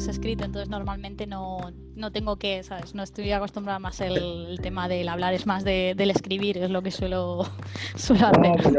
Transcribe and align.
es 0.00 0.08
escrito, 0.08 0.44
entonces 0.44 0.68
normalmente 0.70 1.26
no, 1.26 1.58
no 1.94 2.10
tengo 2.10 2.36
que, 2.36 2.62
¿sabes? 2.62 2.94
No 2.94 3.02
estoy 3.02 3.30
acostumbrada 3.32 3.78
más 3.78 4.00
el, 4.00 4.16
el 4.16 4.60
tema 4.60 4.88
del 4.88 5.08
hablar, 5.08 5.34
es 5.34 5.46
más 5.46 5.62
de, 5.62 5.94
del 5.96 6.10
escribir, 6.10 6.56
es 6.58 6.70
lo 6.70 6.82
que 6.82 6.90
suelo, 6.90 7.44
suelo 7.96 8.26
hacer. 8.28 8.72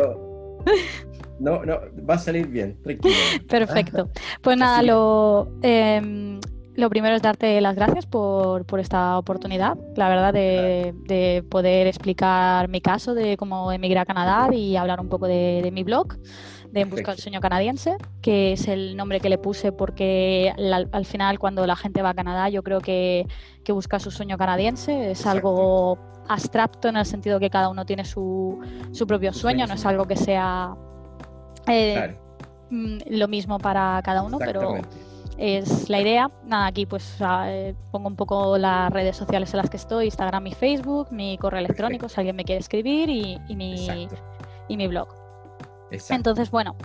No, 1.39 1.63
no, 1.63 1.79
va 2.07 2.15
a 2.15 2.18
salir 2.18 2.47
bien, 2.47 2.78
tranquilo. 2.84 3.13
Perfecto. 3.47 4.10
Pues 4.42 4.57
nada, 4.57 4.81
lo, 4.81 5.52
em, 5.62 6.39
lo 6.76 6.89
primero 6.89 7.15
es 7.15 7.22
darte 7.22 7.62
las 7.62 7.76
gracias 7.76 8.08
por, 8.08 8.65
por 8.65 8.79
esta 8.79 9.17
oportunidad, 9.17 9.78
la 9.96 10.10
verdad, 10.10 10.33
de, 10.33 10.94
de, 11.06 11.44
poder 11.49 11.85
explicar 11.85 12.67
mi 12.67 12.81
caso 12.81 13.13
de 13.13 13.38
cómo 13.38 13.72
emigré 13.72 13.99
a 13.99 14.06
Canadá 14.06 14.53
y 14.53 14.76
hablar 14.76 14.99
un 14.99 15.10
poco 15.10 15.28
de, 15.28 15.62
de 15.63 15.72
mi 15.72 15.83
blog 15.83 16.17
de 16.72 16.81
En 16.81 16.90
Busca 16.90 17.12
del 17.12 17.20
Sueño 17.20 17.41
Canadiense, 17.41 17.98
que 18.21 18.53
es 18.53 18.67
el 18.67 18.95
nombre 18.95 19.20
que 19.20 19.30
le 19.30 19.38
puse 19.38 19.71
porque 19.71 20.53
al, 20.57 20.89
al, 20.91 21.05
final 21.05 21.38
cuando 21.38 21.67
la 21.67 21.75
gente 21.75 22.02
va 22.02 22.09
a 22.09 22.13
Canadá 22.13 22.49
yo 22.49 22.63
creo 22.63 22.80
que, 22.80 23.27
que 23.63 23.71
busca 23.71 23.99
su 23.99 24.11
sueño 24.11 24.38
canadiense, 24.38 25.11
es 25.11 25.20
Exacto. 25.20 25.38
algo 25.38 25.97
abstracto 26.27 26.88
en 26.88 26.97
el 26.97 27.05
sentido 27.05 27.39
que 27.39 27.49
cada 27.49 27.70
uno 27.70 27.85
tiene 27.85 28.05
su, 28.05 28.59
su 28.91 29.05
propio 29.05 29.34
sueño, 29.34 29.67
no 29.67 29.73
es 29.73 29.85
algo 29.85 30.05
que 30.05 30.16
sea 30.16 30.75
eh, 31.67 31.94
claro. 31.94 32.13
Mm, 32.70 32.97
lo 33.09 33.27
mismo 33.27 33.59
para 33.59 34.02
cada 34.03 34.23
uno, 34.23 34.39
pero 34.39 34.75
es 35.38 35.89
la 35.89 35.99
idea. 35.99 36.31
Nada, 36.45 36.67
aquí 36.67 36.85
pues 36.85 37.17
eh, 37.45 37.75
pongo 37.91 38.08
un 38.08 38.16
poco 38.16 38.58
las 38.58 38.91
redes 38.91 39.17
sociales 39.17 39.53
en 39.53 39.58
las 39.58 39.69
que 39.69 39.77
estoy, 39.77 40.05
Instagram 40.05 40.47
y 40.47 40.53
Facebook, 40.53 41.08
mi 41.11 41.38
correo 41.38 41.59
electrónico 41.59 42.08
si 42.08 42.19
alguien 42.19 42.35
me 42.35 42.45
quiere 42.45 42.61
escribir 42.61 43.09
y, 43.09 43.38
y 43.49 43.55
mi, 43.55 44.08
y 44.69 44.77
mi 44.77 44.88
blog. 44.88 45.20
Entonces, 45.91 46.52
bueno, 46.52 46.76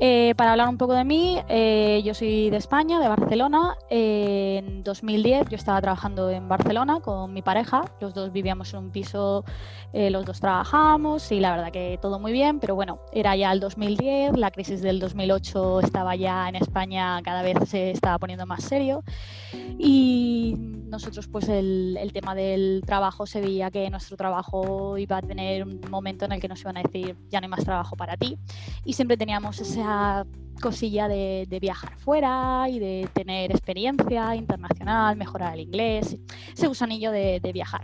eh, 0.00 0.34
para 0.36 0.52
hablar 0.52 0.68
un 0.68 0.78
poco 0.78 0.94
de 0.94 1.04
mí, 1.04 1.40
eh, 1.48 2.02
yo 2.04 2.14
soy 2.14 2.50
de 2.50 2.56
España, 2.56 3.00
de 3.00 3.08
Barcelona. 3.08 3.76
Eh, 3.90 4.62
en 4.64 4.84
2010 4.84 5.48
yo 5.48 5.56
estaba 5.56 5.80
trabajando 5.80 6.30
en 6.30 6.48
Barcelona 6.48 7.00
con 7.00 7.32
mi 7.32 7.42
pareja. 7.42 7.82
Los 8.00 8.14
dos 8.14 8.32
vivíamos 8.32 8.72
en 8.74 8.80
un 8.80 8.90
piso, 8.90 9.44
eh, 9.92 10.10
los 10.10 10.24
dos 10.24 10.40
trabajábamos 10.40 11.30
y 11.32 11.40
la 11.40 11.50
verdad 11.52 11.72
que 11.72 11.98
todo 12.00 12.18
muy 12.20 12.32
bien, 12.32 12.60
pero 12.60 12.74
bueno, 12.74 13.00
era 13.12 13.34
ya 13.36 13.52
el 13.52 13.60
2010, 13.60 14.36
la 14.36 14.50
crisis 14.50 14.82
del 14.82 15.00
2008 15.00 15.80
estaba 15.80 16.14
ya 16.14 16.48
en 16.48 16.56
España, 16.56 17.20
cada 17.22 17.42
vez 17.42 17.56
se 17.68 17.90
estaba 17.90 18.18
poniendo 18.18 18.46
más 18.46 18.62
serio. 18.62 19.02
Y 19.78 20.54
nosotros 20.58 21.26
pues 21.26 21.48
el 21.48 22.10
tema 22.12 22.34
del 22.34 22.82
trabajo 22.86 23.26
se 23.26 23.40
veía 23.40 23.70
que 23.70 23.90
nuestro 23.90 24.16
trabajo 24.16 24.96
iba 24.98 25.16
a 25.16 25.22
tener 25.22 25.64
un 25.64 25.80
momento 25.90 26.24
en 26.24 26.32
el 26.32 26.40
que 26.40 26.48
nos 26.48 26.60
iban 26.60 26.76
a 26.76 26.82
decir 26.82 27.16
ya 27.28 27.40
no 27.40 27.46
hay 27.46 27.50
más 27.50 27.64
trabajo 27.64 27.96
para 27.96 28.16
ti 28.16 28.38
y 28.84 28.92
siempre 28.92 29.16
teníamos 29.16 29.60
esa 29.60 30.26
cosilla 30.60 31.08
de, 31.08 31.58
viajar 31.60 31.96
fuera 31.96 32.66
y 32.68 32.78
de 32.78 33.08
tener 33.12 33.50
experiencia 33.50 34.34
internacional, 34.34 35.16
mejorar 35.16 35.54
el 35.54 35.60
inglés, 35.60 36.16
ese 36.52 36.66
gusanillo 36.66 37.10
de, 37.10 37.40
de, 37.40 37.52
viajar. 37.52 37.82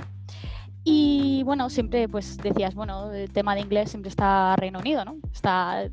Y 0.83 1.43
bueno, 1.45 1.69
siempre 1.69 2.09
pues 2.09 2.39
decías, 2.39 2.75
bueno, 2.75 3.13
el 3.13 3.31
tema 3.31 3.55
de 3.55 3.61
inglés 3.61 3.91
siempre 3.91 4.09
está 4.09 4.57
Reino 4.57 4.79
Unido, 4.79 5.05
¿no? 5.05 5.17
Está 5.33 5.85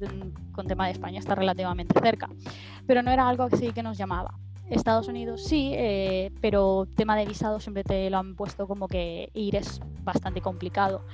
con 0.54 0.66
tema 0.68 0.86
de 0.86 0.94
España 0.94 1.20
está 1.20 1.36
relativamente 1.36 2.00
cerca, 2.00 2.30
pero 2.86 3.04
no 3.04 3.12
era 3.12 3.28
algo 3.28 3.44
así 3.44 3.72
que 3.74 3.84
nos 3.84 3.98
llamaba. 3.98 4.38
Estados 4.70 5.08
Unidos 5.08 5.44
sí, 5.46 5.72
eh, 5.76 6.32
pero 6.42 6.88
tema 6.96 7.16
de 7.16 7.26
visado 7.26 7.60
siempre 7.60 7.84
te 7.84 8.10
lo 8.10 8.18
han 8.18 8.36
puesto 8.36 8.68
como 8.68 8.88
que 8.88 9.30
ir 9.34 9.56
es 9.56 9.80
bastante 10.04 10.42
complicado. 10.42 11.06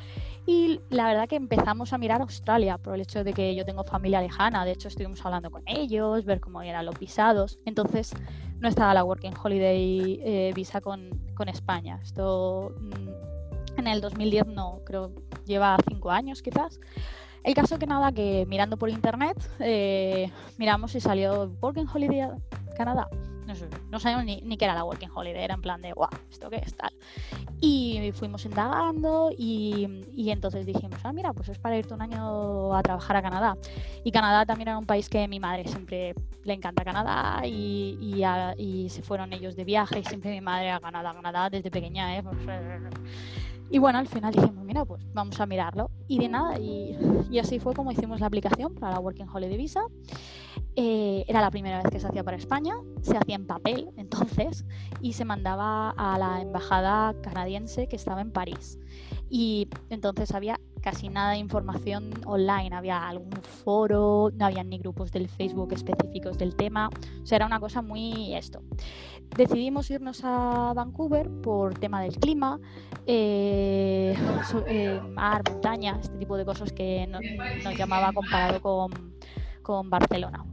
Y 0.46 0.82
la 0.90 1.08
verdad 1.08 1.30
que 1.30 1.38
empezamos 1.38 1.94
a 1.94 1.98
mirar 1.98 2.22
Australia 2.22 2.78
por 2.78 2.96
el 2.96 3.02
hecho 3.02 3.24
de 3.24 3.34
que 3.34 3.56
yo 3.56 3.64
tengo 3.64 3.84
familia 3.84 4.22
lejana. 4.22 4.66
De 4.66 4.72
hecho, 4.72 4.90
estuvimos 4.90 5.26
hablando 5.26 5.50
con 5.50 5.64
ellos, 5.66 6.26
ver 6.26 6.42
cómo 6.42 6.62
eran 6.62 6.86
los 6.86 7.00
visados. 7.00 7.60
Entonces, 7.66 8.12
no 8.60 8.68
estaba 8.68 8.94
la 8.94 9.06
Working 9.06 9.34
Holiday 9.42 10.20
eh, 10.22 10.52
visa 10.54 10.82
con, 10.82 11.10
con, 11.36 11.48
España. 11.48 12.00
Esto 12.04 12.74
mmm, 12.78 13.80
en 13.80 13.88
el 13.88 14.02
2010 14.02 14.48
no, 14.48 14.82
creo 14.86 15.14
lleva 15.46 15.78
cinco 15.88 16.12
años 16.12 16.42
quizás. 16.42 16.80
El 17.44 17.54
caso 17.54 17.78
que 17.78 17.88
nada, 17.88 18.12
que 18.12 18.46
mirando 18.48 18.78
por 18.78 18.90
internet, 18.90 19.38
eh, 19.60 20.32
miramos 20.58 20.96
y 20.96 21.02
salió 21.02 21.52
Working 21.62 21.88
Holiday 21.94 22.30
Canadá 22.78 23.10
no, 23.46 23.54
no 23.90 24.00
sabíamos 24.00 24.26
ni, 24.26 24.42
ni 24.42 24.58
qué 24.58 24.66
era 24.66 24.74
la 24.74 24.84
Working 24.84 25.10
Holiday, 25.14 25.44
era 25.44 25.56
en 25.56 25.62
plan 25.62 25.82
de, 25.82 25.94
guau, 25.94 26.10
¿esto 26.32 26.50
qué 26.50 26.58
es 26.58 26.76
tal? 26.76 26.92
Y 27.62 28.12
fuimos 28.14 28.46
indagando 28.46 29.32
y, 29.38 30.04
y, 30.16 30.32
entonces 30.32 30.66
dijimos, 30.66 31.00
ah, 31.04 31.14
mira, 31.14 31.34
pues 31.34 31.50
es 31.50 31.60
para 31.60 31.78
irte 31.78 31.94
un 31.94 32.02
año 32.02 32.76
a 32.76 32.82
trabajar 32.84 33.16
a 33.16 33.22
Canadá. 33.22 33.58
Y 34.04 34.12
Canadá 34.12 34.46
también 34.46 34.68
era 34.68 34.78
un 34.78 34.86
país 34.86 35.08
que 35.08 35.28
mi 35.28 35.40
madre 35.40 35.66
siempre 35.68 36.14
le 36.44 36.54
encanta 36.54 36.84
Canadá 36.84 37.46
y, 37.46 37.98
y, 38.02 38.24
a, 38.24 38.54
y 38.58 38.90
se 38.90 39.02
fueron 39.02 39.32
ellos 39.32 39.56
de 39.56 39.64
viaje 39.64 40.00
y 40.00 40.04
siempre 40.04 40.32
mi 40.32 40.42
madre 40.42 40.72
a 40.72 40.80
Canadá, 40.80 41.14
Canadá 41.14 41.50
desde 41.50 41.72
pequeña, 41.72 42.18
¿eh? 42.18 42.24
Pues, 42.24 42.38
y 43.70 43.80
bueno, 43.80 44.00
al 44.00 44.08
final 44.08 44.34
dijimos, 44.34 44.64
mira, 44.66 44.86
pues 44.86 45.04
vamos 45.14 45.40
a 45.40 45.46
mirarlo. 45.46 45.90
Y 46.08 46.20
de 46.20 46.30
nada, 46.30 46.60
y, 46.60 46.98
y 47.32 47.40
así 47.40 47.60
fue 47.60 47.74
como 47.74 47.92
hicimos 47.92 48.20
la 48.20 48.28
aplicación 48.28 48.76
para 48.76 48.94
la 48.94 49.00
Working 49.00 49.28
Holiday 49.34 49.58
Visa. 49.58 49.82
Eh, 50.76 51.24
era 51.28 51.40
la 51.40 51.52
primera 51.52 51.84
vez 51.84 51.92
que 51.92 52.00
se 52.00 52.08
hacía 52.08 52.24
para 52.24 52.38
España, 52.38 52.74
se 53.02 53.16
hacía 53.16 53.36
en 53.36 53.46
papel 53.46 53.90
entonces 53.98 54.66
y 55.02 55.14
se 55.14 55.24
mandaba 55.24 55.92
a 55.92 56.18
la 56.18 56.42
embajada 56.42 57.14
canadiense 57.22 57.88
que 57.88 57.96
estaba 57.96 58.22
en 58.22 58.32
París. 58.32 58.80
Y 59.30 59.68
entonces 59.90 60.32
había 60.34 60.60
casi 60.82 61.10
nada 61.10 61.32
de 61.32 61.38
información 61.38 62.12
online, 62.26 62.76
había 62.76 63.08
algún 63.08 63.32
foro, 63.32 64.30
no 64.34 64.46
había 64.46 64.64
ni 64.64 64.78
grupos 64.78 65.12
del 65.12 65.30
Facebook 65.30 65.74
específicos 65.74 66.38
del 66.38 66.56
tema, 66.56 66.90
o 67.22 67.26
sea, 67.26 67.38
era 67.38 67.46
una 67.46 67.60
cosa 67.60 67.82
muy 67.82 68.36
esto. 68.36 68.62
Decidimos 69.36 69.90
irnos 69.90 70.22
a 70.24 70.74
Vancouver 70.76 71.28
por 71.42 71.74
tema 71.80 72.02
del 72.02 72.16
clima, 72.18 72.60
eh, 73.08 74.16
eh, 74.68 75.02
mar, 75.10 75.42
montaña, 75.50 75.98
este 76.00 76.18
tipo 76.18 76.38
de 76.38 76.46
cosas 76.46 76.72
que 76.72 77.08
no, 77.08 77.20
nos 77.64 77.78
llamaba 77.78 78.14
comparado 78.14 78.62
con, 78.62 78.92
con 79.64 79.90
Barcelona. 79.90 80.46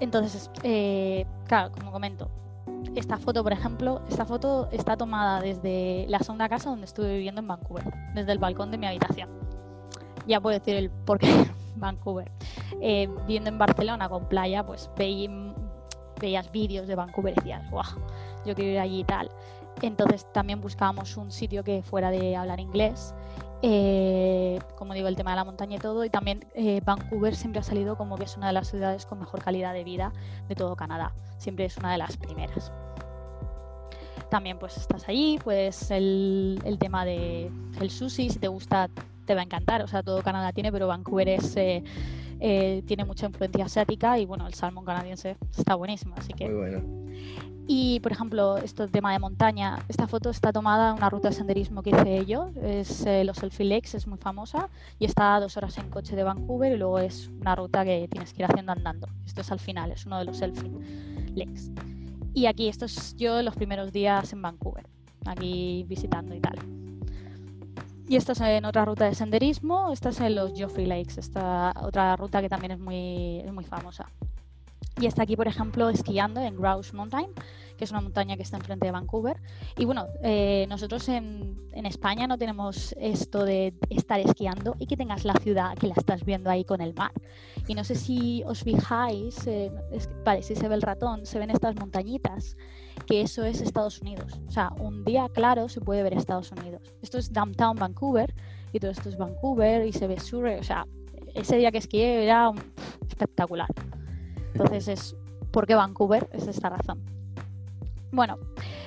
Entonces, 0.00 0.50
eh, 0.64 1.26
claro, 1.46 1.70
como 1.72 1.92
comento, 1.92 2.28
esta 2.96 3.18
foto, 3.18 3.44
por 3.44 3.52
ejemplo, 3.52 4.02
esta 4.08 4.24
foto 4.24 4.68
está 4.72 4.96
tomada 4.96 5.40
desde 5.40 6.06
la 6.08 6.18
segunda 6.18 6.48
casa 6.48 6.70
donde 6.70 6.86
estuve 6.86 7.14
viviendo 7.14 7.40
en 7.40 7.46
Vancouver, 7.46 7.84
desde 8.14 8.32
el 8.32 8.38
balcón 8.38 8.72
de 8.72 8.78
mi 8.78 8.86
habitación. 8.86 9.28
Ya 10.26 10.40
puedo 10.40 10.58
decir 10.58 10.74
el 10.74 10.90
por 10.90 11.18
qué 11.18 11.46
Vancouver. 11.76 12.32
Viviendo 12.80 13.48
en 13.48 13.58
Barcelona 13.58 14.08
con 14.08 14.28
playa, 14.28 14.66
pues 14.66 14.90
veí, 14.96 15.28
veías 16.18 16.50
vídeos 16.52 16.86
de 16.86 16.94
Vancouver 16.94 17.32
y 17.32 17.36
decías, 17.36 17.70
guau, 17.70 17.84
yo 18.44 18.54
quiero 18.54 18.72
ir 18.72 18.78
allí 18.78 19.00
y 19.00 19.04
tal. 19.04 19.30
Entonces 19.82 20.26
también 20.32 20.60
buscábamos 20.60 21.16
un 21.16 21.30
sitio 21.30 21.62
que 21.62 21.82
fuera 21.82 22.10
de 22.10 22.34
hablar 22.36 22.58
inglés 22.60 23.14
eh, 23.60 24.60
como 24.76 24.94
digo, 24.94 25.08
el 25.08 25.16
tema 25.16 25.30
de 25.30 25.36
la 25.36 25.44
montaña 25.44 25.76
y 25.76 25.78
todo, 25.80 26.04
y 26.04 26.10
también 26.10 26.46
eh, 26.54 26.80
Vancouver 26.84 27.34
siempre 27.34 27.60
ha 27.60 27.64
salido 27.64 27.96
como 27.96 28.16
que 28.16 28.24
es 28.24 28.36
una 28.36 28.48
de 28.48 28.52
las 28.52 28.68
ciudades 28.68 29.04
con 29.04 29.18
mejor 29.18 29.42
calidad 29.42 29.74
de 29.74 29.82
vida 29.82 30.12
de 30.48 30.54
todo 30.54 30.76
Canadá, 30.76 31.12
siempre 31.38 31.64
es 31.64 31.76
una 31.76 31.90
de 31.92 31.98
las 31.98 32.16
primeras. 32.16 32.72
También 34.30 34.58
pues 34.58 34.76
estás 34.76 35.08
allí, 35.08 35.38
pues 35.42 35.90
el, 35.90 36.60
el 36.64 36.78
tema 36.78 37.04
de 37.04 37.50
el 37.80 37.90
sushi, 37.90 38.30
si 38.30 38.38
te 38.38 38.48
gusta 38.48 38.88
te 39.24 39.34
va 39.34 39.40
a 39.40 39.44
encantar, 39.44 39.82
o 39.82 39.88
sea, 39.88 40.02
todo 40.02 40.22
Canadá 40.22 40.52
tiene, 40.52 40.70
pero 40.72 40.86
Vancouver 40.86 41.28
es... 41.28 41.56
Eh, 41.56 41.82
eh, 42.40 42.82
tiene 42.86 43.04
mucha 43.04 43.26
influencia 43.26 43.64
asiática 43.64 44.18
y 44.18 44.26
bueno, 44.26 44.46
el 44.46 44.54
salmón 44.54 44.84
canadiense 44.84 45.36
está 45.56 45.74
buenísimo, 45.74 46.14
así 46.16 46.32
que... 46.32 46.48
Muy 46.48 46.56
bueno. 46.56 46.82
Y, 47.70 48.00
por 48.00 48.12
ejemplo, 48.12 48.56
este 48.56 48.88
tema 48.88 49.12
de 49.12 49.18
montaña, 49.18 49.84
esta 49.88 50.08
foto 50.08 50.30
está 50.30 50.54
tomada 50.54 50.90
en 50.90 50.96
una 50.96 51.10
ruta 51.10 51.28
de 51.28 51.34
senderismo 51.34 51.82
que 51.82 51.90
hice 51.90 52.24
yo, 52.24 52.48
es 52.62 53.04
eh, 53.04 53.24
los 53.24 53.36
Selfie 53.36 53.66
Lakes, 53.66 53.94
es 53.94 54.06
muy 54.06 54.16
famosa, 54.16 54.70
y 54.98 55.04
está 55.04 55.36
a 55.36 55.40
dos 55.40 55.58
horas 55.58 55.76
en 55.76 55.90
coche 55.90 56.16
de 56.16 56.22
Vancouver 56.22 56.72
y 56.72 56.78
luego 56.78 56.98
es 56.98 57.28
una 57.42 57.54
ruta 57.54 57.84
que 57.84 58.08
tienes 58.10 58.32
que 58.32 58.40
ir 58.42 58.46
haciendo 58.46 58.72
andando. 58.72 59.06
Esto 59.26 59.42
es 59.42 59.52
al 59.52 59.60
final, 59.60 59.92
es 59.92 60.06
uno 60.06 60.18
de 60.18 60.24
los 60.24 60.38
Selfie 60.38 60.70
Lakes. 61.34 61.70
Y 62.32 62.46
aquí, 62.46 62.68
esto 62.68 62.86
es 62.86 63.14
yo 63.16 63.42
los 63.42 63.54
primeros 63.54 63.92
días 63.92 64.32
en 64.32 64.40
Vancouver, 64.40 64.86
aquí 65.26 65.84
visitando 65.86 66.34
y 66.34 66.40
tal. 66.40 66.56
Y 68.08 68.16
esta 68.16 68.32
es 68.32 68.40
en 68.40 68.64
otra 68.64 68.86
ruta 68.86 69.04
de 69.04 69.14
senderismo, 69.14 69.92
esta 69.92 70.08
es 70.08 70.20
en 70.20 70.34
los 70.34 70.52
Joffrey 70.58 70.86
Lakes, 70.86 71.20
esta 71.20 71.74
otra 71.82 72.16
ruta 72.16 72.40
que 72.40 72.48
también 72.48 72.72
es 72.72 72.78
muy, 72.78 73.40
es 73.40 73.52
muy 73.52 73.64
famosa. 73.64 74.10
Y 74.98 75.06
está 75.06 75.24
aquí, 75.24 75.36
por 75.36 75.46
ejemplo, 75.46 75.90
esquiando 75.90 76.40
en 76.40 76.56
Grouse 76.56 76.94
Mountain, 76.94 77.28
que 77.76 77.84
es 77.84 77.90
una 77.90 78.00
montaña 78.00 78.36
que 78.36 78.42
está 78.42 78.56
enfrente 78.56 78.86
de 78.86 78.92
Vancouver. 78.92 79.36
Y 79.76 79.84
bueno, 79.84 80.06
eh, 80.22 80.66
nosotros 80.68 81.06
en, 81.10 81.68
en, 81.72 81.86
España 81.86 82.26
no 82.26 82.38
tenemos 82.38 82.94
esto 82.98 83.44
de 83.44 83.74
estar 83.90 84.18
esquiando 84.18 84.74
y 84.78 84.86
que 84.86 84.96
tengas 84.96 85.24
la 85.24 85.34
ciudad 85.34 85.76
que 85.76 85.86
la 85.86 85.94
estás 85.96 86.24
viendo 86.24 86.50
ahí 86.50 86.64
con 86.64 86.80
el 86.80 86.94
mar. 86.94 87.12
Y 87.68 87.74
no 87.74 87.84
sé 87.84 87.94
si 87.94 88.42
os 88.46 88.64
fijáis, 88.64 89.46
eh, 89.46 89.70
es, 89.92 90.08
vale, 90.24 90.42
si 90.42 90.56
se 90.56 90.66
ve 90.66 90.74
el 90.74 90.82
ratón, 90.82 91.26
se 91.26 91.38
ven 91.38 91.50
estas 91.50 91.76
montañitas, 91.76 92.56
que 93.06 93.20
eso 93.20 93.44
es 93.44 93.60
Estados 93.60 94.00
Unidos. 94.00 94.40
O 94.46 94.50
sea, 94.50 94.70
un 94.78 95.04
día 95.04 95.28
claro 95.32 95.68
se 95.68 95.80
puede 95.80 96.02
ver 96.02 96.14
Estados 96.14 96.52
Unidos. 96.52 96.82
Esto 97.02 97.18
es 97.18 97.32
Downtown 97.32 97.76
Vancouver 97.76 98.34
y 98.72 98.80
todo 98.80 98.90
esto 98.90 99.08
es 99.08 99.16
Vancouver 99.16 99.86
y 99.86 99.92
se 99.92 100.06
ve 100.06 100.18
Surrey. 100.18 100.58
O 100.58 100.62
sea, 100.62 100.86
ese 101.34 101.56
día 101.56 101.70
que 101.70 101.78
esquié 101.78 102.24
era 102.24 102.52
espectacular. 103.08 103.68
Entonces 104.54 104.88
es 104.88 105.16
¿Por 105.50 105.66
qué 105.66 105.74
Vancouver? 105.74 106.28
Es 106.32 106.46
esta 106.46 106.68
razón. 106.68 107.02
Bueno, 108.12 108.38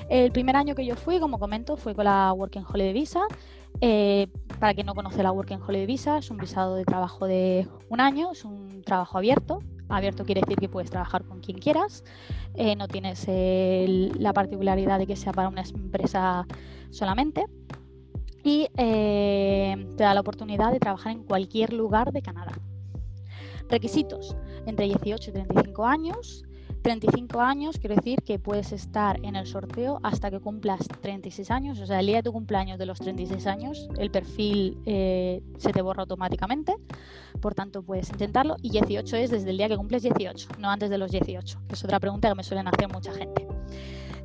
el 0.09 0.31
primer 0.31 0.55
año 0.55 0.75
que 0.75 0.85
yo 0.85 0.95
fui, 0.95 1.19
como 1.19 1.39
comento, 1.39 1.77
fue 1.77 1.95
con 1.95 2.05
la 2.05 2.33
Working 2.33 2.63
Holiday 2.67 2.93
Visa. 2.93 3.21
Eh, 3.79 4.27
para 4.59 4.73
quien 4.73 4.85
no 4.85 4.93
conoce 4.93 5.23
la 5.23 5.31
Working 5.31 5.59
Holiday 5.61 5.85
Visa, 5.85 6.17
es 6.17 6.29
un 6.29 6.37
visado 6.37 6.75
de 6.75 6.85
trabajo 6.85 7.25
de 7.25 7.67
un 7.89 7.99
año, 7.99 8.31
es 8.31 8.45
un 8.45 8.81
trabajo 8.83 9.17
abierto. 9.17 9.59
Abierto 9.91 10.25
quiere 10.25 10.41
decir 10.41 10.57
que 10.57 10.69
puedes 10.69 10.89
trabajar 10.89 11.23
con 11.23 11.41
quien 11.41 11.57
quieras, 11.57 12.03
eh, 12.55 12.75
no 12.75 12.87
tienes 12.87 13.27
la 13.27 14.33
particularidad 14.33 14.99
de 14.99 15.07
que 15.07 15.15
sea 15.15 15.33
para 15.33 15.49
una 15.49 15.61
empresa 15.61 16.47
solamente 16.89 17.45
y 18.43 18.67
eh, 18.77 19.87
te 19.97 20.03
da 20.03 20.13
la 20.13 20.21
oportunidad 20.21 20.71
de 20.71 20.79
trabajar 20.79 21.11
en 21.11 21.23
cualquier 21.23 21.73
lugar 21.73 22.11
de 22.11 22.21
Canadá. 22.21 22.53
Requisitos, 23.69 24.35
entre 24.65 24.85
18 24.85 25.29
y 25.29 25.33
35 25.33 25.85
años, 25.85 26.43
35 26.81 27.41
años 27.41 27.77
quiere 27.77 27.95
decir 27.95 28.21
que 28.23 28.39
puedes 28.39 28.71
estar 28.71 29.19
en 29.23 29.35
el 29.35 29.45
sorteo 29.45 29.99
hasta 30.03 30.31
que 30.31 30.39
cumplas 30.39 30.87
36 31.01 31.51
años, 31.51 31.79
o 31.79 31.85
sea, 31.85 31.99
el 31.99 32.07
día 32.07 32.17
de 32.17 32.23
tu 32.23 32.31
cumpleaños 32.31 32.79
de 32.79 32.85
los 32.85 32.99
36 32.99 33.45
años, 33.47 33.87
el 33.97 34.09
perfil 34.09 34.77
eh, 34.85 35.43
se 35.57 35.71
te 35.71 35.81
borra 35.81 36.01
automáticamente, 36.01 36.75
por 37.39 37.53
tanto 37.53 37.83
puedes 37.83 38.09
intentarlo, 38.09 38.55
y 38.61 38.71
18 38.71 39.15
es 39.17 39.29
desde 39.29 39.51
el 39.51 39.57
día 39.57 39.69
que 39.69 39.77
cumples 39.77 40.01
18, 40.01 40.49
no 40.59 40.69
antes 40.69 40.89
de 40.89 40.97
los 40.97 41.11
18, 41.11 41.59
que 41.67 41.75
es 41.75 41.83
otra 41.83 41.99
pregunta 41.99 42.29
que 42.29 42.35
me 42.35 42.43
suelen 42.43 42.67
hacer 42.67 42.91
mucha 42.91 43.13
gente. 43.13 43.47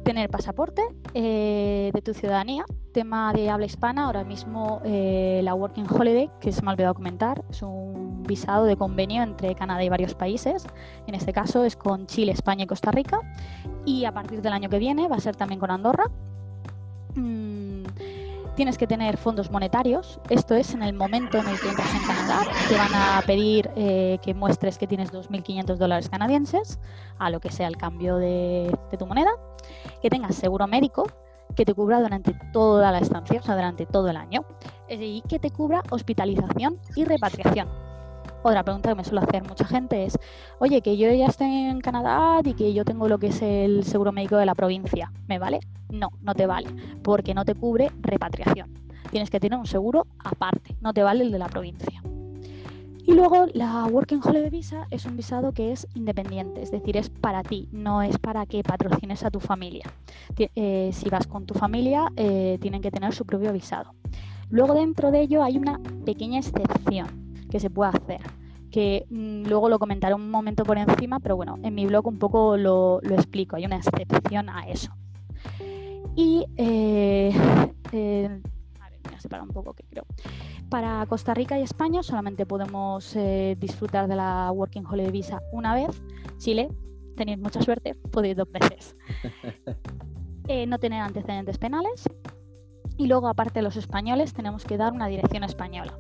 Tener 0.02 0.30
pasaporte 0.30 0.82
eh, 1.14 1.90
de 1.92 2.00
tu 2.00 2.14
ciudadanía. 2.14 2.64
Tema 2.92 3.32
de 3.32 3.50
habla 3.50 3.66
hispana, 3.66 4.06
ahora 4.06 4.22
mismo 4.22 4.80
eh, 4.84 5.40
la 5.42 5.52
Working 5.52 5.86
Holiday, 5.90 6.30
que 6.40 6.52
se 6.52 6.62
me 6.62 6.70
ha 6.70 6.74
olvidado 6.74 6.94
comentar, 6.94 7.44
es 7.50 7.60
un 7.62 8.05
visado 8.26 8.64
de 8.64 8.76
convenio 8.76 9.22
entre 9.22 9.54
Canadá 9.54 9.82
y 9.84 9.88
varios 9.88 10.14
países. 10.14 10.66
En 11.06 11.14
este 11.14 11.32
caso 11.32 11.64
es 11.64 11.76
con 11.76 12.06
Chile, 12.06 12.32
España 12.32 12.64
y 12.64 12.66
Costa 12.66 12.90
Rica. 12.90 13.20
Y 13.84 14.04
a 14.04 14.12
partir 14.12 14.42
del 14.42 14.52
año 14.52 14.68
que 14.68 14.78
viene 14.78 15.08
va 15.08 15.16
a 15.16 15.20
ser 15.20 15.36
también 15.36 15.60
con 15.60 15.70
Andorra. 15.70 16.04
Mm, 17.14 17.84
tienes 18.56 18.78
que 18.78 18.86
tener 18.86 19.16
fondos 19.16 19.50
monetarios. 19.50 20.20
Esto 20.28 20.54
es 20.54 20.74
en 20.74 20.82
el 20.82 20.94
momento 20.94 21.38
en 21.38 21.48
el 21.48 21.60
que 21.60 21.68
entras 21.68 21.94
en 21.94 22.02
Canadá. 22.02 22.46
Te 22.68 22.76
van 22.76 22.94
a 22.94 23.22
pedir 23.26 23.70
eh, 23.76 24.18
que 24.22 24.34
muestres 24.34 24.78
que 24.78 24.86
tienes 24.86 25.12
2.500 25.12 25.76
dólares 25.76 26.08
canadienses, 26.08 26.78
a 27.18 27.30
lo 27.30 27.40
que 27.40 27.50
sea 27.50 27.68
el 27.68 27.76
cambio 27.76 28.16
de 28.16 28.76
tu 28.98 29.06
moneda 29.06 29.30
que 30.02 30.10
tengas 30.10 30.36
seguro 30.36 30.66
médico 30.66 31.06
que 31.54 31.64
te 31.64 31.74
cubra 31.74 32.00
durante 32.00 32.34
toda 32.52 32.92
la 32.92 32.98
estancia, 32.98 33.40
o 33.40 33.42
sea, 33.42 33.54
durante 33.54 33.86
todo 33.86 34.08
el 34.10 34.16
año, 34.16 34.44
y 34.88 35.22
que 35.22 35.38
te 35.38 35.50
cubra 35.50 35.82
hospitalización 35.90 36.78
y 36.94 37.04
repatriación. 37.04 37.68
Otra 38.46 38.62
pregunta 38.62 38.90
que 38.90 38.94
me 38.94 39.02
suele 39.02 39.22
hacer 39.22 39.42
mucha 39.42 39.64
gente 39.64 40.04
es, 40.04 40.16
oye, 40.60 40.80
que 40.80 40.96
yo 40.96 41.10
ya 41.10 41.26
estoy 41.26 41.48
en 41.48 41.80
Canadá 41.80 42.40
y 42.44 42.54
que 42.54 42.72
yo 42.72 42.84
tengo 42.84 43.08
lo 43.08 43.18
que 43.18 43.26
es 43.26 43.42
el 43.42 43.82
seguro 43.82 44.12
médico 44.12 44.36
de 44.36 44.46
la 44.46 44.54
provincia, 44.54 45.10
¿me 45.26 45.40
vale? 45.40 45.58
No, 45.90 46.10
no 46.22 46.32
te 46.32 46.46
vale, 46.46 46.68
porque 47.02 47.34
no 47.34 47.44
te 47.44 47.56
cubre 47.56 47.90
repatriación. 48.02 48.72
Tienes 49.10 49.30
que 49.30 49.40
tener 49.40 49.58
un 49.58 49.66
seguro 49.66 50.06
aparte, 50.22 50.76
no 50.80 50.94
te 50.94 51.02
vale 51.02 51.24
el 51.24 51.32
de 51.32 51.40
la 51.40 51.48
provincia. 51.48 52.00
Y 53.04 53.14
luego 53.14 53.46
la 53.52 53.84
Working 53.86 54.20
Holiday 54.22 54.50
Visa 54.50 54.86
es 54.92 55.06
un 55.06 55.16
visado 55.16 55.50
que 55.50 55.72
es 55.72 55.88
independiente, 55.96 56.62
es 56.62 56.70
decir, 56.70 56.96
es 56.96 57.10
para 57.10 57.42
ti, 57.42 57.68
no 57.72 58.00
es 58.00 58.16
para 58.16 58.46
que 58.46 58.62
patrocines 58.62 59.24
a 59.24 59.30
tu 59.32 59.40
familia. 59.40 59.90
Eh, 60.38 60.90
si 60.92 61.10
vas 61.10 61.26
con 61.26 61.46
tu 61.46 61.54
familia, 61.54 62.12
eh, 62.14 62.58
tienen 62.60 62.80
que 62.80 62.92
tener 62.92 63.12
su 63.12 63.26
propio 63.26 63.52
visado. 63.52 63.90
Luego 64.50 64.74
dentro 64.74 65.10
de 65.10 65.22
ello 65.22 65.42
hay 65.42 65.58
una 65.58 65.80
pequeña 66.04 66.38
excepción 66.38 67.25
que 67.56 67.60
se 67.60 67.70
puede 67.70 67.90
hacer, 67.90 68.20
que 68.70 69.06
mm, 69.08 69.46
luego 69.46 69.70
lo 69.70 69.78
comentaré 69.78 70.14
un 70.14 70.30
momento 70.30 70.62
por 70.62 70.76
encima, 70.76 71.20
pero 71.20 71.36
bueno, 71.36 71.58
en 71.62 71.74
mi 71.74 71.86
blog 71.86 72.06
un 72.06 72.18
poco 72.18 72.58
lo, 72.58 73.00
explico, 73.02 73.56
hay 73.56 73.64
una 73.64 73.76
excepción 73.76 74.50
a 74.50 74.68
eso. 74.68 74.92
Y 76.14 76.44
eh, 76.58 77.32
a 77.34 78.90
ver, 78.90 79.00
voy 79.04 79.14
a 79.14 79.20
separar 79.20 79.46
un 79.46 79.54
poco 79.54 79.72
que 79.72 79.84
creo. 79.84 80.04
Para 80.68 81.06
Costa 81.06 81.32
Rica 81.32 81.58
y 81.58 81.62
España 81.62 82.02
solamente 82.02 82.44
podemos 82.44 83.16
eh, 83.16 83.56
disfrutar 83.58 84.06
de 84.06 84.16
la 84.16 84.52
Working 84.52 84.84
Holiday 84.84 85.12
Visa 85.12 85.40
una 85.52 85.74
vez. 85.74 86.02
Chile, 86.36 86.68
tenéis 87.16 87.38
mucha 87.38 87.62
suerte, 87.62 87.94
podéis 88.12 88.36
dos 88.36 88.50
veces. 88.52 88.96
Eh, 90.48 90.64
no 90.64 90.78
tener 90.78 91.02
antecedentes 91.02 91.58
penales. 91.58 92.04
Y 92.96 93.08
luego, 93.08 93.26
aparte 93.26 93.54
de 93.58 93.62
los 93.64 93.76
españoles, 93.76 94.32
tenemos 94.32 94.64
que 94.64 94.76
dar 94.76 94.92
una 94.92 95.08
dirección 95.08 95.42
española. 95.42 95.98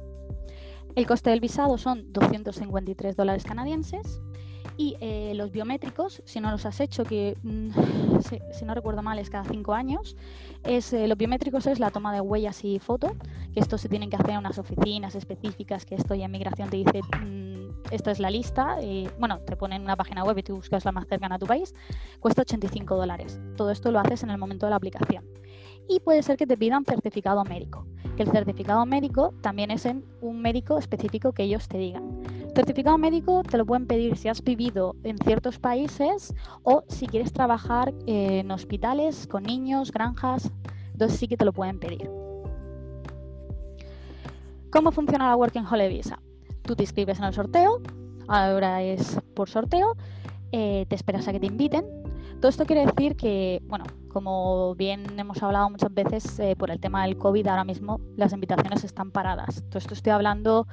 El 0.96 1.06
coste 1.06 1.28
del 1.28 1.40
visado 1.40 1.76
son 1.76 2.10
253 2.14 3.16
dólares 3.16 3.44
canadienses 3.44 4.22
y 4.78 4.96
eh, 5.00 5.32
los 5.34 5.52
biométricos, 5.52 6.22
si 6.24 6.40
no 6.40 6.50
los 6.50 6.64
has 6.64 6.80
hecho, 6.80 7.04
que 7.04 7.36
mm, 7.42 7.70
si, 8.52 8.64
no 8.64 8.74
recuerdo 8.74 9.02
mal 9.02 9.18
es 9.18 9.28
cada 9.28 9.44
cinco 9.44 9.74
años, 9.74 10.16
es, 10.64 10.94
eh, 10.94 11.06
los 11.06 11.18
biométricos 11.18 11.66
es 11.66 11.80
la 11.80 11.90
toma 11.90 12.14
de 12.14 12.22
huellas 12.22 12.64
y 12.64 12.78
foto, 12.78 13.14
que 13.52 13.60
esto 13.60 13.76
se 13.76 13.90
tienen 13.90 14.08
que 14.08 14.16
hacer 14.16 14.30
en 14.30 14.38
unas 14.38 14.58
oficinas 14.58 15.14
específicas, 15.14 15.84
que 15.84 15.96
esto 15.96 16.14
ya 16.14 16.24
en 16.24 16.30
migración 16.30 16.70
te 16.70 16.78
dice, 16.78 17.02
mm, 17.20 17.46
esta 17.90 18.10
es 18.10 18.18
la 18.18 18.30
lista, 18.30 18.82
y, 18.82 19.06
bueno, 19.18 19.40
te 19.40 19.54
ponen 19.54 19.82
una 19.82 19.96
página 19.96 20.24
web 20.24 20.38
y 20.38 20.42
tú 20.42 20.56
buscas 20.56 20.86
la 20.86 20.92
más 20.92 21.06
cercana 21.06 21.34
a 21.34 21.38
tu 21.38 21.46
país, 21.46 21.74
cuesta 22.20 22.40
85 22.40 22.96
dólares. 22.96 23.38
Todo 23.58 23.70
esto 23.70 23.90
lo 23.90 24.00
haces 24.00 24.22
en 24.22 24.30
el 24.30 24.38
momento 24.38 24.64
de 24.64 24.70
la 24.70 24.76
aplicación. 24.76 25.26
Y 25.88 26.00
puede 26.00 26.22
ser 26.22 26.36
que 26.36 26.46
te 26.46 26.56
pidan 26.56 26.84
certificado 26.84 27.44
médico, 27.44 27.86
que 28.16 28.22
el 28.22 28.30
certificado 28.30 28.84
médico 28.86 29.34
también 29.42 29.70
es 29.70 29.86
en 29.86 30.04
un 30.20 30.40
médico 30.40 30.78
específico 30.78 31.32
que 31.32 31.44
ellos 31.44 31.68
te 31.68 31.78
digan. 31.78 32.22
Certificado 32.54 32.96
médico 32.96 33.42
te 33.42 33.58
lo 33.58 33.66
pueden 33.66 33.86
pedir 33.86 34.16
si 34.16 34.28
has 34.28 34.42
vivido 34.42 34.96
en 35.04 35.18
ciertos 35.18 35.58
países 35.58 36.34
o 36.62 36.84
si 36.88 37.06
quieres 37.06 37.32
trabajar 37.32 37.92
en 38.06 38.50
hospitales 38.50 39.26
con 39.26 39.42
niños, 39.42 39.92
granjas, 39.92 40.50
entonces 40.92 41.18
sí 41.18 41.28
que 41.28 41.36
te 41.36 41.44
lo 41.44 41.52
pueden 41.52 41.78
pedir. 41.78 42.10
¿Cómo 44.70 44.90
funciona 44.90 45.28
la 45.28 45.36
Working 45.36 45.66
Holiday 45.66 45.88
Visa? 45.88 46.18
Tú 46.62 46.74
te 46.74 46.82
inscribes 46.82 47.18
en 47.18 47.26
el 47.26 47.34
sorteo, 47.34 47.80
ahora 48.26 48.82
es 48.82 49.20
por 49.34 49.48
sorteo, 49.48 49.94
eh, 50.52 50.86
te 50.88 50.94
esperas 50.96 51.28
a 51.28 51.32
que 51.32 51.40
te 51.40 51.46
inviten. 51.46 52.05
Todo 52.46 52.50
esto 52.50 52.64
quiere 52.64 52.86
decir 52.86 53.16
que, 53.16 53.60
bueno, 53.66 53.84
como 54.06 54.76
bien 54.76 55.18
hemos 55.18 55.42
hablado 55.42 55.68
muchas 55.68 55.92
veces 55.92 56.38
eh, 56.38 56.54
por 56.54 56.70
el 56.70 56.78
tema 56.78 57.04
del 57.04 57.18
COVID, 57.18 57.44
ahora 57.48 57.64
mismo 57.64 58.00
las 58.14 58.32
invitaciones 58.32 58.84
están 58.84 59.10
paradas. 59.10 59.64
Todo 59.68 59.78
esto 59.78 59.94
estoy 59.94 60.12
hablando 60.12 60.68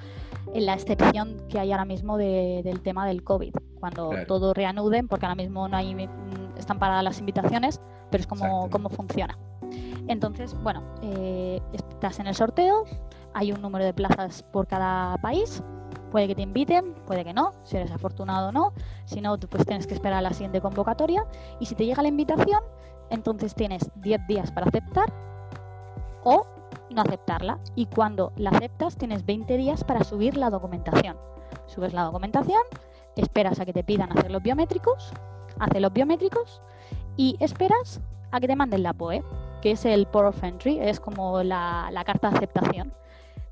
en 0.53 0.67
la 0.67 0.75
excepción 0.75 1.35
que 1.49 1.57
hay 1.57 1.71
ahora 1.71 1.85
mismo 1.85 2.15
del 2.19 2.79
tema 2.83 3.07
del 3.07 3.23
COVID, 3.23 3.55
cuando 3.79 4.11
todo 4.27 4.53
reanuden, 4.53 5.07
porque 5.07 5.25
ahora 5.25 5.33
mismo 5.33 5.67
no 5.67 5.75
hay, 5.75 5.95
mm, 5.95 6.59
están 6.59 6.77
paradas 6.77 7.03
las 7.05 7.17
invitaciones, 7.17 7.81
pero 8.11 8.21
es 8.21 8.27
como 8.27 8.69
cómo 8.69 8.89
funciona. 8.89 9.35
Entonces, 10.07 10.55
bueno, 10.61 10.83
eh, 11.01 11.59
estás 11.73 12.19
en 12.19 12.27
el 12.27 12.35
sorteo, 12.35 12.83
hay 13.33 13.51
un 13.51 13.63
número 13.63 13.83
de 13.83 13.95
plazas 13.95 14.43
por 14.43 14.67
cada 14.67 15.17
país, 15.23 15.63
puede 16.13 16.27
que 16.27 16.35
te 16.35 16.43
inviten, 16.43 16.93
puede 17.07 17.25
que 17.25 17.33
no, 17.33 17.53
si 17.63 17.75
eres 17.75 17.91
afortunado 17.91 18.49
o 18.49 18.51
no, 18.51 18.73
si 19.05 19.19
no, 19.19 19.35
pues 19.39 19.65
tienes 19.65 19.87
que 19.87 19.95
esperar 19.95 20.19
a 20.19 20.21
la 20.21 20.31
siguiente 20.31 20.61
convocatoria 20.61 21.25
y 21.59 21.65
si 21.65 21.73
te 21.73 21.87
llega 21.87 22.03
la 22.03 22.07
invitación, 22.07 22.61
entonces 23.09 23.55
tienes 23.55 23.89
10 23.95 24.27
días 24.27 24.51
para 24.51 24.67
aceptar 24.67 25.11
o 26.23 26.45
no 26.91 27.01
aceptarla. 27.01 27.57
Y 27.73 27.87
cuando 27.87 28.31
la 28.35 28.51
aceptas, 28.51 28.95
tienes 28.95 29.25
20 29.25 29.57
días 29.57 29.83
para 29.83 30.03
subir 30.03 30.37
la 30.37 30.51
documentación. 30.51 31.17
Subes 31.65 31.93
la 31.93 32.03
documentación, 32.03 32.61
esperas 33.15 33.59
a 33.59 33.65
que 33.65 33.73
te 33.73 33.83
pidan 33.83 34.15
hacer 34.15 34.29
los 34.29 34.43
biométricos, 34.43 35.11
haces 35.57 35.81
los 35.81 35.93
biométricos 35.93 36.61
y 37.17 37.37
esperas 37.39 38.01
a 38.29 38.39
que 38.39 38.45
te 38.45 38.55
manden 38.55 38.83
la 38.83 38.93
POE, 38.93 39.23
que 39.63 39.71
es 39.71 39.83
el 39.83 40.05
Port 40.05 40.27
of 40.27 40.43
Entry, 40.43 40.79
es 40.79 40.99
como 40.99 41.41
la, 41.41 41.89
la 41.91 42.03
carta 42.03 42.29
de 42.29 42.37
aceptación. 42.37 42.93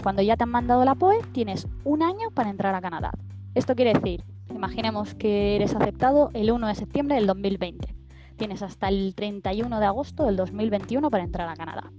Cuando 0.03 0.21
ya 0.21 0.37
te 0.37 0.43
han 0.43 0.49
mandado 0.49 0.83
la 0.85 0.95
POE, 0.95 1.19
tienes 1.31 1.67
un 1.83 2.03
año 2.03 2.31
para 2.31 2.49
entrar 2.49 2.73
a 2.75 2.81
Canadá. 2.81 3.11
Esto 3.53 3.75
quiere 3.75 3.93
decir, 3.93 4.23
imaginemos 4.49 5.13
que 5.15 5.55
eres 5.55 5.75
aceptado 5.75 6.29
el 6.33 6.51
1 6.51 6.67
de 6.67 6.75
septiembre 6.75 7.15
del 7.15 7.27
2020 7.27 8.01
tienes 8.41 8.63
hasta 8.63 8.87
el 8.87 9.13
31 9.13 9.79
de 9.79 9.85
agosto 9.85 10.25
del 10.25 10.35
2021 10.35 11.11
para 11.11 11.23
entrar 11.23 11.47
a 11.47 11.55
Canadá. 11.55 11.91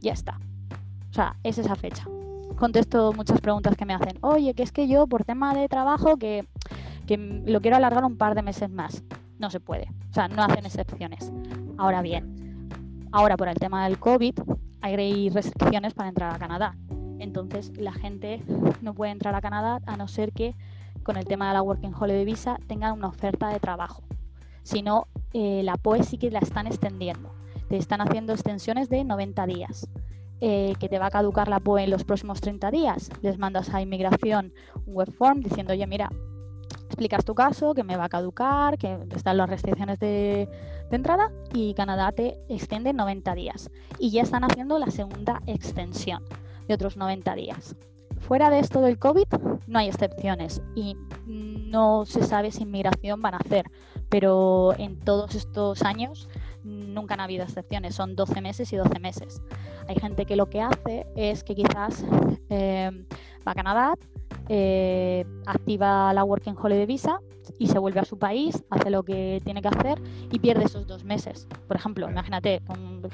Ya 0.00 0.14
está. 0.14 0.40
O 1.10 1.12
sea, 1.12 1.36
es 1.42 1.58
esa 1.58 1.74
fecha. 1.74 2.06
Contesto 2.56 3.12
muchas 3.12 3.42
preguntas 3.42 3.76
que 3.76 3.84
me 3.84 3.92
hacen. 3.92 4.16
Oye, 4.22 4.54
que 4.54 4.62
es 4.62 4.72
que 4.72 4.88
yo 4.88 5.06
por 5.06 5.24
tema 5.24 5.54
de 5.54 5.68
trabajo 5.68 6.16
que, 6.16 6.48
lo 7.44 7.60
quiero 7.60 7.76
alargar 7.76 8.06
un 8.06 8.16
par 8.16 8.34
de 8.34 8.40
meses 8.40 8.70
más. 8.70 9.04
No 9.38 9.50
se 9.50 9.60
puede. 9.60 9.90
O 10.08 10.14
sea, 10.14 10.28
no 10.28 10.42
hacen 10.42 10.64
excepciones. 10.64 11.30
Ahora 11.76 12.00
bien, 12.00 12.70
ahora 13.12 13.36
por 13.36 13.48
el 13.48 13.56
tema 13.56 13.84
del 13.84 13.98
COVID 13.98 14.38
hay 14.80 15.28
restricciones 15.28 15.92
para 15.92 16.08
entrar 16.08 16.34
a 16.34 16.38
Canadá. 16.38 16.74
Entonces 17.22 17.70
la 17.78 17.92
gente 17.92 18.42
no 18.80 18.94
puede 18.94 19.12
entrar 19.12 19.36
a 19.36 19.40
Canadá 19.40 19.80
a 19.86 19.96
no 19.96 20.08
ser 20.08 20.32
que 20.32 20.56
con 21.04 21.16
el 21.16 21.24
tema 21.24 21.46
de 21.46 21.54
la 21.54 21.62
Working 21.62 21.94
Holiday 21.94 22.24
Visa 22.24 22.58
tengan 22.66 22.94
una 22.94 23.06
oferta 23.06 23.48
de 23.48 23.60
trabajo. 23.60 24.02
Si 24.64 24.82
no, 24.82 25.06
eh, 25.32 25.62
la 25.62 25.76
POE 25.76 26.02
sí 26.02 26.18
que 26.18 26.32
la 26.32 26.40
están 26.40 26.66
extendiendo. 26.66 27.32
Te 27.68 27.76
están 27.76 28.00
haciendo 28.00 28.32
extensiones 28.32 28.88
de 28.88 29.04
90 29.04 29.46
días. 29.46 29.88
Eh, 30.40 30.74
que 30.80 30.88
te 30.88 30.98
va 30.98 31.06
a 31.06 31.10
caducar 31.10 31.46
la 31.46 31.60
POE 31.60 31.84
en 31.84 31.90
los 31.90 32.02
próximos 32.02 32.40
30 32.40 32.72
días. 32.72 33.08
Les 33.22 33.38
mandas 33.38 33.72
a 33.72 33.80
inmigración 33.80 34.52
un 34.86 34.94
web 34.94 35.12
form 35.12 35.42
diciendo, 35.42 35.72
oye, 35.72 35.86
mira, 35.86 36.10
explicas 36.86 37.24
tu 37.24 37.36
caso, 37.36 37.72
que 37.72 37.84
me 37.84 37.96
va 37.96 38.06
a 38.06 38.08
caducar, 38.08 38.78
que 38.78 38.98
están 39.14 39.36
las 39.36 39.48
restricciones 39.48 40.00
de, 40.00 40.48
de 40.90 40.96
entrada 40.96 41.30
y 41.54 41.74
Canadá 41.74 42.10
te 42.10 42.40
extiende 42.48 42.92
90 42.92 43.32
días. 43.36 43.70
Y 44.00 44.10
ya 44.10 44.22
están 44.22 44.42
haciendo 44.42 44.80
la 44.80 44.90
segunda 44.90 45.40
extensión 45.46 46.24
de 46.72 46.76
otros 46.76 46.96
90 46.96 47.34
días. 47.34 47.76
Fuera 48.18 48.48
de 48.48 48.60
esto 48.60 48.80
del 48.80 48.98
COVID 48.98 49.26
no 49.66 49.78
hay 49.78 49.88
excepciones 49.88 50.62
y 50.74 50.96
no 51.26 52.06
se 52.06 52.22
sabe 52.22 52.50
si 52.50 52.62
inmigración 52.62 53.20
van 53.20 53.34
a 53.34 53.38
hacer, 53.38 53.70
pero 54.08 54.72
en 54.78 54.98
todos 54.98 55.34
estos 55.34 55.82
años 55.82 56.30
nunca 56.64 57.12
han 57.14 57.20
habido 57.20 57.44
excepciones, 57.44 57.94
son 57.94 58.16
12 58.16 58.40
meses 58.40 58.72
y 58.72 58.76
12 58.76 59.00
meses. 59.00 59.42
Hay 59.86 59.96
gente 59.96 60.24
que 60.24 60.36
lo 60.36 60.48
que 60.48 60.62
hace 60.62 61.06
es 61.14 61.44
que 61.44 61.54
quizás 61.54 62.04
eh, 62.48 62.90
va 63.46 63.52
a 63.52 63.54
Canadá, 63.54 63.94
eh, 64.54 65.24
activa 65.46 66.12
la 66.12 66.24
Working 66.24 66.54
Holiday 66.62 66.84
Visa 66.84 67.20
y 67.58 67.68
se 67.68 67.78
vuelve 67.78 68.00
a 68.00 68.04
su 68.04 68.18
país, 68.18 68.62
hace 68.68 68.90
lo 68.90 69.02
que 69.02 69.40
tiene 69.46 69.62
que 69.62 69.68
hacer 69.68 69.98
y 70.30 70.40
pierde 70.40 70.64
esos 70.64 70.86
dos 70.86 71.04
meses. 71.04 71.48
Por 71.66 71.78
ejemplo, 71.78 72.10
imagínate, 72.10 72.60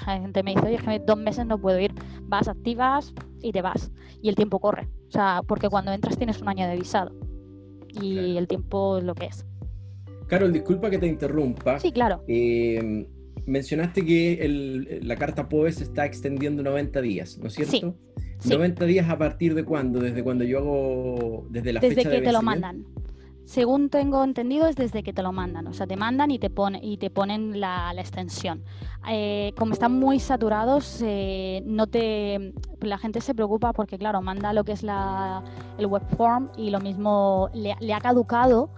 gente 0.05 0.43
me 0.43 0.57
dice, 0.57 0.67
oye, 0.67 0.75
es 0.75 0.83
que 0.83 0.99
dos 0.99 1.17
meses 1.17 1.47
no 1.47 1.57
puedo 1.57 1.79
ir, 1.79 1.95
vas, 2.25 2.49
activas 2.49 3.15
y 3.41 3.53
te 3.53 3.63
vas. 3.63 3.93
Y 4.21 4.31
el 4.31 4.35
tiempo 4.35 4.59
corre. 4.59 4.89
O 5.07 5.13
sea, 5.13 5.43
porque 5.47 5.69
cuando 5.69 5.93
entras 5.93 6.19
tienes 6.19 6.43
un 6.43 6.49
año 6.49 6.67
de 6.67 6.75
visado 6.75 7.13
y 8.03 8.37
el 8.37 8.49
tiempo 8.49 8.99
es 8.99 9.05
lo 9.05 9.15
que 9.15 9.27
es. 9.27 9.47
Carol, 10.27 10.53
disculpa 10.53 10.91
que 10.91 10.99
te 10.99 11.07
interrumpa. 11.07 11.79
Sí, 11.79 11.93
claro. 11.93 12.25
Eh, 12.27 13.07
mencionaste 13.47 14.05
que 14.05 15.01
la 15.05 15.15
carta 15.15 15.49
POE 15.49 15.71
se 15.71 15.85
está 15.85 16.05
extendiendo 16.05 16.65
90 16.65 17.01
días, 17.01 17.39
¿no 17.39 17.47
es 17.47 17.55
cierto? 17.55 17.77
Sí. 17.77 17.95
90 18.45 18.85
días 18.85 19.09
a 19.09 19.19
partir 19.19 19.55
de 19.55 19.65
cuándo? 19.65 20.01
Desde 20.01 20.23
cuando 20.23 20.45
yo 20.45 20.59
hago, 20.59 21.47
desde 21.51 21.73
la 21.73 21.81
desde 21.81 21.95
fecha 21.97 22.11
que 22.11 22.21
te 22.21 22.33
lo 22.33 22.43
mandan. 22.43 22.85
Según 23.45 23.89
tengo 23.89 24.23
entendido 24.23 24.67
es 24.67 24.77
desde 24.77 25.03
que 25.03 25.15
te 25.15 25.23
lo 25.23 25.33
mandan, 25.33 25.67
o 25.69 25.73
sea, 25.73 25.87
te 25.87 25.97
mandan 25.97 26.31
y 26.31 26.39
te, 26.39 26.51
pone, 26.51 26.81
y 26.83 26.99
te 26.99 27.09
ponen 27.09 27.59
la, 27.59 27.95
extensión. 27.97 28.63
Eh, 29.09 29.55
como 29.57 29.73
están 29.73 29.99
muy 29.99 30.21
saturados, 30.21 31.01
eh, 31.03 31.63
no 31.65 31.87
te, 31.87 32.53
la 32.83 32.99
gente 32.99 33.23
se 33.23 33.35
preocupa 33.35 33.73
porque, 33.73 33.97
claro, 33.97 34.21
manda 34.21 34.53
lo 34.53 34.65
que 34.65 34.73
es 34.73 34.83
la, 34.83 35.43
el 35.79 35.87
web 35.87 36.03
form 36.15 36.51
y 36.59 36.69
lo 36.69 36.81
mismo 36.81 37.49
le, 37.55 37.75
le 37.81 37.95
ha 37.95 38.01
caducado 38.01 38.69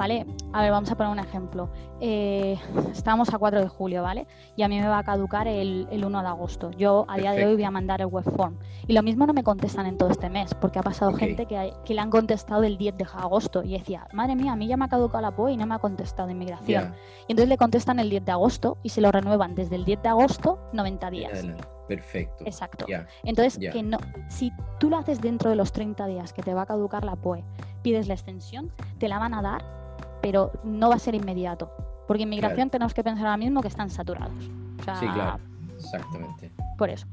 ¿vale? 0.00 0.24
A 0.54 0.62
ver, 0.62 0.70
vamos 0.70 0.90
a 0.90 0.96
poner 0.96 1.12
un 1.12 1.18
ejemplo. 1.18 1.68
Eh, 2.00 2.58
estamos 2.90 3.34
a 3.34 3.38
4 3.38 3.60
de 3.60 3.68
julio, 3.68 4.02
¿vale? 4.02 4.26
Y 4.56 4.62
a 4.62 4.68
mí 4.68 4.80
me 4.80 4.88
va 4.88 4.96
a 4.96 5.04
caducar 5.04 5.46
el, 5.46 5.86
1 5.92 6.22
de 6.22 6.26
agosto. 6.26 6.70
Yo 6.70 7.04
a 7.06 7.18
día 7.18 7.32
de 7.32 7.44
hoy 7.44 7.52
voy 7.52 7.64
a 7.64 7.70
mandar 7.70 8.00
el 8.00 8.06
web 8.06 8.24
form. 8.24 8.56
Y 8.86 8.94
lo 8.94 9.02
mismo 9.02 9.26
no 9.26 9.34
me 9.34 9.44
contestan 9.44 9.84
en 9.84 9.98
todo 9.98 10.08
este 10.08 10.30
mes, 10.30 10.54
porque 10.54 10.78
ha 10.78 10.82
pasado 10.82 11.12
gente 11.12 11.44
que, 11.44 11.74
que, 11.84 11.92
le 11.92 12.00
han 12.00 12.08
contestado 12.08 12.62
el 12.62 12.78
10 12.78 12.96
de 12.96 13.04
agosto 13.12 13.62
y 13.62 13.72
decía, 13.72 14.08
madre 14.14 14.36
mía, 14.36 14.52
a 14.52 14.56
mí 14.56 14.68
ya 14.68 14.78
me 14.78 14.86
ha 14.86 14.88
caducado 14.88 15.20
la 15.20 15.36
POE 15.36 15.52
y 15.52 15.56
no 15.58 15.66
me 15.66 15.74
ha 15.74 15.78
contestado 15.78 16.30
inmigración. 16.30 16.94
Y 17.28 17.32
entonces 17.32 17.50
le 17.50 17.58
contestan 17.58 17.98
el 17.98 18.08
10 18.08 18.24
de 18.24 18.32
agosto 18.32 18.78
y 18.82 18.88
se 18.88 19.02
lo 19.02 19.12
renuevan 19.12 19.54
desde 19.54 19.76
el 19.76 19.84
10 19.84 20.02
de 20.02 20.08
agosto 20.08 20.58
90 20.72 21.10
días. 21.10 21.46
Perfecto. 21.88 22.44
Exacto. 22.46 22.86
Entonces, 23.22 23.58
que 23.70 23.82
no, 23.82 23.98
si 24.28 24.50
tú 24.78 24.88
lo 24.88 24.96
haces 24.96 25.20
dentro 25.20 25.50
de 25.50 25.56
los 25.56 25.72
30 25.72 26.06
días 26.06 26.32
que 26.32 26.40
te 26.40 26.54
va 26.54 26.62
a 26.62 26.66
caducar 26.66 27.04
la 27.04 27.16
POE, 27.16 27.44
pides 27.82 28.08
la 28.08 28.14
extensión, 28.14 28.72
te 28.98 29.06
la 29.06 29.18
van 29.18 29.34
a 29.34 29.42
dar 29.42 29.79
pero 30.20 30.52
no 30.64 30.88
va 30.88 30.96
a 30.96 30.98
ser 30.98 31.14
inmediato. 31.14 31.70
Porque 32.06 32.24
inmigración 32.24 32.70
tenemos 32.70 32.94
que 32.94 33.04
pensar 33.04 33.26
ahora 33.26 33.36
mismo 33.36 33.60
que 33.60 33.68
están 33.68 33.90
saturados. 33.90 34.42
sí, 34.42 35.06
claro, 35.06 35.38
exactamente. 35.76 36.50
Por 36.76 36.90
eso. 36.90 37.06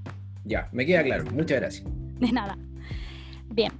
Ya, 0.44 0.70
me 0.72 0.86
queda 0.86 1.04
claro. 1.04 1.26
Muchas 1.32 1.60
gracias. 1.60 1.88
De 2.20 2.32
nada. 2.32 2.58
Bien, 3.50 3.72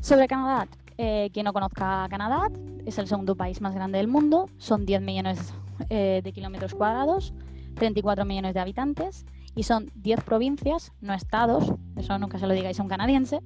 sobre 0.00 0.28
Canadá. 0.28 0.68
Eh, 1.00 1.30
quien 1.32 1.44
no 1.44 1.52
conozca 1.52 2.08
Canadá, 2.10 2.48
es 2.84 2.98
el 2.98 3.06
segundo 3.06 3.36
país 3.36 3.60
más 3.60 3.72
grande 3.72 3.98
del 3.98 4.08
mundo. 4.08 4.50
Son 4.58 4.84
10 4.84 5.00
millones 5.00 5.54
eh, 5.90 6.20
de 6.24 6.32
kilómetros 6.32 6.74
cuadrados, 6.74 7.32
34 7.76 8.24
millones 8.24 8.52
de 8.54 8.60
habitantes 8.60 9.24
y 9.54 9.62
son 9.62 9.90
10 9.94 10.22
provincias, 10.22 10.92
no 11.00 11.14
estados, 11.14 11.72
eso 11.96 12.18
nunca 12.18 12.38
se 12.38 12.46
lo 12.46 12.54
digáis 12.54 12.78
a 12.78 12.82
un 12.82 12.88
canadiense, 12.88 13.40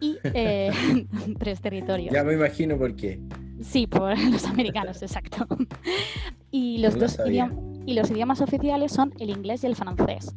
y 0.00 0.18
eh, 0.24 0.70
tres 1.38 1.60
territorios. 1.60 2.12
Ya 2.12 2.24
me 2.24 2.34
imagino 2.34 2.76
por 2.76 2.94
qué. 2.96 3.20
Sí, 3.62 3.86
por 3.86 4.18
los 4.30 4.44
americanos, 4.46 5.02
exacto. 5.02 5.46
Y 6.50 6.78
los, 6.78 6.98
dos 6.98 7.18
idiomas, 7.26 7.56
y 7.86 7.94
los 7.94 8.10
idiomas 8.10 8.40
oficiales 8.40 8.92
son 8.92 9.12
el 9.18 9.30
inglés 9.30 9.64
y 9.64 9.66
el 9.66 9.76
francés. 9.76 10.34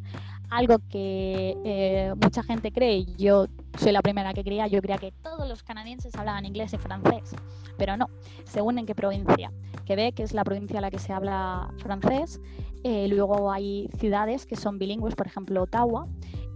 Algo 0.49 0.77
que 0.89 1.57
eh, 1.65 2.13
mucha 2.21 2.43
gente 2.43 2.71
cree, 2.71 3.05
yo 3.17 3.47
soy 3.77 3.91
la 3.91 4.01
primera 4.01 4.33
que 4.33 4.43
creía, 4.43 4.67
yo 4.67 4.81
creía 4.81 4.97
que 4.97 5.11
todos 5.11 5.49
los 5.49 5.63
canadienses 5.63 6.15
hablaban 6.15 6.45
inglés 6.45 6.73
y 6.73 6.77
francés, 6.77 7.35
pero 7.77 7.97
no, 7.97 8.07
según 8.45 8.77
en 8.77 8.85
qué 8.85 8.93
provincia. 8.93 9.51
Quebec 9.85 10.19
es 10.19 10.33
la 10.33 10.43
provincia 10.43 10.77
en 10.77 10.83
la 10.83 10.91
que 10.91 10.99
se 10.99 11.11
habla 11.11 11.73
francés, 11.77 12.39
eh, 12.83 13.07
luego 13.07 13.51
hay 13.51 13.89
ciudades 13.97 14.45
que 14.45 14.55
son 14.55 14.77
bilingües, 14.77 15.15
por 15.15 15.25
ejemplo 15.27 15.63
Ottawa, 15.63 16.07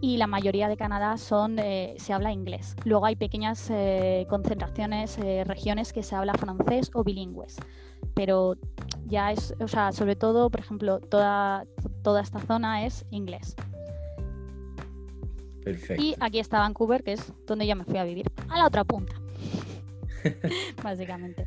y 0.01 0.17
la 0.17 0.27
mayoría 0.27 0.67
de 0.67 0.77
Canadá 0.77 1.17
son, 1.17 1.59
eh, 1.59 1.95
se 1.97 2.13
habla 2.13 2.31
inglés. 2.31 2.75
Luego 2.85 3.05
hay 3.05 3.15
pequeñas 3.15 3.69
eh, 3.69 4.25
concentraciones, 4.29 5.17
eh, 5.17 5.43
regiones 5.45 5.91
que 5.91 6.03
se 6.03 6.15
habla 6.15 6.33
francés 6.33 6.89
o 6.93 7.03
bilingües. 7.03 7.57
Pero 8.13 8.55
ya 9.05 9.31
es, 9.31 9.53
o 9.59 9.67
sea, 9.67 9.91
sobre 9.91 10.15
todo, 10.15 10.49
por 10.49 10.61
ejemplo, 10.61 10.99
toda, 10.99 11.65
toda 12.01 12.21
esta 12.21 12.39
zona 12.39 12.85
es 12.85 13.05
inglés. 13.09 13.55
Perfecto. 15.63 16.01
Y 16.01 16.15
aquí 16.19 16.39
está 16.39 16.59
Vancouver, 16.59 17.03
que 17.03 17.13
es 17.13 17.33
donde 17.45 17.67
yo 17.67 17.75
me 17.75 17.83
fui 17.83 17.97
a 17.97 18.05
vivir, 18.05 18.25
a 18.47 18.57
la 18.57 18.67
otra 18.67 18.85
punta, 18.85 19.15
básicamente. 20.83 21.45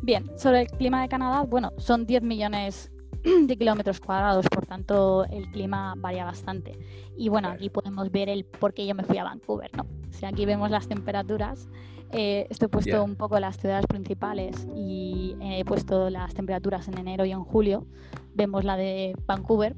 Bien, 0.00 0.30
sobre 0.38 0.62
el 0.62 0.68
clima 0.68 1.02
de 1.02 1.08
Canadá, 1.08 1.42
bueno, 1.42 1.72
son 1.78 2.06
10 2.06 2.22
millones 2.22 2.92
de 3.46 3.56
kilómetros 3.56 4.00
cuadrados, 4.00 4.46
por 4.48 4.66
tanto 4.66 5.24
el 5.26 5.50
clima 5.50 5.94
varía 5.96 6.24
bastante. 6.24 6.78
Y 7.16 7.28
bueno, 7.28 7.48
aquí 7.48 7.70
podemos 7.70 8.10
ver 8.10 8.28
el 8.28 8.44
por 8.44 8.74
qué 8.74 8.86
yo 8.86 8.94
me 8.94 9.04
fui 9.04 9.18
a 9.18 9.24
Vancouver, 9.24 9.70
¿no? 9.76 9.86
Si 10.10 10.26
aquí 10.26 10.44
vemos 10.44 10.70
las 10.70 10.88
temperaturas, 10.88 11.68
eh, 12.12 12.46
estoy 12.50 12.68
puesto 12.68 13.02
un 13.02 13.16
poco 13.16 13.40
las 13.40 13.56
ciudades 13.56 13.86
principales 13.86 14.66
y 14.76 15.36
he 15.40 15.64
puesto 15.64 16.10
las 16.10 16.34
temperaturas 16.34 16.86
en 16.88 16.98
enero 16.98 17.24
y 17.24 17.32
en 17.32 17.42
julio. 17.42 17.86
Vemos 18.34 18.64
la 18.64 18.76
de 18.76 19.14
Vancouver 19.26 19.74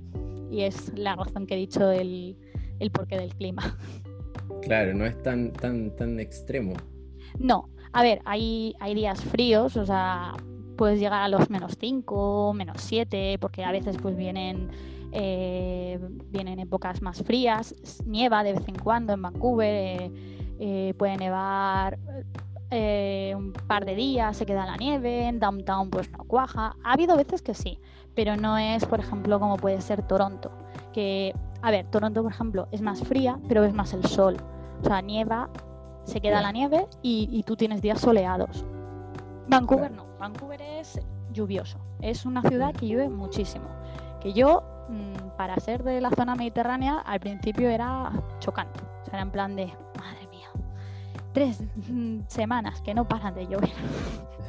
y 0.51 0.63
es 0.63 0.93
la 0.97 1.15
razón 1.17 1.47
que 1.47 1.55
he 1.55 1.59
dicho 1.59 1.91
el, 1.91 2.37
el 2.79 2.91
porqué 2.91 3.19
del 3.19 3.35
clima. 3.35 3.77
Claro, 4.63 4.95
no 4.95 5.05
es 5.05 5.21
tan, 5.23 5.53
tan, 5.53 5.95
tan 5.97 6.19
extremo. 6.19 6.75
No, 7.39 7.69
a 7.93 8.03
ver, 8.03 8.21
hay, 8.25 8.75
hay 8.81 8.95
días 8.95 9.23
fríos, 9.23 9.77
o 9.77 9.85
sea, 9.85 10.35
puedes 10.77 11.01
llegar 11.01 11.23
a 11.23 11.29
los 11.29 11.51
menos 11.51 11.77
5, 11.79 12.53
menos 12.55 12.77
7, 12.81 13.39
porque 13.41 13.65
a 13.65 13.73
veces 13.73 13.97
pues 14.01 14.17
vienen, 14.17 14.71
eh, 15.13 15.99
vienen 16.31 16.59
épocas 16.61 17.03
más 17.03 17.23
frías, 17.23 17.75
nieva 18.05 18.45
de 18.45 18.53
vez 18.53 18.69
en 18.69 18.77
cuando 18.77 19.13
en 19.13 19.23
Vancouver, 19.23 19.75
eh, 19.75 20.13
eh, 20.59 20.95
puede 20.97 21.17
nevar 21.17 21.99
un 22.69 23.53
par 23.69 23.87
de 23.87 23.95
días, 23.95 24.37
se 24.37 24.45
queda 24.45 24.67
la 24.67 24.77
nieve, 24.77 25.29
en 25.29 25.39
downtown 25.39 25.89
pues 25.89 26.11
no 26.11 26.19
cuaja. 26.25 26.77
Ha 26.85 26.93
habido 26.93 27.17
veces 27.17 27.41
que 27.41 27.55
sí, 27.55 27.79
pero 28.15 28.37
no 28.37 28.59
es, 28.59 28.85
por 28.85 29.01
ejemplo, 29.01 29.39
como 29.39 29.57
puede 29.57 29.81
ser 29.81 30.03
Toronto, 30.03 30.51
que, 30.93 31.33
a 31.63 31.71
ver, 31.71 31.87
Toronto, 31.91 32.23
por 32.23 32.33
ejemplo, 32.33 32.69
es 32.73 32.83
más 32.83 33.03
fría, 33.03 33.39
pero 33.49 33.65
es 33.65 33.73
más 33.73 33.95
el 33.95 34.05
sol. 34.05 34.37
O 34.83 34.85
sea, 34.85 35.01
nieva, 35.01 35.49
se 36.05 36.21
queda 36.21 36.43
la 36.43 36.53
nieve 36.53 36.87
y, 37.03 37.29
y 37.31 37.45
tú 37.45 37.57
tienes 37.57 37.81
días 37.81 38.01
soleados. 38.01 38.65
Vancouver 39.49 39.93
no. 39.93 40.06
Vancouver 40.19 40.61
es 40.61 40.99
lluvioso. 41.33 41.79
Es 42.01 42.25
una 42.27 42.43
ciudad 42.43 42.75
que 42.75 42.87
llueve 42.87 43.09
muchísimo. 43.09 43.69
Que 44.21 44.33
yo, 44.33 44.63
mm, 44.89 45.37
para 45.37 45.57
ser 45.61 45.83
de 45.83 46.01
la 46.01 46.11
zona 46.11 46.35
mediterránea, 46.35 46.99
al 46.99 47.21
principio 47.21 47.69
era 47.69 48.11
chocante. 48.39 48.81
O 48.81 49.05
sea, 49.05 49.15
era 49.15 49.23
en 49.23 49.31
plan 49.31 49.57
de, 49.57 49.67
madre 49.99 50.27
mía, 50.31 50.49
tres 51.33 51.63
mm, 51.91 52.21
semanas 52.29 52.81
que 52.81 52.95
no 52.95 53.07
paran 53.07 53.35
de 53.35 53.47
llover. 53.47 53.71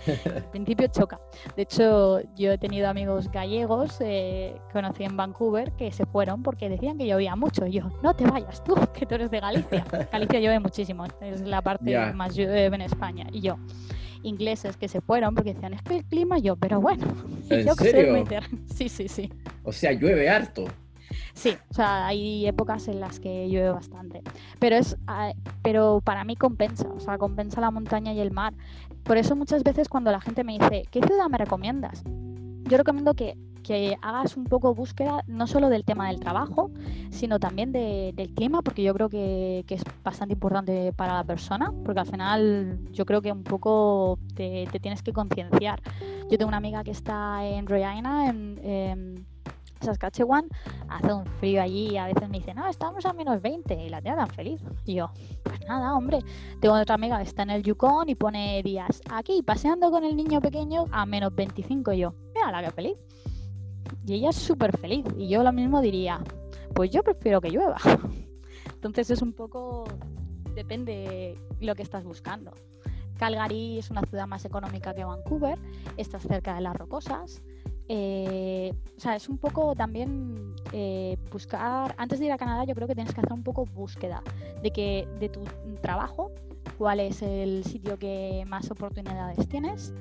al 0.36 0.44
principio 0.46 0.88
choca. 0.88 1.20
De 1.56 1.64
hecho, 1.64 2.22
yo 2.36 2.52
he 2.52 2.58
tenido 2.58 2.88
amigos 2.88 3.30
gallegos 3.32 3.98
eh, 4.00 4.56
que 4.68 4.74
conocí 4.74 5.04
en 5.04 5.18
Vancouver 5.18 5.72
que 5.74 5.92
se 5.92 6.06
fueron 6.06 6.44
porque 6.44 6.70
decían 6.70 6.98
que 6.98 7.08
llovía 7.08 7.36
mucho. 7.36 7.66
Y 7.66 7.74
yo, 7.74 7.90
no 8.02 8.16
te 8.16 8.26
vayas 8.26 8.64
tú, 8.64 8.76
que 8.94 9.06
tú 9.06 9.16
eres 9.16 9.32
de 9.32 9.40
Galicia. 9.40 9.86
Galicia 10.12 10.40
llueve 10.40 10.60
muchísimo, 10.60 11.06
es 11.22 11.42
la 11.42 11.62
parte 11.62 12.14
más 12.14 12.36
llueve 12.36 12.76
en 12.76 12.82
España. 12.82 13.28
Y 13.32 13.42
yo, 13.42 13.58
ingleses 14.24 14.78
que 14.78 14.88
se 14.88 15.02
fueron 15.02 15.36
porque 15.36 15.54
decían, 15.54 15.74
es 15.74 15.82
que 15.82 15.98
el 15.98 16.06
clima 16.06 16.38
yo, 16.40 16.56
pero 16.56 16.82
bueno. 16.82 17.06
¿En 17.50 17.76
serio? 17.76 18.26
Sí, 18.74 18.90
sí, 18.90 19.08
sí. 19.08 19.32
O 19.64 19.72
sea, 19.72 19.92
llueve 19.92 20.30
harto. 20.30 20.66
Sí, 21.34 21.56
o 21.70 21.74
sea, 21.74 22.08
hay 22.08 22.48
épocas 22.48 22.88
en 22.88 23.00
las 23.00 23.20
que 23.20 23.48
llueve 23.48 23.70
bastante. 23.70 24.22
Pero 24.60 24.76
es 24.76 24.98
pero 25.62 26.02
para 26.04 26.24
mí 26.24 26.36
compensa, 26.36 26.88
o 26.90 27.00
sea, 27.00 27.18
compensa 27.18 27.62
la 27.62 27.72
montaña 27.72 28.14
y 28.14 28.20
el 28.20 28.32
mar. 28.32 28.54
Por 29.04 29.18
eso 29.18 29.36
muchas 29.36 29.64
veces 29.64 29.88
cuando 29.88 30.12
la 30.12 30.20
gente 30.20 30.44
me 30.44 30.54
dice, 30.54 30.84
¿qué 30.92 31.02
ciudad 31.02 31.30
me 31.30 31.38
recomiendas? 31.38 32.04
Yo 32.64 32.78
recomiendo 32.78 33.14
que, 33.14 33.38
que 33.68 33.98
hagas 34.02 34.38
un 34.38 34.46
poco 34.46 34.74
búsqueda 34.74 35.24
no 35.28 35.46
solo 35.46 35.68
del 35.68 35.84
tema 35.84 36.08
del 36.08 36.22
trabajo, 36.22 36.72
sino 37.10 37.38
también 37.38 37.74
del 37.74 38.34
clima, 38.34 38.62
porque 38.62 38.82
yo 38.82 38.94
creo 38.94 39.10
que, 39.10 39.66
es 39.68 39.84
bastante 40.04 40.34
importante 40.34 40.94
para 40.94 41.16
la 41.16 41.24
persona, 41.26 41.74
porque 41.84 42.00
al 42.00 42.08
final 42.08 42.80
yo 42.94 43.06
creo 43.06 43.22
que 43.22 43.32
un 43.32 43.44
poco 43.44 44.20
te, 44.36 44.68
tienes 44.82 45.04
que 45.04 45.12
concienciar. 45.12 45.82
Yo 46.30 46.38
tengo 46.38 46.48
una 46.48 46.58
amiga 46.58 46.84
que 46.86 46.92
está 46.92 47.46
en 47.46 47.68
Regina, 47.68 48.30
en, 48.30 49.26
Saskatchewan, 49.82 50.48
hace 50.90 51.14
un 51.14 51.26
frío 51.40 51.62
allí 51.62 51.92
y 51.92 51.98
a 51.98 52.08
veces 52.08 52.28
me 52.30 52.40
dice, 52.40 52.52
no, 52.56 52.68
estamos 52.68 53.06
a 53.06 53.14
menos 53.14 53.40
20 53.44 53.76
y 53.76 53.90
la 53.90 54.02
tía 54.02 54.16
tan 54.16 54.28
feliz. 54.28 54.60
Y 54.86 54.96
yo, 54.96 55.12
pues 55.44 55.60
nada, 55.68 55.94
hombre. 55.94 56.20
Tengo 56.62 56.74
otra 56.74 56.96
amiga 56.96 57.18
que 57.18 57.26
está 57.26 57.44
en 57.44 57.52
el 57.52 57.62
Yukon 57.62 58.10
y 58.10 58.16
pone 58.16 58.64
días 58.64 59.02
aquí 59.12 59.44
paseando 59.44 59.92
con 59.92 60.04
el 60.04 60.16
niño 60.16 60.42
pequeño 60.42 60.86
a 60.92 61.06
menos 61.06 61.36
25 61.36 61.94
y 61.94 62.00
yo, 62.00 62.16
mira 62.34 62.52
la 62.52 62.64
que 62.64 62.72
feliz. 62.72 62.98
Y 64.06 64.15
ella 64.15 64.29
es 64.29 64.36
súper 64.36 64.77
feliz. 64.77 65.06
Y 65.17 65.27
yo 65.27 65.44
lo 65.44 65.51
mismo 65.51 65.82
diría, 65.82 66.24
pues 66.74 66.91
yo 66.91 67.03
prefiero 67.03 67.41
que 67.41 67.50
llueva. 67.50 67.77
Entonces 68.74 69.10
es 69.10 69.22
un 69.22 69.34
poco, 69.34 69.86
depende 70.56 71.39
lo 71.60 71.75
que 71.75 71.84
estás 71.84 72.03
buscando. 72.03 72.53
Calgary 73.17 73.79
es 73.79 73.89
una 73.89 74.01
ciudad 74.01 74.27
más 74.27 74.46
económica 74.46 74.94
que 74.94 75.03
Vancouver, 75.03 75.58
estás 75.98 76.24
cerca 76.24 76.56
de 76.56 76.62
las 76.62 76.75
rocosas. 76.75 77.41
Eh, 77.89 78.74
o 78.98 79.00
sea, 79.00 79.15
es 79.15 79.29
un 79.29 79.38
poco 79.38 79.74
también 79.74 80.53
eh, 80.74 81.17
buscar, 81.32 81.96
antes 81.98 82.20
de 82.20 82.25
ir 82.25 82.32
a 82.34 82.38
Canadá 82.38 82.65
yo 82.65 82.75
creo 82.75 82.88
que 82.88 82.96
tienes 82.96 83.13
que 83.13 83.22
hacer 83.22 83.32
un 83.32 83.44
poco 83.44 83.65
búsqueda 83.65 84.22
de 84.62 84.72
que 84.72 85.08
de 85.20 85.29
tu 85.29 85.41
trabajo, 85.82 86.32
cuál 86.77 87.00
es 87.00 87.22
el 87.22 87.63
sitio 87.63 87.98
que 87.98 88.44
más 88.46 88.70
oportunidades 88.72 89.48
tienes, 89.48 89.94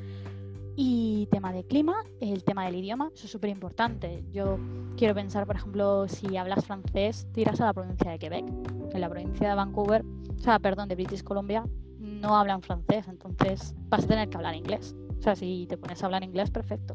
y 0.76 1.26
tema 1.30 1.52
de 1.52 1.64
clima, 1.64 2.04
el 2.21 2.45
tema 2.45 2.66
del 2.66 2.76
idioma, 2.76 3.11
eso 3.14 3.25
es 3.25 3.33
súper 3.33 3.49
importante. 3.49 4.23
Yo 4.30 4.59
quiero 4.97 5.14
pensar, 5.14 5.47
por 5.47 5.56
ejemplo, 5.56 6.06
si 6.06 6.37
hablas 6.37 6.66
francés, 6.66 7.26
tiras 7.33 7.61
a 7.62 7.66
la 7.66 7.73
provincia 7.73 8.11
de 8.11 8.18
Quebec. 8.18 8.45
En 8.92 9.00
la 9.00 9.09
provincia 9.09 9.49
de 9.49 9.54
Vancouver, 9.54 10.04
o 10.37 10.38
sea, 10.38 10.59
perdón, 10.59 10.88
de 10.88 10.95
British 10.95 11.23
Columbia, 11.23 11.64
no 11.99 12.37
hablan 12.37 12.61
francés, 12.61 13.09
entonces 13.09 13.75
vas 13.88 14.04
a 14.04 14.06
tener 14.06 14.28
que 14.28 14.37
hablar 14.37 14.54
inglés. 14.54 14.95
O 15.18 15.23
sea, 15.23 15.35
si 15.35 15.66
te 15.66 15.78
pones 15.78 16.02
a 16.02 16.06
hablar 16.06 16.23
inglés, 16.23 16.50
perfecto. 16.50 16.95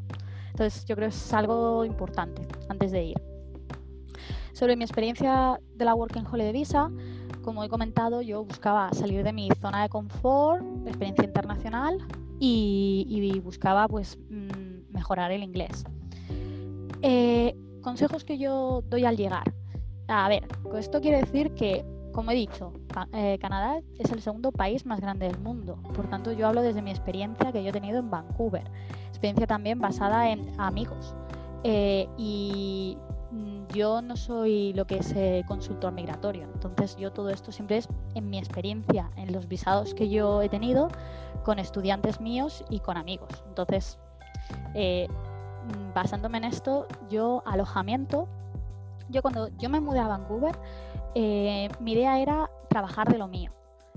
Entonces, 0.51 0.85
yo 0.85 0.95
creo 0.95 1.09
que 1.09 1.15
es 1.15 1.33
algo 1.33 1.83
importante 1.83 2.47
antes 2.69 2.91
de 2.91 3.03
ir. 3.03 3.21
Sobre 4.53 4.75
mi 4.75 4.83
experiencia 4.83 5.59
de 5.73 5.85
la 5.85 5.95
Working 5.95 6.25
Holiday 6.31 6.53
Visa, 6.53 6.91
como 7.41 7.63
he 7.63 7.69
comentado, 7.69 8.21
yo 8.21 8.45
buscaba 8.45 8.91
salir 8.93 9.23
de 9.23 9.33
mi 9.33 9.49
zona 9.59 9.81
de 9.81 9.89
confort, 9.89 10.63
experiencia 10.85 11.23
internacional, 11.23 11.97
y, 12.41 13.39
buscaba 13.43 13.87
pues 13.87 14.17
mm, 14.29 14.93
mejorar 14.93 15.31
el 15.31 15.43
inglés. 15.43 15.83
Eh, 17.01 17.55
consejos 17.81 18.23
que 18.23 18.37
yo 18.37 18.83
doy 18.89 19.05
al 19.05 19.17
llegar. 19.17 19.53
A 20.07 20.27
ver, 20.27 20.47
esto 20.77 21.01
quiere 21.01 21.21
decir 21.21 21.53
que, 21.53 21.85
como 22.11 22.31
he 22.31 22.35
dicho, 22.35 22.73
eh, 23.13 23.37
Canadá 23.39 23.79
es 23.99 24.11
el 24.11 24.21
segundo 24.21 24.51
país 24.51 24.85
más 24.85 24.99
grande 24.99 25.27
del 25.27 25.39
mundo. 25.39 25.77
Por 25.93 26.09
tanto, 26.09 26.31
yo 26.31 26.47
hablo 26.47 26.61
desde 26.61 26.81
mi 26.81 26.91
experiencia 26.91 27.51
que 27.51 27.63
yo 27.63 27.69
he 27.69 27.73
tenido 27.73 27.99
en 27.99 28.09
Vancouver. 28.09 28.63
Experiencia 29.09 29.47
también 29.47 29.79
basada 29.79 30.29
en 30.31 30.59
amigos. 30.59 31.15
Eh, 31.63 32.07
y 32.17 32.97
yo 33.73 34.01
no 34.01 34.17
soy 34.17 34.73
lo 34.73 34.85
que 34.85 34.97
es 34.97 35.13
consultor 35.45 35.93
migratorio. 35.93 36.43
Entonces, 36.53 36.97
yo 36.97 37.11
todo 37.11 37.29
esto 37.29 37.51
siempre 37.51 37.77
es 37.77 37.87
en 38.15 38.29
mi 38.29 38.37
experiencia, 38.37 39.09
en 39.15 39.31
los 39.31 39.47
visados 39.47 39.93
que 39.93 40.09
yo 40.09 40.41
he 40.41 40.49
tenido 40.49 40.89
con 41.43 41.59
estudiantes 41.59 42.19
míos 42.19 42.63
y 42.69 42.79
con 42.79 42.97
amigos. 42.97 43.43
Entonces, 43.47 43.97
eh, 44.73 45.07
mm, 45.09 45.93
basándome 45.93 46.37
en 46.39 46.45
esto, 46.45 46.87
yo 47.09 47.43
alojamiento, 47.45 48.27
yo 49.09 49.21
cuando 49.21 49.49
yo 49.57 49.69
me 49.69 49.79
mudé 49.79 49.99
a 49.99 50.07
Vancouver, 50.07 50.57
eh, 51.15 51.69
mi 51.79 51.93
idea 51.93 52.19
era 52.19 52.49
trabajar 52.69 53.11
de 53.11 53.17
lo 53.17 53.27
mío. 53.27 53.51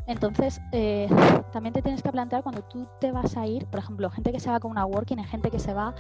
Entonces, 0.06 0.60
eh, 0.72 1.08
también 1.52 1.72
te 1.72 1.80
tienes 1.80 2.02
que 2.02 2.12
plantear 2.12 2.42
cuando 2.42 2.62
tú 2.62 2.86
te 3.00 3.10
vas 3.10 3.36
a 3.36 3.46
ir, 3.46 3.66
por 3.66 3.80
ejemplo, 3.80 4.10
gente 4.10 4.32
que 4.32 4.40
se 4.40 4.50
va 4.50 4.60
con 4.60 4.70
una 4.70 4.84
working, 4.84 5.18
hay 5.18 5.26
gente 5.26 5.50
que 5.50 5.58
se 5.58 5.72
va 5.72 5.94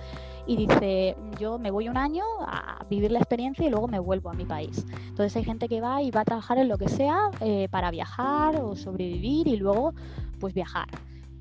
y 0.46 0.56
dice, 0.56 1.16
yo 1.38 1.58
me 1.58 1.70
voy 1.70 1.88
un 1.88 1.96
año 1.96 2.24
a 2.46 2.84
vivir 2.90 3.10
la 3.10 3.18
experiencia 3.18 3.66
y 3.66 3.70
luego 3.70 3.88
me 3.88 3.98
vuelvo 3.98 4.30
a 4.30 4.34
mi 4.34 4.44
país. 4.44 4.84
Entonces 5.08 5.34
hay 5.36 5.44
gente 5.44 5.68
que 5.68 5.80
va 5.80 6.02
y 6.02 6.10
va 6.10 6.20
a 6.20 6.24
trabajar 6.24 6.58
en 6.58 6.68
lo 6.68 6.76
que 6.76 6.88
sea 6.88 7.30
para 7.70 7.90
viajar 7.90 8.56
o 8.56 8.76
sobrevivir 8.76 9.48
y 9.48 9.56
luego 9.56 9.94
pues 10.38 10.52
viajar. 10.52 10.88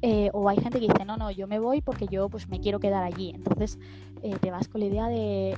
Eh, 0.06 0.30
o 0.34 0.50
hay 0.50 0.58
gente 0.58 0.82
que 0.82 0.88
dice, 0.88 1.06
no, 1.06 1.16
no, 1.16 1.32
yo 1.32 1.48
me 1.48 1.60
voy 1.60 1.80
porque 1.80 2.08
yo 2.08 2.28
pues 2.28 2.50
me 2.50 2.60
quiero 2.60 2.82
quedar 2.82 3.06
allí. 3.06 3.32
Entonces 3.34 3.80
eh, 4.22 4.36
te 4.42 4.52
vas 4.52 4.68
con 4.68 4.82
la 4.82 4.88
idea 4.88 5.08
de, 5.08 5.58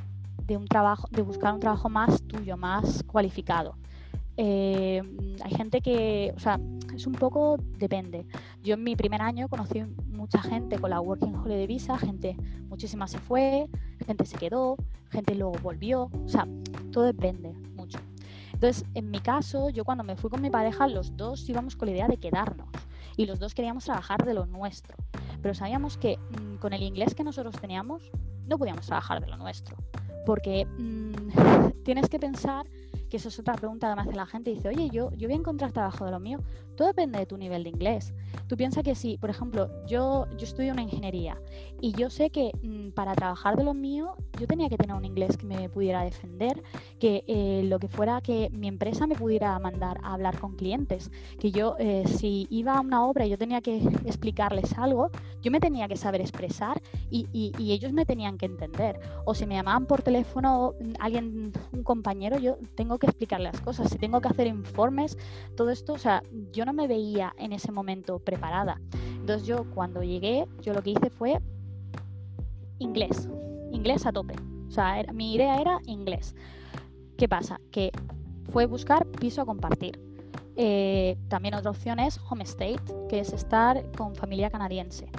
un 0.56 0.68
trabajo, 0.68 1.08
de 1.10 1.24
buscar 1.24 1.52
un 1.56 1.60
trabajo 1.60 1.90
más 1.90 2.22
tuyo, 2.22 2.56
más 2.56 3.04
cualificado. 3.04 3.76
Eh, 4.38 5.02
hay 5.44 5.52
gente 5.52 5.82
que, 5.82 6.34
o 6.36 6.40
sea, 6.40 6.60
es 6.94 7.08
un 7.08 7.14
poco, 7.14 7.58
depende. 7.78 8.26
Yo 8.64 8.76
en 8.76 8.84
mi 8.84 8.96
primer 8.96 9.22
año 9.22 9.48
conocí 9.48 9.84
mucha 10.08 10.42
gente 10.42 10.78
con 10.80 10.90
la 10.90 11.00
Working 11.00 11.36
Holiday 11.36 11.68
Visa, 11.68 11.98
gente, 11.98 12.36
muchísima 12.68 13.08
se 13.08 13.20
fue, 13.20 13.68
gente 14.06 14.26
se 14.26 14.38
quedó, 14.38 14.78
gente 15.10 15.36
luego 15.36 15.54
volvió, 15.62 16.10
o 16.26 16.28
sea, 16.28 16.48
todo 16.92 17.04
depende 17.04 17.54
mucho. 17.76 18.00
Entonces, 18.54 18.86
en 18.94 19.12
mi 19.12 19.20
caso, 19.20 19.70
yo 19.70 19.84
cuando 19.84 20.04
me 20.04 20.16
fui 20.16 20.30
con 20.30 20.42
mi 20.42 20.50
pareja, 20.50 20.88
los 20.88 21.16
dos 21.18 21.48
íbamos 21.50 21.76
con 21.76 21.88
la 21.88 21.94
idea 21.94 22.08
de 22.08 22.18
quedarnos 22.18 22.70
y 23.18 23.26
los 23.26 23.40
dos 23.40 23.54
queríamos 23.54 23.86
trabajar 23.86 24.26
de 24.26 24.34
lo 24.34 24.46
nuestro. 24.46 24.96
Pero 25.42 25.54
sabíamos 25.54 25.98
que 25.98 26.18
mm, 26.18 26.56
con 26.58 26.74
el 26.74 26.82
inglés 26.82 27.16
que 27.16 27.24
nosotros 27.24 27.56
teníamos 27.60 28.12
no 28.48 28.58
podíamos 28.58 28.86
trabajar 28.86 29.22
de 29.22 29.28
lo 29.28 29.38
nuestro. 29.38 29.76
Porque 30.26 30.66
mm, 30.66 31.82
tienes 31.84 32.10
que 32.10 32.20
pensar 32.20 32.66
que 33.16 33.20
eso 33.20 33.30
es 33.30 33.40
otra 33.40 33.54
pregunta 33.54 33.90
que 33.90 33.96
me 33.96 34.02
hace 34.02 34.14
la 34.14 34.26
gente. 34.26 34.52
Dice, 34.52 34.68
oye, 34.68 34.90
yo, 34.90 35.10
yo 35.12 35.30
voy 35.30 35.38
a 35.38 35.40
encontrar 35.40 35.72
trabajo 35.72 36.04
de 36.04 36.12
lo 36.12 36.20
mío. 36.20 36.40
Todo 36.76 36.90
depende 36.90 37.18
de 37.18 37.26
tu 37.26 37.38
nivel 37.38 37.64
de 37.64 37.70
inglés. 37.70 38.14
Tú 38.48 38.56
piensas 38.58 38.84
que 38.84 38.96
si, 38.96 39.18
por 39.18 39.30
ejemplo, 39.30 39.70
yo, 39.88 40.28
yo 40.38 40.46
estudio 40.46 40.74
una 40.74 40.84
ingeniería 40.84 41.42
y 41.82 41.92
yo 41.94 42.10
sé 42.10 42.30
que 42.30 42.52
mm, 42.62 42.92
para 42.92 43.16
trabajar 43.16 43.56
de 43.58 43.64
lo 43.64 43.74
mío 43.74 44.16
yo 44.40 44.48
tenía 44.48 44.70
que 44.70 44.78
tener 44.78 44.96
un 44.96 45.06
inglés 45.06 45.38
que 45.38 45.46
me 45.46 45.70
pudiera 45.70 46.04
defender, 46.04 46.62
que 47.00 47.24
eh, 47.28 47.64
lo 47.66 47.80
que 47.80 47.88
fuera 47.88 48.22
que 48.22 48.50
mi 48.52 48.68
empresa 48.68 49.08
me 49.08 49.16
pudiera 49.16 49.58
mandar 49.60 50.00
a 50.04 50.14
hablar 50.14 50.40
con 50.40 50.56
clientes, 50.56 51.12
que 51.40 51.52
yo 51.52 51.76
eh, 51.80 52.04
si 52.06 52.48
iba 52.50 52.78
a 52.78 52.82
una 52.82 53.06
obra 53.06 53.26
y 53.26 53.30
yo 53.30 53.38
tenía 53.38 53.62
que 53.62 53.78
explicarles 54.06 54.78
algo, 54.78 55.10
yo 55.42 55.52
me 55.52 55.60
tenía 55.60 55.88
que 55.88 55.98
saber 55.98 56.22
expresar 56.22 56.82
y, 57.10 57.28
y 57.32 57.72
ellos 57.72 57.94
me 57.94 58.06
tenían 58.06 58.38
que 58.38 58.46
entender. 58.46 59.00
O 59.26 59.34
si 59.34 59.46
me 59.46 59.56
llamaban 59.56 59.86
por 59.86 60.02
teléfono 60.02 60.74
mm, 60.80 60.94
alguien, 61.00 61.52
un 61.72 61.84
compañero, 61.84 62.38
yo 62.38 62.58
tengo 62.76 63.00
que 63.00 63.08
explicarle 63.08 63.46
las 63.52 63.62
cosas, 63.62 63.90
si 63.90 63.98
tengo 63.98 64.22
que 64.22 64.28
hacer 64.28 64.48
informes, 64.48 65.18
todo 65.56 65.70
esto, 65.70 65.94
o 65.94 65.98
sea, 65.98 66.22
yo 66.52 66.66
no 66.66 66.74
me 66.74 66.88
veía 66.88 67.34
en 67.38 67.54
ese 67.54 67.72
momento 67.72 68.20
preparada. 68.20 68.35
Entonces 69.26 69.48
yo 69.48 69.66
cuando 69.74 70.04
llegué, 70.04 70.46
yo 70.62 70.74
lo 70.74 70.82
que 70.84 70.92
hice 70.92 71.10
fue 71.10 71.40
inglés, 72.80 73.28
inglés 73.72 74.06
a 74.06 74.12
tope. 74.12 74.36
O 74.68 74.72
sea, 74.72 75.04
mi 75.14 75.34
idea 75.34 75.60
era 75.60 75.80
inglés. 75.86 76.36
¿Qué 77.18 77.28
pasa? 77.28 77.60
Que 77.72 77.92
fue 78.52 78.66
buscar 78.66 79.06
piso 79.08 79.42
a 79.42 79.46
compartir. 79.46 80.00
Eh, 80.58 81.18
también 81.28 81.56
otra 81.56 81.72
opción 81.72 82.00
es 82.00 82.20
home 82.30 82.44
state, 82.44 82.82
que 83.10 83.20
es 83.20 83.34
estar 83.34 83.92
con 83.98 84.16
familia 84.16 84.50
canadiense. 84.50 85.10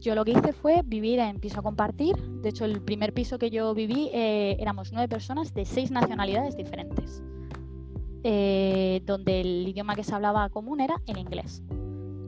Yo 0.00 0.16
lo 0.16 0.24
que 0.24 0.32
hice 0.32 0.52
fue 0.52 0.82
vivir 0.84 1.20
en 1.20 1.38
piso 1.38 1.60
a 1.60 1.62
compartir. 1.62 2.16
De 2.16 2.48
hecho, 2.48 2.64
el 2.64 2.82
primer 2.82 3.14
piso 3.14 3.38
que 3.38 3.50
yo 3.50 3.72
viví 3.72 4.10
eh, 4.12 4.56
éramos 4.58 4.92
nueve 4.92 5.08
personas 5.08 5.54
de 5.54 5.64
seis 5.64 5.92
nacionalidades 5.92 6.56
diferentes, 6.56 7.22
eh, 8.24 9.00
donde 9.06 9.42
el 9.42 9.68
idioma 9.68 9.94
que 9.94 10.02
se 10.02 10.12
hablaba 10.12 10.48
común 10.48 10.80
era 10.80 11.00
el 11.06 11.18
inglés. 11.18 11.62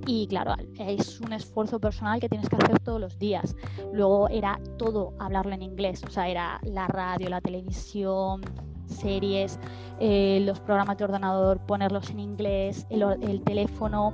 Y 0.07 0.27
claro, 0.27 0.55
es 0.79 1.21
un 1.21 1.33
esfuerzo 1.33 1.81
personal 1.81 2.21
que 2.21 2.29
tienes 2.29 2.49
que 2.49 2.57
hacer 2.57 2.79
todos 2.81 3.01
los 3.01 3.19
días. 3.19 3.57
Luego 3.93 4.29
era 4.29 4.61
todo 4.79 5.15
hablarlo 5.19 5.55
en 5.55 5.63
inglés, 5.63 6.03
o 6.07 6.11
sea, 6.11 6.29
era 6.29 6.61
la 6.63 6.87
radio, 6.87 7.31
la 7.31 7.41
televisión, 7.41 8.43
series, 8.87 9.59
eh, 10.01 10.41
los 10.45 10.61
programas 10.61 10.99
de 10.99 11.05
ordenador, 11.05 11.59
ponerlos 11.67 12.11
en 12.11 12.21
inglés, 12.21 12.87
el 12.91 13.43
teléfono. 13.45 14.13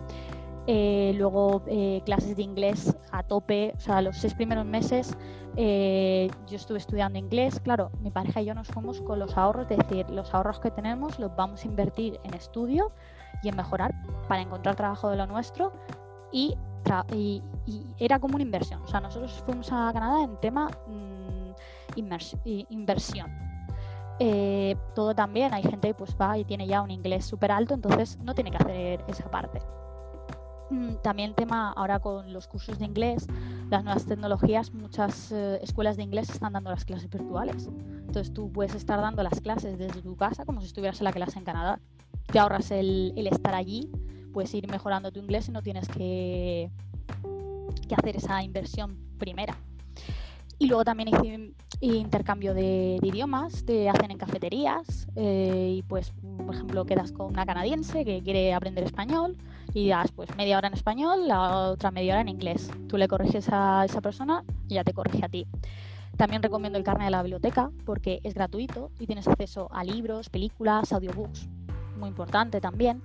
Eh, 0.66 1.14
luego 1.16 1.62
eh, 1.66 2.03
clases 2.05 2.37
de 2.37 2.42
inglés 2.42 2.96
a 3.11 3.22
tope, 3.22 3.72
o 3.76 3.81
sea, 3.81 4.03
los 4.03 4.18
seis 4.18 4.35
primeros 4.35 4.64
meses 4.64 5.16
eh, 5.57 6.31
yo 6.46 6.57
estuve 6.57 6.79
estudiando 6.79 7.18
inglés, 7.18 7.59
claro, 7.61 7.90
mi 8.00 8.11
pareja 8.11 8.42
y 8.42 8.44
yo 8.44 8.55
nos 8.55 8.68
fuimos 8.68 9.00
con 9.00 9.18
los 9.18 9.37
ahorros, 9.37 9.66
es 9.70 9.79
decir, 9.79 10.09
los 10.11 10.33
ahorros 10.33 10.61
que 10.61 10.70
tenemos 10.70 11.18
los 11.18 11.35
vamos 11.35 11.64
a 11.64 11.66
invertir 11.66 12.20
en 12.24 12.35
estudio 12.35 12.92
y 13.42 13.48
en 13.48 13.57
mejorar 13.57 13.94
para 14.29 14.42
encontrar 14.42 14.76
trabajo 14.76 15.11
de 15.11 15.16
lo 15.16 15.26
nuestro 15.26 15.72
y, 16.33 16.57
era 17.98 18.18
como 18.18 18.35
una 18.35 18.42
inversión, 18.42 18.83
o 18.83 18.88
sea, 18.88 19.00
nosotros 19.00 19.42
fuimos 19.46 19.70
a 19.70 19.90
Canadá 19.92 20.24
en 20.24 20.37
tema 20.40 20.68
mm, 20.88 21.53
inversión. 22.70 23.31
todo 24.94 25.14
también, 25.14 25.55
hay 25.55 25.62
gente 25.62 25.88
que 25.88 25.94
pues 25.94 26.16
va 26.20 26.37
y 26.37 26.44
tiene 26.44 26.66
ya 26.66 26.83
un 26.83 26.90
inglés 26.90 27.24
súper 27.24 27.53
alto, 27.53 27.74
entonces 27.74 28.18
no 28.22 28.35
tiene 28.35 28.50
que 28.50 28.57
hacer 28.57 29.05
esa 29.07 29.31
parte. 29.31 29.61
mm, 30.70 30.94
también 31.03 31.35
tema 31.35 31.72
ahora 31.72 32.00
con 32.00 32.33
los 32.33 32.48
cursos 32.48 32.79
de 32.79 32.87
inglés, 32.87 33.26
las 33.70 33.85
nuevas 33.85 34.05
tecnologías, 34.05 34.72
muchas 34.74 35.31
eh, 35.31 35.61
escuelas 35.62 35.96
de 35.96 36.03
inglés 36.03 36.29
están 36.29 36.55
dando 36.55 36.70
las 36.70 36.85
clases 36.85 37.09
virtuales. 37.09 37.68
Entonces 37.68 38.33
tú 38.33 38.50
puedes 38.50 38.74
estar 38.74 39.00
dando 39.00 39.22
las 39.22 39.40
clases 39.40 39.79
desde 39.79 40.03
tu 40.03 40.16
casa 40.16 40.44
como 40.44 40.61
si 40.61 40.66
estuvieras 40.66 41.00
en 41.00 41.05
la 41.05 41.12
clase 41.12 41.38
en 41.38 41.44
Canadá. 41.44 41.79
Te 42.32 42.38
ahorras 42.38 42.70
el, 42.70 43.12
estar 43.16 43.54
allí, 43.54 43.90
puedes 44.32 44.54
ir 44.54 44.68
mejorando 44.68 45.10
tu 45.10 45.20
inglés 45.20 45.48
y 45.48 45.52
no 45.52 45.62
tienes 45.62 45.88
que, 45.88 46.70
que 47.88 47.94
hacer 47.94 48.16
esa 48.16 48.42
inversión 48.42 48.96
primera. 49.18 49.56
Y 50.58 50.66
luego 50.66 50.84
también 50.84 51.08
hice 51.08 51.54
intercambio 51.80 52.52
de, 52.52 52.98
idiomas, 53.02 53.64
te 53.64 53.88
hacen 53.88 54.10
en 54.10 54.18
cafeterías 54.18 55.08
eh, 55.16 55.76
y 55.78 55.82
pues, 55.82 56.12
por 56.44 56.54
ejemplo, 56.54 56.84
quedas 56.84 57.12
con 57.12 57.26
una 57.26 57.46
canadiense 57.46 58.04
que 58.04 58.22
quiere 58.22 58.52
aprender 58.52 58.84
español 58.84 59.38
y 59.72 59.88
das 59.88 60.12
pues 60.12 60.28
media 60.36 60.58
hora 60.58 60.68
en 60.68 60.74
español, 60.74 61.26
la 61.26 61.70
otra 61.70 61.90
media 61.90 62.12
hora 62.12 62.20
en 62.20 62.28
inglés. 62.28 62.70
Tú 62.88 62.98
le 62.98 63.08
corriges 63.08 63.48
a 63.50 63.84
esa 63.86 64.02
persona 64.02 64.44
y 64.68 64.74
ya 64.74 64.84
te 64.84 64.92
corrige 64.92 65.24
a 65.24 65.28
ti. 65.28 65.46
También 66.18 66.42
recomiendo 66.42 66.78
el 66.78 66.84
carnet 66.84 67.06
de 67.06 67.12
la 67.12 67.22
biblioteca 67.22 67.70
porque 67.86 68.20
es 68.22 68.34
gratuito 68.34 68.90
y 68.98 69.06
tienes 69.06 69.26
acceso 69.26 69.68
a 69.72 69.82
libros, 69.82 70.28
películas, 70.28 70.92
audiobooks. 70.92 71.48
Muy 72.00 72.08
importante 72.08 72.60
también. 72.60 73.02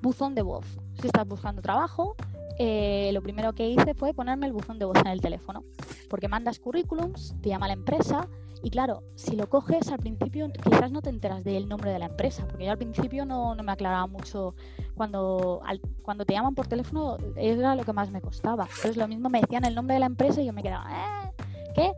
Buzón 0.00 0.34
de 0.34 0.42
voz. 0.42 0.64
Si 1.00 1.08
estás 1.08 1.26
buscando 1.26 1.60
trabajo, 1.60 2.16
eh, 2.58 3.10
lo 3.12 3.22
primero 3.22 3.52
que 3.52 3.68
hice 3.68 3.94
fue 3.94 4.14
ponerme 4.14 4.46
el 4.46 4.52
buzón 4.52 4.78
de 4.78 4.84
voz 4.84 4.98
en 4.98 5.08
el 5.08 5.20
teléfono, 5.20 5.64
porque 6.08 6.28
mandas 6.28 6.58
currículums, 6.58 7.34
te 7.42 7.48
llama 7.48 7.66
la 7.66 7.74
empresa 7.74 8.28
y 8.62 8.70
claro, 8.70 9.02
si 9.14 9.36
lo 9.36 9.48
coges 9.48 9.90
al 9.90 9.98
principio 9.98 10.50
quizás 10.52 10.92
no 10.92 11.00
te 11.00 11.08
enteras 11.08 11.44
del 11.44 11.68
nombre 11.68 11.90
de 11.90 11.98
la 11.98 12.06
empresa, 12.06 12.46
porque 12.46 12.66
yo 12.66 12.72
al 12.72 12.78
principio 12.78 13.24
no, 13.24 13.54
me 13.54 13.72
aclaraba 13.72 14.06
mucho 14.06 14.54
cuando, 14.94 15.62
cuando 16.02 16.26
te 16.26 16.34
llaman 16.34 16.54
por 16.54 16.66
teléfono, 16.66 17.16
era 17.36 17.74
lo 17.74 17.84
que 17.84 17.94
más 17.94 18.10
me 18.10 18.20
costaba. 18.20 18.64
Entonces 18.64 18.96
lo 18.96 19.08
mismo 19.08 19.30
me 19.30 19.40
decían 19.40 19.64
el 19.64 19.74
nombre 19.74 19.94
de 19.94 20.00
la 20.00 20.06
empresa 20.06 20.42
y 20.42 20.46
yo 20.46 20.52
me 20.52 20.62
quedaba, 20.62 20.90
¿eh? 20.90 21.30
¿Qué? 21.74 21.92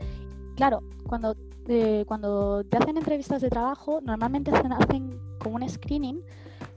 Claro, 0.55 0.81
cuando, 1.09 1.35
eh, 1.69 2.05
cuando 2.07 2.65
te 2.65 2.77
hacen 2.77 2.97
entrevistas 2.97 3.41
de 3.43 3.51
trabajo, 3.51 4.01
normalmente 4.03 4.51
hacen, 4.51 4.73
hacen 4.73 5.21
como 5.39 5.57
un 5.57 5.69
screening 5.69 6.23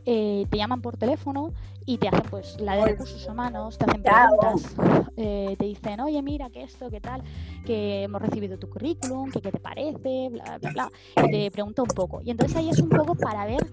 eh, 0.07 0.45
te 0.51 0.57
llaman 0.57 0.81
por 0.81 0.97
teléfono 0.97 1.51
y 1.83 1.97
te 1.97 2.07
hacen 2.07 2.29
pues 2.29 2.59
la 2.59 2.75
de 2.75 2.85
recursos 2.85 3.27
humanos, 3.27 3.77
te 3.77 3.85
hacen 3.85 4.03
preguntas, 4.03 4.75
eh, 5.17 5.55
te 5.57 5.65
dicen, 5.65 5.99
oye, 5.99 6.21
mira, 6.21 6.51
que 6.51 6.61
esto, 6.61 6.91
qué 6.91 7.01
tal, 7.01 7.23
que 7.65 8.03
hemos 8.03 8.21
recibido 8.21 8.59
tu 8.59 8.69
currículum, 8.69 9.31
que 9.31 9.41
qué 9.41 9.51
te 9.51 9.59
parece, 9.59 10.29
bla, 10.29 10.59
bla, 10.59 10.71
bla, 10.71 10.91
y 11.25 11.31
te 11.31 11.51
pregunta 11.51 11.81
un 11.81 11.87
poco. 11.87 12.21
Y 12.23 12.29
entonces 12.29 12.55
ahí 12.55 12.69
es 12.69 12.79
un 12.79 12.89
poco 12.89 13.15
para 13.15 13.45
ver 13.47 13.67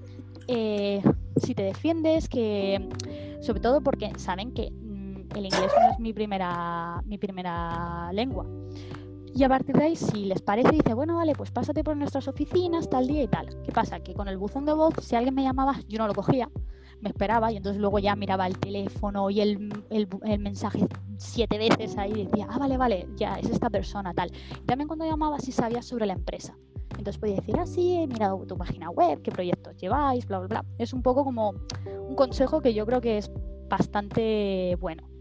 eh, 0.49 1.03
si 1.37 1.55
te 1.55 1.65
defiendes, 1.65 2.31
que 2.31 2.89
sobre 3.41 3.61
todo 3.61 3.83
porque 3.83 4.13
saben 4.17 4.53
que 4.53 4.71
mm, 4.71 5.37
el 5.37 5.45
inglés 5.45 5.73
no 5.79 5.91
es 5.91 5.99
mi 5.99 6.15
primera, 6.15 7.03
mi 7.05 7.19
primera 7.19 8.11
lengua. 8.13 8.47
Y 9.35 9.45
a 9.45 9.49
partir 9.49 9.75
de 9.77 9.85
ahí, 9.85 9.97
si 9.97 10.27
les 10.27 10.43
parece, 10.43 10.71
dice, 10.71 10.93
bueno, 10.93 11.17
vale, 11.17 11.33
pues 11.35 11.51
pásate 11.51 11.83
por 11.83 11.97
nuestras 11.97 12.29
oficinas 12.29 12.89
tal 12.91 13.07
día 13.07 13.23
y 13.23 13.29
tal. 13.29 13.49
¿Qué 13.65 13.73
pasa? 13.73 14.01
Que 14.01 14.15
con 14.15 14.29
el 14.29 14.37
buzón 14.37 14.67
de 14.67 14.75
voz, 14.75 14.95
si 15.01 15.17
alguien 15.17 15.35
me 15.35 15.43
llamaba, 15.43 15.81
yo 15.89 15.99
no 15.99 16.07
lo 16.07 16.15
cogía, 16.15 16.51
me 17.01 17.09
esperaba 17.09 17.51
y 17.51 17.57
entonces 17.57 17.81
luego 17.81 17.99
ya 17.99 18.15
miraba 18.15 18.47
el 18.47 18.59
teléfono 18.59 19.31
y 19.31 19.41
el, 19.41 19.73
el, 19.91 20.39
mensaje 20.39 20.87
siete 21.17 21.57
veces 21.57 21.97
ahí 21.97 22.13
y 22.13 22.25
decía, 22.27 22.47
ah, 22.51 22.59
vale, 22.59 22.77
vale, 22.77 23.09
ya 23.17 23.37
es 23.37 23.49
esta 23.49 23.71
persona 23.71 24.13
tal. 24.13 24.31
Y 24.63 24.67
también 24.67 24.87
cuando 24.87 25.07
llamaba, 25.07 25.39
si 25.39 25.51
sabía 25.51 25.83
sobre 25.83 26.07
la 26.07 26.13
empresa. 26.13 26.57
Entonces 26.91 27.19
podía 27.19 27.37
decir, 27.37 27.57
ah, 27.59 27.67
sí, 27.67 27.95
he 27.95 28.07
mirado 28.07 28.45
tu 28.47 28.57
página 28.57 28.91
web, 28.91 29.23
qué 29.23 29.31
proyectos 29.31 29.77
lleváis, 29.79 30.27
bla, 30.27 30.41
bla, 30.41 30.49
bla. 30.49 30.65
Es 30.79 30.93
un 30.93 31.03
poco 31.03 31.25
como 31.25 31.55
un 31.87 32.15
consejo 32.15 32.61
que 32.61 32.75
yo 32.75 32.85
creo 32.85 33.01
que 33.01 33.17
es 33.17 33.31
bastante 33.69 34.77
bueno. 34.79 35.12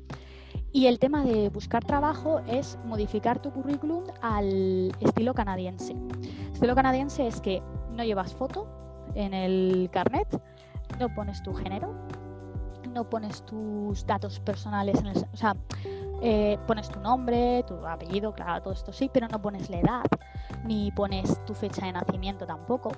Y 0.74 0.88
el 0.88 1.00
tema 1.00 1.24
de 1.26 1.50
buscar 1.50 1.84
trabajo 1.84 2.40
es 2.48 2.78
modificar 2.86 3.42
tu 3.42 3.52
currículum 3.52 4.06
al 4.22 4.94
estilo 5.02 5.34
canadiense. 5.34 5.96
estilo 6.54 6.76
canadiense 6.76 7.28
es 7.28 7.42
que 7.42 7.62
no 7.92 8.06
llevas 8.06 8.34
foto 8.34 8.68
en 9.14 9.34
el 9.34 9.90
carnet, 9.92 10.42
no 10.98 11.14
pones 11.14 11.44
tu 11.44 11.54
género, 11.54 11.94
no 12.94 13.10
pones 13.10 13.46
tus 13.46 14.06
datos 14.06 14.40
personales, 14.40 14.98
en 15.02 15.08
el, 15.08 15.18
o 15.18 15.36
sea, 15.38 15.58
eh, 16.22 16.58
pones 16.68 16.88
tu 16.88 17.02
nombre, 17.02 17.64
tu 17.68 17.86
apellido, 17.86 18.34
claro, 18.34 18.62
todo 18.62 18.74
esto 18.74 18.94
sí, 18.94 19.10
pero 19.12 19.28
no 19.28 19.42
pones 19.42 19.70
la 19.70 19.80
edad, 19.80 20.04
ni 20.64 20.90
pones 20.92 21.44
tu 21.44 21.54
fecha 21.54 21.86
de 21.86 21.92
nacimiento 21.92 22.46
tampoco. 22.46 22.94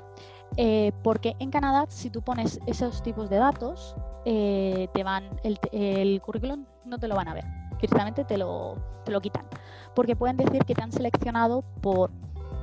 Eh, 0.58 0.92
porque 1.04 1.36
en 1.40 1.50
Canadá, 1.50 1.86
si 1.90 2.12
tú 2.12 2.22
pones 2.22 2.60
esos 2.68 3.02
tipos 3.02 3.32
de 3.32 3.38
datos, 3.38 3.96
eh, 4.26 4.90
te 4.94 5.04
van 5.04 5.28
el, 5.44 5.60
el 5.72 6.22
currículum 6.22 6.66
no 6.86 7.00
te 7.00 7.08
lo 7.08 7.16
van 7.16 7.30
a 7.30 7.34
ver 7.34 7.63
directamente 7.84 8.24
te 8.24 8.38
lo, 8.38 8.78
te 9.04 9.12
lo 9.12 9.22
quitan. 9.22 9.46
Porque 9.94 10.16
pueden 10.16 10.38
decir 10.38 10.64
que 10.64 10.74
te 10.74 10.82
han 10.82 10.92
seleccionado 10.92 11.64
por 11.82 12.12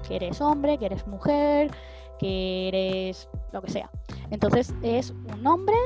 que 0.08 0.16
eres 0.16 0.40
hombre, 0.40 0.78
que 0.78 0.86
eres 0.86 1.06
mujer, 1.06 1.70
que 2.18 2.68
eres 2.68 3.28
lo 3.52 3.60
que 3.60 3.70
sea. 3.70 3.90
Entonces 4.30 4.74
es 4.82 5.10
un 5.10 5.42
nombre, 5.42 5.76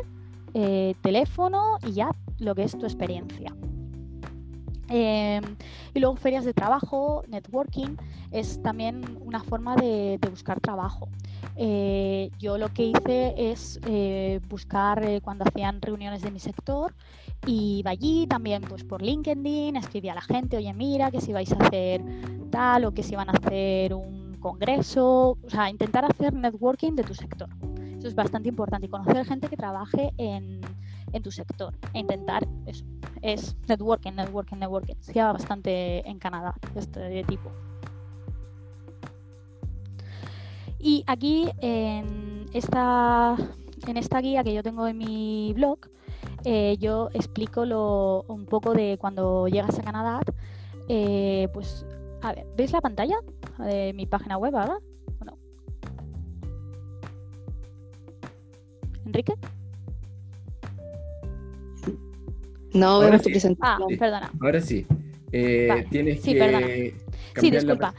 eh, 0.55 0.95
teléfono 1.03 1.79
y 1.85 1.93
ya 1.95 2.11
lo 2.39 2.55
que 2.55 2.63
es 2.63 2.79
tu 2.79 2.87
experiencia. 2.87 3.53
Em, 4.89 5.43
y 5.95 5.99
luego 5.99 6.15
ferias 6.17 6.45
de 6.45 6.53
trabajo, 6.53 7.25
networking, 7.27 7.97
es 8.31 8.63
también 8.63 9.03
una 9.21 9.43
forma 9.43 9.75
de, 9.75 10.19
buscar 10.31 10.61
trabajo. 10.61 11.09
Eh, 11.57 12.31
yo 12.39 12.59
lo 12.59 12.69
que 12.69 12.85
hice 12.85 13.35
es 13.37 13.81
eh, 13.87 14.41
buscar 14.49 15.03
cuando 15.23 15.45
hacían 15.45 15.81
reuniones 15.81 16.23
de 16.23 16.31
mi 16.31 16.39
sector 16.39 16.95
iba 17.47 17.91
allí 17.91 18.27
también 18.27 18.63
pues 18.63 18.85
por 18.85 19.03
LinkedIn, 19.03 19.77
escribía 19.77 20.13
a 20.13 20.17
la 20.17 20.23
gente, 20.23 20.57
oye 20.57 20.73
mira, 20.73 21.11
que 21.11 21.21
si 21.21 21.33
vais 21.33 21.51
a 21.53 21.57
hacer 21.57 22.03
tal 22.51 22.85
o 22.85 22.93
que 22.93 23.03
si 23.03 23.17
van 23.17 23.29
a 23.29 23.33
hacer 23.33 23.95
un 23.95 24.37
congreso, 24.41 25.39
o 25.43 25.51
sea, 25.51 25.71
intentar 25.71 26.05
hacer 26.05 26.35
networking 26.35 26.93
de 26.93 27.03
tu 27.03 27.15
sector. 27.15 27.49
Eso 27.99 28.09
es 28.09 28.15
bastante 28.15 28.49
importante 28.49 28.87
y 28.87 28.91
conocer 28.91 29.25
gente 29.25 29.49
que 29.49 29.57
trabaje 29.57 30.13
en, 30.19 30.61
en 31.13 31.23
tu 31.23 31.31
sector 31.31 31.75
e 31.95 32.01
intentar 32.01 32.47
eso. 32.67 32.85
Es 33.23 33.57
networking, 33.67 34.13
networking, 34.13 34.57
networking. 34.57 34.97
Se 35.01 35.15
llama 35.15 35.33
bastante 35.33 36.07
en 36.09 36.19
Canadá 36.19 36.55
este 36.75 37.25
tipo. 37.25 37.51
Y 40.79 41.03
aquí 41.07 41.49
en 41.63 42.45
esta, 42.53 43.37
en 43.87 43.97
esta 43.97 44.21
guía 44.21 44.45
que 44.45 44.53
yo 44.53 44.63
tengo 44.63 44.87
en 44.87 44.99
mi 44.99 45.55
blog, 45.55 45.79
eh, 46.45 46.77
yo 46.79 47.09
explico 47.15 47.65
lo, 47.65 48.25
un 48.29 48.47
poco 48.47 48.75
de 48.75 48.99
cuando 48.99 49.49
llegas 49.49 49.79
a 49.79 49.83
Canadá. 49.83 50.21
Eh, 50.89 51.49
pues, 51.53 51.87
a 52.23 52.35
ver, 52.35 52.47
¿veis 52.57 52.73
la 52.73 52.81
pantalla 52.81 53.17
de 53.59 53.93
mi 53.95 54.07
página 54.07 54.37
web 54.37 54.55
ahora? 54.57 54.79
no? 55.25 55.39
¿Enrique? 59.07 59.35
No, 62.75 62.87
ahora 62.87 63.19
sí. 63.19 63.33
Ah, 63.61 63.79
perdona. 63.99 64.31
Ahora 64.41 64.61
sí. 64.61 64.87
Eh, 65.33 65.87
tienes 65.91 66.23
sí, 66.23 66.33
que 66.33 66.39
perdona. 66.39 66.67
Sí, 67.41 67.51
disculpa. 67.51 67.95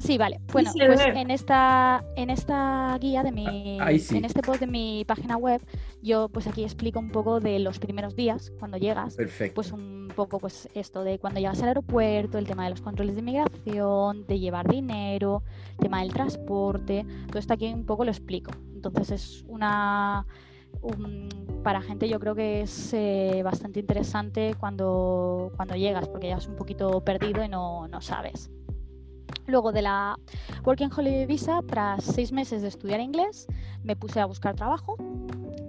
Sí, 0.00 0.16
vale. 0.16 0.40
Bueno, 0.50 0.72
pues 0.74 1.00
en 1.00 1.30
esta, 1.30 2.02
en 2.16 2.30
esta 2.30 2.96
guía 2.98 3.22
de 3.22 3.32
mi, 3.32 3.78
ah, 3.80 3.90
en 3.90 4.24
este 4.24 4.40
post 4.40 4.60
de 4.60 4.66
mi 4.66 5.04
página 5.06 5.36
web, 5.36 5.60
yo 6.02 6.28
pues 6.30 6.46
aquí 6.46 6.64
explico 6.64 6.98
un 6.98 7.10
poco 7.10 7.38
de 7.38 7.58
los 7.58 7.78
primeros 7.78 8.16
días 8.16 8.50
cuando 8.58 8.78
llegas. 8.78 9.14
Perfecto. 9.16 9.54
Pues 9.54 9.72
un 9.72 10.10
poco 10.16 10.38
pues 10.38 10.68
esto 10.74 11.04
de 11.04 11.18
cuando 11.18 11.38
llegas 11.38 11.60
al 11.62 11.68
aeropuerto, 11.68 12.38
el 12.38 12.46
tema 12.46 12.64
de 12.64 12.70
los 12.70 12.80
controles 12.80 13.14
de 13.14 13.20
inmigración, 13.20 14.26
de 14.26 14.38
llevar 14.38 14.68
dinero, 14.68 15.42
el 15.72 15.76
tema 15.76 16.00
del 16.00 16.12
transporte, 16.12 17.04
todo 17.28 17.38
esto 17.38 17.52
aquí 17.52 17.72
un 17.72 17.84
poco 17.84 18.04
lo 18.04 18.10
explico. 18.10 18.52
Entonces 18.74 19.10
es 19.10 19.44
una 19.48 20.26
para 21.62 21.82
gente 21.82 22.08
yo 22.08 22.18
creo 22.18 22.34
que 22.34 22.62
es 22.62 22.94
eh, 22.94 23.42
bastante 23.44 23.80
interesante 23.80 24.54
cuando, 24.58 25.52
cuando 25.56 25.76
llegas, 25.76 26.08
porque 26.08 26.28
ya 26.28 26.36
es 26.36 26.46
un 26.46 26.56
poquito 26.56 27.02
perdido 27.04 27.44
y 27.44 27.48
no, 27.48 27.86
no 27.88 28.00
sabes. 28.00 28.50
Luego 29.46 29.72
de 29.72 29.82
la 29.82 30.18
Working 30.64 30.90
Holiday 30.96 31.26
Visa, 31.26 31.60
tras 31.66 32.04
seis 32.04 32.32
meses 32.32 32.62
de 32.62 32.68
estudiar 32.68 33.00
inglés, 33.00 33.46
me 33.82 33.96
puse 33.96 34.20
a 34.20 34.26
buscar 34.26 34.54
trabajo 34.54 34.96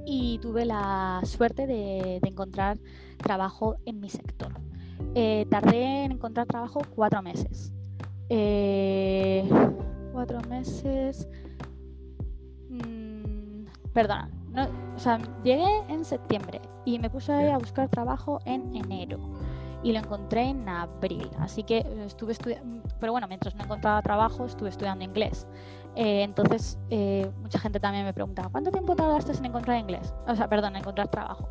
y 0.05 0.39
tuve 0.39 0.65
la 0.65 1.21
suerte 1.23 1.67
de, 1.67 2.17
encontrar 2.17 2.77
trabajo 3.17 3.77
en 3.85 3.99
mi 3.99 4.09
sector. 4.09 4.53
Eh, 5.15 5.45
tardé 5.49 6.03
en 6.03 6.13
encontrar 6.13 6.47
trabajo 6.47 6.81
cuatro 6.95 7.21
meses. 7.21 7.71
Eh, 8.29 9.47
cuatro 10.11 10.41
meses. 10.49 11.27
Mm, 12.69 13.65
perdona, 13.93 14.29
o 14.95 14.99
sea, 14.99 15.19
llegué 15.43 15.83
en 15.89 16.05
septiembre 16.05 16.61
y 16.85 16.99
me 16.99 17.09
puse 17.09 17.51
a 17.51 17.57
buscar 17.57 17.89
trabajo 17.89 18.39
en 18.45 18.75
enero 18.75 19.19
y 19.83 19.91
lo 19.91 19.99
encontré 19.99 20.43
en 20.49 20.67
abril. 20.67 21.29
Así 21.39 21.63
que 21.63 21.79
eh, 21.79 22.03
estuve 22.05 22.33
estudiando, 22.33 22.83
pero 22.99 23.11
bueno, 23.11 23.27
mientras 23.27 23.55
no 23.55 23.63
encontraba 23.63 24.01
trabajo, 24.01 24.45
estuve 24.45 24.69
estudiando 24.69 25.03
inglés. 25.03 25.47
Eh, 25.95 26.23
entonces, 26.23 26.79
eh, 26.89 27.29
mucha 27.41 27.59
gente 27.59 27.79
también 27.79 28.05
me 28.05 28.13
preguntaba, 28.13 28.49
¿cuánto 28.49 28.71
tiempo 28.71 28.95
tardaste 28.95 29.33
en 29.33 29.45
encontrar 29.45 29.77
inglés? 29.77 30.13
O 30.27 30.35
sea, 30.35 30.47
perdón, 30.47 30.75
en 30.75 30.81
encontrar 30.81 31.09
trabajo. 31.09 31.49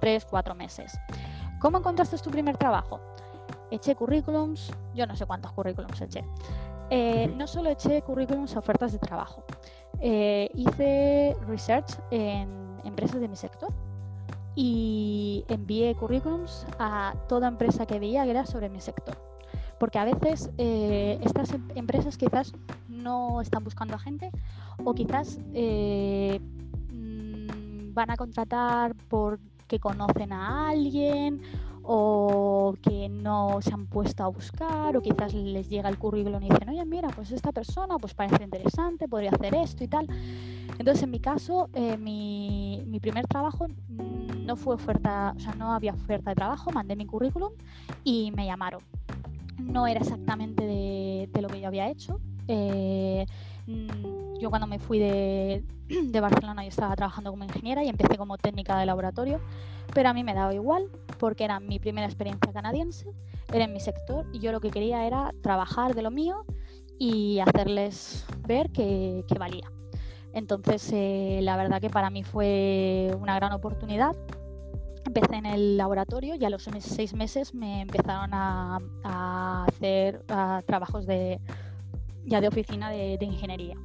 Tres, 0.00 0.24
cuatro 0.24 0.54
meses. 0.54 0.98
¿cómo 1.60 1.78
encontraste 1.78 2.18
tu 2.18 2.30
primer 2.30 2.56
trabajo? 2.56 3.00
Eché 3.70 3.94
currículums, 3.94 4.72
yo 4.94 5.06
no 5.06 5.14
sé 5.14 5.26
cuántos 5.26 5.52
currículums 5.52 6.00
eché. 6.00 6.24
Eh, 6.90 7.32
no 7.36 7.46
solo 7.46 7.70
eché 7.70 8.02
currículums 8.02 8.56
a 8.56 8.58
ofertas 8.58 8.92
de 8.92 8.98
trabajo, 8.98 9.44
eh, 10.00 10.50
hice 10.54 11.36
research 11.46 11.98
en 12.10 12.80
empresas 12.84 13.20
de 13.20 13.28
mi 13.28 13.36
sector 13.36 13.72
y 14.54 15.44
envié 15.48 15.94
currículums 15.94 16.66
a 16.78 17.14
toda 17.28 17.48
empresa 17.48 17.86
que 17.86 17.98
veía 17.98 18.24
que 18.24 18.30
era 18.30 18.46
sobre 18.46 18.68
mi 18.68 18.80
sector. 18.80 19.16
Porque 19.78 19.98
a 19.98 20.04
veces 20.04 20.50
eh, 20.58 21.18
estas 21.22 21.52
em-, 21.54 21.68
empresas 21.74 22.16
quizás 22.18 22.52
no 22.88 23.40
están 23.40 23.64
buscando 23.64 23.94
a 23.94 23.98
gente 23.98 24.30
o 24.84 24.94
quizás 24.94 25.38
mm, 25.38 26.40
van 27.94 28.10
a 28.10 28.16
contratar 28.16 28.94
porque 29.08 29.78
conocen 29.80 30.32
a 30.32 30.68
alguien 30.68 31.40
o 31.82 32.74
que 32.82 33.08
no 33.08 33.58
se 33.62 33.72
han 33.72 33.86
puesto 33.86 34.24
a 34.24 34.28
buscar 34.28 34.96
o 34.96 35.02
quizás 35.02 35.34
les 35.34 35.68
llega 35.68 35.88
el 35.88 35.98
currículum 35.98 36.42
y 36.42 36.48
dicen, 36.48 36.68
oye, 36.68 36.84
mira, 36.84 37.08
pues 37.08 37.32
esta 37.32 37.52
persona 37.52 37.98
pues 37.98 38.14
parece 38.14 38.42
interesante, 38.44 39.08
podría 39.08 39.30
hacer 39.30 39.54
esto 39.54 39.84
y 39.84 39.88
tal. 39.88 40.06
Entonces, 40.78 41.02
en 41.02 41.10
mi 41.10 41.20
caso, 41.20 41.68
eh, 41.74 41.96
mi, 41.96 42.82
mi, 42.86 43.00
primer 43.00 43.26
trabajo 43.26 43.66
no 43.88 44.56
fue 44.56 44.74
oferta, 44.74 45.34
o 45.36 45.40
sea, 45.40 45.54
no 45.54 45.72
había 45.72 45.92
oferta 45.92 46.30
de 46.30 46.36
trabajo, 46.36 46.70
mandé 46.70 46.96
mi 46.96 47.06
currículum 47.06 47.52
y 48.04 48.30
me 48.32 48.46
llamaron. 48.46 48.80
No 49.58 49.86
era 49.86 50.00
exactamente 50.00 50.64
de, 50.64 51.28
de 51.32 51.42
lo 51.42 51.48
que 51.48 51.60
yo 51.60 51.68
había 51.68 51.90
hecho. 51.90 52.18
Eh, 52.48 53.26
yo 54.40 54.50
cuando 54.50 54.66
me 54.66 54.78
fui 54.78 54.98
de, 54.98 55.64
de 55.88 56.20
Barcelona 56.20 56.62
yo 56.62 56.68
estaba 56.68 56.94
trabajando 56.96 57.30
como 57.30 57.44
ingeniera 57.44 57.84
y 57.84 57.88
empecé 57.88 58.16
como 58.16 58.38
técnica 58.38 58.78
de 58.78 58.86
laboratorio 58.86 59.40
pero 59.92 60.08
a 60.08 60.12
mí 60.12 60.24
me 60.24 60.34
daba 60.34 60.54
igual 60.54 60.88
porque 61.18 61.44
era 61.44 61.60
mi 61.60 61.78
primera 61.78 62.06
experiencia 62.06 62.52
canadiense, 62.52 63.10
era 63.52 63.64
en 63.64 63.72
mi 63.72 63.80
sector 63.80 64.26
y 64.32 64.38
yo 64.38 64.52
lo 64.52 64.60
que 64.60 64.70
quería 64.70 65.06
era 65.06 65.32
trabajar 65.42 65.94
de 65.94 66.02
lo 66.02 66.10
mío 66.10 66.44
y 66.98 67.40
hacerles 67.40 68.26
ver 68.46 68.70
que, 68.70 69.24
valía. 69.38 69.70
Entonces, 70.32 70.90
eh, 70.92 71.40
la 71.42 71.56
verdad 71.56 71.80
que 71.80 71.90
para 71.90 72.10
mí 72.10 72.22
fue 72.22 73.10
una 73.18 73.34
gran 73.36 73.52
oportunidad. 73.52 74.14
Empecé 75.06 75.36
en 75.36 75.46
el 75.46 75.76
laboratorio 75.76 76.36
y 76.36 76.44
a 76.44 76.50
los 76.50 76.68
seis 76.80 77.14
meses 77.14 77.54
me 77.54 77.80
empezaron 77.80 78.30
a, 78.32 78.78
hacer 79.66 80.24
trabajos 80.66 81.06
de, 81.06 81.40
ya 82.24 82.40
de 82.40 82.48
oficina 82.48 82.90
de 82.90 83.18
ingeniería. 83.20 83.76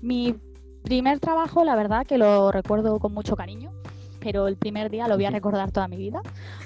Mi 0.00 0.34
primer 0.82 1.20
trabajo, 1.20 1.64
la 1.64 1.74
verdad 1.74 2.06
que 2.06 2.18
lo 2.18 2.52
recuerdo 2.52 2.98
con 2.98 3.12
mucho 3.12 3.36
cariño, 3.36 3.72
pero 4.20 4.48
el 4.48 4.56
primer 4.56 4.90
día 4.90 5.08
lo 5.08 5.16
voy 5.16 5.24
a 5.24 5.30
recordar 5.30 5.72
toda 5.72 5.88
mi 5.88 5.96
vida 5.96 6.20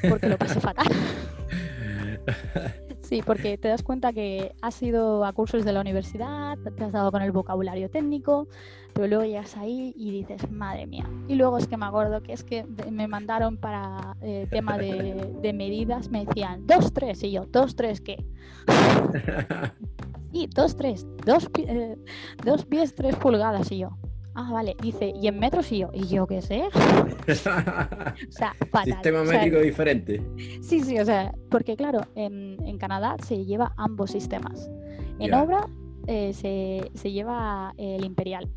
porque 0.09 0.29
lo 0.29 0.39
pasé 0.39 0.61
fatal. 0.71 0.87
Sí, 3.11 3.23
porque 3.27 3.59
te 3.59 3.67
das 3.67 3.83
cuenta 3.83 4.13
que 4.13 4.55
has 4.63 4.81
ido 4.81 5.25
a 5.25 5.33
cursos 5.33 5.65
de 5.65 5.73
la 5.73 5.81
universidad, 5.81 6.57
te 6.77 6.85
has 6.85 6.93
dado 6.93 7.11
con 7.11 7.23
el 7.23 7.33
vocabulario 7.33 7.91
técnico, 7.91 8.47
pero 8.93 9.09
luego 9.09 9.25
llegas 9.25 9.57
ahí 9.57 9.93
y 9.97 10.13
dices, 10.13 10.49
madre 10.49 10.87
mía. 10.87 11.11
Y 11.27 11.35
luego 11.35 11.59
es 11.59 11.67
que 11.67 11.77
me 11.77 11.87
acuerdo 11.87 12.23
que 12.23 12.33
es 12.33 12.45
que 12.45 12.65
me 12.89 13.09
mandaron 13.09 13.57
para 13.57 14.17
eh, 14.21 14.47
tema 14.49 14.79
de, 14.79 15.53
medidas, 15.53 16.09
me 16.09 16.25
decían, 16.25 16.69
dos, 16.69 16.93
tres, 16.93 17.25
y 17.25 17.33
yo, 17.33 17.47
dos, 17.47 17.75
tres, 17.75 18.01
¿qué? 18.01 18.25
y 20.33 20.47
dos, 20.47 20.77
tres, 20.77 21.05
dos, 21.27 21.51
eh, 21.59 21.97
dos 22.45 22.65
pies, 22.65 22.95
tres 22.95 23.17
pulgadas, 23.17 23.73
y 23.73 23.79
yo, 23.79 23.99
Ah, 24.35 24.51
vale, 24.53 24.77
dice, 24.81 25.13
¿y 25.21 25.27
en 25.27 25.39
metros? 25.39 25.71
Y 25.73 25.79
yo, 25.79 25.91
¿y 25.93 26.07
yo 26.07 26.27
qué 26.27 26.41
sé? 26.41 26.63
o 27.29 27.35
sea, 27.35 28.55
fatal. 28.71 28.85
Sistema 28.85 29.25
métrico 29.25 29.59
diferente. 29.59 30.23
Sí, 30.63 30.81
sí, 30.81 30.99
o 30.99 31.05
sea, 31.05 31.35
porque 31.51 31.77
claro, 31.77 32.01
en, 32.15 32.79
Canadá 32.79 33.17
se 33.27 33.45
lleva 33.45 33.75
ambos 33.77 34.13
sistemas. 34.13 34.71
En 35.19 35.35
obra 35.35 35.67
eh, 36.07 36.33
se, 36.33 36.91
se, 36.95 37.13
lleva 37.13 37.75
el 37.77 38.05
imperial 38.05 38.49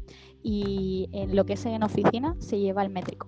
y 0.41 1.09
en 1.11 1.35
lo 1.35 1.45
que 1.45 1.53
es 1.53 1.65
en 1.65 1.83
oficina 1.83 2.35
se 2.39 2.59
lleva 2.59 2.83
el 2.83 2.89
métrico. 2.89 3.27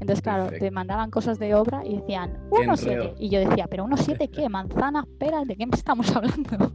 Entonces, 0.00 0.22
claro, 0.22 0.50
te 0.50 0.70
mandaban 0.70 1.10
cosas 1.10 1.38
de 1.38 1.54
obra 1.54 1.82
y 1.84 1.96
decían 1.96 2.38
1,7. 2.50 3.14
Y 3.18 3.28
yo 3.30 3.40
decía, 3.40 3.66
¿pero 3.68 3.86
1,7 3.86 4.30
qué? 4.30 4.48
¿Manzanas, 4.48 5.06
peras? 5.18 5.46
¿De 5.46 5.56
qué 5.56 5.66
estamos 5.72 6.14
hablando? 6.14 6.72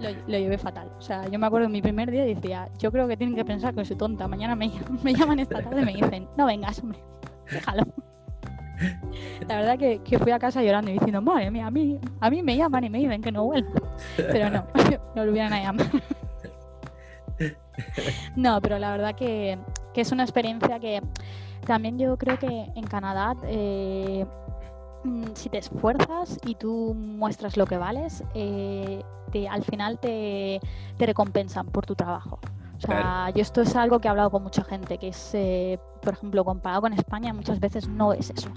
Lo, 0.00 0.38
llevé 0.38 0.58
fatal. 0.58 0.90
O 0.98 1.02
sea, 1.02 1.28
yo 1.28 1.38
me 1.38 1.46
acuerdo 1.46 1.66
en 1.66 1.72
mi 1.72 1.82
primer 1.82 2.10
día 2.10 2.26
y 2.26 2.34
decía, 2.34 2.68
yo 2.78 2.90
creo 2.90 3.06
que 3.08 3.16
tienen 3.16 3.36
que 3.36 3.44
pensar 3.44 3.74
que 3.74 3.84
soy 3.84 3.96
tonta. 3.96 4.28
Mañana 4.28 4.54
me, 4.54 4.70
me 5.02 5.14
llaman 5.14 5.40
esta 5.40 5.62
tarde 5.62 5.82
y 5.82 5.84
me 5.84 5.92
dicen, 5.94 6.28
no 6.36 6.46
vengas, 6.46 6.78
hombre, 6.80 6.98
déjalo. 7.50 7.84
La 9.48 9.56
verdad 9.56 9.78
que, 9.78 10.00
que, 10.02 10.18
fui 10.18 10.32
a 10.32 10.38
casa 10.38 10.62
llorando 10.62 10.90
y 10.90 10.94
diciendo, 10.94 11.22
madre 11.22 11.50
mía, 11.50 11.66
a 11.66 11.70
mí, 11.70 11.98
a 12.20 12.30
mí 12.30 12.42
me 12.42 12.56
llaman 12.56 12.84
y 12.84 12.90
me 12.90 12.98
dicen 12.98 13.22
que 13.22 13.30
no 13.30 13.44
vuelvo. 13.44 13.72
Pero 14.16 14.50
no, 14.50 14.66
no 15.14 15.24
lo 15.24 15.30
hubieran 15.30 15.52
a 15.52 15.62
llamar. 15.62 15.86
No, 18.36 18.60
pero 18.60 18.78
la 18.78 18.92
verdad 18.92 19.14
que, 19.14 19.58
que, 19.92 20.00
es 20.00 20.12
una 20.12 20.22
experiencia 20.22 20.78
que 20.78 21.02
también 21.66 21.98
yo 21.98 22.16
creo 22.16 22.38
que 22.38 22.70
en 22.74 22.84
Canadá 22.84 23.34
eh, 23.44 24.26
si 25.34 25.48
te 25.48 25.58
esfuerzas 25.58 26.38
y 26.46 26.54
tú 26.54 26.94
muestras 26.94 27.56
lo 27.56 27.66
que 27.66 27.76
vales, 27.76 28.24
eh, 28.34 29.02
al 29.50 29.64
final 29.64 29.98
te, 29.98 30.60
recompensan 30.98 31.66
por 31.66 31.86
tu 31.86 31.94
trabajo. 31.94 32.38
O 32.76 32.80
sea, 32.80 33.30
yo 33.30 33.40
esto 33.40 33.62
es 33.62 33.74
algo 33.76 33.98
que 33.98 34.08
he 34.08 34.10
hablado 34.10 34.30
con 34.30 34.42
mucha 34.42 34.62
gente, 34.64 34.98
que 34.98 35.08
es, 35.08 35.30
eh, 35.34 35.78
por 36.02 36.14
ejemplo, 36.14 36.44
comparado 36.44 36.82
con 36.82 36.92
España, 36.92 37.32
muchas 37.32 37.60
veces 37.60 37.88
no 37.88 38.12
es 38.12 38.30
eso. 38.30 38.50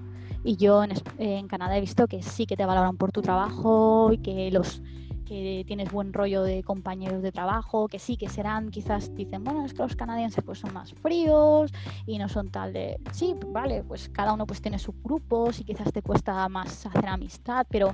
Y 0.44 0.58
yo 0.58 0.84
en 1.18 1.48
Canadá 1.48 1.78
he 1.78 1.82
visto 1.82 2.08
que 2.08 2.22
sí 2.22 2.46
que 2.46 2.56
te 2.56 2.66
valoran 2.66 2.98
por 2.98 3.12
tu 3.12 3.22
trabajo 3.22 4.12
y 4.12 4.18
que 4.20 4.52
los 4.52 4.82
que 5.28 5.64
tienes 5.68 5.92
buen 5.92 6.14
rollo 6.14 6.44
de 6.44 6.64
compañeros 6.64 7.22
de 7.22 7.32
trabajo, 7.32 7.88
que 7.88 8.00
sí, 8.00 8.18
que 8.18 8.30
serán, 8.30 8.70
quizás 8.70 9.14
dicen, 9.14 9.44
bueno, 9.44 9.66
es 9.66 9.74
que 9.74 9.84
los 9.84 9.96
canadienses 9.96 10.44
pues 10.44 10.60
son 10.60 10.74
más 10.74 10.94
fríos 10.94 11.72
y 12.06 12.18
no 12.18 12.30
son 12.30 12.50
tal 12.50 12.74
de, 12.74 13.00
sí, 13.12 13.36
vale, 13.48 13.84
pues 13.84 14.10
cada 14.10 14.34
uno 14.34 14.46
pues 14.46 14.62
tiene 14.62 14.80
sus 14.80 14.96
grupos 15.04 15.60
y 15.60 15.64
quizás 15.64 15.92
te 15.92 16.02
cuesta 16.02 16.48
más 16.50 16.86
hacer 16.86 17.08
amistad, 17.08 17.66
pero 17.70 17.94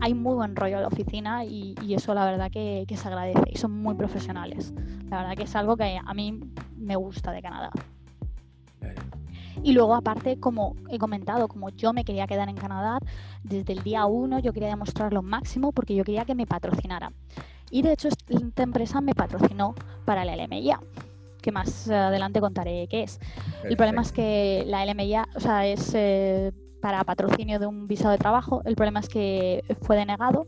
hay 0.00 0.14
muy 0.14 0.34
buen 0.34 0.54
rollo 0.54 0.76
en 0.76 0.82
la 0.82 0.88
oficina 0.88 1.44
y, 1.44 1.74
eso 1.92 2.14
la 2.14 2.24
verdad 2.24 2.50
que, 2.50 2.84
que 2.86 2.96
se 2.96 3.08
agradece 3.08 3.42
y 3.50 3.56
son 3.56 3.72
muy 3.72 3.94
profesionales. 3.96 4.72
La 5.10 5.18
verdad 5.18 5.36
que 5.36 5.44
es 5.44 5.56
algo 5.56 5.76
que 5.76 5.98
a 6.04 6.14
mí 6.14 6.38
me 6.76 6.94
gusta 6.94 7.32
de 7.32 7.42
Canadá. 7.42 7.70
Y 9.62 9.72
luego, 9.72 9.94
aparte, 9.94 10.38
como 10.38 10.76
he 10.90 10.98
comentado, 10.98 11.48
como 11.48 11.70
yo 11.70 11.92
me 11.92 12.04
quería 12.04 12.26
quedar 12.26 12.48
en 12.48 12.56
Canadá, 12.56 12.98
desde 13.42 13.72
el 13.72 13.82
día 13.82 14.06
uno 14.06 14.38
yo 14.38 14.52
quería 14.52 14.68
demostrar 14.68 15.12
lo 15.12 15.22
máximo 15.22 15.72
porque 15.72 15.94
yo 15.94 16.04
quería 16.04 16.24
que 16.24 16.34
me 16.34 16.46
patrocinara. 16.46 17.12
Y 17.70 17.82
de 17.82 17.92
hecho, 17.92 18.08
esta 18.08 18.62
empresa 18.62 19.00
me 19.00 19.14
patrocinó 19.14 19.74
para 20.04 20.24
la 20.24 20.36
LMIA, 20.36 20.80
que 21.42 21.52
más 21.52 21.90
adelante 21.90 22.40
contaré 22.40 22.86
qué 22.88 23.02
es. 23.02 23.20
El 23.64 23.76
problema 23.76 24.02
es 24.02 24.12
que 24.12 24.64
la 24.66 24.86
LMIA, 24.86 25.28
o 25.34 25.40
sea, 25.40 25.66
es 25.66 25.92
eh, 25.94 26.52
para 26.80 27.04
patrocinio 27.04 27.58
de 27.58 27.66
un 27.66 27.86
visado 27.86 28.12
de 28.12 28.18
trabajo. 28.18 28.62
El 28.64 28.74
problema 28.74 29.00
es 29.00 29.08
que 29.08 29.64
fue 29.82 29.96
denegado 29.96 30.46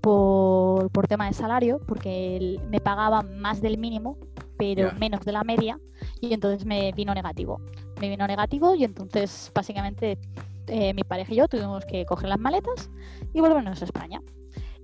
por, 0.00 0.90
por 0.90 1.06
tema 1.06 1.26
de 1.26 1.32
salario, 1.32 1.80
porque 1.86 2.60
me 2.68 2.80
pagaban 2.80 3.38
más 3.40 3.60
del 3.60 3.78
mínimo, 3.78 4.16
pero 4.56 4.92
menos 4.98 5.24
de 5.24 5.32
la 5.32 5.44
media, 5.44 5.78
y 6.20 6.32
entonces 6.34 6.64
me 6.64 6.92
vino 6.92 7.14
negativo 7.14 7.60
me 8.00 8.08
vino 8.08 8.26
negativo 8.26 8.74
y 8.74 8.84
entonces 8.84 9.50
básicamente 9.54 10.18
eh, 10.66 10.94
mi 10.94 11.02
pareja 11.02 11.32
y 11.32 11.36
yo 11.36 11.48
tuvimos 11.48 11.84
que 11.84 12.04
coger 12.04 12.28
las 12.28 12.38
maletas 12.38 12.90
y 13.32 13.40
volvernos 13.40 13.80
a 13.82 13.84
España. 13.84 14.20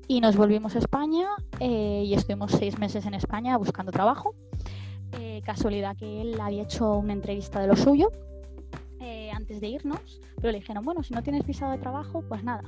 Y 0.06 0.20
nos 0.20 0.36
volvimos 0.36 0.76
a 0.76 0.78
España 0.78 1.28
eh, 1.60 2.02
y 2.04 2.12
estuvimos 2.12 2.52
seis 2.52 2.78
meses 2.78 3.06
en 3.06 3.14
España 3.14 3.56
buscando 3.56 3.90
trabajo. 3.90 4.34
Eh, 5.18 5.40
casualidad 5.44 5.96
que 5.96 6.20
él 6.20 6.38
había 6.40 6.64
hecho 6.64 6.96
una 6.96 7.12
entrevista 7.12 7.60
de 7.60 7.68
lo 7.68 7.76
suyo 7.76 8.10
antes 9.32 9.60
de 9.60 9.66
irnos, 9.66 10.20
pero 10.36 10.52
le 10.52 10.60
dijeron, 10.60 10.84
bueno, 10.84 11.02
si 11.02 11.12
no 11.12 11.22
tienes 11.22 11.44
visado 11.44 11.72
de 11.72 11.78
trabajo, 11.78 12.22
pues 12.28 12.44
nada. 12.44 12.62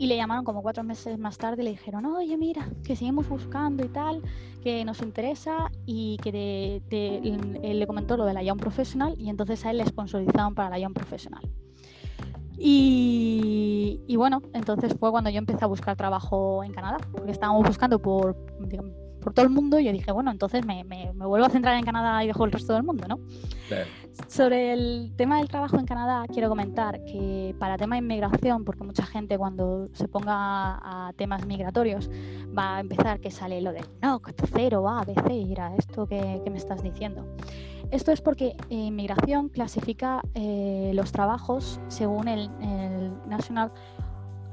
Y 0.00 0.06
le 0.06 0.16
llamaron 0.16 0.46
como 0.46 0.62
cuatro 0.62 0.82
meses 0.82 1.18
más 1.18 1.36
tarde 1.36 1.60
y 1.60 1.64
le 1.66 1.72
dijeron, 1.72 2.06
oye, 2.06 2.34
mira, 2.38 2.66
que 2.84 2.96
seguimos 2.96 3.28
buscando 3.28 3.84
y 3.84 3.88
tal, 3.88 4.22
que 4.62 4.82
nos 4.82 5.02
interesa 5.02 5.70
y 5.84 6.16
que 6.22 6.80
él 6.90 7.78
le 7.78 7.86
comentó 7.86 8.16
lo 8.16 8.24
de 8.24 8.32
la 8.32 8.42
Young 8.42 8.58
Professional 8.58 9.14
y 9.18 9.28
entonces 9.28 9.62
a 9.66 9.72
él 9.72 9.76
le 9.76 9.84
sponsorizaron 9.84 10.54
para 10.54 10.70
la 10.70 10.78
Young 10.78 10.94
Professional. 10.94 11.42
Y, 12.56 14.00
y, 14.06 14.16
bueno, 14.16 14.40
entonces 14.54 14.96
fue 14.98 15.10
cuando 15.10 15.28
yo 15.28 15.36
empecé 15.36 15.64
a 15.64 15.68
buscar 15.68 15.96
trabajo 15.96 16.64
en 16.64 16.72
Canadá, 16.72 16.96
porque 17.12 17.32
estábamos 17.32 17.66
buscando 17.66 18.00
por, 18.00 18.34
por 19.20 19.32
todo 19.32 19.44
el 19.44 19.50
mundo 19.50 19.78
y 19.78 19.84
yo 19.84 19.92
dije, 19.92 20.12
bueno, 20.12 20.30
entonces 20.30 20.64
me, 20.64 20.84
me, 20.84 21.12
vuelvo 21.12 21.46
a 21.46 21.50
centrar 21.50 21.76
en 21.76 21.84
Canadá 21.84 22.22
y 22.24 22.26
dejo 22.26 22.44
el 22.44 22.52
resto 22.52 22.72
del 22.72 22.82
mundo, 22.82 23.06
¿no? 23.08 23.18
Sobre 24.28 24.72
el 24.72 25.12
tema 25.16 25.38
del 25.38 25.48
trabajo 25.48 25.78
en 25.78 25.86
Canadá, 25.86 26.24
quiero 26.32 26.48
comentar 26.48 27.04
que 27.04 27.54
para 27.58 27.76
tema 27.76 27.96
de 27.96 28.00
inmigración, 28.00 28.64
porque 28.64 28.84
mucha 28.84 29.06
gente 29.06 29.38
cuando 29.38 29.88
se 29.92 30.08
ponga 30.08 30.78
a 30.82 31.12
temas 31.16 31.46
migratorios 31.46 32.10
va 32.56 32.76
a 32.76 32.80
empezar 32.80 33.20
que 33.20 33.30
sale 33.30 33.60
lo 33.60 33.72
de 33.72 33.84
no, 34.02 34.20
cero, 34.52 34.88
A, 34.88 35.04
B, 35.04 35.14
C, 35.26 35.52
era 35.52 35.74
esto 35.76 36.06
que, 36.06 36.42
me 36.50 36.58
estás 36.58 36.82
diciendo. 36.82 37.24
Esto 37.90 38.12
es 38.12 38.20
porque 38.20 38.56
inmigración 38.68 39.48
clasifica 39.48 40.20
eh, 40.34 40.92
los 40.94 41.12
trabajos 41.12 41.80
según 41.88 42.28
el, 42.28 42.50
National 43.26 43.72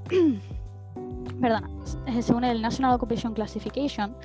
perdona, 1.42 1.70
según 2.22 2.44
el 2.44 2.62
National 2.62 2.96
Occupation 2.96 3.34
Classification 3.34 4.16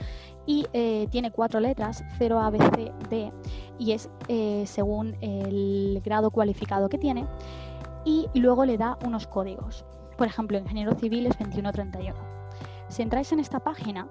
y 0.47 0.67
eh, 0.73 1.07
tiene 1.11 1.31
cuatro 1.31 1.61
letras, 1.61 2.05
0 2.19 2.41
A, 2.41 2.51
B, 2.51 2.59
C, 2.59 2.93
D, 3.09 3.33
y 3.79 3.93
es 3.93 4.11
eh, 4.29 4.65
según 4.67 5.17
el 5.21 6.01
grado 6.05 6.31
cualificado 6.31 6.89
que 6.89 6.99
tiene, 6.99 7.27
y 8.05 8.29
luego 8.35 8.65
le 8.65 8.79
da 8.79 8.99
unos 9.05 9.27
códigos. 9.27 9.85
Por 10.17 10.27
ejemplo, 10.27 10.59
ingeniero 10.59 10.95
civil 10.95 11.27
es 11.27 11.39
2131. 11.39 12.15
Si 12.89 13.03
entráis 13.03 13.33
en 13.33 13.41
esta 13.41 13.61
página, 13.61 14.07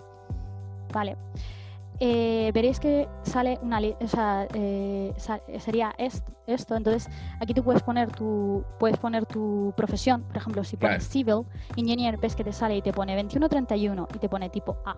¿vale? 0.94 1.17
Eh, 2.04 2.50
veréis 2.52 2.80
que 2.80 3.08
sale 3.22 3.60
una 3.62 3.80
o 3.80 4.08
sea, 4.08 4.48
eh, 4.56 5.13
sería 5.60 5.94
esto, 6.00 6.76
entonces 6.76 7.08
aquí 7.39 7.54
tú 7.54 7.63
puedes 7.63 7.84
poner 7.84 8.12
tu 8.12 8.65
puedes 8.80 8.98
poner 8.98 9.28
tu 9.28 9.72
profesión, 9.78 10.24
por 10.24 10.38
ejemplo, 10.38 10.63
si 10.63 10.78
pones 10.78 11.08
civil 11.08 11.46
engineer, 11.78 12.17
ves 12.17 12.36
que 12.36 12.44
te 12.44 12.54
sale 12.54 12.78
y 12.78 12.82
te 12.82 12.91
pone 12.91 13.15
2131 13.15 14.08
y 14.15 14.17
te 14.17 14.28
pone 14.30 14.50
tipo 14.50 14.78
A. 14.84 14.98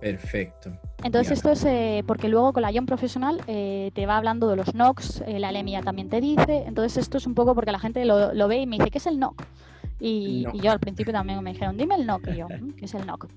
Perfecto. 0.00 0.72
Entonces 1.04 1.38
esto 1.38 1.50
es 1.50 1.64
eh, 1.64 2.02
porque 2.06 2.28
luego 2.28 2.52
con 2.52 2.62
la 2.62 2.72
Ion 2.72 2.86
profesional 2.86 3.40
te 3.46 4.06
va 4.06 4.16
hablando 4.16 4.48
de 4.48 4.56
los 4.56 4.74
NOCs, 4.74 5.22
la 5.26 5.52
LEMIA 5.52 5.82
también 5.82 6.08
te 6.08 6.20
dice, 6.20 6.64
entonces 6.66 6.96
esto 6.96 7.18
es 7.18 7.26
un 7.26 7.34
poco 7.34 7.54
porque 7.54 7.72
la 7.72 7.78
gente 7.78 8.04
lo, 8.04 8.48
ve 8.48 8.58
y 8.58 8.66
me 8.66 8.76
dice, 8.76 8.90
¿qué 8.90 8.98
es 8.98 9.06
el 9.06 9.18
NOC? 9.18 9.42
Y, 9.98 10.46
y, 10.54 10.60
yo 10.60 10.70
al 10.70 10.80
principio 10.80 11.12
también 11.12 11.42
me 11.42 11.52
dijeron, 11.52 11.76
dime 11.76 11.94
el 11.96 12.06
NOC, 12.06 12.28
y 12.28 12.36
yo, 12.36 12.48
mm, 12.48 12.70
¿qué 12.72 12.86
es 12.86 12.94
el 12.94 13.06
NOC? 13.06 13.28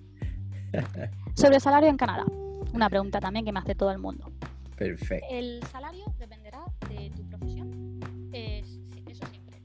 Sobre 1.35 1.59
salario 1.59 1.89
en 1.89 1.97
Canadá 1.97 2.25
una 2.73 2.89
pregunta 2.89 3.19
también 3.19 3.45
que 3.45 3.51
me 3.51 3.59
hace 3.59 3.75
todo 3.75 3.91
el 3.91 3.99
mundo. 3.99 4.31
Perfecto. 4.75 5.27
El 5.29 5.63
salario 5.71 6.03
dependerá 6.19 6.63
de 6.89 7.09
tu 7.11 7.23
profesión. 7.29 7.99
eso 8.33 9.25
siempre. 9.27 9.61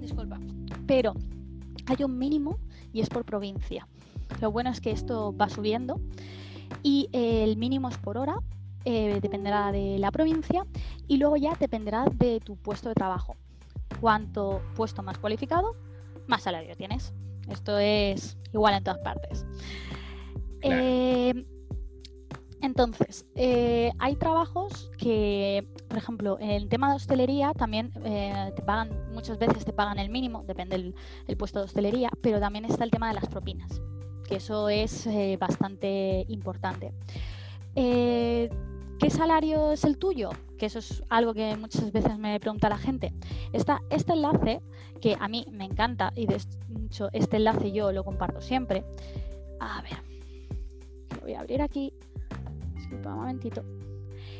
Disculpa. 0.00 0.38
Pero 0.86 1.14
hay 1.86 2.04
un 2.04 2.16
mínimo 2.16 2.58
y 2.92 3.00
es 3.00 3.08
por 3.08 3.24
provincia. 3.24 3.86
Lo 4.42 4.50
bueno 4.50 4.70
es 4.70 4.80
que 4.80 4.90
esto 4.90 5.32
va 5.36 5.48
subiendo 5.48 6.00
y 6.82 7.08
el 7.12 7.56
mínimo 7.56 7.88
es 7.88 7.96
por 7.96 8.18
hora, 8.18 8.40
eh, 8.84 9.20
dependerá 9.22 9.70
de 9.70 10.00
la 10.00 10.10
provincia 10.10 10.66
y 11.06 11.18
luego 11.18 11.36
ya 11.36 11.54
dependerá 11.54 12.06
de 12.12 12.40
tu 12.40 12.56
puesto 12.56 12.88
de 12.88 12.96
trabajo. 12.96 13.36
Cuanto 14.00 14.60
puesto 14.74 15.00
más 15.04 15.16
cualificado, 15.18 15.76
más 16.26 16.42
salario 16.42 16.74
tienes. 16.74 17.14
Esto 17.48 17.78
es 17.78 18.36
igual 18.52 18.74
en 18.74 18.82
todas 18.82 18.98
partes. 18.98 19.46
Eh, 20.62 21.46
entonces, 22.62 23.26
eh, 23.34 23.90
hay 23.98 24.14
trabajos 24.14 24.88
que, 24.96 25.66
por 25.88 25.98
ejemplo, 25.98 26.38
en 26.38 26.50
el 26.50 26.68
tema 26.68 26.90
de 26.90 26.94
hostelería 26.94 27.52
también 27.54 27.92
eh, 28.04 28.52
te 28.54 28.62
pagan, 28.62 28.90
muchas 29.12 29.36
veces 29.36 29.64
te 29.64 29.72
pagan 29.72 29.98
el 29.98 30.10
mínimo, 30.10 30.44
depende 30.46 30.94
del, 31.26 31.36
puesto 31.36 31.58
de 31.58 31.64
hostelería, 31.64 32.10
pero 32.22 32.38
también 32.38 32.64
está 32.64 32.84
el 32.84 32.92
tema 32.92 33.08
de 33.08 33.14
las 33.14 33.26
propinas, 33.26 33.82
que 34.28 34.36
eso 34.36 34.68
es 34.68 35.08
bastante 35.38 36.24
importante. 36.28 36.92
¿Qué 37.74 39.10
salario 39.10 39.72
es 39.72 39.84
el 39.84 39.98
tuyo? 39.98 40.30
Que 40.58 40.66
eso 40.66 40.78
es 40.78 41.02
algo 41.08 41.34
que 41.34 41.56
muchas 41.56 41.90
veces 41.90 42.18
me 42.18 42.38
pregunta 42.38 42.68
la 42.68 42.78
gente. 42.78 43.12
Está 43.52 43.80
este 43.90 44.12
enlace, 44.12 44.62
que 45.00 45.16
a 45.18 45.26
mí 45.26 45.44
me 45.50 45.64
encanta, 45.64 46.12
y 46.14 46.26
de 46.26 46.36
hecho 46.84 47.08
este 47.12 47.38
enlace 47.38 47.72
yo 47.72 47.90
lo 47.90 48.04
comparto 48.04 48.40
siempre. 48.40 48.84
A 49.58 49.82
ver, 49.82 49.98
voy 51.20 51.34
a 51.34 51.40
abrir 51.40 51.62
aquí, 51.62 51.92
disculpa 52.76 53.10
un 53.10 53.16
momentito, 53.16 53.64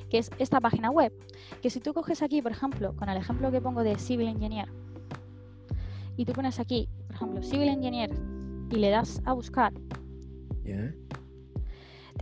que 0.08 0.18
es 0.18 0.30
esta 0.38 0.60
página 0.60 0.90
web, 0.90 1.12
que 1.60 1.70
si 1.70 1.80
tú 1.80 1.92
coges 1.92 2.22
aquí, 2.22 2.40
por 2.40 2.52
ejemplo, 2.52 2.94
con 2.94 3.08
el 3.08 3.16
ejemplo 3.16 3.50
que 3.50 3.60
pongo 3.60 3.82
de 3.82 3.98
Civil 3.98 4.28
Engineer, 4.28 4.68
y 6.16 6.24
tú 6.24 6.32
pones 6.32 6.60
aquí, 6.60 6.88
por 7.06 7.16
ejemplo, 7.16 7.42
Civil 7.42 7.68
Engineer, 7.68 8.10
y 8.72 8.76
le 8.76 8.90
das 8.90 9.22
a 9.24 9.32
buscar, 9.34 9.72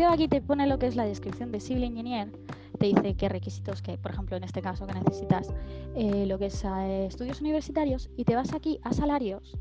te 0.01 0.05
va 0.05 0.13
aquí, 0.13 0.29
te 0.29 0.41
pone 0.41 0.67
lo 0.67 0.79
que 0.79 0.87
es 0.87 0.97
la 0.97 1.05
descripción 1.05 1.53
de 1.53 1.61
Civil 1.61 1.85
Engineer, 1.85 2.31
te 2.79 2.87
dice 2.87 3.15
qué 3.15 3.29
requisitos 3.29 3.83
que, 3.83 3.99
por 3.99 4.13
ejemplo, 4.13 4.37
en 4.37 4.45
este 4.45 4.63
caso 4.63 4.87
que 4.87 4.95
necesitas 4.95 5.53
eh, 5.95 6.25
lo 6.27 6.39
que 6.39 6.47
es 6.47 6.65
eh, 6.65 7.07
estudios 7.07 7.41
universitarios 7.41 8.09
y 8.17 8.25
te 8.25 8.35
vas 8.35 8.55
aquí 8.55 8.81
a 8.83 8.93
salarios. 8.93 9.59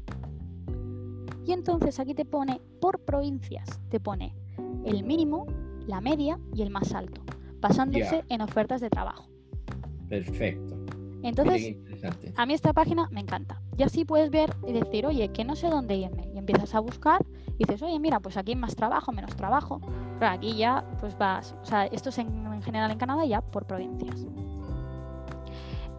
Y 1.45 1.51
entonces 1.51 1.99
aquí 1.99 2.13
te 2.13 2.25
pone 2.25 2.61
por 2.79 2.99
provincias, 2.99 3.67
te 3.89 3.99
pone 3.99 4.33
el 4.85 5.03
mínimo, 5.03 5.45
la 5.87 5.99
media 5.99 6.39
y 6.53 6.61
el 6.61 6.69
más 6.69 6.93
alto, 6.93 7.21
basándose 7.59 8.23
en 8.29 8.41
ofertas 8.41 8.79
de 8.79 8.89
trabajo. 8.89 9.27
Perfecto. 10.07 10.78
Entonces, 11.23 11.75
a 12.35 12.45
mí 12.45 12.53
esta 12.53 12.73
página 12.73 13.07
me 13.11 13.19
encanta. 13.19 13.61
Y 13.77 13.83
así 13.83 14.05
puedes 14.05 14.29
ver 14.29 14.55
y 14.67 14.73
decir, 14.73 15.05
oye, 15.05 15.29
que 15.29 15.43
no 15.43 15.55
sé 15.55 15.69
dónde 15.69 15.95
irme. 15.95 16.29
Y 16.33 16.37
empiezas 16.37 16.73
a 16.75 16.79
buscar 16.79 17.25
y 17.57 17.65
dices, 17.65 17.81
oye, 17.81 17.99
mira, 17.99 18.19
pues 18.19 18.37
aquí 18.37 18.51
hay 18.51 18.57
más 18.57 18.75
trabajo, 18.75 19.11
menos 19.11 19.35
trabajo. 19.35 19.81
Pero 20.19 20.31
aquí 20.31 20.55
ya, 20.55 20.85
pues 20.99 21.17
vas. 21.17 21.55
O 21.61 21.65
sea, 21.65 21.85
esto 21.87 22.09
es 22.09 22.17
en, 22.17 22.61
general 22.61 22.91
en 22.91 22.97
Canadá 22.97 23.25
ya 23.25 23.41
por 23.41 23.65
provincias. 23.65 24.25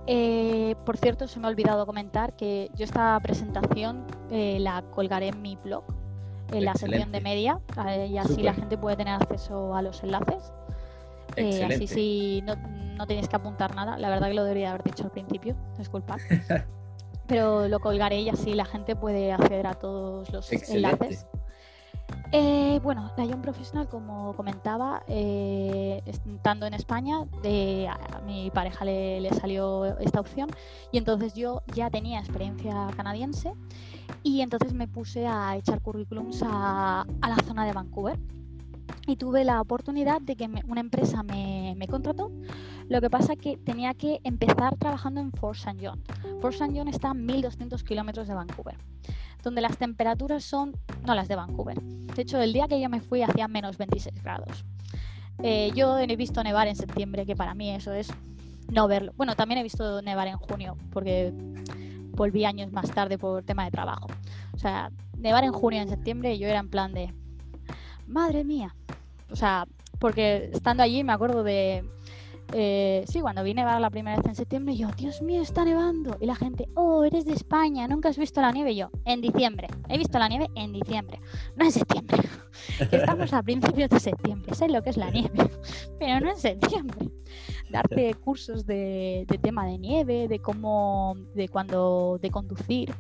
Eh, 0.07 0.75
por 0.85 0.97
cierto, 0.97 1.29
se 1.29 1.39
me 1.39 1.47
ha 1.47 1.51
olvidado 1.51 1.87
comentar 1.87 2.35
que 2.35 2.71
yo 2.75 2.85
esta 2.85 3.19
presentación 3.21 4.05
eh, 4.31 4.59
la 4.59 4.83
colgaré 4.91 5.29
en 5.29 5.43
mi 5.43 5.57
blog 5.57 5.85
en 6.53 6.65
la 6.65 6.75
sección 6.75 7.13
de 7.13 7.21
media 7.21 7.61
y 8.09 8.17
así 8.19 8.43
la 8.43 8.55
gente 8.55 8.77
puede 8.77 8.97
tener 8.97 9.15
acceso 9.15 9.75
a 9.75 9.83
los 9.83 10.03
enlaces. 10.03 10.53
Eh, 11.37 11.65
así 11.65 11.87
si 11.87 12.43
no, 12.43 12.55
no 12.97 13.07
tenéis 13.07 13.29
que 13.29 13.37
apuntar 13.37 13.75
nada, 13.75 13.97
la 13.99 14.09
verdad 14.09 14.29
que 14.29 14.35
lo 14.35 14.45
debería 14.45 14.71
haber 14.71 14.83
dicho 14.83 15.05
al 15.05 15.11
principio, 15.11 15.57
disculpad. 15.79 16.19
Pero 17.27 17.69
lo 17.69 17.79
colgaré 17.79 18.21
y 18.21 18.29
así 18.29 18.55
la 18.55 18.65
gente 18.65 18.97
puede 18.97 19.33
acceder 19.33 19.67
a 19.67 19.75
todos 19.75 20.31
los 20.33 20.51
enlaces. 20.71 21.27
Eh, 22.33 22.79
bueno, 22.83 23.11
la 23.17 23.25
Young 23.25 23.41
Professional, 23.41 23.89
como 23.89 24.35
comentaba, 24.37 25.03
eh, 25.09 26.01
estando 26.07 26.67
en 26.67 26.75
España, 26.75 27.21
a 27.21 28.21
mi 28.21 28.51
pareja 28.51 28.85
le, 28.85 29.29
salió 29.41 29.99
esta 29.99 30.21
opción 30.21 30.49
y 30.93 30.99
entonces 30.99 31.35
yo 31.35 31.63
ya 31.75 31.91
tenía 31.91 32.21
experiencia 32.21 32.89
canadiense 32.97 33.53
y 34.23 34.43
entonces 34.43 34.73
me 34.73 34.87
puse 34.87 35.27
a 35.27 35.57
echar 35.57 35.81
currículums 35.81 36.43
a, 36.45 37.05
la 37.21 37.37
zona 37.47 37.65
de 37.65 37.73
Vancouver 37.73 38.19
y 39.07 39.17
tuve 39.17 39.45
la 39.45 39.61
oportunidad 39.61 40.21
de 40.21 40.37
que 40.37 40.49
una 40.67 40.81
empresa 40.81 41.23
me, 41.23 41.75
me, 41.77 41.89
contrató. 41.89 42.31
Lo 42.89 43.01
que 43.01 43.11
pasa 43.11 43.37
que 43.37 43.57
tenía 43.57 43.95
que 43.95 44.21
empezar 44.25 44.77
trabajando 44.77 45.21
en 45.21 45.33
Fort 45.33 45.57
St. 45.57 45.79
John. 45.81 46.03
Fort 46.41 46.55
St. 46.55 46.73
John 46.77 46.89
está 46.89 47.11
a 47.11 47.15
1200 47.15 47.83
kilómetros 47.85 48.29
de 48.29 48.35
Vancouver 48.35 48.77
donde 49.43 49.61
las 49.61 49.79
temperaturas 49.79 50.45
son 50.45 50.77
no 51.07 51.15
las 51.15 51.29
de 51.29 51.37
Vancouver. 51.37 51.81
De 51.81 52.23
hecho, 52.23 52.41
el 52.41 52.53
día 52.53 52.69
que 52.69 52.81
yo 52.81 52.89
me 52.89 53.01
fui 53.01 53.23
hacía 53.23 53.49
menos 53.49 53.79
26 53.79 54.23
grados. 54.23 54.65
Eh, 55.43 55.71
yo 55.75 55.99
he 55.99 56.17
visto 56.17 56.43
nevar 56.43 56.69
en 56.69 56.77
septiembre, 56.77 57.25
que 57.25 57.35
para 57.35 57.55
mí 57.55 57.71
eso 57.71 57.93
es 57.93 58.13
no 58.71 58.87
verlo. 58.89 59.13
Bueno, 59.17 59.35
también 59.35 59.59
he 59.59 59.63
visto 59.63 60.03
nevar 60.03 60.29
en 60.29 60.37
junio, 60.37 60.77
porque 60.93 61.33
volví 62.13 62.45
años 62.45 62.71
más 62.73 62.91
tarde 62.91 63.17
por 63.17 63.43
tema 63.43 63.65
de 63.65 63.71
trabajo. 63.71 64.07
O 64.53 64.59
sea, 64.59 64.91
nevar 65.17 65.45
en 65.45 65.53
junio 65.53 65.79
y 65.79 65.83
en 65.83 65.89
septiembre 65.89 66.39
yo 66.39 66.47
era 66.47 66.59
en 66.59 66.69
plan 66.69 66.93
de, 66.93 67.15
madre 68.07 68.45
mía. 68.45 68.75
O 69.31 69.37
sea, 69.37 69.67
porque 69.99 70.51
estando 70.53 70.83
allí 70.83 71.05
me 71.05 71.13
acuerdo 71.13 71.43
de 71.43 71.85
eh, 72.53 73.05
sí, 73.07 73.21
cuando 73.21 73.43
vine 73.45 73.63
a 73.63 73.79
la 73.79 73.91
primera 73.91 74.17
vez 74.17 74.27
en 74.27 74.35
septiembre, 74.35 74.77
yo, 74.77 74.89
Dios 74.97 75.23
mío, 75.23 75.43
está 75.43 75.65
nevando. 75.65 76.17
Y 76.21 76.27
la 76.27 76.35
gente, 76.35 76.69
oh, 76.75 77.05
eres 77.05 77.25
de 77.25 77.33
España, 77.33 77.87
nunca 77.87 78.09
has 78.09 78.19
visto 78.19 78.41
la 78.41 78.51
nieve. 78.51 78.73
Y 78.73 78.77
yo, 78.77 78.91
en 79.05 79.21
diciembre. 79.21 79.69
He 79.89 79.99
visto 79.99 80.19
la 80.19 80.29
nieve 80.29 80.49
en 80.55 80.73
diciembre, 80.73 81.21
no 81.57 81.65
en 81.65 81.73
septiembre. 81.73 82.19
estamos 82.79 83.33
a 83.33 83.43
principios 83.43 83.91
de 83.91 84.01
septiembre, 84.01 84.55
sé 84.55 84.69
lo 84.69 84.83
que 84.83 84.91
es 84.91 84.97
la 84.97 85.11
nieve, 85.11 85.51
pero 85.99 86.21
no 86.21 86.31
en 86.31 86.37
septiembre. 86.37 87.09
Darte 87.71 88.15
cursos 88.15 88.67
de, 88.67 89.25
de 89.29 89.39
tema 89.39 89.65
de 89.65 89.79
nieve, 89.79 90.27
de 90.27 90.41
cómo, 90.41 91.17
de 91.35 91.49
cuando, 91.49 92.19
de 92.21 92.31
conducir. 92.31 92.93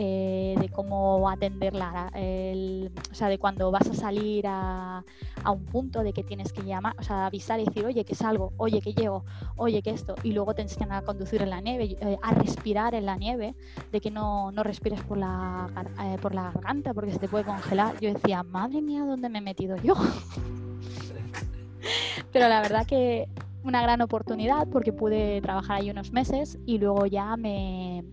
Eh, 0.00 0.54
de 0.60 0.68
cómo 0.68 1.28
atenderla, 1.28 2.12
el, 2.14 2.92
o 3.10 3.14
sea, 3.16 3.28
de 3.28 3.36
cuando 3.36 3.72
vas 3.72 3.90
a 3.90 3.94
salir 3.94 4.46
a, 4.46 5.02
a, 5.42 5.50
un 5.50 5.64
punto 5.64 6.04
de 6.04 6.12
que 6.12 6.22
tienes 6.22 6.52
que 6.52 6.62
llamar, 6.62 6.94
o 7.00 7.02
sea, 7.02 7.26
avisar 7.26 7.58
y 7.58 7.64
decir, 7.64 7.84
oye, 7.84 8.04
que 8.04 8.14
salgo, 8.14 8.52
oye, 8.58 8.80
que 8.80 8.94
llego, 8.94 9.24
oye, 9.56 9.82
que 9.82 9.90
esto, 9.90 10.14
y 10.22 10.30
luego 10.30 10.54
te 10.54 10.62
enseñan 10.62 10.92
a 10.92 11.02
conducir 11.02 11.42
en 11.42 11.50
la 11.50 11.60
nieve, 11.60 11.96
eh, 12.00 12.16
a 12.22 12.32
respirar 12.32 12.94
en 12.94 13.06
la 13.06 13.16
nieve, 13.16 13.56
de 13.90 14.00
que 14.00 14.12
no, 14.12 14.52
no 14.52 14.62
respires 14.62 15.02
por 15.02 15.18
la, 15.18 15.68
eh, 16.04 16.16
por 16.22 16.32
la 16.32 16.52
garganta 16.52 16.94
porque 16.94 17.10
se 17.10 17.18
te 17.18 17.26
puede 17.26 17.42
congelar. 17.42 17.98
Yo 17.98 18.14
decía, 18.14 18.44
madre 18.44 18.80
mía, 18.80 19.04
¿dónde 19.04 19.28
me 19.28 19.38
he 19.38 19.42
metido 19.42 19.76
yo? 19.78 19.94
Pero 22.32 22.48
la 22.48 22.60
verdad 22.60 22.86
que 22.86 23.26
una 23.62 23.82
gran 23.82 24.00
oportunidad 24.00 24.68
porque 24.68 24.92
pude 24.92 25.40
trabajar 25.40 25.80
ahí 25.80 25.90
unos 25.90 26.12
meses 26.12 26.58
y 26.66 26.78
luego 26.78 27.06
ya 27.06 27.36
me, 27.36 28.04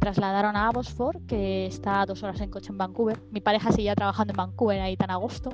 trasladaron 0.00 0.56
a 0.56 0.68
Abbotsford, 0.68 1.26
que 1.26 1.66
está 1.66 2.02
a 2.02 2.06
dos 2.06 2.22
horas 2.22 2.40
en 2.40 2.50
coche 2.50 2.70
en 2.70 2.78
Vancouver. 2.78 3.22
Mi 3.30 3.40
pareja 3.40 3.72
seguía 3.72 3.94
trabajando 3.94 4.32
en 4.32 4.36
Vancouver 4.36 4.80
ahí 4.80 4.96
tan 4.96 5.10
agosto 5.10 5.50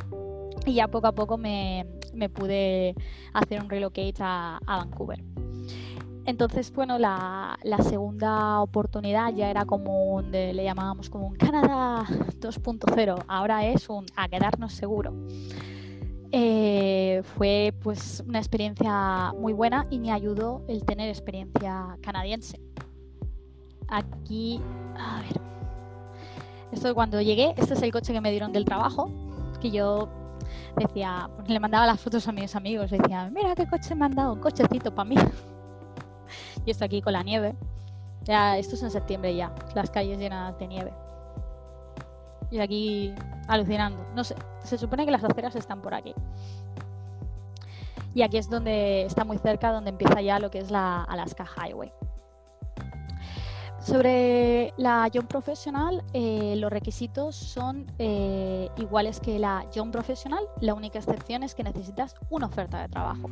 y 0.67 0.75
ya 0.75 0.89
poco 0.89 1.07
a 1.07 1.13
poco 1.13 1.37
me, 1.37 1.87
pude 2.35 2.95
hacer 3.33 3.63
un 3.63 3.71
relocate 3.71 4.15
a, 4.21 4.59
a 4.67 4.77
Vancouver. 4.79 5.23
Entonces, 6.29 6.71
bueno, 6.75 6.99
la, 6.99 7.57
segunda 7.89 8.61
oportunidad 8.61 9.33
ya 9.33 9.49
era 9.49 9.65
como 9.65 10.13
un, 10.13 10.31
le 10.31 10.63
llamábamos 10.63 11.09
como 11.09 11.27
un 11.27 11.37
Canadá 11.37 12.05
2.0, 12.39 13.25
ahora 13.27 13.65
es 13.65 13.89
un 13.89 14.05
a 14.15 14.29
quedarnos 14.29 14.75
seguro. 14.75 15.15
Eh, 16.31 17.23
fue 17.37 17.73
pues 17.83 18.23
una 18.27 18.39
experiencia 18.39 19.33
muy 19.39 19.55
buena 19.55 19.87
y 19.89 19.99
me 19.99 20.13
ayudó 20.13 20.63
el 20.69 20.85
tener 20.85 21.09
experiencia 21.09 21.97
canadiense. 22.03 22.61
Aquí, 23.89 24.61
a 24.99 25.23
ver, 25.23 25.41
esto 26.73 26.95
cuando 26.95 27.21
llegué, 27.23 27.55
este 27.57 27.73
es 27.73 27.83
el 27.83 27.91
coche 27.91 28.13
que 28.13 28.21
me 28.21 28.31
dieron 28.31 28.53
del 28.53 28.67
trabajo, 28.67 29.11
que 29.61 29.71
yo 29.71 30.09
decía, 30.77 31.31
le 31.47 31.59
mandaba 31.61 31.87
las 31.87 31.99
fotos 31.99 32.29
a 32.29 32.33
mis 32.33 32.55
amigos, 32.55 32.91
decía, 32.91 33.31
mira 33.35 33.55
qué 33.55 33.67
coche 33.67 33.95
me 33.95 34.05
han 34.05 34.15
dado, 34.15 34.35
un 34.35 34.41
cochecito 34.41 34.95
para 34.95 35.09
mí. 35.09 35.17
y 36.67 36.71
esto 36.71 36.85
aquí 36.85 37.01
con 37.01 37.15
la 37.15 37.23
nieve. 37.23 37.55
Ya, 38.25 38.59
esto 38.59 38.75
es 38.75 38.83
en 38.83 38.91
septiembre 38.91 39.35
ya, 39.35 39.55
las 39.75 39.91
calles 39.91 40.19
llenas 40.19 40.59
de 40.59 40.67
nieve. 40.67 40.93
Y 42.51 42.59
aquí 42.61 43.15
alucinando. 43.47 44.07
No 44.15 44.25
sé, 44.25 44.35
se 44.65 44.79
supone 44.79 45.05
que 45.05 45.11
las 45.11 45.25
aceras 45.25 45.57
están 45.57 45.83
por 45.83 45.95
aquí. 45.95 46.15
Y 48.15 48.23
aquí 48.23 48.39
es 48.39 48.49
donde 48.49 49.05
está 49.05 49.25
muy 49.25 49.39
cerca, 49.39 49.73
donde 49.73 49.91
empieza 49.91 50.21
ya 50.21 50.39
lo 50.39 50.51
que 50.51 50.59
es 50.59 50.71
la 50.71 51.05
Alaska 51.05 51.45
Highway. 51.45 51.93
Sobre 53.89 54.75
la 54.77 55.09
Young 55.09 55.29
Professional, 55.29 56.03
eh, 56.13 56.57
los 56.57 56.71
requisitos 56.71 57.37
son 57.37 57.87
eh, 57.99 58.69
iguales 58.77 59.21
que 59.21 59.39
la 59.39 59.65
Young 59.73 59.93
Professional, 59.93 60.45
la 60.61 60.75
única 60.75 60.99
excepción 60.99 61.43
es 61.43 61.55
que 61.55 61.63
necesitas 61.63 62.15
una 62.29 62.47
oferta 62.47 62.83
de 62.83 62.89
trabajo. 62.89 63.31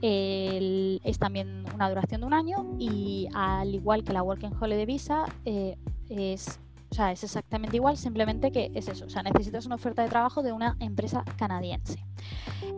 es 0.00 1.18
también 1.18 1.64
una 1.74 1.88
duración 1.88 2.20
de 2.20 2.26
un 2.28 2.34
año 2.34 2.76
y 2.78 3.28
al 3.34 3.74
igual 3.74 4.04
que 4.04 4.12
la 4.12 4.22
Working 4.22 4.52
Holiday 4.60 4.86
Visa, 4.86 5.24
eh, 5.44 5.76
es, 6.08 6.60
es 6.90 7.24
exactamente 7.24 7.76
igual, 7.76 7.96
simplemente 7.96 8.50
que 8.50 8.70
es 8.74 8.88
eso, 8.88 9.06
o 9.06 9.10
sea, 9.10 9.22
necesitas 9.22 9.66
una 9.66 9.76
oferta 9.76 10.02
de 10.02 10.08
trabajo 10.08 10.42
de 10.42 10.52
una 10.52 10.76
empresa 10.80 11.24
canadiense. 11.36 11.98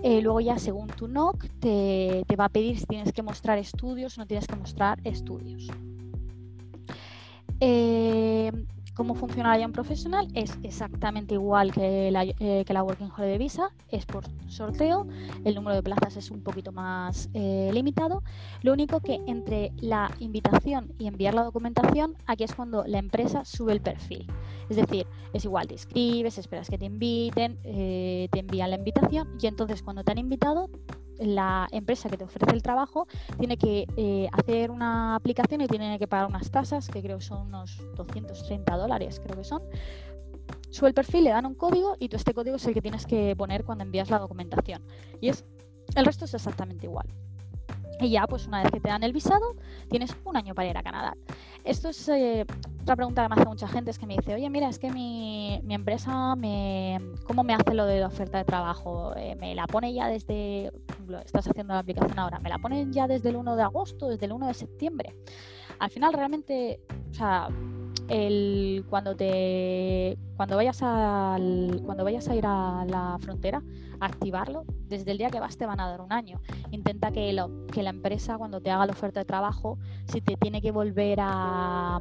luego 0.02 0.40
ya 0.40 0.58
según 0.58 0.88
tu 0.88 1.08
NOC 1.08 1.46
te, 1.60 2.24
te 2.26 2.36
va 2.36 2.46
a 2.46 2.48
pedir 2.48 2.78
si 2.78 2.86
tienes 2.86 3.12
que 3.12 3.22
mostrar 3.22 3.58
estudios 3.58 4.16
o 4.18 4.20
no 4.20 4.26
tienes 4.26 4.46
que 4.46 4.56
mostrar 4.56 4.98
estudios. 5.04 5.68
Eh, 7.60 8.50
¿Cómo 8.94 9.14
funciona 9.14 9.50
la 9.50 9.62
Young 9.62 9.72
Professional? 9.72 10.28
Es 10.34 10.58
exactamente 10.62 11.34
igual 11.34 11.72
que 11.72 12.10
la, 12.10 12.24
eh, 12.24 12.64
que 12.66 12.72
la 12.72 12.82
Working 12.82 13.10
Holiday 13.16 13.38
Visa, 13.38 13.70
es 13.88 14.04
por 14.04 14.24
sorteo, 14.48 15.06
el 15.44 15.54
número 15.54 15.76
de 15.76 15.82
plazas 15.82 16.16
es 16.16 16.30
un 16.30 16.42
poquito 16.42 16.72
más 16.72 17.30
eh, 17.32 17.70
limitado. 17.72 18.22
Lo 18.62 18.72
único 18.72 19.00
que 19.00 19.20
entre 19.26 19.72
la 19.78 20.10
invitación 20.18 20.92
y 20.98 21.06
enviar 21.06 21.34
la 21.34 21.44
documentación, 21.44 22.16
aquí 22.26 22.44
es 22.44 22.54
cuando 22.54 22.84
la 22.84 22.98
empresa 22.98 23.44
sube 23.44 23.72
el 23.72 23.80
perfil. 23.80 24.26
Es 24.68 24.76
decir, 24.76 25.06
es 25.32 25.44
igual, 25.44 25.68
te 25.68 25.74
inscribes, 25.74 26.38
esperas 26.38 26.68
que 26.68 26.78
te 26.78 26.84
inviten, 26.84 27.58
te 27.62 28.38
envían 28.38 28.70
la 28.70 28.76
invitación 28.76 29.28
y 29.40 29.46
entonces 29.46 29.82
cuando 29.82 30.04
te 30.04 30.12
han 30.12 30.18
invitado 30.18 30.68
la 31.20 31.68
empresa 31.70 32.08
que 32.08 32.16
te 32.16 32.24
ofrece 32.24 32.52
el 32.54 32.62
trabajo 32.62 33.06
tiene 33.38 33.56
que 33.56 33.86
eh, 33.96 34.28
hacer 34.32 34.70
una 34.70 35.14
aplicación 35.14 35.60
y 35.60 35.66
tiene 35.66 35.98
que 35.98 36.08
pagar 36.08 36.26
unas 36.26 36.50
tasas, 36.50 36.88
que 36.88 37.02
creo 37.02 37.20
son 37.20 37.48
unos 37.48 37.80
230 37.96 38.76
dólares, 38.76 39.20
creo 39.22 39.36
que 39.36 39.44
son. 39.44 39.62
Sube 40.70 40.88
el 40.88 40.94
perfil, 40.94 41.24
le 41.24 41.30
dan 41.30 41.46
un 41.46 41.54
código 41.54 41.96
y 41.98 42.08
tú 42.08 42.16
este 42.16 42.32
código 42.32 42.56
es 42.56 42.66
el 42.66 42.74
que 42.74 42.82
tienes 42.82 43.06
que 43.06 43.34
poner 43.36 43.64
cuando 43.64 43.84
envías 43.84 44.10
la 44.10 44.18
documentación. 44.18 44.82
Y 45.20 45.28
es 45.28 45.44
el 45.96 46.04
resto 46.04 46.24
es 46.24 46.34
exactamente 46.34 46.86
igual. 46.86 47.06
Y 48.00 48.10
ya, 48.10 48.26
pues 48.26 48.46
una 48.46 48.62
vez 48.62 48.70
que 48.72 48.80
te 48.80 48.88
dan 48.88 49.02
el 49.02 49.12
visado, 49.12 49.54
tienes 49.88 50.16
un 50.24 50.36
año 50.36 50.54
para 50.54 50.68
ir 50.68 50.76
a 50.76 50.82
Canadá. 50.82 51.16
Esto 51.64 51.90
es 51.90 52.08
eh, 52.08 52.46
otra 52.82 52.96
pregunta 52.96 53.22
que 53.22 53.28
me 53.28 53.34
hace 53.34 53.48
mucha 53.48 53.68
gente, 53.68 53.90
es 53.90 53.98
que 53.98 54.06
me 54.06 54.16
dice, 54.16 54.34
oye, 54.34 54.48
mira, 54.48 54.68
es 54.68 54.78
que 54.78 54.90
mi, 54.90 55.60
empresa, 55.68 56.34
me, 56.34 56.98
¿cómo 57.24 57.44
me 57.44 57.54
hace 57.54 57.74
lo 57.74 57.84
de 57.84 58.00
la 58.00 58.06
oferta 58.06 58.38
de 58.38 58.44
trabajo? 58.44 59.14
Eh, 59.16 59.36
¿Me 59.36 59.54
la 59.54 59.66
pone 59.66 59.92
ya 59.92 60.08
desde, 60.08 60.72
estás 61.24 61.46
haciendo 61.46 61.74
la 61.74 61.80
aplicación 61.80 62.18
ahora, 62.18 62.38
¿me 62.38 62.48
la 62.48 62.58
ponen 62.58 62.90
ya 62.92 63.06
desde 63.06 63.28
el 63.28 63.36
1 63.36 63.56
de 63.56 63.62
agosto, 63.62 64.08
desde 64.08 64.26
el 64.26 64.32
1 64.32 64.46
de 64.46 64.54
septiembre? 64.54 65.14
Al 65.78 65.90
final, 65.90 66.14
realmente, 66.14 66.80
o 67.10 67.14
sea, 67.14 67.48
el, 68.08 68.84
cuando 68.88 69.14
te 69.14 70.18
cuando 70.36 70.56
vayas 70.56 70.82
al, 70.82 71.82
cuando 71.84 72.02
vayas 72.02 72.28
a 72.28 72.34
ir 72.34 72.44
a 72.46 72.84
la 72.88 73.18
frontera 73.20 73.62
activarlo 74.00 74.64
desde 74.88 75.12
el 75.12 75.18
día 75.18 75.30
que 75.30 75.40
vas 75.40 75.56
te 75.56 75.66
van 75.66 75.80
a 75.80 75.88
dar 75.88 76.00
un 76.00 76.12
año 76.12 76.40
intenta 76.70 77.10
que, 77.12 77.32
lo, 77.32 77.66
que 77.66 77.82
la 77.82 77.90
empresa 77.90 78.38
cuando 78.38 78.60
te 78.60 78.70
haga 78.70 78.86
la 78.86 78.92
oferta 78.92 79.20
de 79.20 79.26
trabajo 79.26 79.78
si 80.06 80.20
te 80.20 80.36
tiene 80.36 80.60
que 80.60 80.70
volver 80.70 81.18
a 81.20 82.00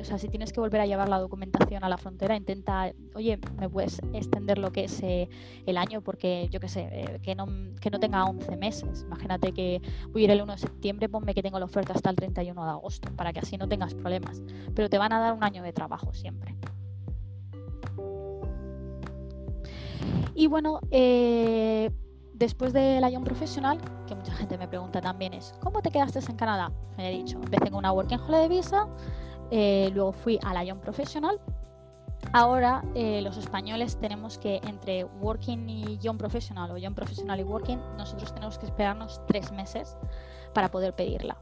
o 0.00 0.04
sea, 0.04 0.18
si 0.18 0.28
tienes 0.28 0.52
que 0.52 0.60
volver 0.60 0.80
a 0.80 0.86
llevar 0.86 1.08
la 1.08 1.18
documentación 1.18 1.84
a 1.84 1.88
la 1.88 1.96
frontera, 1.96 2.36
intenta, 2.36 2.92
oye, 3.14 3.38
¿me 3.58 3.68
puedes 3.68 4.00
extender 4.12 4.58
lo 4.58 4.72
que 4.72 4.84
es 4.84 5.02
eh, 5.02 5.28
el 5.66 5.76
año? 5.76 6.00
Porque 6.00 6.48
yo 6.50 6.60
qué 6.60 6.68
sé, 6.68 6.88
eh, 6.90 7.20
que, 7.22 7.34
no, 7.34 7.46
que 7.80 7.90
no 7.90 8.00
tenga 8.00 8.24
11 8.24 8.56
meses. 8.56 9.02
Imagínate 9.06 9.52
que 9.52 9.80
voy 10.10 10.22
a 10.22 10.24
ir 10.24 10.30
el 10.30 10.42
1 10.42 10.52
de 10.52 10.58
septiembre, 10.58 11.08
ponme 11.08 11.34
que 11.34 11.42
tengo 11.42 11.58
la 11.58 11.66
oferta 11.66 11.92
hasta 11.92 12.10
el 12.10 12.16
31 12.16 12.64
de 12.64 12.70
agosto, 12.70 13.08
para 13.16 13.32
que 13.32 13.40
así 13.40 13.56
no 13.56 13.68
tengas 13.68 13.94
problemas. 13.94 14.42
Pero 14.74 14.88
te 14.88 14.98
van 14.98 15.12
a 15.12 15.20
dar 15.20 15.32
un 15.32 15.44
año 15.44 15.62
de 15.62 15.72
trabajo 15.72 16.12
siempre. 16.12 16.56
Y 20.34 20.48
bueno, 20.48 20.80
eh, 20.90 21.90
después 22.34 22.72
del 22.72 23.08
Young 23.08 23.24
Profesional, 23.24 23.78
que 24.06 24.14
mucha 24.14 24.32
gente 24.32 24.58
me 24.58 24.66
pregunta 24.66 25.00
también 25.00 25.32
es, 25.32 25.54
¿cómo 25.60 25.80
te 25.80 25.90
quedaste 25.90 26.18
en 26.18 26.36
Canadá? 26.36 26.72
Me 26.96 27.08
he 27.08 27.16
dicho, 27.16 27.36
empecé 27.36 27.70
con 27.70 27.78
una 27.78 27.92
Working 27.92 28.18
Holiday 28.18 28.48
Visa, 28.48 28.88
eh, 29.50 29.90
luego 29.94 30.12
fui 30.12 30.38
a 30.42 30.52
la 30.52 30.64
Young 30.64 30.80
Professional. 30.80 31.40
Ahora 32.32 32.82
eh, 32.94 33.20
los 33.22 33.36
españoles 33.36 33.98
tenemos 34.00 34.38
que 34.38 34.56
entre 34.66 35.04
Working 35.04 35.68
y 35.68 35.98
Young 35.98 36.16
Professional 36.16 36.70
o 36.70 36.78
Young 36.78 36.94
Professional 36.94 37.38
y 37.38 37.44
Working, 37.44 37.78
nosotros 37.96 38.34
tenemos 38.34 38.58
que 38.58 38.66
esperarnos 38.66 39.20
tres 39.28 39.52
meses 39.52 39.96
para 40.52 40.70
poder 40.70 40.94
pedirla. 40.94 41.36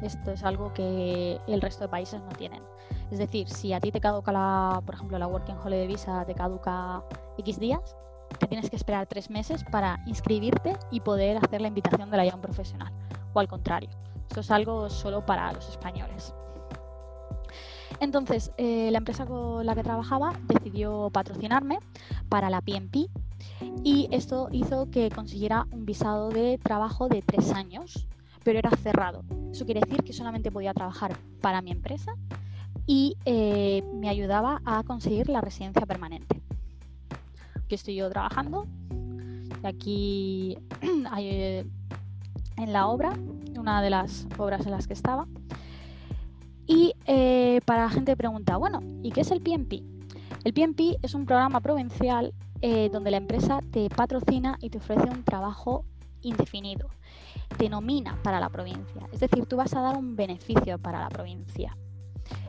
Esto 0.00 0.32
es 0.32 0.42
algo 0.42 0.72
que 0.72 1.38
el 1.46 1.60
resto 1.60 1.84
de 1.84 1.88
países 1.88 2.20
no 2.22 2.30
tienen. 2.30 2.62
Es 3.10 3.18
decir, 3.18 3.48
si 3.48 3.72
a 3.72 3.78
ti 3.78 3.92
te 3.92 4.00
caduca 4.00 4.32
la, 4.32 4.82
por 4.84 4.94
ejemplo, 4.94 5.18
la 5.18 5.26
Working 5.26 5.58
Holiday 5.62 5.86
Visa 5.86 6.24
te 6.24 6.34
caduca 6.34 7.04
X 7.36 7.60
días, 7.60 7.94
tienes 8.52 8.68
que 8.68 8.76
esperar 8.76 9.06
tres 9.06 9.30
meses 9.30 9.64
para 9.64 10.02
inscribirte 10.04 10.76
y 10.90 11.00
poder 11.00 11.38
hacer 11.38 11.62
la 11.62 11.68
invitación 11.68 12.10
de 12.10 12.18
la 12.18 12.26
Young 12.26 12.42
Professional. 12.42 12.92
O 13.32 13.40
al 13.40 13.48
contrario, 13.48 13.88
esto 14.28 14.40
es 14.40 14.50
algo 14.50 14.90
solo 14.90 15.24
para 15.24 15.50
los 15.54 15.70
españoles. 15.70 16.34
Entonces, 17.98 18.52
eh, 18.58 18.90
la 18.90 18.98
empresa 18.98 19.24
con 19.24 19.64
la 19.64 19.74
que 19.74 19.82
trabajaba 19.82 20.34
decidió 20.48 21.08
patrocinarme 21.10 21.78
para 22.28 22.50
la 22.50 22.60
PMP 22.60 23.08
y 23.82 24.08
esto 24.10 24.48
hizo 24.52 24.90
que 24.90 25.08
consiguiera 25.08 25.66
un 25.70 25.86
visado 25.86 26.28
de 26.28 26.58
trabajo 26.58 27.08
de 27.08 27.22
tres 27.22 27.52
años, 27.52 28.06
pero 28.44 28.58
era 28.58 28.68
cerrado. 28.72 29.24
Eso 29.50 29.64
quiere 29.64 29.80
decir 29.80 30.02
que 30.02 30.12
solamente 30.12 30.52
podía 30.52 30.74
trabajar 30.74 31.16
para 31.40 31.62
mi 31.62 31.70
empresa 31.70 32.12
y 32.86 33.16
eh, 33.24 33.82
me 33.94 34.10
ayudaba 34.10 34.60
a 34.66 34.82
conseguir 34.82 35.30
la 35.30 35.40
residencia 35.40 35.86
permanente. 35.86 36.42
Estoy 37.74 37.94
yo 37.94 38.10
trabajando. 38.10 38.66
Aquí 39.62 40.58
eh, 41.18 41.64
en 42.56 42.72
la 42.72 42.86
obra, 42.86 43.12
una 43.56 43.80
de 43.82 43.90
las 43.90 44.26
obras 44.36 44.66
en 44.66 44.72
las 44.72 44.86
que 44.86 44.92
estaba, 44.92 45.26
y 46.66 46.94
eh, 47.06 47.60
para 47.64 47.84
la 47.84 47.90
gente 47.90 48.16
pregunta, 48.16 48.56
bueno, 48.56 48.80
¿y 49.02 49.10
qué 49.10 49.22
es 49.22 49.30
el 49.30 49.40
PMP? 49.40 49.82
El 50.44 50.52
PMP 50.52 50.98
es 51.02 51.14
un 51.14 51.26
programa 51.26 51.60
provincial 51.60 52.34
eh, 52.60 52.88
donde 52.92 53.10
la 53.10 53.16
empresa 53.16 53.60
te 53.70 53.88
patrocina 53.88 54.56
y 54.60 54.70
te 54.70 54.78
ofrece 54.78 55.08
un 55.08 55.24
trabajo 55.24 55.84
indefinido. 56.22 56.88
Te 57.58 57.68
nomina 57.68 58.18
para 58.22 58.40
la 58.40 58.48
provincia, 58.48 59.08
es 59.12 59.20
decir, 59.20 59.46
tú 59.46 59.56
vas 59.56 59.74
a 59.74 59.80
dar 59.82 59.96
un 59.96 60.16
beneficio 60.16 60.78
para 60.78 61.00
la 61.00 61.08
provincia. 61.08 61.76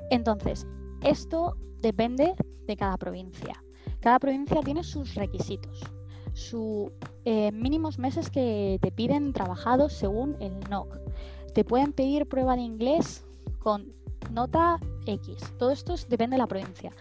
Entonces, 0.10 0.68
esto 1.02 1.56
depende 1.82 2.34
de 2.66 2.78
cada 2.78 2.98
provincia. 2.98 3.62
Cada 4.04 4.20
provincia 4.20 4.60
tiene 4.60 4.84
sus 4.84 5.16
requisitos, 5.16 5.80
sus 6.34 6.92
eh, 7.24 7.54
mínimos 7.54 8.00
meses 8.00 8.30
que 8.30 8.78
te 8.82 8.92
piden 8.92 9.32
trabajados 9.32 9.94
según 9.94 10.36
el 10.42 10.60
NOC. 10.70 11.00
Te 11.54 11.64
pueden 11.64 11.94
pedir 11.94 12.28
prueba 12.28 12.58
de 12.58 12.64
inglés 12.64 13.24
con 13.60 13.94
nota 14.30 14.78
X. 15.06 15.38
Todo 15.58 15.72
esto 15.72 15.96
depende 16.10 16.34
de 16.34 16.40
la 16.40 16.48
provincia 16.48 16.92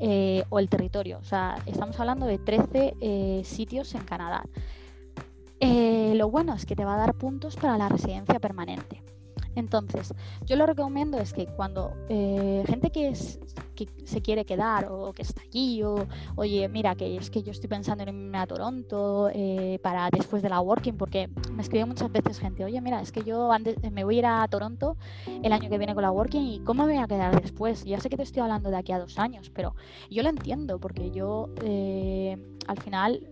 eh, 0.00 0.42
o 0.48 0.58
el 0.58 0.68
territorio. 0.68 1.18
O 1.18 1.24
sea, 1.24 1.62
estamos 1.64 2.00
hablando 2.00 2.26
de 2.26 2.38
13 2.38 2.96
eh, 3.00 3.42
sitios 3.44 3.94
en 3.94 4.02
Canadá. 4.02 4.44
Lo 5.60 6.28
bueno 6.28 6.54
es 6.54 6.66
que 6.66 6.74
te 6.74 6.84
va 6.84 6.94
a 6.94 6.98
dar 6.98 7.14
puntos 7.14 7.54
para 7.54 7.78
la 7.78 7.88
residencia 7.88 8.40
permanente. 8.40 9.00
Entonces, 9.58 10.14
yo 10.46 10.56
lo 10.56 10.66
recomiendo 10.66 11.18
es 11.18 11.32
que 11.32 11.46
cuando 11.46 11.92
eh, 12.08 12.62
gente 12.66 12.90
que, 12.90 13.08
es, 13.08 13.40
que 13.74 13.88
se 14.04 14.22
quiere 14.22 14.44
quedar 14.44 14.86
o 14.90 15.12
que 15.12 15.22
está 15.22 15.42
allí, 15.42 15.82
o 15.82 16.06
oye, 16.36 16.68
mira, 16.68 16.94
que 16.94 17.16
es 17.16 17.30
que 17.30 17.42
yo 17.42 17.52
estoy 17.52 17.68
pensando 17.68 18.02
en 18.02 18.10
irme 18.10 18.38
a 18.38 18.46
Toronto 18.46 19.30
eh, 19.32 19.78
para 19.82 20.08
después 20.10 20.42
de 20.42 20.48
la 20.48 20.60
working, 20.60 20.96
porque 20.96 21.28
me 21.52 21.62
escribe 21.62 21.84
muchas 21.84 22.10
veces 22.10 22.38
gente, 22.38 22.64
oye, 22.64 22.80
mira, 22.80 23.00
es 23.00 23.12
que 23.12 23.22
yo 23.22 23.50
me 23.92 24.04
voy 24.04 24.16
a 24.16 24.18
ir 24.18 24.26
a 24.26 24.48
Toronto 24.48 24.96
el 25.42 25.52
año 25.52 25.68
que 25.68 25.78
viene 25.78 25.94
con 25.94 26.02
la 26.02 26.10
working 26.10 26.42
y 26.42 26.60
¿cómo 26.60 26.86
me 26.86 26.94
voy 26.94 27.02
a 27.02 27.06
quedar 27.06 27.40
después? 27.40 27.84
Ya 27.84 28.00
sé 28.00 28.08
que 28.08 28.16
te 28.16 28.22
estoy 28.22 28.42
hablando 28.42 28.70
de 28.70 28.76
aquí 28.76 28.92
a 28.92 28.98
dos 28.98 29.18
años, 29.18 29.50
pero 29.50 29.74
yo 30.10 30.22
lo 30.22 30.28
entiendo, 30.28 30.78
porque 30.78 31.10
yo 31.10 31.50
eh, 31.62 32.36
al 32.66 32.80
final 32.80 33.26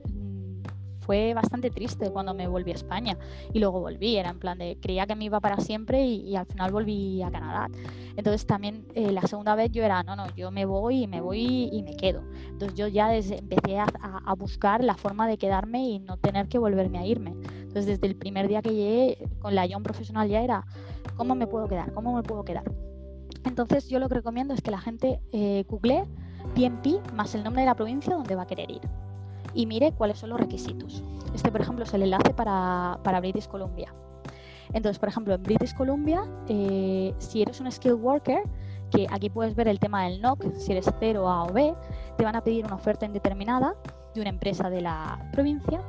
fue 1.07 1.32
bastante 1.34 1.70
triste 1.70 2.11
cuando 2.11 2.34
me 2.34 2.48
volví 2.48 2.72
a 2.72 2.74
España 2.74 3.16
y 3.52 3.61
luego 3.61 3.80
volví, 3.80 4.16
era 4.16 4.30
en 4.30 4.40
plan 4.40 4.59
de 4.59 4.76
creía 4.82 5.07
que 5.07 5.14
me 5.14 5.24
iba 5.24 5.40
para 5.40 5.59
siempre 5.59 6.04
y, 6.04 6.34
al 6.34 6.46
final 6.46 6.72
volví 6.72 7.22
a 7.22 7.30
Canadá. 7.30 7.70
Entonces 8.16 8.44
también 8.44 8.86
eh, 8.94 9.12
la 9.12 9.22
segunda 9.22 9.54
vez 9.54 9.70
yo 9.70 9.84
era, 9.84 10.02
no, 10.02 10.16
no, 10.16 10.26
yo 10.34 10.50
me 10.50 10.64
voy 10.64 11.04
y 11.04 11.07
me 11.07 11.20
voy 11.20 11.70
y 11.72 11.82
me 11.82 11.96
quedo. 11.96 12.22
Entonces 12.48 12.76
yo 12.76 12.88
ya 12.88 13.09
desde, 13.09 13.38
empecé 13.38 13.78
a, 13.78 13.86
a, 14.02 14.34
buscar 14.34 14.82
la 14.82 14.96
forma 14.96 15.28
de 15.28 15.38
quedarme 15.38 15.84
y 15.84 15.98
no 16.00 16.16
tener 16.16 16.48
que 16.48 16.59
volverme 16.59 16.98
a 16.98 17.07
irme. 17.07 17.30
Entonces 17.30 17.86
desde 17.86 18.09
el 18.09 18.16
primer 18.16 18.48
día 18.48 18.61
que 18.61 18.74
llegué 18.74 19.28
con 19.38 19.54
la 19.54 19.64
Young 19.64 19.84
Profesional 19.84 20.28
ya 20.28 20.40
era, 20.40 20.66
¿cómo 21.16 21.34
me 21.36 21.46
puedo 21.46 21.68
quedar? 21.68 21.92
¿Cómo 21.92 22.16
me 22.16 22.22
puedo 22.22 22.44
quedar? 22.44 22.64
Entonces 23.44 23.88
yo 23.88 24.00
lo 24.00 24.09
que 24.09 24.16
recomiendo 24.16 24.54
es 24.54 24.61
que 24.61 24.72
la 24.72 24.80
gente 24.80 25.20
eh, 25.32 25.64
google 25.68 26.04
PNP 26.54 27.00
más 27.14 27.34
el 27.34 27.44
nombre 27.44 27.62
de 27.62 27.66
la 27.66 27.76
provincia 27.76 28.14
donde 28.14 28.34
va 28.34 28.42
a 28.42 28.46
querer 28.46 28.70
ir 28.70 29.05
y 29.57 29.66
mire 29.66 29.92
cuáles 29.92 30.18
son 30.18 30.30
los 30.30 30.38
requisitos. 30.38 31.02
Este, 31.34 31.50
por 31.50 31.62
ejemplo, 31.62 31.84
es 31.84 31.94
el 31.94 32.02
enlace 32.02 32.32
para, 32.34 33.00
para 33.02 33.20
British 33.20 33.48
Columbia. 33.48 33.92
Entonces, 34.72 34.98
por 34.98 35.09
ejemplo, 35.09 35.34
en 35.34 35.42
British 35.42 35.74
Columbia, 35.74 36.24
eh, 36.48 37.14
si 37.18 37.42
eres 37.42 37.61
un 37.61 37.72
skilled 37.72 37.96
worker, 37.96 38.42
que 38.90 39.07
aquí 39.11 39.30
puedes 39.30 39.57
ver 39.57 39.68
el 39.68 39.80
tema 39.80 40.04
del 40.04 40.20
NOC, 40.20 40.52
si 40.54 40.72
eres 40.72 40.88
0, 41.00 41.28
A 41.28 41.44
o 41.44 41.52
B, 41.52 41.74
te 42.16 42.24
van 42.24 42.36
a 42.36 42.44
pedir 42.44 42.64
una 42.66 42.74
oferta 42.74 43.07
indeterminada 43.07 43.74
de 44.14 44.20
una 44.20 44.30
empresa 44.30 44.70
de 44.70 44.82
la 44.82 45.28
provincia, 45.32 45.80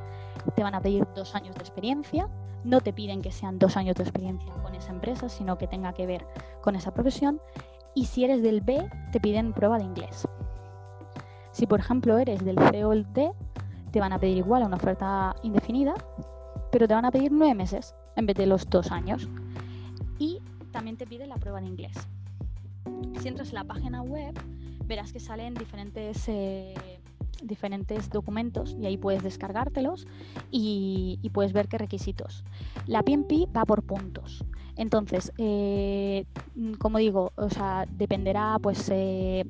te 0.56 0.64
van 0.64 0.74
a 0.74 0.82
pedir 0.82 1.06
dos 1.16 1.36
años 1.36 1.56
de 1.56 1.62
experiencia, 1.62 2.30
no 2.64 2.82
te 2.82 2.94
piden 2.94 3.22
que 3.22 3.32
sean 3.32 3.60
dos 3.60 3.78
años 3.78 3.96
de 3.96 4.04
experiencia 4.04 4.52
con 4.64 4.74
esa 4.76 4.92
empresa, 4.92 5.30
sino 5.30 5.58
que 5.58 5.68
tenga 5.68 5.94
que 5.94 6.06
ver 6.06 6.26
con 6.62 6.76
esa 6.76 6.94
profesión, 6.94 7.42
y 7.94 8.06
si 8.06 8.24
eres 8.24 8.42
del 8.42 8.62
B, 8.62 8.90
te 9.12 9.20
piden 9.20 9.54
prueba 9.54 9.78
de 9.78 9.84
inglés. 9.84 10.28
Si, 11.52 11.66
por 11.66 11.80
ejemplo, 11.80 12.18
eres 12.20 12.46
del 12.46 12.58
C 12.70 12.86
o 12.86 12.94
el 12.94 13.12
D, 13.14 13.32
te 13.92 14.00
van 14.00 14.14
a 14.14 14.20
pedir 14.20 14.38
igual 14.38 14.64
una 14.64 14.78
oferta 14.78 15.36
indefinida, 15.44 15.94
pero 16.72 16.88
te 16.88 16.94
van 16.94 17.06
a 17.06 17.12
pedir 17.12 17.32
nueve 17.32 17.56
meses 17.56 17.96
en 18.16 18.26
vez 18.26 18.36
de 18.36 18.46
los 18.46 18.70
dos 18.70 18.92
años. 18.92 19.30
Y 20.20 20.42
también 20.72 20.98
te 20.98 21.06
pide 21.06 21.28
la 21.28 21.36
prueba 21.36 21.60
de 21.62 21.68
inglés. 21.68 21.96
Si 23.20 23.28
entras 23.28 23.50
en 23.50 23.56
la 23.56 23.64
página 23.64 24.02
web, 24.02 24.34
verás 24.86 25.12
que 25.12 25.20
salen 25.20 25.54
diferentes, 25.54 26.28
eh, 26.28 26.74
diferentes 27.44 28.10
documentos 28.10 28.76
y 28.80 28.86
ahí 28.86 28.98
puedes 28.98 29.24
descargártelos 29.24 30.08
y, 30.52 31.20
puedes 31.34 31.54
ver 31.54 31.68
qué 31.68 31.78
requisitos. 31.78 32.44
La 32.88 33.04
PMP 33.04 33.48
va 33.56 33.66
por 33.66 33.84
puntos. 33.84 34.44
Entonces, 34.76 35.32
eh, 35.38 36.26
como 36.80 37.00
digo, 37.00 37.32
o 37.36 37.50
sea, 37.50 37.86
dependerá 37.90 38.58
pues 38.62 38.90
eh, 38.92 39.46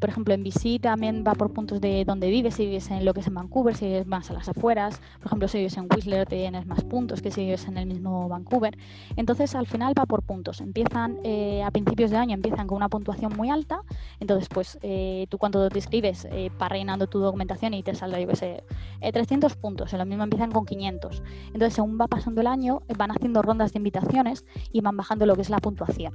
por 0.00 0.08
ejemplo, 0.08 0.34
en 0.34 0.42
BC 0.42 0.80
también 0.80 1.24
va 1.26 1.34
por 1.34 1.52
puntos 1.52 1.80
de 1.80 2.04
donde 2.04 2.30
vives, 2.30 2.54
si 2.54 2.66
vives 2.66 2.90
en 2.90 3.04
lo 3.04 3.14
que 3.14 3.20
es 3.20 3.26
en 3.26 3.34
Vancouver, 3.34 3.74
si 3.74 3.86
vives 3.86 4.06
más 4.06 4.30
a 4.30 4.34
las 4.34 4.48
afueras, 4.48 5.00
por 5.18 5.26
ejemplo, 5.26 5.48
si 5.48 5.58
vives 5.58 5.76
en 5.76 5.86
Whistler 5.90 6.26
tienes 6.26 6.66
más 6.66 6.84
puntos 6.84 7.22
que 7.22 7.30
si 7.30 7.42
vives 7.42 7.66
en 7.66 7.78
el 7.78 7.86
mismo 7.86 8.28
Vancouver. 8.28 8.76
Entonces, 9.16 9.54
al 9.54 9.66
final 9.66 9.94
va 9.98 10.06
por 10.06 10.22
puntos. 10.22 10.60
Empiezan 10.60 11.18
eh, 11.24 11.62
a 11.62 11.70
principios 11.70 12.10
de 12.10 12.16
año, 12.16 12.34
empiezan 12.34 12.66
con 12.66 12.76
una 12.76 12.88
puntuación 12.88 13.32
muy 13.36 13.50
alta, 13.50 13.82
entonces, 14.20 14.48
pues 14.48 14.78
eh, 14.82 15.26
tú 15.28 15.38
cuando 15.38 15.68
te 15.68 15.78
escribes 15.78 16.26
eh, 16.30 16.50
para 16.58 16.72
rellenando 16.72 17.06
tu 17.06 17.18
documentación 17.18 17.74
y 17.74 17.82
te 17.82 17.94
saldrá, 17.94 18.18
yo 18.20 18.34
sé, 18.34 18.64
300 19.00 19.56
puntos, 19.56 19.92
en 19.92 19.98
lo 19.98 20.06
mismo 20.06 20.24
empiezan 20.24 20.50
con 20.50 20.64
500. 20.64 21.22
Entonces, 21.48 21.74
según 21.74 21.98
va 22.00 22.08
pasando 22.08 22.40
el 22.40 22.46
año, 22.46 22.82
van 22.96 23.10
haciendo 23.10 23.42
rondas 23.42 23.72
de 23.72 23.78
invitaciones 23.78 24.44
y 24.72 24.80
van 24.80 24.96
bajando 24.96 25.26
lo 25.26 25.34
que 25.34 25.42
es 25.42 25.50
la 25.50 25.58
puntuación. 25.58 26.14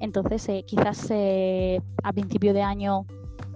Entonces, 0.00 0.48
eh, 0.48 0.64
quizás 0.66 1.08
eh, 1.10 1.80
a 2.02 2.12
principio 2.12 2.52
de 2.54 2.62
año 2.62 3.06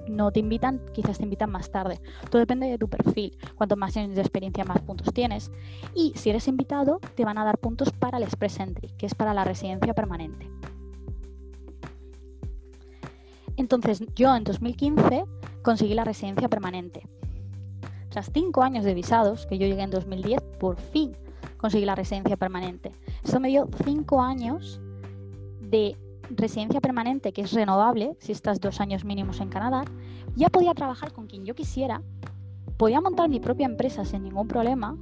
no 0.09 0.31
te 0.31 0.41
invitan, 0.41 0.81
quizás 0.93 1.19
te 1.19 1.25
invitan 1.25 1.51
más 1.51 1.71
tarde. 1.71 2.01
Todo 2.31 2.41
depende 2.41 2.67
de 2.67 2.79
tu 2.79 2.89
perfil. 2.89 3.37
Cuanto 3.57 3.77
más 3.77 3.97
años 3.97 4.15
de 4.15 4.21
experiencia, 4.21 4.65
más 4.65 4.81
puntos 4.83 5.13
tienes. 5.13 5.51
Y 5.95 6.13
si 6.15 6.31
eres 6.31 6.47
invitado, 6.47 7.01
te 7.15 7.25
van 7.25 7.39
a 7.39 7.45
dar 7.45 7.59
puntos 7.59 7.91
para 7.93 8.19
el 8.19 8.25
Express 8.25 8.61
Entry, 8.61 8.89
que 8.99 9.07
es 9.07 9.15
para 9.15 9.35
la 9.35 9.45
residencia 9.45 9.95
permanente. 9.95 10.51
Entonces, 13.57 14.03
yo 14.15 14.35
en 14.35 14.45
2015 14.45 15.25
conseguí 15.63 15.95
la 15.95 16.05
residencia 16.05 16.49
permanente. 16.49 17.09
Tras 18.11 18.31
cinco 18.33 18.63
años 18.63 18.85
de 18.85 18.95
visados, 18.95 19.47
que 19.47 19.59
yo 19.59 19.67
llegué 19.67 19.83
en 19.83 19.91
2010, 19.91 20.41
por 20.61 20.77
fin 20.77 21.17
conseguí 21.57 21.87
la 21.87 21.95
residencia 21.95 22.37
permanente. 22.37 22.93
Eso 23.25 23.41
me 23.41 23.49
dio 23.49 23.69
cinco 23.85 24.21
años 24.21 24.81
de 25.61 25.97
residencia 26.31 26.81
permanente, 26.81 27.33
que 27.33 27.43
es 27.43 27.53
renovable, 27.53 28.17
si 28.21 28.33
estás 28.33 28.61
dos 28.61 28.81
años 28.81 29.05
mínimos 29.05 29.41
en 29.41 29.49
Canadá, 29.49 29.85
ya 30.37 30.49
podía 30.49 30.75
trabajar 30.75 31.13
con 31.13 31.27
quien 31.27 31.45
yo 31.45 31.55
quisiera, 31.55 32.03
podía 32.77 33.01
montar 33.01 33.29
mi 33.29 33.41
propia 33.41 33.67
empresa 33.67 34.05
sin 34.05 34.23
ningún 34.25 34.49
problema, 34.49 34.97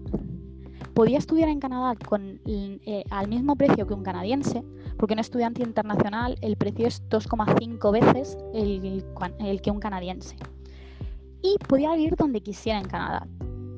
podía 0.94 1.18
estudiar 1.18 1.48
en 1.48 1.60
Canadá 1.60 1.94
con, 2.06 2.40
eh, 2.46 3.04
al 3.10 3.28
mismo 3.28 3.56
precio 3.56 3.86
que 3.86 3.94
un 3.94 4.02
canadiense, 4.02 4.64
porque 4.98 5.14
un 5.14 5.20
estudiante 5.20 5.62
internacional 5.62 6.36
el 6.42 6.56
precio 6.56 6.86
es 6.86 7.02
2,5 7.08 7.92
veces 7.92 8.36
el, 8.54 9.04
el, 9.40 9.62
que 9.62 9.70
un 9.70 9.80
canadiense. 9.80 10.36
Y 11.42 11.56
podía 11.66 11.94
vivir 11.94 12.14
donde 12.16 12.40
quisiera 12.40 12.78
en 12.78 12.86
Canadá. 12.86 13.26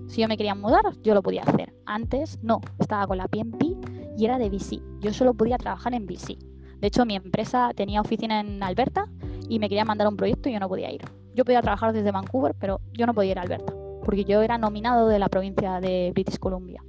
Si 0.09 0.21
yo 0.21 0.29
me 0.29 0.37
quería 0.37 0.55
mudar, 0.55 0.85
yo 1.03 1.15
lo 1.15 1.23
podía 1.23 1.43
hacer. 1.43 1.75
Antes 1.87 2.39
no, 2.43 2.61
estaba 2.79 3.07
con 3.07 3.17
la 3.17 3.27
PNP 3.27 3.75
y 4.19 4.25
era 4.25 4.39
de 4.39 4.51
BC. 4.51 4.83
Yo 5.01 5.13
solo 5.15 5.33
podía 5.33 5.57
trabajar 5.57 5.95
en 5.95 6.07
BC. 6.07 6.37
De 6.85 6.89
hecho, 6.89 7.07
mi 7.07 7.17
empresa 7.17 7.71
tenía 7.75 8.03
oficina 8.03 8.41
en 8.41 8.63
Alberta 8.63 9.07
y 9.49 9.59
me 9.59 9.71
quería 9.71 9.87
mandar 9.87 10.07
un 10.07 10.19
proyecto 10.19 10.51
y 10.51 10.53
yo 10.53 10.61
no 10.61 10.69
podía 10.69 10.93
ir. 10.93 11.01
Yo 11.35 11.43
podía 11.47 11.63
trabajar 11.63 11.95
desde 11.95 12.11
Vancouver, 12.11 12.55
pero 12.61 12.83
yo 12.93 13.07
no 13.07 13.15
podía 13.15 13.31
ir 13.31 13.39
a 13.39 13.41
Alberta, 13.41 13.73
porque 14.05 14.27
yo 14.27 14.43
era 14.43 14.59
nominado 14.59 15.09
de 15.09 15.19
la 15.19 15.31
provincia 15.31 15.81
de 15.81 16.11
British 16.13 16.39
Columbia. 16.39 16.85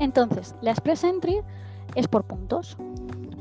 Entonces, 0.00 0.56
la 0.62 0.72
Express 0.72 1.04
Entry 1.04 1.42
es 1.94 2.08
por 2.08 2.24
puntos. 2.24 2.76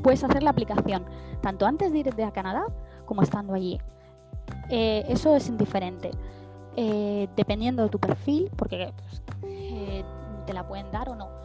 Puedes 0.04 0.24
hacer 0.24 0.44
la 0.44 0.52
aplicación 0.52 1.06
tanto 1.42 1.66
antes 1.66 1.92
de 1.92 1.98
ir 1.98 2.24
a 2.24 2.32
Canadá 2.32 2.68
como 3.08 3.24
estando 3.24 3.56
allí. 3.56 3.80
Eh, 4.70 5.06
eso 5.10 5.36
es 5.36 5.50
indiferente. 5.50 6.12
Eh, 6.76 7.28
dependiendo 7.36 7.82
de 7.82 7.90
tu 7.90 7.98
perfil, 7.98 8.52
porque 8.56 8.94
pues, 8.96 9.24
eh, 9.52 10.04
te 10.46 10.54
la 10.54 10.68
pueden 10.68 10.92
dar 10.92 11.10
o 11.10 11.16
no. 11.16 11.40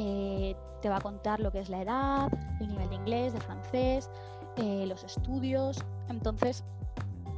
Eh, 0.00 0.54
te 0.80 0.88
va 0.88 0.98
a 0.98 1.00
contar 1.00 1.40
lo 1.40 1.50
que 1.50 1.58
es 1.58 1.68
la 1.68 1.82
edad, 1.82 2.28
el 2.60 2.68
nivel 2.68 2.88
de 2.88 2.94
inglés, 2.94 3.32
de 3.32 3.40
francés, 3.40 4.08
eh, 4.56 4.84
los 4.86 5.02
estudios. 5.02 5.76
Entonces, 6.08 6.62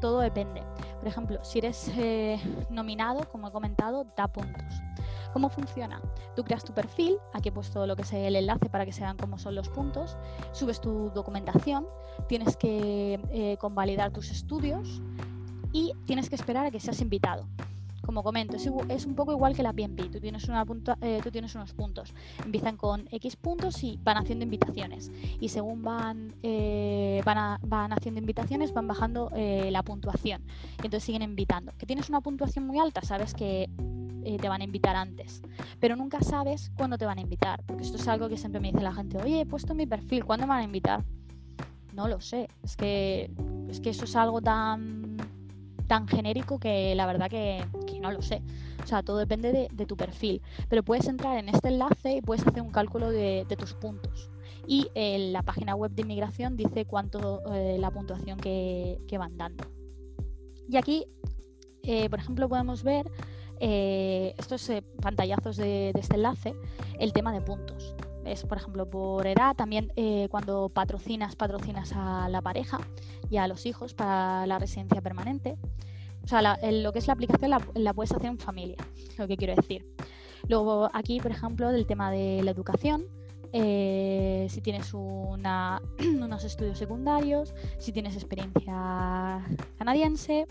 todo 0.02 0.20
depende. 0.20 0.62
Por 0.98 1.08
ejemplo, 1.08 1.42
si 1.42 1.61
eres 1.61 1.90
eh, 1.96 2.38
nominado, 2.68 3.26
como 3.32 3.48
he 3.48 3.50
comentado, 3.50 4.04
da 4.14 4.28
puntos. 4.28 4.74
¿Cómo 5.32 5.48
funciona? 5.48 6.02
Tú 6.36 6.44
creas 6.44 6.62
tu 6.62 6.74
perfil, 6.74 7.16
aquí 7.32 7.48
he 7.48 7.52
puesto 7.52 7.86
lo 7.86 7.96
que 7.96 8.02
es 8.02 8.12
el 8.12 8.36
enlace 8.36 8.68
para 8.68 8.84
que 8.84 8.92
se 8.92 9.00
vean 9.00 9.16
cómo 9.16 9.38
son 9.38 9.54
los 9.54 9.70
puntos, 9.70 10.18
subes 10.52 10.82
tu 10.82 11.11
documentación, 11.14 11.86
tienes 12.28 12.58
que 12.58 13.56
convalidar 13.61 14.11
tus 14.11 14.30
estudios 14.30 15.00
y 15.72 15.94
tienes 16.04 16.28
que 16.28 16.34
esperar 16.34 16.66
a 16.66 16.70
que 16.72 16.80
seas 16.80 17.00
invitado 17.00 17.46
como 18.11 18.24
comento, 18.24 18.56
es, 18.56 19.06
un 19.06 19.14
poco 19.14 19.30
igual 19.30 19.54
que 19.54 19.62
la 19.62 19.72
PNP. 19.72 20.08
Tú 20.08 20.18
tienes, 20.18 20.48
eh, 21.00 21.20
tú 21.22 21.30
tienes 21.30 21.54
unos 21.54 21.74
puntos. 21.74 22.12
Empiezan 22.44 22.76
con 22.76 23.06
X 23.12 23.36
puntos 23.36 23.84
y 23.84 24.00
van 24.02 24.16
haciendo 24.16 24.42
invitaciones. 24.42 25.12
Y 25.38 25.48
según 25.50 25.82
van, 25.82 26.34
eh, 26.42 27.22
van, 27.24 27.92
haciendo 27.92 28.18
invitaciones, 28.18 28.74
van 28.74 28.88
bajando 28.88 29.30
eh, 29.36 29.68
la 29.70 29.84
puntuación. 29.84 30.42
Y 30.82 30.86
entonces 30.86 31.04
siguen 31.04 31.22
invitando. 31.22 31.72
Que 31.78 31.86
tienes 31.86 32.08
una 32.08 32.20
puntuación 32.20 32.66
muy 32.66 32.80
alta, 32.80 33.00
sabes 33.02 33.32
que 33.32 33.70
te 34.40 34.48
van 34.48 34.61
a 34.61 34.64
invitar 34.64 34.96
antes. 34.96 35.40
Pero 35.78 35.94
nunca 35.94 36.20
sabes 36.20 36.72
cuándo 36.76 36.98
te 36.98 37.06
van 37.06 37.18
a 37.18 37.20
invitar. 37.20 37.62
Porque 37.64 37.84
esto 37.84 37.96
es 37.96 38.08
algo 38.08 38.28
que 38.28 38.38
siempre 38.38 38.61
me 38.61 38.72
dice 38.72 38.82
la 38.82 38.92
gente, 38.92 39.18
oye, 39.18 39.42
he 39.42 39.46
puesto 39.46 39.72
mi 39.72 39.86
perfil, 39.86 40.24
¿cuándo 40.24 40.46
me 40.46 40.54
van 40.54 40.62
a 40.62 40.64
invitar? 40.64 41.04
No 41.92 42.08
lo 42.08 42.20
sé. 42.20 42.48
Es 42.64 42.74
que, 42.74 43.30
es 43.68 43.80
que 43.80 43.90
eso 43.90 44.04
es 44.04 44.16
algo 44.16 44.40
tan 44.40 45.16
tan 45.91 46.07
genérico 46.07 46.61
que 46.61 46.95
la 46.95 47.05
verdad 47.05 47.28
que, 47.28 47.64
no 48.01 48.12
lo 48.12 48.22
sé. 48.22 48.43
O 48.80 48.86
sea, 48.86 49.03
todo 49.03 49.18
depende 49.18 49.68
de, 49.72 49.86
tu 49.86 49.97
perfil. 49.97 50.41
Pero 50.68 50.84
puedes 50.84 51.09
entrar 51.09 51.36
en 51.36 51.49
este 51.49 51.66
enlace 51.66 52.14
y 52.14 52.22
puedes 52.22 52.47
hacer 52.47 52.62
un 52.62 52.70
cálculo 52.70 53.11
de, 53.11 53.45
tus 53.59 53.74
puntos. 53.74 54.30
Y 54.68 54.86
en 54.95 55.32
la 55.32 55.43
página 55.43 55.74
web 55.74 55.91
de 55.91 56.03
inmigración 56.03 56.57
dice 56.57 56.84
cuánto 56.84 57.43
eh, 57.53 57.76
la 57.80 57.91
puntuación 57.91 58.38
que, 58.38 59.01
van 59.18 59.36
dando. 59.36 59.64
Y 60.68 60.76
aquí, 60.76 61.07
eh, 61.82 62.09
por 62.09 62.20
ejemplo, 62.20 62.49
podemos 62.49 62.84
ver 62.84 63.11
eh, 63.59 64.32
estos 64.38 64.70
eh, 64.70 64.84
pantallazos 65.03 65.57
de, 65.57 65.91
este 65.91 66.14
enlace 66.14 66.55
el 67.01 67.12
tema 67.12 67.32
de 67.32 67.41
puntos. 67.41 67.97
Es, 68.31 68.45
por 68.45 68.59
ejemplo, 68.59 68.89
por 68.89 69.26
edad, 69.26 69.57
también 69.57 69.93
eh, 69.97 70.28
cuando 70.31 70.68
patrocinas, 70.68 71.35
patrocinas 71.35 71.93
a 71.97 72.28
la 72.28 72.41
pareja 72.41 72.78
y 73.28 73.39
a 73.39 73.49
los 73.49 73.66
hijos 73.66 73.93
para 73.93 74.47
la 74.47 74.59
residencia 74.59 75.01
permanente. 75.01 75.57
O 76.22 76.28
sea, 76.28 76.41
lo 76.70 76.93
que 76.93 77.01
es 77.01 77.07
la 77.09 77.14
aplicación 77.14 77.51
la, 77.51 77.93
puedes 77.93 78.12
hacer 78.12 78.26
en 78.26 78.39
familia, 78.39 78.76
lo 79.18 79.26
que 79.26 79.37
quiero 79.37 79.57
decir. 79.57 79.85
Luego 80.49 80.89
aquí, 80.93 81.18
por 81.18 81.33
ejemplo, 81.33 81.72
del 81.72 81.87
tema 81.87 82.12
de 82.12 82.43
la 82.45 82.53
educación, 82.53 83.07
si 83.53 84.61
tienes 84.62 84.95
unos 84.95 86.45
estudios 86.45 86.78
secundarios, 86.78 87.53
si 87.78 87.91
tienes 87.91 88.14
experiencia 88.14 89.45
canadiense, 89.76 90.47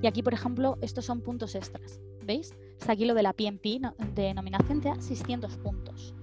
y 0.00 0.06
aquí, 0.06 0.22
por 0.22 0.32
ejemplo, 0.32 0.78
estos 0.80 1.04
son 1.04 1.20
puntos 1.20 1.54
extras. 1.54 2.00
¿Veis? 2.24 2.54
Está 2.78 2.92
aquí 2.92 3.04
lo 3.04 3.14
de 3.14 3.22
la 3.22 3.32
PMP, 3.32 3.80
de 4.14 4.34
nominación, 4.34 4.80
te 4.80 4.88
da 4.88 5.00
600 5.00 5.56
puntos. 5.58 6.14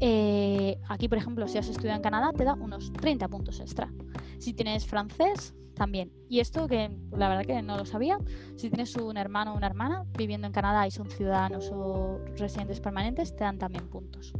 Eh, 0.00 0.78
aquí, 0.88 1.08
por 1.08 1.18
ejemplo, 1.18 1.48
si 1.48 1.58
has 1.58 1.68
estudiado 1.68 1.96
en 1.96 2.02
Canadá, 2.02 2.32
te 2.32 2.44
da 2.44 2.54
unos 2.54 2.92
30 2.92 3.28
puntos 3.28 3.60
extra. 3.60 3.92
Si 4.38 4.52
tienes 4.52 4.86
francés, 4.86 5.54
también. 5.76 6.10
Y 6.28 6.40
esto 6.40 6.66
que 6.66 6.90
la 7.12 7.28
verdad 7.28 7.44
que 7.46 7.62
no 7.62 7.76
lo 7.76 7.84
sabía, 7.84 8.18
si 8.56 8.68
tienes 8.68 8.96
un 8.96 9.16
hermano 9.16 9.52
o 9.52 9.56
una 9.56 9.68
hermana 9.68 10.04
viviendo 10.18 10.48
en 10.48 10.52
Canadá 10.52 10.86
y 10.88 10.90
son 10.90 11.08
ciudadanos 11.08 11.70
o 11.72 12.18
residentes 12.36 12.80
permanentes, 12.80 13.36
te 13.36 13.44
dan 13.44 13.58
también 13.58 13.88
puntos. 13.88 14.32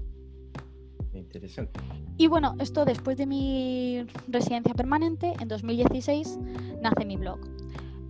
Interesante. 1.13 1.81
Y 2.17 2.27
bueno, 2.27 2.57
esto 2.59 2.85
después 2.85 3.17
de 3.17 3.27
mi 3.27 4.07
residencia 4.27 4.75
permanente, 4.75 5.35
en 5.41 5.49
2016, 5.49 6.39
nace 6.83 7.05
mi 7.05 7.17
blog. 7.17 7.39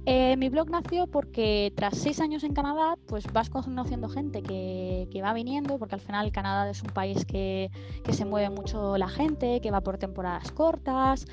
Eh, 0.08 0.36
mi 0.36 0.48
blog 0.48 0.70
nació 0.70 1.08
porque 1.08 1.72
tras 1.74 1.98
seis 1.98 2.20
años 2.20 2.44
en 2.44 2.54
Canadá, 2.54 2.96
pues 3.06 3.24
vas 3.32 3.50
conociendo 3.50 4.08
gente 4.08 4.40
que, 4.40 5.20
va 5.20 5.32
viniendo, 5.32 5.80
porque 5.80 5.96
al 5.96 6.00
final 6.00 6.30
Canadá 6.30 6.70
es 6.70 6.80
un 6.80 6.90
país 6.90 7.24
que, 7.24 7.72
se 8.08 8.24
mueve 8.24 8.48
mucho 8.50 8.96
la 8.98 9.08
gente, 9.08 9.60
que 9.60 9.72
va 9.72 9.80
por 9.80 9.98
temporadas 9.98 10.52
cortas. 10.52 11.26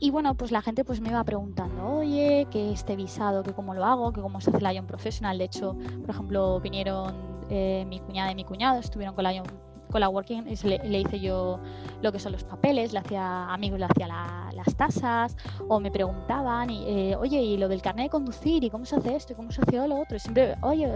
Y 0.00 0.10
bueno, 0.10 0.36
pues 0.36 0.50
la 0.50 0.60
gente 0.60 0.84
pues 0.84 1.00
me 1.00 1.10
iba 1.10 1.22
preguntando, 1.22 1.86
oye, 1.98 2.48
que 2.50 2.72
este 2.72 2.96
visado, 2.96 3.44
que 3.44 3.52
cómo 3.52 3.74
lo 3.74 3.84
hago, 3.84 4.12
que 4.12 4.20
cómo 4.20 4.40
se 4.40 4.50
hace 4.50 4.60
la 4.60 4.72
Young 4.72 4.86
Professional. 4.86 5.38
De 5.38 5.44
hecho, 5.44 5.76
por 6.00 6.10
ejemplo, 6.10 6.58
vinieron 6.60 7.14
eh, 7.48 7.84
mi 7.86 8.00
cuñada 8.00 8.32
y 8.32 8.34
mi 8.34 8.44
cuñado, 8.44 8.80
estuvieron 8.80 9.14
con 9.14 9.22
la 9.22 9.34
Young 9.34 9.46
la 9.98 10.08
Working 10.08 10.44
le, 10.64 10.78
le, 10.78 11.00
hice 11.00 11.20
yo 11.20 11.58
lo 12.02 12.12
que 12.12 12.18
son 12.18 12.32
los 12.32 12.44
papeles, 12.44 12.92
le 12.92 12.98
hacía 12.98 13.52
amigos, 13.52 13.78
le 13.78 13.86
hacía 13.86 14.06
las 14.06 14.76
tasas, 14.76 15.36
o 15.68 15.80
me 15.80 15.90
preguntaban, 15.90 16.70
y, 16.70 16.84
eh, 16.86 17.16
oye, 17.16 17.40
y 17.40 17.56
lo 17.56 17.68
del 17.68 17.82
carnet 17.82 18.06
de 18.06 18.10
conducir, 18.10 18.64
y 18.64 18.70
cómo 18.70 18.84
se 18.84 18.96
hace 18.96 19.16
esto, 19.16 19.32
y 19.32 19.36
cómo 19.36 19.50
se 19.50 19.60
hace 19.62 19.88
lo 19.88 20.00
otro, 20.00 20.16
y 20.16 20.20
siempre, 20.20 20.56
oye, 20.62 20.88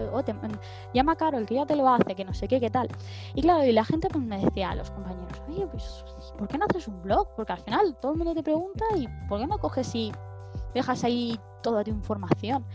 llama 0.93 1.11
a 1.13 1.15
Carol, 1.15 1.45
que 1.45 1.55
ya 1.55 1.65
te 1.65 1.75
lo 1.75 1.87
hace, 1.87 2.15
que 2.15 2.25
no 2.25 2.33
sé 2.33 2.47
qué, 2.47 2.59
qué 2.59 2.69
tal. 2.69 2.87
Y 3.35 3.41
claro, 3.41 3.65
y 3.65 3.71
la 3.71 3.85
gente 3.85 4.07
pues 4.09 4.23
me 4.23 4.39
decía 4.39 4.71
a 4.71 4.75
los 4.75 4.91
compañeros, 4.91 5.41
oye, 5.49 5.67
pues, 5.67 6.03
¿por 6.37 6.47
qué 6.47 6.57
no 6.57 6.65
haces 6.69 6.87
un 6.87 7.01
blog? 7.01 7.27
Porque 7.35 7.53
al 7.53 7.59
final 7.59 7.95
todo 8.01 8.13
el 8.13 8.17
mundo 8.17 8.33
te 8.33 8.43
pregunta, 8.43 8.85
y 8.95 9.07
¿por 9.27 9.39
qué 9.39 9.47
no 9.47 9.57
coges 9.57 9.93
y 9.95 10.11
dejas 10.73 11.03
ahí 11.03 11.39
toda 11.61 11.83
tu 11.83 11.91
información? 11.91 12.65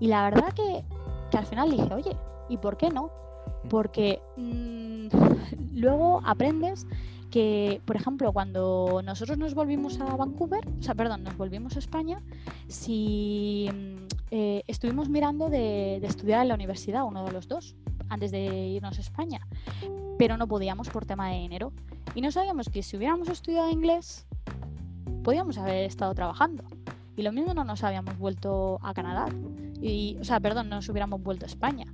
Y 0.00 0.08
la 0.08 0.30
verdad 0.30 0.52
que, 0.52 0.84
que 1.30 1.38
al 1.38 1.46
final 1.46 1.70
dije, 1.70 1.92
oye, 1.94 2.16
¿y 2.48 2.56
por 2.56 2.76
qué 2.76 2.90
no? 2.90 3.10
Porque 3.68 4.20
mm, 4.36 5.08
luego 5.74 6.22
aprendes 6.24 6.86
que, 7.30 7.80
por 7.84 7.96
ejemplo, 7.96 8.32
cuando 8.32 9.02
nosotros 9.04 9.38
nos 9.38 9.54
volvimos 9.54 10.00
a 10.00 10.16
Vancouver, 10.16 10.66
o 10.66 10.82
sea, 10.82 10.94
perdón, 10.94 11.24
nos 11.24 11.36
volvimos 11.36 11.76
a 11.76 11.78
España, 11.78 12.22
si 12.68 13.68
mm, 13.72 14.06
eh, 14.30 14.62
estuvimos 14.66 15.08
mirando 15.08 15.48
de, 15.48 15.96
estudiar 15.96 16.42
en 16.42 16.48
la 16.48 16.54
universidad, 16.54 17.04
uno 17.04 17.24
de 17.24 17.32
los 17.32 17.48
dos, 17.48 17.76
antes 18.08 18.30
de 18.30 18.68
irnos 18.68 18.98
a 18.98 19.00
España, 19.00 19.46
pero 20.18 20.36
no 20.36 20.46
podíamos 20.46 20.88
por 20.88 21.04
tema 21.04 21.30
de 21.30 21.38
dinero. 21.38 21.72
Y 22.14 22.22
no 22.22 22.32
sabíamos 22.32 22.70
que 22.70 22.82
si 22.82 22.96
hubiéramos 22.96 23.28
estudiado 23.28 23.70
inglés, 23.70 24.26
podíamos 25.22 25.58
haber 25.58 25.84
estado 25.84 26.14
trabajando. 26.14 26.64
Y 27.16 27.22
lo 27.22 27.32
mismo 27.32 27.52
no 27.52 27.64
nos 27.64 27.84
habíamos 27.84 28.16
vuelto 28.16 28.78
a 28.82 28.94
Canadá. 28.94 29.26
Y, 29.80 30.16
o 30.20 30.24
sea, 30.24 30.40
perdón, 30.40 30.68
no 30.68 30.76
nos 30.76 30.88
hubiéramos 30.88 31.22
vuelto 31.22 31.44
a 31.44 31.48
España. 31.48 31.84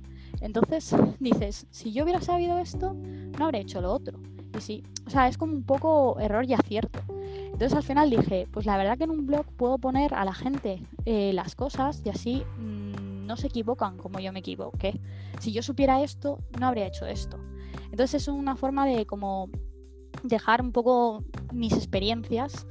Entonces 0.41 0.95
dices, 1.19 1.67
si 1.69 1.91
yo 1.91 2.03
hubiera 2.03 2.21
sabido 2.21 2.57
esto, 2.57 2.93
no 2.93 3.45
habría 3.45 3.61
hecho 3.61 3.81
lo 3.81 3.91
otro. 3.91 4.19
Y 4.57 4.61
sí, 4.61 4.83
o 5.05 5.09
sea, 5.09 5.27
es 5.27 5.37
como 5.37 5.53
un 5.53 5.63
poco 5.63 6.19
error 6.19 6.45
y 6.45 6.53
acierto. 6.53 6.99
Entonces 7.55 7.73
al 7.73 7.83
final 7.83 8.09
dije, 8.09 8.47
pues 8.51 8.65
la 8.65 8.77
verdad 8.77 8.97
que 8.97 9.05
en 9.05 9.11
un 9.11 9.25
blog 9.25 9.45
puedo 9.57 9.77
poner 9.77 10.13
a 10.13 10.25
la 10.25 10.33
gente 10.33 10.81
eh, 11.05 11.31
las 11.33 11.55
cosas 11.55 12.01
y 12.03 12.09
así 12.09 12.43
mm, 12.59 13.25
no 13.25 13.37
se 13.37 13.47
equivocan 13.47 13.97
como 13.97 14.19
yo 14.19 14.33
me 14.33 14.39
equivoqué. 14.39 14.99
Si 15.39 15.51
yo 15.51 15.61
supiera 15.61 16.03
esto, 16.03 16.39
no 16.59 16.67
habría 16.67 16.87
hecho 16.87 17.05
esto. 17.05 17.37
Entonces 17.91 18.23
es 18.23 18.27
una 18.27 18.55
forma 18.55 18.85
de 18.85 19.05
como 19.05 19.49
dejar 20.23 20.61
un 20.61 20.71
poco 20.71 21.23
mis 21.53 21.73
experiencias 21.73 22.67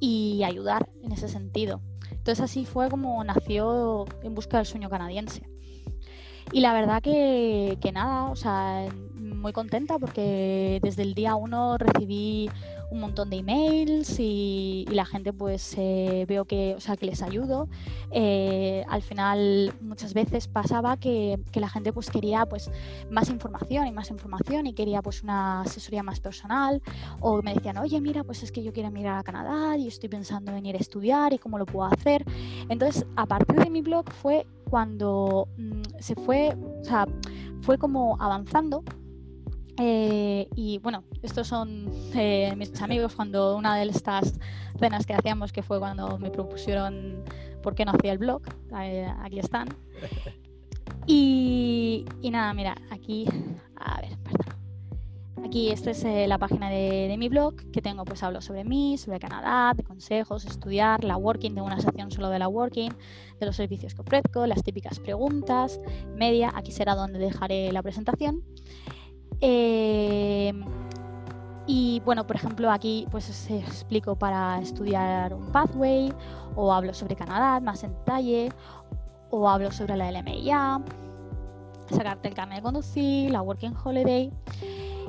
y 0.00 0.42
ayudar 0.44 0.90
en 1.02 1.12
ese 1.12 1.28
sentido. 1.28 1.80
Entonces 2.10 2.40
así 2.40 2.64
fue 2.64 2.88
como 2.88 3.22
nació 3.24 4.04
En 4.22 4.34
Busca 4.34 4.58
del 4.58 4.66
Sueño 4.66 4.90
Canadiense. 4.90 5.48
Y 6.50 6.60
la 6.60 6.72
verdad 6.72 7.02
que, 7.02 7.76
que 7.80 7.92
nada, 7.92 8.30
o 8.30 8.36
sea, 8.36 8.86
muy 9.38 9.52
contenta 9.52 9.98
porque 9.98 10.80
desde 10.82 11.02
el 11.02 11.14
día 11.14 11.34
uno 11.34 11.78
recibí 11.78 12.50
un 12.90 13.00
montón 13.00 13.28
de 13.30 13.36
emails 13.36 14.18
y, 14.18 14.86
la 14.90 15.04
gente 15.04 15.32
pues 15.32 15.74
eh, 15.76 16.24
veo 16.26 16.44
que, 16.46 16.74
o 16.74 16.80
sea, 16.80 16.96
que 16.96 17.06
les 17.06 17.22
ayudo. 17.22 17.68
Eh, 18.10 18.84
al 18.88 19.02
final 19.02 19.74
muchas 19.80 20.14
veces 20.14 20.48
pasaba 20.48 20.96
que, 20.96 21.38
que, 21.52 21.60
la 21.60 21.68
gente 21.68 21.92
pues 21.92 22.10
quería 22.10 22.46
pues 22.46 22.70
más 23.10 23.28
información 23.28 23.86
y 23.86 23.92
más 23.92 24.10
información 24.10 24.66
y 24.66 24.72
quería 24.72 25.02
pues 25.02 25.22
una 25.22 25.60
asesoría 25.62 26.02
más 26.02 26.20
personal 26.20 26.80
o 27.20 27.42
me 27.42 27.54
decían, 27.54 27.76
oye 27.78 28.00
mira 28.00 28.24
pues 28.24 28.42
es 28.42 28.50
que 28.50 28.62
yo 28.62 28.72
quiero 28.72 28.90
mirar 28.90 29.18
a 29.18 29.22
Canadá 29.22 29.76
y 29.76 29.86
estoy 29.86 30.08
pensando 30.08 30.52
en 30.52 30.64
ir 30.64 30.76
a 30.76 30.78
estudiar 30.78 31.32
y 31.32 31.38
cómo 31.38 31.58
lo 31.58 31.66
puedo 31.66 31.90
hacer. 31.90 32.24
Entonces 32.68 33.04
a 33.16 33.26
partir 33.26 33.56
de 33.56 33.70
mi 33.70 33.82
blog 33.82 34.10
fue 34.10 34.46
cuando 34.70 35.48
mm, 35.58 35.82
se 36.00 36.14
fue, 36.14 36.56
o 36.80 36.84
sea, 36.84 37.06
fue 37.60 37.78
como 37.78 38.16
avanzando 38.20 38.82
eh, 39.80 40.48
y 40.56 40.78
bueno, 40.78 41.04
estos 41.22 41.46
son 41.46 41.90
eh, 42.14 42.52
mis 42.56 42.80
amigos 42.82 43.14
cuando 43.14 43.56
una 43.56 43.76
de 43.76 43.84
estas 43.84 44.38
cenas 44.78 45.06
que 45.06 45.14
hacíamos, 45.14 45.52
que 45.52 45.62
fue 45.62 45.78
cuando 45.78 46.18
me 46.18 46.30
propusieron 46.30 47.22
por 47.62 47.74
qué 47.74 47.84
no 47.84 47.92
hacía 47.92 48.12
el 48.12 48.18
blog, 48.18 48.42
eh, 48.80 49.08
aquí 49.22 49.38
están. 49.38 49.68
Y, 51.10 52.04
y, 52.20 52.30
nada, 52.30 52.52
mira, 52.52 52.74
aquí, 52.90 53.26
a 53.76 54.02
ver, 54.02 54.18
perdón. 54.18 55.46
Aquí 55.46 55.70
esta 55.70 55.90
es 55.90 56.04
la 56.28 56.36
página 56.36 56.68
de, 56.68 57.08
de, 57.08 57.16
mi 57.16 57.30
blog, 57.30 57.54
que 57.72 57.80
tengo, 57.80 58.04
pues 58.04 58.22
hablo 58.22 58.42
sobre 58.42 58.62
mí, 58.64 58.98
sobre 58.98 59.18
Canadá, 59.18 59.72
de 59.74 59.84
consejos, 59.84 60.44
estudiar, 60.44 61.04
la 61.04 61.16
working, 61.16 61.54
tengo 61.54 61.66
una 61.66 61.80
sección 61.80 62.10
solo 62.10 62.28
de 62.28 62.38
la 62.38 62.48
working, 62.48 62.92
de 63.40 63.46
los 63.46 63.56
servicios 63.56 63.94
que 63.94 64.02
ofrezco, 64.02 64.46
las 64.46 64.62
típicas 64.62 65.00
preguntas, 65.00 65.80
media, 66.14 66.52
aquí 66.54 66.72
será 66.72 66.94
donde 66.94 67.18
dejaré 67.18 67.72
la 67.72 67.82
presentación. 67.82 68.42
Eh, 69.40 70.52
y 71.66 72.00
bueno, 72.04 72.26
por 72.26 72.36
ejemplo, 72.36 72.70
aquí 72.70 73.06
pues 73.10 73.50
explico 73.50 74.16
para 74.16 74.58
estudiar 74.60 75.34
un 75.34 75.52
pathway, 75.52 76.12
o 76.56 76.72
hablo 76.72 76.94
sobre 76.94 77.14
Canadá 77.14 77.60
más 77.60 77.84
en 77.84 77.92
detalle, 77.92 78.50
o 79.30 79.48
hablo 79.48 79.70
sobre 79.70 79.96
la 79.96 80.10
LMIA, 80.10 80.80
sacarte 81.90 82.28
el 82.28 82.34
carnet 82.34 82.58
de 82.58 82.62
conducir, 82.62 83.30
la 83.30 83.42
Working 83.42 83.74
Holiday. 83.84 84.32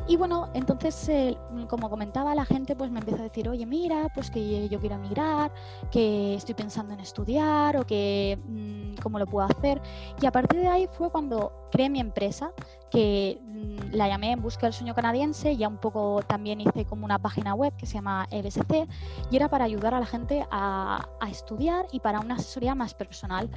Y 0.10 0.16
bueno, 0.18 0.50
entonces, 0.56 1.08
eh, 1.08 1.38
como 1.70 1.88
comentaba, 1.88 2.34
la 2.34 2.44
gente 2.44 2.76
pues 2.76 2.90
me 2.90 2.98
empieza 2.98 3.20
a 3.20 3.26
decir, 3.26 3.48
oye, 3.48 3.68
mira, 3.68 4.08
pues 4.16 4.32
que 4.32 4.68
yo 4.68 4.80
quiero 4.80 4.96
emigrar, 4.96 5.52
que 5.92 6.34
estoy 6.34 6.56
pensando 6.56 6.96
en 6.96 7.00
estudiar 7.00 7.78
o 7.78 7.86
que 7.86 8.40
mm, 8.44 9.02
cómo 9.04 9.20
lo 9.20 9.28
puedo 9.28 9.48
hacer. 9.48 9.80
Y 10.20 10.26
a 10.26 10.32
partir 10.32 10.62
de 10.62 10.68
ahí 10.68 10.90
fue 10.94 11.12
cuando 11.12 11.52
creé 11.72 11.92
mi 11.92 12.00
empresa, 12.00 12.52
que 12.90 13.40
mm, 13.44 13.96
la 13.96 14.08
llamé 14.08 14.32
En 14.32 14.42
Busca 14.42 14.66
del 14.66 14.74
Sueño 14.74 14.96
Canadiense, 14.96 15.56
ya 15.56 15.68
un 15.68 15.78
poco 15.78 16.22
también 16.26 16.62
hice 16.62 16.86
como 16.86 17.06
una 17.06 17.20
página 17.20 17.54
web 17.54 17.76
que 17.78 17.86
se 17.86 17.96
llama 17.96 18.28
EBSC 18.32 18.88
y 19.30 19.36
era 19.36 19.48
para 19.50 19.66
ayudar 19.66 19.94
a 19.94 20.00
la 20.00 20.06
gente 20.06 20.46
a, 20.50 21.08
estudiar 21.30 21.86
y 21.92 22.00
para 22.00 22.20
una 22.20 22.36
asesoría 22.36 22.74
más 22.74 22.96
personal. 22.96 23.50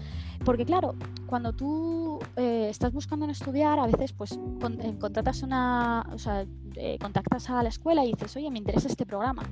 Porque 0.44 0.66
claro, 0.66 0.94
cuando 1.26 1.54
tú 1.54 2.18
eh, 2.36 2.66
estás 2.68 2.92
buscando 2.92 3.24
en 3.24 3.30
estudiar, 3.30 3.78
a 3.78 3.86
veces 3.86 4.12
pues 4.12 4.32
eh, 4.32 4.98
contratas 4.98 5.42
una, 5.42 6.06
eh, 6.76 6.98
contactas 7.00 7.50
a 7.50 7.62
la 7.62 7.68
escuela 7.68 8.04
y 8.04 8.12
dices, 8.12 8.36
oye, 8.36 8.50
me 8.50 8.58
interesa 8.58 8.88
este 8.88 9.06
programa. 9.06 9.42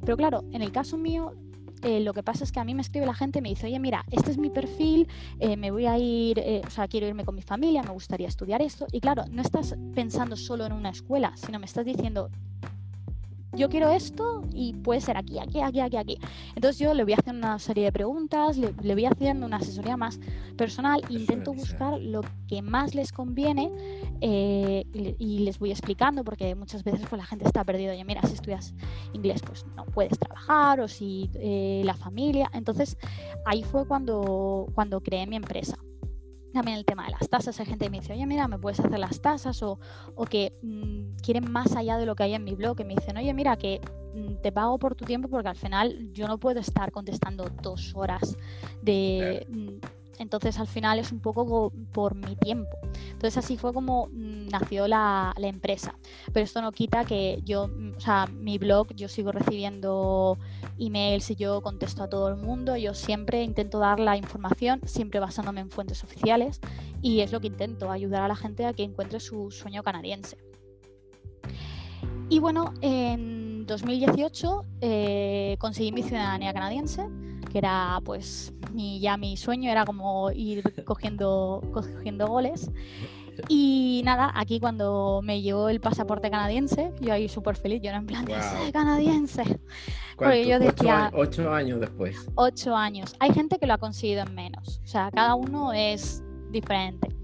Pero 0.00 0.16
claro, 0.16 0.44
en 0.52 0.62
el 0.62 0.72
caso 0.72 0.96
mío 0.96 1.32
eh, 1.82 2.00
lo 2.00 2.14
que 2.14 2.22
pasa 2.22 2.44
es 2.44 2.52
que 2.52 2.60
a 2.60 2.64
mí 2.64 2.74
me 2.74 2.80
escribe 2.80 3.04
la 3.04 3.14
gente 3.14 3.42
me 3.42 3.50
dice, 3.50 3.66
oye, 3.66 3.78
mira, 3.78 4.04
este 4.10 4.30
es 4.30 4.38
mi 4.38 4.48
perfil, 4.48 5.06
eh, 5.38 5.56
me 5.56 5.70
voy 5.70 5.86
a 5.86 5.98
ir, 5.98 6.42
o 6.66 6.70
sea, 6.70 6.88
quiero 6.88 7.06
irme 7.06 7.24
con 7.24 7.34
mi 7.34 7.42
familia, 7.42 7.82
me 7.82 7.90
gustaría 7.90 8.28
estudiar 8.28 8.62
esto. 8.62 8.86
Y 8.90 9.00
claro, 9.00 9.24
no 9.30 9.42
estás 9.42 9.76
pensando 9.94 10.36
solo 10.36 10.64
en 10.64 10.72
una 10.72 10.90
escuela, 10.90 11.34
sino 11.36 11.58
me 11.58 11.66
estás 11.66 11.84
diciendo, 11.84 12.30
yo 13.56 13.68
quiero 13.68 13.90
esto 13.90 14.42
y 14.52 14.72
puede 14.72 15.00
ser 15.00 15.16
aquí, 15.16 15.38
aquí, 15.38 15.60
aquí, 15.60 15.80
aquí, 15.80 15.96
aquí. 15.96 16.18
Entonces 16.54 16.78
yo 16.78 16.94
le 16.94 17.04
voy 17.04 17.14
haciendo 17.14 17.46
una 17.46 17.58
serie 17.58 17.84
de 17.84 17.92
preguntas, 17.92 18.56
le, 18.56 18.94
voy 18.94 19.06
haciendo 19.06 19.46
una 19.46 19.58
asesoría 19.58 19.96
más 19.96 20.18
personal, 20.56 21.02
intento 21.08 21.52
buscar 21.52 22.00
lo 22.00 22.22
que 22.48 22.62
más 22.62 22.94
les 22.94 23.12
conviene 23.12 23.70
eh, 24.20 24.84
y, 24.92 25.38
les 25.40 25.58
voy 25.58 25.70
explicando, 25.70 26.24
porque 26.24 26.54
muchas 26.54 26.84
veces 26.84 27.06
pues, 27.08 27.18
la 27.18 27.26
gente 27.26 27.44
está 27.46 27.64
perdida, 27.64 27.92
oye, 27.92 28.04
mira, 28.04 28.22
si 28.22 28.34
estudias 28.34 28.74
inglés 29.12 29.42
pues 29.44 29.64
no 29.76 29.84
puedes 29.86 30.18
trabajar 30.18 30.80
o 30.80 30.88
si 30.88 31.30
eh, 31.34 31.82
la 31.84 31.94
familia. 31.94 32.50
Entonces 32.52 32.96
ahí 33.44 33.62
fue 33.62 33.86
cuando, 33.86 34.68
cuando 34.74 35.00
creé 35.00 35.26
mi 35.26 35.36
empresa 35.36 35.76
también 36.54 36.78
el 36.78 36.84
tema 36.84 37.04
de 37.04 37.10
las 37.10 37.28
tasas. 37.28 37.58
Hay 37.60 37.66
gente 37.66 37.84
que 37.84 37.90
me 37.90 38.00
dice, 38.00 38.12
oye, 38.12 38.26
mira, 38.26 38.48
¿me 38.48 38.58
puedes 38.58 38.80
hacer 38.80 38.98
las 38.98 39.20
tasas? 39.20 39.62
O, 39.62 39.78
o 40.14 40.24
que 40.24 40.52
mm, 40.62 41.16
quieren 41.22 41.50
más 41.50 41.76
allá 41.76 41.98
de 41.98 42.06
lo 42.06 42.14
que 42.14 42.22
hay 42.22 42.34
en 42.34 42.44
mi 42.44 42.54
blog, 42.54 42.76
que 42.76 42.84
me 42.84 42.94
dicen, 42.94 43.16
oye, 43.16 43.34
mira, 43.34 43.56
que 43.56 43.80
mm, 44.14 44.36
te 44.42 44.52
pago 44.52 44.78
por 44.78 44.94
tu 44.94 45.04
tiempo 45.04 45.28
porque 45.28 45.48
al 45.48 45.56
final 45.56 46.12
yo 46.12 46.26
no 46.26 46.38
puedo 46.38 46.60
estar 46.60 46.90
contestando 46.92 47.44
dos 47.62 47.92
horas 47.94 48.36
de... 48.80 49.46
Mm, 49.50 50.03
entonces 50.18 50.58
al 50.58 50.66
final 50.66 50.98
es 50.98 51.12
un 51.12 51.20
poco 51.20 51.72
por 51.92 52.14
mi 52.14 52.36
tiempo. 52.36 52.76
Entonces 53.12 53.38
así 53.38 53.56
fue 53.56 53.72
como 53.72 54.08
mm, 54.12 54.48
nació 54.48 54.88
la, 54.88 55.34
empresa. 55.38 55.96
Pero 56.32 56.44
esto 56.44 56.62
no 56.62 56.72
quita 56.72 57.04
que 57.04 57.40
yo, 57.44 57.68
mm, 57.68 57.94
o 57.96 58.00
sea, 58.00 58.26
mi 58.26 58.58
blog, 58.58 58.94
yo 58.94 59.08
sigo 59.08 59.32
recibiendo 59.32 60.38
emails 60.78 61.30
y 61.30 61.36
yo 61.36 61.60
contesto 61.62 62.02
a 62.02 62.08
todo 62.08 62.28
el 62.28 62.36
mundo. 62.36 62.76
Yo 62.76 62.94
siempre 62.94 63.42
intento 63.42 63.78
dar 63.78 64.00
la 64.00 64.16
información, 64.16 64.80
siempre 64.84 65.20
basándome 65.20 65.60
en 65.60 65.70
fuentes 65.70 66.02
oficiales. 66.04 66.60
Y 67.02 67.20
es 67.20 67.32
lo 67.32 67.40
que 67.40 67.48
intento, 67.48 67.90
ayudar 67.90 68.22
a 68.22 68.28
la 68.28 68.36
gente 68.36 68.64
a 68.66 68.72
que 68.72 68.82
encuentre 68.82 69.20
su 69.20 69.50
sueño 69.50 69.82
canadiense. 69.82 70.38
Y 72.28 72.38
bueno, 72.38 72.72
en 72.80 73.66
2018 73.66 74.62
eh, 74.80 75.56
conseguí 75.58 75.92
mi 75.92 76.02
ciudadanía 76.02 76.52
canadiense 76.52 77.06
que 77.54 77.58
era 77.58 78.00
pues 78.04 78.52
mi, 78.72 78.98
ya 78.98 79.16
mi 79.16 79.36
sueño, 79.36 79.70
era 79.70 79.84
como 79.84 80.32
ir 80.32 80.64
cogiendo, 80.84 81.62
cogiendo 81.72 82.26
goles. 82.26 82.68
Y 83.48 84.02
nada, 84.04 84.32
aquí 84.34 84.58
cuando 84.58 85.20
me 85.22 85.40
llegó 85.40 85.68
el 85.68 85.78
pasaporte 85.78 86.32
canadiense, 86.32 86.92
yo 87.00 87.12
ahí 87.12 87.28
súper 87.28 87.54
feliz, 87.54 87.80
yo 87.80 87.90
era 87.90 87.98
en 87.98 88.06
plan, 88.06 88.24
wow. 88.24 88.72
canadiense. 88.72 89.44
Porque 90.16 90.48
yo 90.48 90.58
decía... 90.58 91.12
Ocho, 91.14 91.54
años 91.54 91.78
después. 91.78 92.28
Ocho 92.34 92.74
años. 92.74 93.14
Hay 93.20 93.32
gente 93.32 93.60
que 93.60 93.68
lo 93.68 93.74
ha 93.74 93.78
conseguido 93.78 94.22
en 94.22 94.34
menos, 94.34 94.80
o 94.82 94.86
sea, 94.88 95.12
cada 95.12 95.36
uno 95.36 95.72
es 95.72 96.24
diferente. 96.50 97.14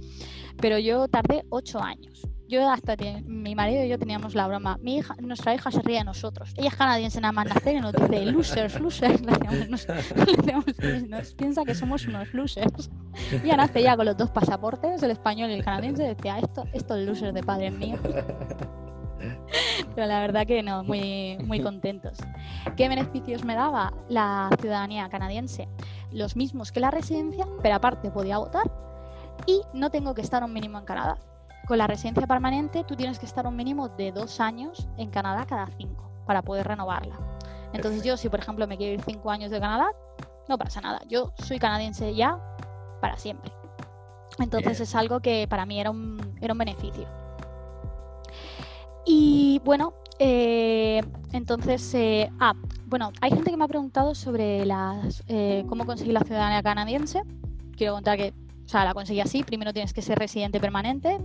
Pero 0.60 0.78
yo 0.78 1.08
tardé 1.08 1.44
ocho 1.48 1.80
años 1.80 2.22
yo 2.50 2.68
hasta 2.68 2.96
mi 3.24 3.54
marido 3.54 3.84
y 3.84 3.88
yo 3.88 3.98
teníamos 3.98 4.34
la 4.34 4.48
broma. 4.48 4.76
Mi 4.82 4.98
hija, 4.98 5.14
nuestra 5.20 5.54
hija 5.54 5.70
se 5.70 5.80
ríe 5.82 5.98
de 5.98 6.04
nosotros. 6.04 6.52
Ella 6.56 6.68
es 6.68 6.74
canadiense 6.74 7.20
nada 7.20 7.32
más 7.32 7.46
nacer 7.46 7.76
y 7.76 7.80
nos 7.80 7.92
dice 7.92 8.26
losers, 8.26 8.80
losers. 8.80 9.22
nos, 11.08 11.34
piensa 11.34 11.64
que 11.64 11.74
somos 11.74 12.06
unos 12.06 12.34
losers. 12.34 12.90
Ella 13.44 13.56
nace 13.56 13.82
ya 13.82 13.96
con 13.96 14.04
los 14.04 14.16
dos 14.16 14.30
pasaportes, 14.30 15.02
el 15.02 15.12
español 15.12 15.50
y 15.50 15.54
el 15.54 15.64
canadiense. 15.64 16.02
Decía, 16.02 16.38
esto, 16.40 16.64
estos 16.72 16.98
losers 16.98 17.32
de 17.32 17.42
padres 17.42 17.72
míos. 17.72 18.00
Pero 19.94 20.06
la 20.06 20.20
verdad 20.20 20.46
que 20.46 20.62
no, 20.62 20.82
muy, 20.82 21.38
muy 21.44 21.60
contentos. 21.60 22.18
¿Qué 22.76 22.88
beneficios 22.88 23.44
me 23.44 23.54
daba 23.54 23.92
la 24.08 24.50
ciudadanía 24.60 25.08
canadiense? 25.08 25.68
Los 26.10 26.34
mismos 26.34 26.72
que 26.72 26.80
la 26.80 26.90
residencia, 26.90 27.46
pero 27.62 27.76
aparte 27.76 28.10
podía 28.10 28.38
votar 28.38 28.70
y 29.46 29.60
no 29.72 29.90
tengo 29.90 30.14
que 30.14 30.22
estar 30.22 30.42
un 30.42 30.52
mínimo 30.52 30.78
en 30.78 30.84
Canadá. 30.84 31.18
Con 31.70 31.78
la 31.78 31.86
residencia 31.86 32.26
permanente 32.26 32.82
tú 32.82 32.96
tienes 32.96 33.20
que 33.20 33.26
estar 33.26 33.46
un 33.46 33.54
mínimo 33.54 33.88
de 33.90 34.10
dos 34.10 34.40
años 34.40 34.88
en 34.96 35.08
Canadá 35.08 35.46
cada 35.46 35.68
cinco 35.78 36.10
para 36.26 36.42
poder 36.42 36.66
renovarla. 36.66 37.16
Entonces 37.72 38.02
yo 38.02 38.16
si 38.16 38.28
por 38.28 38.40
ejemplo 38.40 38.66
me 38.66 38.76
quiero 38.76 38.94
ir 38.94 39.02
cinco 39.02 39.30
años 39.30 39.52
de 39.52 39.60
Canadá, 39.60 39.92
no 40.48 40.58
pasa 40.58 40.80
nada. 40.80 41.00
Yo 41.08 41.32
soy 41.36 41.60
canadiense 41.60 42.12
ya 42.12 42.40
para 43.00 43.16
siempre. 43.16 43.52
Entonces 44.40 44.80
es 44.80 44.96
algo 44.96 45.20
que 45.20 45.46
para 45.48 45.64
mí 45.64 45.78
era 45.80 45.92
un, 45.92 46.20
era 46.40 46.54
un 46.54 46.58
beneficio. 46.58 47.06
Y 49.06 49.62
bueno, 49.64 49.94
eh, 50.18 51.00
entonces, 51.30 51.94
eh, 51.94 52.32
ah, 52.40 52.54
bueno, 52.86 53.12
hay 53.20 53.30
gente 53.30 53.48
que 53.48 53.56
me 53.56 53.62
ha 53.62 53.68
preguntado 53.68 54.16
sobre 54.16 54.66
las, 54.66 55.22
eh, 55.28 55.64
cómo 55.68 55.86
conseguir 55.86 56.14
la 56.14 56.22
ciudadanía 56.22 56.64
canadiense. 56.64 57.22
Quiero 57.76 57.94
contar 57.94 58.18
que 58.18 58.34
o 58.70 58.72
sea, 58.72 58.84
la 58.84 58.94
conseguí 58.94 59.18
así. 59.18 59.42
Primero 59.42 59.72
tienes 59.72 59.92
que 59.92 60.00
ser 60.00 60.16
residente 60.16 60.60
permanente. 60.60 61.18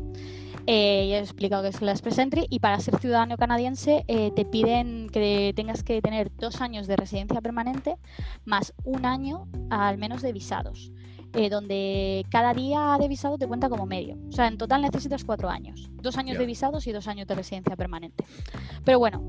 Eh, 0.66 1.10
ya 1.12 1.18
he 1.18 1.20
explicado 1.20 1.62
que 1.62 1.70
es 1.70 1.80
la 1.80 1.92
Express 1.92 2.18
Entry. 2.18 2.48
Y 2.50 2.58
para 2.58 2.80
ser 2.80 2.98
ciudadano 2.98 3.38
canadiense 3.38 4.04
eh, 4.08 4.32
te 4.36 4.46
piden 4.46 5.12
que 5.12 5.54
tengas 5.56 5.84
que 5.84 6.02
tener 6.02 6.36
dos 6.38 6.60
años 6.62 6.88
de 6.88 6.96
residencia 6.96 7.42
permanente 7.42 7.98
más 8.46 8.74
un 8.84 9.06
año 9.06 9.48
al 9.70 10.00
menos 10.00 10.24
de 10.24 10.34
visados. 10.34 10.92
Eh, 11.34 11.52
donde 11.52 12.26
cada 12.32 12.56
día 12.56 12.98
de 13.00 13.08
visado 13.08 13.38
te 13.38 13.46
cuenta 13.46 13.70
como 13.70 13.86
medio. 13.86 14.18
O 14.28 14.32
sea, 14.32 14.48
en 14.48 14.58
total 14.58 14.82
necesitas 14.82 15.24
cuatro 15.24 15.48
años. 15.48 15.88
Dos 16.02 16.18
años 16.18 16.40
de 16.40 16.48
visados 16.48 16.88
y 16.88 16.94
dos 16.94 17.08
años 17.08 17.28
de 17.28 17.36
residencia 17.36 17.76
permanente. 17.76 18.26
Pero 18.84 18.98
bueno, 18.98 19.22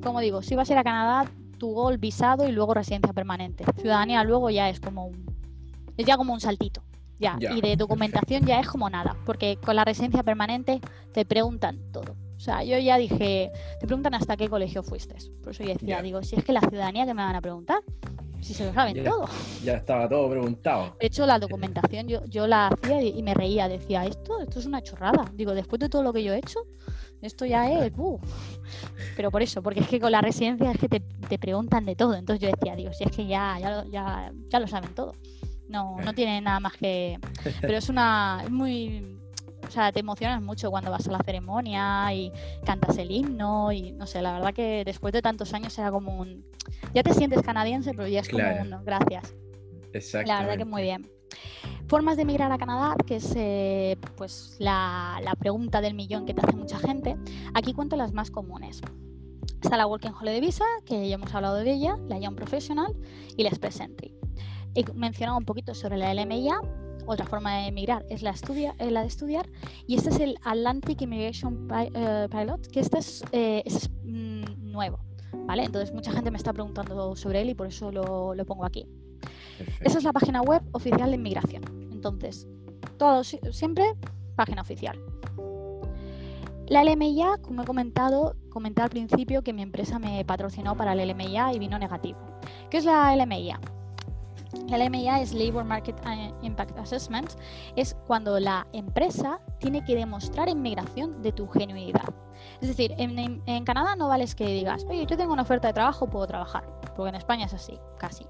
como 0.00 0.20
digo, 0.20 0.42
si 0.42 0.54
vas 0.54 0.70
a 0.70 0.74
ir 0.74 0.78
a 0.78 0.84
Canadá, 0.84 1.28
tu 1.58 1.72
gol 1.72 1.98
visado 1.98 2.48
y 2.48 2.52
luego 2.52 2.72
residencia 2.72 3.12
permanente. 3.12 3.64
Ciudadanía 3.80 4.22
luego 4.22 4.48
ya 4.48 4.68
es 4.68 4.78
como 4.78 5.06
un, 5.06 5.26
es 5.96 6.06
ya 6.06 6.16
como 6.16 6.32
un 6.32 6.40
saltito. 6.40 6.84
Ya, 7.18 7.38
y 7.40 7.60
de 7.60 7.76
documentación 7.76 8.44
ya 8.44 8.60
es 8.60 8.68
como 8.68 8.90
nada, 8.90 9.16
porque 9.24 9.56
con 9.64 9.76
la 9.76 9.84
residencia 9.84 10.22
permanente 10.22 10.80
te 11.12 11.24
preguntan 11.24 11.78
todo. 11.92 12.16
O 12.36 12.40
sea, 12.40 12.62
yo 12.64 12.76
ya 12.78 12.98
dije, 12.98 13.50
te 13.80 13.86
preguntan 13.86 14.14
hasta 14.14 14.36
qué 14.36 14.48
colegio 14.48 14.82
fuiste. 14.82 15.14
Por 15.42 15.52
eso 15.52 15.62
yo 15.62 15.72
decía, 15.72 16.02
digo, 16.02 16.22
si 16.22 16.36
es 16.36 16.44
que 16.44 16.52
la 16.52 16.60
ciudadanía 16.60 17.06
que 17.06 17.14
me 17.14 17.22
van 17.22 17.36
a 17.36 17.40
preguntar, 17.40 17.78
si 18.44 18.52
se 18.52 18.66
lo 18.66 18.74
saben 18.74 19.02
todo. 19.02 19.24
Ya 19.64 19.74
estaba 19.76 20.06
todo 20.06 20.28
preguntado. 20.28 20.94
De 21.00 21.06
hecho, 21.06 21.24
la 21.24 21.38
documentación 21.38 22.06
yo, 22.06 22.22
yo 22.26 22.46
la 22.46 22.68
hacía 22.68 23.02
y, 23.02 23.22
me 23.22 23.32
reía, 23.32 23.68
decía, 23.68 24.04
esto, 24.04 24.40
esto 24.42 24.58
es 24.58 24.66
una 24.66 24.82
chorrada. 24.82 25.24
Digo, 25.32 25.54
después 25.54 25.80
de 25.80 25.88
todo 25.88 26.02
lo 26.02 26.12
que 26.12 26.22
yo 26.22 26.34
he 26.34 26.38
hecho, 26.38 26.66
esto 27.22 27.46
ya 27.46 27.70
es, 27.70 27.92
uh. 27.96 28.20
Pero 29.16 29.30
por 29.30 29.40
eso, 29.40 29.62
porque 29.62 29.80
es 29.80 29.88
que 29.88 29.98
con 29.98 30.12
la 30.12 30.20
residencia 30.20 30.70
es 30.70 30.78
que 30.78 30.90
te, 30.90 31.00
te 31.00 31.38
preguntan 31.38 31.86
de 31.86 31.96
todo. 31.96 32.14
Entonces 32.14 32.42
yo 32.42 32.54
decía, 32.54 32.76
digo, 32.76 32.92
si 32.92 33.04
es 33.04 33.10
que 33.10 33.26
ya, 33.26 33.58
ya, 33.58 33.84
ya, 33.90 34.32
ya 34.50 34.60
lo 34.60 34.66
saben 34.66 34.94
todo. 34.94 35.14
No, 35.74 35.96
no 36.00 36.14
tiene 36.14 36.40
nada 36.40 36.60
más 36.60 36.74
que. 36.74 37.18
Pero 37.60 37.76
es 37.76 37.88
una. 37.88 38.42
Es 38.44 38.50
muy. 38.50 39.18
O 39.66 39.70
sea, 39.72 39.90
te 39.90 39.98
emocionas 39.98 40.40
mucho 40.40 40.70
cuando 40.70 40.92
vas 40.92 41.08
a 41.08 41.10
la 41.10 41.18
ceremonia 41.24 42.14
y 42.14 42.30
cantas 42.64 42.96
el 42.98 43.10
himno 43.10 43.72
y 43.72 43.90
no 43.92 44.06
sé, 44.06 44.22
la 44.22 44.34
verdad 44.34 44.54
que 44.54 44.84
después 44.84 45.12
de 45.12 45.22
tantos 45.22 45.54
años 45.54 45.76
era 45.78 45.90
como 45.90 46.18
un... 46.18 46.44
Ya 46.92 47.02
te 47.02 47.14
sientes 47.14 47.40
canadiense, 47.40 47.92
pero 47.92 48.06
ya 48.06 48.20
es 48.20 48.28
como 48.28 48.44
un... 48.44 48.84
Gracias. 48.84 49.34
Exacto. 49.94 50.30
La 50.30 50.40
verdad 50.40 50.58
que 50.58 50.64
muy 50.66 50.82
bien. 50.82 51.10
Formas 51.88 52.16
de 52.16 52.22
emigrar 52.22 52.52
a 52.52 52.58
Canadá, 52.58 52.94
que 53.06 53.16
es 53.16 53.32
eh, 53.36 53.96
pues 54.16 54.56
la, 54.58 55.18
la, 55.24 55.34
pregunta 55.34 55.80
del 55.80 55.94
millón 55.94 56.26
que 56.26 56.34
te 56.34 56.42
hace 56.42 56.54
mucha 56.54 56.78
gente. 56.78 57.16
Aquí 57.54 57.72
cuento 57.72 57.96
las 57.96 58.12
más 58.12 58.30
comunes. 58.30 58.82
Está 59.62 59.78
la 59.78 59.86
Working 59.86 60.12
Holiday 60.12 60.42
Visa, 60.42 60.66
que 60.84 61.08
ya 61.08 61.14
hemos 61.14 61.34
hablado 61.34 61.56
de 61.56 61.72
ella, 61.72 61.96
la 62.06 62.18
Young 62.18 62.36
Professional 62.36 62.94
y 63.36 63.42
la 63.42 63.48
Express 63.48 63.80
Entry. 63.80 64.14
He 64.74 64.84
mencionado 64.92 65.38
un 65.38 65.44
poquito 65.44 65.74
sobre 65.74 65.96
la 65.96 66.12
LMIA. 66.14 66.60
Otra 67.06 67.26
forma 67.26 67.58
de 67.58 67.66
emigrar 67.66 68.04
es 68.08 68.22
la, 68.22 68.30
estudia, 68.30 68.74
la 68.78 69.02
de 69.02 69.06
estudiar. 69.06 69.48
Y 69.86 69.96
este 69.96 70.10
es 70.10 70.20
el 70.20 70.38
Atlantic 70.42 71.02
Immigration 71.02 71.68
eh, 71.94 72.28
Pilot, 72.30 72.66
que 72.68 72.80
este 72.80 72.98
es, 72.98 73.22
eh, 73.32 73.62
mm, 74.04 74.72
nuevo. 74.72 74.98
¿vale? 75.46 75.64
Entonces 75.64 75.92
mucha 75.92 76.12
gente 76.12 76.30
me 76.30 76.38
está 76.38 76.52
preguntando 76.52 77.14
sobre 77.16 77.42
él 77.42 77.50
y 77.50 77.54
por 77.54 77.66
eso 77.66 77.92
lo, 77.92 78.34
lo 78.34 78.46
pongo 78.46 78.64
aquí. 78.64 78.86
Esa 79.80 79.98
es 79.98 80.04
la 80.04 80.12
página 80.12 80.40
web 80.42 80.62
oficial 80.72 81.10
de 81.10 81.16
inmigración. 81.16 81.62
Entonces, 81.92 82.48
todo 82.98 83.22
siempre 83.24 83.94
página 84.36 84.62
oficial. 84.62 84.98
La 86.66 86.82
LMIA, 86.82 87.38
como 87.42 87.62
he 87.62 87.64
comentado, 87.66 88.36
comenté 88.48 88.80
al 88.80 88.88
principio 88.88 89.42
que 89.42 89.52
mi 89.52 89.62
empresa 89.62 89.98
me 89.98 90.24
patrocinó 90.24 90.76
para 90.76 90.94
la 90.94 91.04
LMIA 91.04 91.52
y 91.52 91.58
vino 91.58 91.78
negativo. 91.78 92.18
¿Qué 92.70 92.78
es 92.78 92.84
la 92.84 93.14
LMIA? 93.14 93.60
El 94.70 94.84
LMIA 94.84 95.20
es 95.20 95.32
Labor 95.32 95.64
Market 95.64 95.96
Impact 96.42 96.78
Assessment, 96.78 97.30
es 97.76 97.96
cuando 98.06 98.38
la 98.40 98.66
empresa 98.72 99.40
tiene 99.58 99.84
que 99.84 99.94
demostrar 99.94 100.48
en 100.48 100.62
migración 100.62 101.22
de 101.22 101.32
tu 101.32 101.48
genuinidad. 101.48 102.08
Es 102.60 102.68
decir, 102.68 102.94
en, 102.98 103.64
Canadá 103.64 103.96
no 103.96 104.08
vales 104.08 104.34
que 104.34 104.46
digas, 104.46 104.84
oye, 104.88 105.06
yo 105.06 105.16
tengo 105.16 105.32
una 105.32 105.42
oferta 105.42 105.68
de 105.68 105.74
trabajo, 105.74 106.06
puedo 106.08 106.26
trabajar, 106.26 106.64
porque 106.96 107.08
en 107.08 107.14
España 107.14 107.46
es 107.46 107.54
así, 107.54 107.78
casi. 107.98 108.26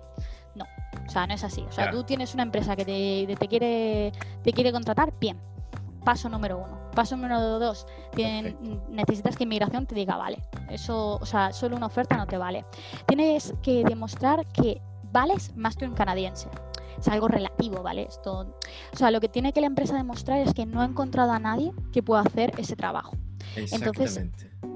No, 0.55 0.65
o 1.07 1.11
sea, 1.11 1.27
no 1.27 1.35
es 1.35 1.43
así. 1.43 1.63
O 1.63 1.73
sea, 1.73 1.91
tú 1.91 2.05
tienes 2.05 2.35
una 2.35 2.45
empresa 2.45 2.77
que 2.77 2.85
te, 2.85 3.37
te, 3.37 3.49
quiere, 3.49 4.13
te 4.43 4.53
quiere 4.53 4.73
contratar, 4.73 5.13
bien. 5.19 5.41
Paso 6.05 6.29
número 6.29 6.59
uno. 6.59 6.79
Paso 6.95 7.17
número 7.17 7.59
dos, 7.59 7.87
necesitas 8.89 9.37
que 9.37 9.43
inmigración 9.43 9.87
te 9.87 9.97
diga, 9.97 10.17
vale, 10.17 10.39
eso, 10.71 11.17
o 11.17 11.27
sea, 11.27 11.53
solo 11.53 11.77
una 11.77 11.87
oferta 11.87 12.17
no 12.17 12.27
te 12.27 12.39
vale. 12.39 12.65
Tienes 13.07 13.53
que 13.63 13.83
demostrar 13.85 14.47
que 14.47 14.81
vales 15.15 15.57
más 15.57 15.77
que 15.77 15.87
un 15.87 15.95
canadiense. 15.95 16.49
Es 16.99 17.09
algo 17.09 17.29
relativo, 17.29 17.83
¿vale? 17.83 18.03
Esto, 18.03 18.57
o 18.93 18.97
sea, 18.97 19.11
lo 19.11 19.21
que 19.21 19.29
tiene 19.29 19.53
que 19.53 19.61
la 19.61 19.67
empresa 19.67 19.97
demostrar 19.97 20.41
es 20.41 20.53
que 20.53 20.67
no 20.67 20.83
ha 20.83 20.85
encontrado 20.85 21.33
a 21.33 21.39
nadie 21.39 21.73
que 21.93 22.03
pueda 22.03 22.21
hacer 22.21 22.53
ese 22.59 22.77
trabajo. 22.77 23.17
Entonces, 23.57 24.21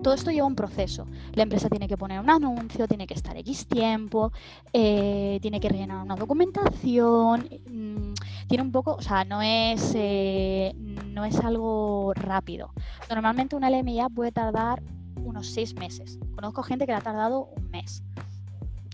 todo 0.03 0.15
esto 0.15 0.31
lleva 0.31 0.47
un 0.47 0.55
proceso. 0.55 1.07
La 1.35 1.43
empresa 1.43 1.69
tiene 1.69 1.89
que 1.89 1.97
poner 1.97 2.21
un 2.21 2.31
anuncio, 2.31 2.87
tiene 2.87 3.07
que 3.07 3.15
estar 3.15 3.37
X 3.37 3.67
tiempo, 3.67 4.33
eh, 4.73 5.39
tiene 5.43 5.59
que 5.59 5.69
rellenar 5.69 6.05
una 6.05 6.15
documentación, 6.15 7.49
mm, 7.67 8.15
tiene 8.47 8.63
un 8.63 8.73
poco, 8.73 8.95
o 8.95 9.03
sea, 9.03 9.25
no 9.25 9.43
es, 9.43 9.93
eh, 9.97 10.73
no 10.77 11.25
es 11.25 11.39
algo 11.41 12.13
rápido. 12.15 12.73
Normalmente 13.11 13.57
una 13.57 13.71
LMIA 13.71 14.09
puede 14.09 14.31
tardar 14.31 14.83
unos 15.17 15.49
seis 15.49 15.75
meses. 15.75 16.19
Conozco 16.35 16.63
gente 16.63 16.87
que 16.87 16.93
le 16.93 16.99
ha 16.99 17.03
tardado 17.03 17.49
un 17.57 17.71
mes. 17.71 18.03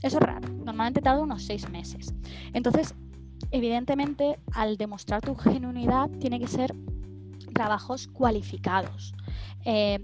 Eso 0.05 0.19
es 0.19 0.23
raro. 0.23 0.47
Normalmente 0.63 1.01
tarda 1.01 1.23
unos 1.23 1.45
seis 1.45 1.71
meses. 1.71 2.13
Entonces, 2.53 2.95
evidentemente, 3.51 4.39
al 4.53 4.77
demostrar 4.77 5.23
tu 5.23 5.35
genuinidad, 5.35 6.11
tiene 6.21 6.39
que 6.39 6.47
ser 6.47 6.75
trabajos 7.55 8.09
cualificados. 8.09 9.15
Eh, 9.65 9.99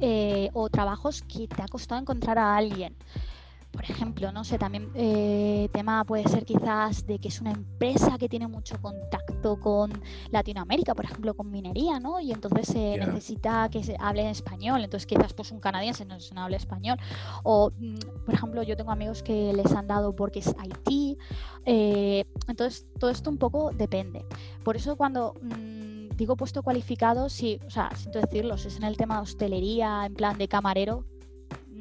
eh, 0.00 0.48
o 0.54 0.70
trabajos 0.70 1.22
que 1.22 1.46
te 1.46 1.60
ha 1.60 1.68
costado 1.68 2.00
encontrar 2.00 2.38
a 2.38 2.56
alguien. 2.56 2.96
Por 3.72 3.84
ejemplo, 3.84 4.30
no 4.32 4.44
sé, 4.44 4.58
también 4.58 4.90
eh, 4.94 5.68
tema 5.72 6.04
puede 6.04 6.28
ser 6.28 6.44
quizás 6.44 7.06
de 7.06 7.18
que 7.18 7.28
es 7.28 7.40
una 7.40 7.52
empresa 7.52 8.18
que 8.18 8.28
tiene 8.28 8.46
mucho 8.46 8.80
contacto 8.80 9.58
con 9.58 9.90
Latinoamérica, 10.30 10.94
por 10.94 11.06
ejemplo, 11.06 11.34
con 11.34 11.50
minería, 11.50 11.98
¿no? 11.98 12.20
Y 12.20 12.32
entonces 12.32 12.68
se 12.68 12.98
necesita 12.98 13.68
que 13.70 13.82
se 13.82 13.96
hable 13.98 14.22
en 14.22 14.28
español, 14.28 14.84
entonces 14.84 15.06
quizás 15.06 15.32
pues 15.32 15.50
un 15.52 15.60
canadiense 15.60 16.04
no, 16.04 16.18
no 16.34 16.42
hable 16.42 16.56
español. 16.58 16.98
O, 17.44 17.70
mm, 17.70 18.24
por 18.26 18.34
ejemplo, 18.34 18.62
yo 18.62 18.76
tengo 18.76 18.90
amigos 18.90 19.22
que 19.22 19.52
les 19.54 19.72
han 19.72 19.86
dado 19.88 20.14
porque 20.14 20.40
es 20.40 20.54
Haití. 20.58 21.16
Eh, 21.64 22.26
entonces, 22.48 22.86
todo 22.98 23.10
esto 23.10 23.30
un 23.30 23.38
poco 23.38 23.70
depende. 23.72 24.24
Por 24.64 24.76
eso 24.76 24.96
cuando... 24.96 25.34
Mm, 25.40 25.82
digo 26.16 26.36
puesto 26.36 26.62
cualificado, 26.62 27.28
sí, 27.28 27.58
o 27.66 27.70
sea, 27.70 27.90
siento 27.96 28.20
decirlo, 28.20 28.56
si 28.58 28.68
es 28.68 28.76
en 28.76 28.84
el 28.84 28.96
tema 28.96 29.16
de 29.16 29.22
hostelería, 29.22 30.04
en 30.06 30.14
plan 30.14 30.38
de 30.38 30.46
camarero, 30.46 31.04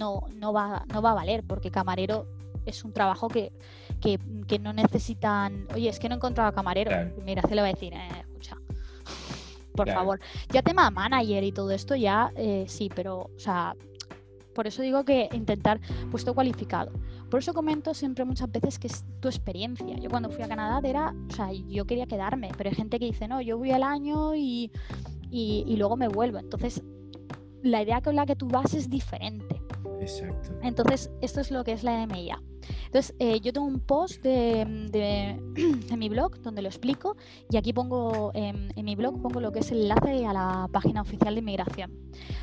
no, 0.02 0.24
no, 0.34 0.52
va, 0.52 0.84
no 0.92 1.02
va 1.04 1.12
a 1.12 1.14
valer, 1.14 1.44
porque 1.44 1.70
camarero 1.70 2.26
es 2.66 2.84
un 2.84 2.92
trabajo 2.92 3.28
que, 3.28 3.52
que, 4.02 4.60
no 4.60 4.74
necesitan. 4.74 5.68
Oye, 5.76 5.90
es 5.90 6.00
que 6.00 6.10
no 6.10 6.16
he 6.16 6.18
encontrado 6.18 6.52
camarero. 6.54 6.92
Mira, 7.24 7.44
se 7.44 7.54
le 7.54 7.62
va 7.62 7.68
a 7.68 7.72
decir, 7.72 7.94
eh, 7.94 8.10
escucha, 8.20 8.58
por 9.76 9.88
favor. 9.90 10.20
Ya 10.50 10.64
tema 10.64 10.90
manager 10.90 11.44
y 11.44 11.52
todo 11.52 11.70
esto, 11.70 11.96
ya 11.96 12.32
eh, 12.36 12.66
sí, 12.68 12.90
pero, 12.94 13.30
o 13.36 13.40
sea, 13.40 13.76
por 14.56 14.66
eso 14.66 14.82
digo 14.82 15.06
que 15.06 15.30
intentar 15.34 15.80
puesto 16.10 16.34
cualificado. 16.34 16.92
Por 17.30 17.40
eso 17.40 17.54
comento 17.54 17.94
siempre 17.94 18.26
muchas 18.26 18.52
veces 18.52 18.80
que 18.80 18.88
es 18.88 19.06
tu 19.20 19.28
experiencia. 19.30 19.96
Yo 19.98 20.10
cuando 20.10 20.30
fui 20.32 20.44
a 20.44 20.50
Canadá 20.50 20.82
era, 20.88 21.14
o 21.30 21.34
sea, 21.34 21.52
yo 21.54 21.86
quería 21.86 22.08
quedarme, 22.08 22.52
pero 22.58 22.70
hay 22.70 22.76
gente 22.76 23.00
que 23.00 23.06
dice, 23.06 23.28
no, 23.28 23.40
yo 23.40 23.58
voy 23.58 23.72
al 23.72 23.84
año 23.84 24.36
y, 24.36 24.72
y, 25.30 25.76
luego 25.78 25.96
me 25.96 26.10
vuelvo. 26.10 26.40
Entonces, 26.40 26.84
la 27.64 27.82
idea 27.84 28.02
con 28.02 28.16
la 28.16 28.26
que 28.26 28.36
tú 28.36 28.48
vas 28.48 28.74
es 28.74 28.90
diferente. 28.90 29.61
Exacto. 30.02 30.52
Entonces, 30.64 31.12
esto 31.22 31.40
es 31.42 31.52
lo 31.52 31.64
que 31.64 31.74
es 31.74 31.84
la 31.84 32.06
MIA. 32.08 32.42
Entonces, 32.86 33.16
eh, 33.20 33.40
yo 33.40 33.54
tengo 33.54 33.68
un 33.68 33.80
post 33.80 34.22
de, 34.24 35.40
mi 35.98 36.10
blog 36.10 36.40
donde 36.42 36.62
lo 36.62 36.68
explico 36.68 37.16
y 37.50 37.58
aquí 37.58 37.74
pongo 37.74 38.32
en, 38.34 38.72
en 38.76 38.86
mi 38.86 38.96
blog 38.96 39.22
pongo 39.22 39.40
lo 39.40 39.52
que 39.52 39.60
es 39.60 39.72
el 39.72 39.82
enlace 39.82 40.26
a 40.26 40.34
la 40.34 40.70
página 40.72 41.02
oficial 41.02 41.36
de 41.36 41.40
inmigración. 41.40 41.92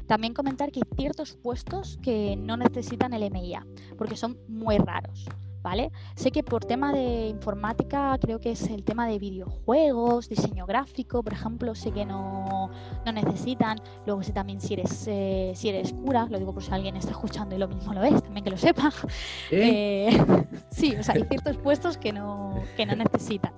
También 0.06 0.34
comentar 0.34 0.70
que 0.70 0.80
hay 0.80 0.96
ciertos 0.96 1.36
puestos 1.36 1.98
que 2.02 2.36
no 2.36 2.56
necesitan 2.56 3.12
el 3.12 3.30
MIA 3.30 3.66
porque 3.96 4.16
son 4.16 4.38
muy 4.48 4.78
raros. 4.78 5.26
¿Vale? 5.68 5.92
Sé 6.14 6.30
que 6.30 6.42
por 6.42 6.64
tema 6.64 6.94
de 6.94 7.28
informática, 7.28 8.16
creo 8.18 8.40
que 8.40 8.52
es 8.52 8.70
el 8.70 8.84
tema 8.84 9.06
de 9.06 9.18
videojuegos, 9.18 10.30
diseño 10.30 10.64
gráfico, 10.64 11.22
por 11.22 11.34
ejemplo, 11.34 11.74
sé 11.74 11.90
que 11.90 12.06
no, 12.06 12.70
no 13.04 13.12
necesitan. 13.12 13.78
Luego 14.06 14.22
sé 14.22 14.32
también 14.32 14.62
si 14.62 14.72
eres, 14.72 15.04
eh, 15.08 15.52
si 15.54 15.68
eres 15.68 15.92
cura, 15.92 16.26
lo 16.30 16.38
digo 16.38 16.54
por 16.54 16.62
si 16.62 16.72
alguien 16.72 16.96
está 16.96 17.10
escuchando 17.10 17.54
y 17.54 17.58
lo 17.58 17.68
mismo 17.68 17.92
lo 17.92 18.02
es, 18.02 18.22
también 18.22 18.44
que 18.44 18.50
lo 18.50 18.56
sepa. 18.56 18.90
¿Eh? 19.50 20.18
sí, 20.70 20.96
o 20.96 21.02
sea, 21.02 21.16
hay 21.16 21.24
ciertos 21.24 21.58
puestos 21.58 21.98
que 21.98 22.14
no, 22.14 22.54
que 22.74 22.86
no 22.86 22.96
necesitan. 22.96 23.52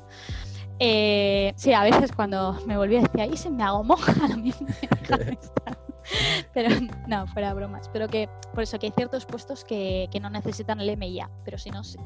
Eh, 0.80 1.52
sí, 1.54 1.72
a 1.72 1.84
veces 1.84 2.10
cuando 2.10 2.58
me 2.66 2.76
volví 2.76 2.96
a 2.96 3.02
decir, 3.02 3.20
ahí 3.20 3.36
se 3.36 3.50
me 3.50 3.62
hago 3.62 3.84
monja, 3.84 4.26
lo 4.28 4.36
mismo 4.36 4.66
me 4.66 5.38
Pero 6.54 6.68
no, 7.06 7.26
fuera 7.28 7.54
bromas. 7.54 7.88
Pero 7.88 8.08
que 8.08 8.28
por 8.52 8.62
eso 8.62 8.78
que 8.78 8.86
hay 8.86 8.92
ciertos 8.92 9.26
puestos 9.26 9.64
que, 9.64 10.08
no 10.20 10.30
necesitan 10.30 10.80
el 10.80 10.96
MIA, 10.96 11.30
pero 11.44 11.56
si 11.56 11.70
no, 11.70 11.82
sí. 11.84 11.96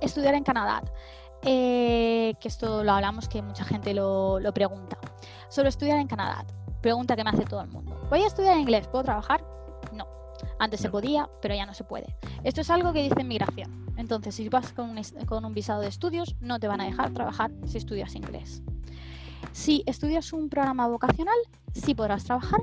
Estudiar 0.00 0.34
en 0.34 0.44
Canadá. 0.44 0.82
Eh, 1.42 2.34
que 2.40 2.48
esto 2.48 2.82
lo 2.82 2.92
hablamos, 2.92 3.28
que 3.28 3.42
mucha 3.42 3.64
gente 3.64 3.92
lo, 3.92 4.40
lo 4.40 4.54
pregunta. 4.54 4.98
Sobre 5.48 5.68
estudiar 5.68 5.98
en 5.98 6.08
Canadá. 6.08 6.44
Pregunta 6.80 7.16
que 7.16 7.24
me 7.24 7.30
hace 7.30 7.44
todo 7.44 7.60
el 7.60 7.68
mundo. 7.68 7.96
¿Voy 8.10 8.20
a 8.20 8.26
estudiar 8.26 8.58
inglés? 8.58 8.88
¿Puedo 8.88 9.04
trabajar? 9.04 9.44
No. 9.92 10.06
Antes 10.58 10.80
se 10.80 10.90
podía, 10.90 11.28
pero 11.40 11.54
ya 11.54 11.66
no 11.66 11.74
se 11.74 11.84
puede. 11.84 12.16
Esto 12.42 12.62
es 12.62 12.70
algo 12.70 12.92
que 12.92 13.02
dice 13.02 13.20
inmigración. 13.20 13.86
Entonces, 13.96 14.34
si 14.34 14.48
vas 14.48 14.72
con 14.72 14.90
un, 14.90 15.02
con 15.26 15.44
un 15.44 15.54
visado 15.54 15.82
de 15.82 15.88
estudios, 15.88 16.34
no 16.40 16.58
te 16.58 16.68
van 16.68 16.80
a 16.80 16.84
dejar 16.84 17.12
trabajar 17.12 17.52
si 17.66 17.78
estudias 17.78 18.14
inglés. 18.14 18.62
Si 19.52 19.82
estudias 19.86 20.32
un 20.32 20.48
programa 20.48 20.86
vocacional, 20.88 21.36
sí 21.72 21.94
podrás 21.94 22.24
trabajar, 22.24 22.60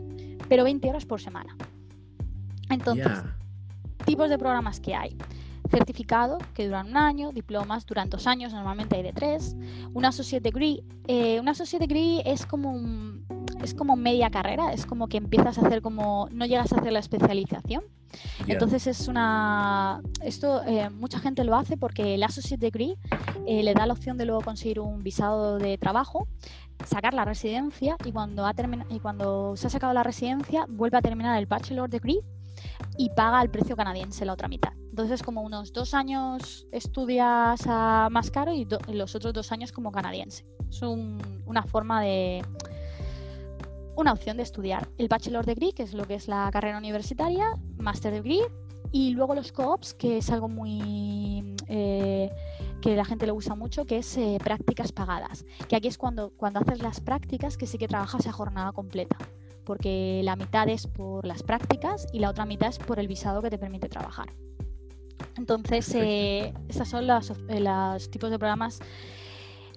pero 0.49 0.63
20 0.63 0.89
horas 0.89 1.05
por 1.05 1.21
semana. 1.21 1.55
Entonces, 2.69 3.23
tipos 4.05 4.29
de 4.29 4.37
programas 4.37 4.79
que 4.79 4.95
hay. 4.95 5.17
Certificado, 5.69 6.37
que 6.53 6.65
duran 6.65 6.87
un 6.89 6.97
año, 6.97 7.31
diplomas 7.31 7.85
duran 7.85 8.09
dos 8.09 8.27
años, 8.27 8.51
normalmente 8.51 8.97
hay 8.97 9.03
de 9.03 9.13
tres. 9.13 9.55
Una 9.93 10.09
associate 10.09 10.43
degree, 10.43 10.83
eh, 11.07 11.39
una 11.39 11.51
associate 11.51 11.87
degree 11.87 12.21
es 12.25 12.45
como 12.45 12.73
es 13.63 13.73
como 13.73 13.95
media 13.95 14.29
carrera, 14.29 14.73
es 14.73 14.85
como 14.85 15.07
que 15.07 15.17
empiezas 15.17 15.57
a 15.57 15.65
hacer 15.65 15.81
como, 15.81 16.27
no 16.31 16.45
llegas 16.45 16.71
a 16.73 16.77
hacer 16.77 16.91
la 16.91 16.99
especialización. 16.99 17.83
Entonces 18.45 18.87
es 18.87 19.07
una, 19.07 20.01
esto 20.21 20.61
eh, 20.63 20.89
mucha 20.89 21.19
gente 21.19 21.45
lo 21.45 21.55
hace 21.55 21.77
porque 21.77 22.15
el 22.15 22.23
associate 22.23 22.59
degree 22.59 22.97
eh, 23.47 23.63
le 23.63 23.73
da 23.73 23.85
la 23.85 23.93
opción 23.93 24.17
de 24.17 24.25
luego 24.25 24.41
conseguir 24.41 24.81
un 24.81 25.01
visado 25.01 25.57
de 25.57 25.77
trabajo 25.77 26.27
sacar 26.85 27.13
la 27.13 27.25
residencia 27.25 27.97
y 28.05 28.11
cuando, 28.11 28.45
ha 28.45 28.53
y 28.89 28.99
cuando 28.99 29.55
se 29.55 29.67
ha 29.67 29.69
sacado 29.69 29.93
la 29.93 30.03
residencia 30.03 30.65
vuelve 30.67 30.97
a 30.97 31.01
terminar 31.01 31.37
el 31.37 31.45
bachelor 31.45 31.89
degree 31.89 32.21
y 32.97 33.09
paga 33.09 33.41
el 33.41 33.49
precio 33.49 33.75
canadiense 33.75 34.25
la 34.25 34.33
otra 34.33 34.47
mitad. 34.47 34.73
Entonces 34.89 35.23
como 35.23 35.41
unos 35.41 35.71
dos 35.73 35.93
años 35.93 36.67
estudias 36.71 37.61
a 37.65 38.09
más 38.11 38.29
caro 38.29 38.53
y, 38.53 38.67
los 38.87 39.15
otros 39.15 39.33
dos 39.33 39.51
años 39.51 39.71
como 39.71 39.91
canadiense. 39.91 40.45
Es 40.69 40.81
una 40.81 41.63
forma 41.63 42.01
de... 42.01 42.45
Una 43.95 44.13
opción 44.13 44.37
de 44.37 44.43
estudiar 44.43 44.87
el 44.97 45.09
bachelor 45.09 45.45
degree, 45.45 45.73
que 45.73 45.83
es 45.83 45.93
lo 45.93 46.05
que 46.05 46.15
es 46.15 46.27
la 46.27 46.49
carrera 46.51 46.77
universitaria, 46.77 47.45
master 47.77 48.13
degree, 48.13 48.41
y 48.91 49.11
luego 49.11 49.35
los 49.35 49.51
co-ops, 49.51 49.93
que 49.93 50.17
es 50.17 50.29
algo 50.29 50.49
muy... 50.49 51.55
Eh, 51.67 52.29
que 52.81 52.95
la 52.95 53.05
gente 53.05 53.27
lo 53.27 53.35
usa 53.35 53.55
mucho, 53.55 53.85
que 53.85 53.99
es 53.99 54.17
eh, 54.17 54.37
prácticas 54.43 54.91
pagadas. 54.91 55.45
Que 55.69 55.75
aquí 55.75 55.87
es 55.87 55.97
cuando, 55.97 56.31
cuando 56.35 56.59
haces 56.59 56.81
las 56.81 56.99
prácticas 56.99 57.55
que 57.55 57.67
sí 57.67 57.77
que 57.77 57.87
trabajas 57.87 58.27
a 58.27 58.31
jornada 58.31 58.71
completa, 58.71 59.17
porque 59.63 60.21
la 60.23 60.35
mitad 60.35 60.67
es 60.67 60.87
por 60.87 61.25
las 61.25 61.43
prácticas 61.43 62.07
y 62.11 62.19
la 62.19 62.29
otra 62.29 62.45
mitad 62.45 62.69
es 62.69 62.79
por 62.79 62.99
el 62.99 63.07
visado 63.07 63.41
que 63.41 63.49
te 63.49 63.57
permite 63.57 63.87
trabajar. 63.87 64.33
Entonces, 65.37 65.93
eh, 65.95 66.53
estos 66.67 66.89
son 66.89 67.07
los, 67.07 67.31
eh, 67.47 67.59
los, 67.59 68.09
tipos 68.09 68.31
de 68.31 68.39
programas. 68.39 68.79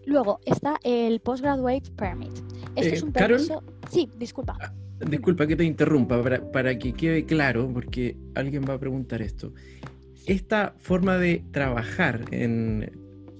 Luego 0.07 0.41
está 0.45 0.79
el 0.83 1.21
Postgraduate 1.21 1.91
Permit. 1.93 2.33
Esto 2.75 2.95
es 2.95 3.03
un 3.03 3.13
permiso. 3.13 3.63
Sí, 3.91 4.11
disculpa. 4.17 4.59
Disculpa 5.09 5.47
que 5.47 5.57
te 5.57 5.65
interrumpa, 5.65 6.23
para, 6.23 6.51
para 6.51 6.79
que 6.79 6.93
quede 6.93 7.25
claro, 7.25 7.71
porque 7.73 8.17
alguien 8.35 8.65
va 8.69 8.75
a 8.75 8.79
preguntar 8.79 9.23
esto 9.23 9.53
esta 10.27 10.75
forma 10.79 11.19
de 11.19 11.45
trabajar 11.51 12.25
en, 12.31 12.91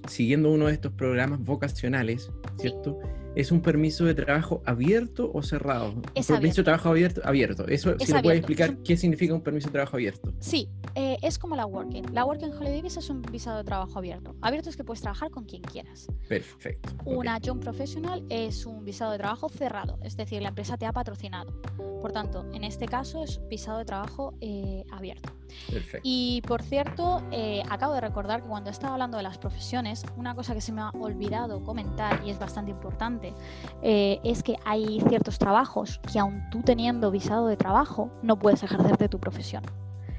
siguiendo 0.07 0.51
uno 0.51 0.67
de 0.67 0.73
estos 0.73 0.91
programas 0.93 1.39
vocacionales, 1.43 2.31
¿cierto? 2.59 2.99
¿Es 3.35 3.51
un 3.51 3.61
permiso 3.61 4.05
de 4.05 4.15
trabajo 4.15 4.61
abierto 4.65 5.29
o 5.33 5.43
cerrado? 5.43 5.93
Es 6.15 6.27
permiso 6.27 6.61
de 6.61 6.63
trabajo 6.63 6.89
abierto, 6.89 7.21
abierto. 7.25 7.67
Eso, 7.67 7.95
si 7.99 8.13
lo 8.13 8.21
puedes 8.21 8.39
explicar, 8.39 8.77
¿qué 8.77 8.95
significa 8.95 9.33
un 9.33 9.41
permiso 9.41 9.67
de 9.67 9.73
trabajo 9.73 9.97
abierto? 9.97 10.33
Sí, 10.39 10.69
eh, 10.95 11.17
es 11.21 11.37
como 11.37 11.57
la 11.57 11.65
Working. 11.65 12.13
La 12.13 12.23
Working 12.23 12.53
Holiday 12.53 12.81
Visa 12.81 13.01
es 13.01 13.09
un 13.09 13.21
visado 13.21 13.57
de 13.57 13.65
trabajo 13.65 13.99
abierto. 13.99 14.35
Abierto 14.41 14.69
es 14.69 14.77
que 14.77 14.85
puedes 14.85 15.01
trabajar 15.01 15.31
con 15.31 15.43
quien 15.43 15.61
quieras. 15.63 16.07
Perfecto. 16.29 16.93
Una 17.03 17.37
Young 17.39 17.59
Professional 17.59 18.23
es 18.29 18.65
un 18.65 18.85
visado 18.85 19.11
de 19.11 19.17
trabajo 19.17 19.49
cerrado, 19.49 19.99
es 20.01 20.15
decir, 20.15 20.41
la 20.41 20.49
empresa 20.49 20.77
te 20.77 20.85
ha 20.85 20.93
patrocinado. 20.93 21.59
Por 22.01 22.13
tanto, 22.13 22.45
en 22.53 22.63
este 22.63 22.85
caso 22.85 23.23
es 23.23 23.41
visado 23.49 23.79
de 23.79 23.85
trabajo 23.85 24.35
eh, 24.39 24.85
abierto. 24.91 25.33
Perfecto. 25.69 26.01
Y 26.03 26.41
por 26.47 26.61
cierto, 26.61 27.21
eh, 27.31 27.63
acabo 27.69 27.93
de 27.93 28.01
recordar 28.01 28.41
que 28.41 28.47
cuando 28.47 28.69
estaba 28.69 28.93
hablando 28.93 29.17
de 29.17 29.23
las 29.23 29.37
profesiones, 29.37 30.03
una 30.15 30.35
cosa 30.35 30.53
que 30.53 30.61
se 30.61 30.71
me 30.71 30.81
ha 30.81 30.89
olvidado 30.91 31.63
comentar 31.63 32.21
y 32.25 32.29
es 32.29 32.39
bastante 32.39 32.71
importante 32.71 33.24
eh, 33.81 34.19
es 34.23 34.43
que 34.43 34.55
hay 34.65 35.01
ciertos 35.07 35.37
trabajos 35.39 35.99
que 36.11 36.19
aun 36.19 36.43
tú 36.51 36.61
teniendo 36.61 37.11
visado 37.11 37.47
de 37.47 37.57
trabajo 37.57 38.09
no 38.21 38.37
puedes 38.37 38.63
ejercer 38.63 38.97
de 38.97 39.09
tu 39.09 39.19
profesión. 39.19 39.63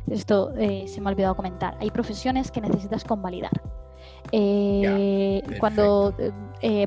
Esto 0.09 0.53
se 0.55 1.01
me 1.01 1.09
ha 1.09 1.13
olvidado 1.13 1.35
comentar. 1.35 1.77
Hay 1.81 1.91
profesiones 1.91 2.53
que 2.53 2.61
necesitas 2.61 3.03
convalidar. 3.03 3.51
cuando, 5.59 6.15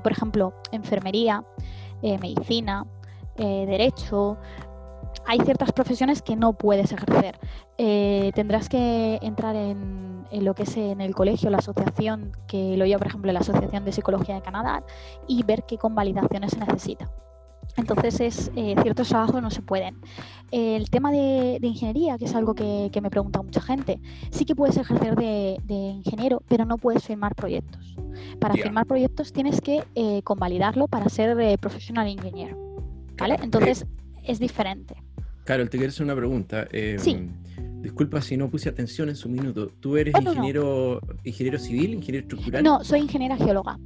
por 0.04 0.12
ejemplo, 0.12 0.54
enfermería, 0.72 1.44
medicina, 2.02 2.86
eh, 3.40 3.66
derecho. 3.66 4.38
Hay 5.26 5.40
ciertas 5.40 5.72
profesiones 5.72 6.22
que 6.22 6.36
no 6.36 6.54
puedes 6.54 6.92
ejercer. 6.92 7.40
Eh, 7.78 8.32
tendrás 8.36 8.68
que 8.68 9.18
entrar 9.22 9.56
en, 9.56 10.09
en, 10.32 10.46
lo 10.46 10.54
que 10.54 10.64
es 10.64 10.78
en 10.78 11.02
el 11.02 11.16
colegio, 11.16 11.50
la 11.50 11.58
asociación, 11.58 12.32
que 12.48 12.78
lo 12.78 12.86
lleva, 12.86 13.00
por 13.00 13.08
ejemplo, 13.08 13.32
la 13.32 13.40
Asociación 13.40 13.86
de 13.86 13.92
Psicología 13.92 14.36
de 14.36 14.42
Canadá, 14.42 14.84
y 15.28 15.44
ver 15.44 15.64
qué 15.68 15.78
convalidaciones 15.78 16.52
se 16.52 16.60
necesita. 16.60 17.12
Entonces, 17.78 18.20
es, 18.20 18.52
eh, 18.56 18.76
ciertos 18.82 19.10
trabajos 19.10 19.42
no 19.42 19.52
se 19.52 19.62
pueden. 19.62 19.98
El 20.52 20.90
tema 20.90 21.12
de, 21.12 21.60
de 21.62 21.68
ingeniería, 21.68 22.18
que 22.18 22.26
es 22.26 22.36
algo 22.36 22.56
que, 22.56 22.90
que, 22.92 23.00
me 23.00 23.10
pregunta 23.10 23.42
mucha 23.42 23.62
gente, 23.62 24.00
sí 24.32 24.46
que 24.46 24.56
puedes 24.56 24.76
ejercer 24.78 25.16
de, 25.16 25.58
de 25.64 25.76
ingeniero, 25.76 26.42
pero 26.48 26.66
no 26.66 26.78
puedes 26.78 27.04
firmar 27.04 27.36
proyectos. 27.36 27.96
Para 28.40 28.56
yeah. 28.56 28.64
firmar 28.64 28.86
proyectos 28.86 29.32
tienes 29.32 29.62
que 29.62 29.84
eh, 29.96 30.22
convalidarlo 30.24 30.88
para 30.88 31.08
ser 31.10 31.40
eh, 31.40 31.58
professional 31.58 32.08
engineer. 32.08 32.56
¿Vale? 33.18 33.38
Entonces, 33.42 33.86
es 34.24 34.40
diferente. 34.40 34.96
Carol, 35.46 35.70
te 35.70 35.78
quiero 35.78 35.92
hacer 35.92 36.06
una 36.06 36.16
pregunta. 36.16 36.68
sí. 36.98 37.30
Disculpa 37.82 38.22
si 38.22 38.36
no 38.36 38.50
puse 38.50 38.70
atención 38.70 39.10
en 39.10 39.16
su 39.16 39.30
minuto. 39.30 39.72
¿Tú 39.80 39.98
eres 39.98 40.14
Oh, 40.16 40.22
no, 40.22 40.32
ingeniero, 40.32 41.00
no. 41.06 41.14
ingeniero 41.24 41.60
civil, 41.60 41.94
ingeniero 41.94 42.26
estructural? 42.26 42.64
No, 42.64 42.84
soy 42.84 43.00
ingeniera 43.00 43.38
geóloga. 43.38 43.80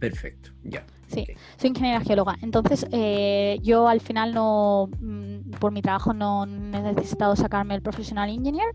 Perfecto, 0.00 0.50
ya. 0.64 0.84
Sí, 1.06 1.22
okay. 1.22 1.36
soy 1.56 1.70
ingeniera 1.70 2.00
geóloga. 2.00 2.36
Entonces, 2.42 2.86
eh, 2.90 3.58
yo 3.62 3.86
al 3.86 4.00
final 4.00 4.34
no, 4.34 4.88
mm, 5.00 5.52
por 5.60 5.70
mi 5.70 5.80
trabajo 5.80 6.12
no 6.12 6.44
he 6.44 6.46
necesitado 6.46 7.36
sacarme 7.36 7.74
el 7.74 7.82
professional 7.82 8.28
engineer, 8.28 8.66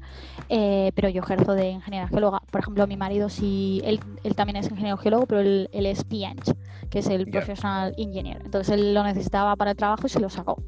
eh, 0.48 0.92
pero 0.96 1.10
yo 1.10 1.22
ejerzo 1.22 1.54
de 1.54 1.72
ingeniera 1.72 2.08
geóloga. 2.08 2.42
Por 2.50 2.62
ejemplo, 2.62 2.88
mi 2.88 2.98
marido 2.98 3.30
sí, 3.30 3.82
él, 3.84 4.00
él 4.24 4.36
también 4.36 4.56
es 4.56 4.72
ingeniero 4.72 4.98
geólogo, 4.98 5.28
pero 5.28 5.42
él, 5.42 5.70
él 5.74 5.86
es 5.86 6.04
PEng, 6.06 6.38
que 6.90 7.00
es 7.00 7.08
el 7.08 7.26
yeah. 7.26 7.34
professional 7.34 7.94
engineer. 7.98 8.42
Entonces, 8.46 8.74
él 8.74 8.94
lo 8.94 9.04
necesitaba 9.04 9.56
para 9.58 9.72
el 9.72 9.78
trabajo 9.78 10.08
y 10.08 10.10
se 10.10 10.20
lo 10.22 10.30
sacó. 10.30 10.64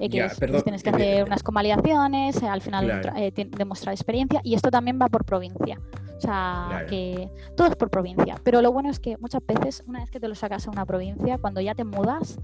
Eh, 0.00 0.08
ya, 0.08 0.30
perdón, 0.38 0.62
tienes 0.62 0.82
que 0.82 0.90
hacer 0.90 1.24
unas 1.24 1.42
convalidaciones, 1.42 2.42
al 2.42 2.60
final 2.60 2.86
claro. 2.86 3.12
demostrar 3.56 3.94
experiencia 3.94 4.40
y 4.42 4.54
esto 4.54 4.70
también 4.70 4.98
va 5.00 5.08
por 5.08 5.24
provincia. 5.24 5.80
O 6.16 6.20
sea, 6.20 6.66
claro. 6.68 6.86
que 6.86 7.28
todo 7.56 7.68
es 7.68 7.76
por 7.76 7.90
provincia. 7.90 8.36
Pero 8.42 8.62
lo 8.62 8.72
bueno 8.72 8.88
es 8.90 9.00
que 9.00 9.16
muchas 9.18 9.44
veces, 9.46 9.82
una 9.86 10.00
vez 10.00 10.10
que 10.10 10.20
te 10.20 10.28
lo 10.28 10.34
sacas 10.34 10.66
a 10.66 10.70
una 10.70 10.86
provincia, 10.86 11.38
cuando 11.38 11.60
ya 11.60 11.74
te 11.74 11.84
mudas, 11.84 12.38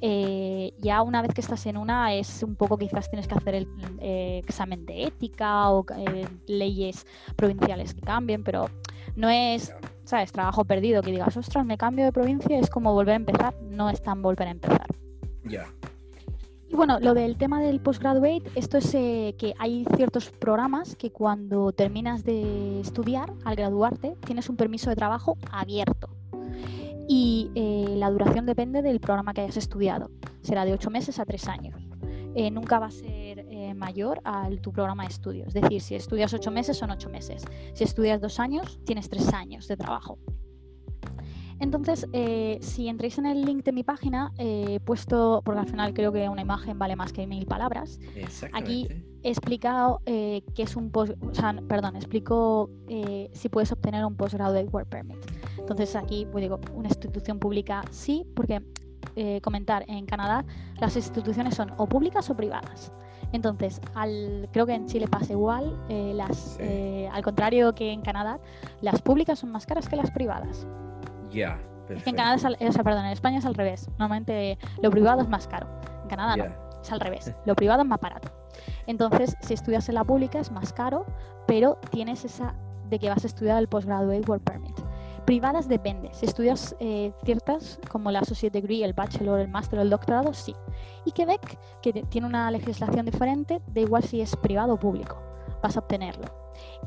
eh, 0.00 0.74
ya 0.78 1.02
una 1.02 1.22
vez 1.22 1.32
que 1.32 1.40
estás 1.40 1.64
en 1.66 1.76
una, 1.76 2.14
es 2.14 2.42
un 2.42 2.56
poco 2.56 2.76
quizás 2.76 3.08
tienes 3.08 3.26
que 3.26 3.34
hacer 3.34 3.54
el 3.54 3.68
eh, 4.00 4.42
examen 4.44 4.84
de 4.84 5.04
ética 5.04 5.70
o 5.70 5.86
eh, 5.96 6.28
leyes 6.46 7.06
provinciales 7.36 7.94
que 7.94 8.02
cambien, 8.02 8.44
pero 8.44 8.68
no 9.16 9.30
es, 9.30 9.74
¿sabes? 10.04 10.30
Trabajo 10.30 10.64
perdido 10.64 11.02
que 11.02 11.10
digas, 11.10 11.36
ostras, 11.36 11.64
me 11.64 11.78
cambio 11.78 12.04
de 12.04 12.12
provincia, 12.12 12.58
es 12.58 12.68
como 12.68 12.92
volver 12.92 13.14
a 13.14 13.16
empezar, 13.16 13.54
no 13.62 13.88
es 13.88 14.02
tan 14.02 14.20
volver 14.20 14.48
a 14.48 14.50
empezar. 14.50 14.86
Ya. 15.44 15.66
Bueno, 16.74 16.98
lo 16.98 17.14
del 17.14 17.36
tema 17.36 17.60
del 17.60 17.78
postgraduate, 17.78 18.42
esto 18.56 18.78
es 18.78 18.92
eh, 18.94 19.36
que 19.38 19.54
hay 19.60 19.86
ciertos 19.94 20.30
programas 20.30 20.96
que 20.96 21.12
cuando 21.12 21.70
terminas 21.70 22.24
de 22.24 22.80
estudiar, 22.80 23.32
al 23.44 23.54
graduarte, 23.54 24.16
tienes 24.26 24.48
un 24.48 24.56
permiso 24.56 24.90
de 24.90 24.96
trabajo 24.96 25.38
abierto. 25.52 26.08
Y 27.08 27.52
eh, 27.54 27.94
la 27.96 28.10
duración 28.10 28.44
depende 28.44 28.82
del 28.82 28.98
programa 28.98 29.34
que 29.34 29.42
hayas 29.42 29.56
estudiado. 29.56 30.10
Será 30.42 30.64
de 30.64 30.72
8 30.72 30.90
meses 30.90 31.20
a 31.20 31.24
3 31.24 31.46
años. 31.46 31.80
Eh, 32.34 32.50
nunca 32.50 32.80
va 32.80 32.86
a 32.86 32.90
ser 32.90 33.44
mayor 33.76 34.20
a 34.24 34.48
tu 34.60 34.72
programa 34.72 35.04
de 35.04 35.10
estudios. 35.10 35.48
Es 35.48 35.54
decir, 35.54 35.80
si 35.80 35.94
estudias 35.94 36.34
8 36.34 36.50
meses, 36.50 36.76
son 36.76 36.90
8 36.90 37.08
meses. 37.08 37.44
Si 37.74 37.84
estudias 37.84 38.20
2 38.20 38.40
años, 38.40 38.80
tienes 38.84 39.08
3 39.08 39.32
años 39.32 39.68
de 39.68 39.76
trabajo. 39.76 40.18
Entonces, 41.60 42.06
eh, 42.12 42.58
si 42.60 42.88
entréis 42.88 43.18
en 43.18 43.26
el 43.26 43.42
link 43.42 43.64
de 43.64 43.72
mi 43.72 43.84
página, 43.84 44.32
he 44.38 44.74
eh, 44.74 44.80
puesto, 44.80 45.40
porque 45.44 45.60
al 45.60 45.68
final 45.68 45.94
creo 45.94 46.12
que 46.12 46.28
una 46.28 46.42
imagen 46.42 46.78
vale 46.78 46.96
más 46.96 47.12
que 47.12 47.26
mil 47.26 47.46
palabras. 47.46 48.00
Aquí 48.52 48.88
he 49.22 49.28
explicado 49.28 50.00
eh, 50.06 50.42
qué 50.54 50.64
es 50.64 50.76
un 50.76 50.90
post, 50.90 51.12
o 51.22 51.34
sea, 51.34 51.54
perdón, 51.68 51.96
explico 51.96 52.70
eh, 52.88 53.30
si 53.32 53.48
puedes 53.48 53.70
obtener 53.72 54.04
un 54.04 54.16
postgraduate 54.16 54.68
work 54.68 54.88
permit. 54.88 55.18
Entonces 55.58 55.94
aquí, 55.96 56.26
pues 56.30 56.42
digo, 56.42 56.60
una 56.74 56.88
institución 56.88 57.38
pública 57.38 57.82
sí, 57.90 58.26
porque 58.34 58.62
comentar 59.42 59.84
en 59.86 60.06
Canadá 60.06 60.44
las 60.80 60.96
instituciones 60.96 61.54
son 61.54 61.72
o 61.76 61.86
públicas 61.86 62.28
o 62.30 62.36
privadas. 62.36 62.90
Entonces, 63.30 63.80
al, 63.94 64.48
creo 64.52 64.66
que 64.66 64.74
en 64.74 64.86
Chile 64.86 65.06
pasa 65.06 65.32
igual, 65.32 65.78
las, 65.88 66.56
sí. 66.58 67.06
al 67.12 67.22
contrario 67.22 67.76
que 67.76 67.92
en 67.92 68.02
Canadá, 68.02 68.40
las 68.80 69.00
públicas 69.02 69.38
son 69.38 69.52
más 69.52 69.66
caras 69.66 69.88
que 69.88 69.94
las 69.94 70.10
privadas. 70.10 70.66
Yeah, 71.34 71.58
en 71.88 72.14
Canadá 72.14 72.36
es 72.36 72.44
al, 72.44 72.56
o 72.58 72.72
sea, 72.72 72.82
perdón, 72.82 73.04
en 73.06 73.12
España 73.12 73.38
es 73.38 73.44
al 73.44 73.54
revés. 73.54 73.88
Normalmente 73.98 74.58
lo 74.82 74.90
privado 74.90 75.20
es 75.20 75.28
más 75.28 75.46
caro. 75.46 75.68
En 76.02 76.08
Canadá 76.08 76.34
yeah. 76.36 76.48
no, 76.48 76.80
es 76.80 76.92
al 76.92 77.00
revés. 77.00 77.34
Lo 77.44 77.54
privado 77.54 77.82
es 77.82 77.88
más 77.88 78.00
barato. 78.00 78.30
Entonces, 78.86 79.36
si 79.40 79.54
estudias 79.54 79.88
en 79.88 79.96
la 79.96 80.04
pública 80.04 80.38
es 80.38 80.50
más 80.50 80.72
caro, 80.72 81.06
pero 81.46 81.78
tienes 81.90 82.24
esa 82.24 82.54
de 82.88 82.98
que 82.98 83.08
vas 83.08 83.24
a 83.24 83.26
estudiar 83.26 83.58
el 83.58 83.68
Postgraduate 83.68 84.28
Work 84.28 84.44
Permit. 84.44 84.78
Privadas 85.24 85.68
depende. 85.68 86.10
Si 86.12 86.26
estudias 86.26 86.76
eh, 86.80 87.12
ciertas, 87.24 87.80
como 87.90 88.10
la 88.10 88.20
Associate 88.20 88.52
Degree, 88.52 88.84
el 88.84 88.92
Bachelor, 88.92 89.40
el 89.40 89.48
Master 89.48 89.78
o 89.78 89.82
el 89.82 89.88
Doctorado, 89.88 90.34
sí. 90.34 90.54
Y 91.06 91.12
Quebec, 91.12 91.58
que 91.80 91.92
tiene 91.92 92.26
una 92.26 92.50
legislación 92.50 93.06
diferente, 93.06 93.62
da 93.66 93.80
igual 93.80 94.04
si 94.04 94.20
es 94.20 94.36
privado 94.36 94.74
o 94.74 94.78
público, 94.78 95.16
vas 95.62 95.76
a 95.76 95.80
obtenerlo. 95.80 96.43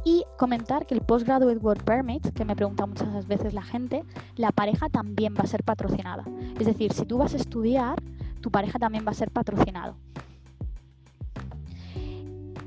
Y 0.09 0.23
comentar 0.37 0.85
que 0.85 0.95
el 0.95 1.01
Postgraduate 1.01 1.57
Work 1.57 1.83
Permit, 1.83 2.31
que 2.31 2.45
me 2.45 2.55
pregunta 2.55 2.85
muchas 2.85 3.27
veces 3.27 3.53
la 3.53 3.61
gente, 3.61 4.05
la 4.37 4.53
pareja 4.53 4.87
también 4.87 5.35
va 5.35 5.41
a 5.41 5.47
ser 5.47 5.65
patrocinada. 5.65 6.23
Es 6.57 6.65
decir, 6.65 6.93
si 6.93 7.05
tú 7.05 7.17
vas 7.17 7.33
a 7.33 7.35
estudiar, 7.35 8.01
tu 8.39 8.49
pareja 8.49 8.79
también 8.79 9.05
va 9.05 9.11
a 9.11 9.15
ser 9.15 9.31
patrocinado. 9.31 9.97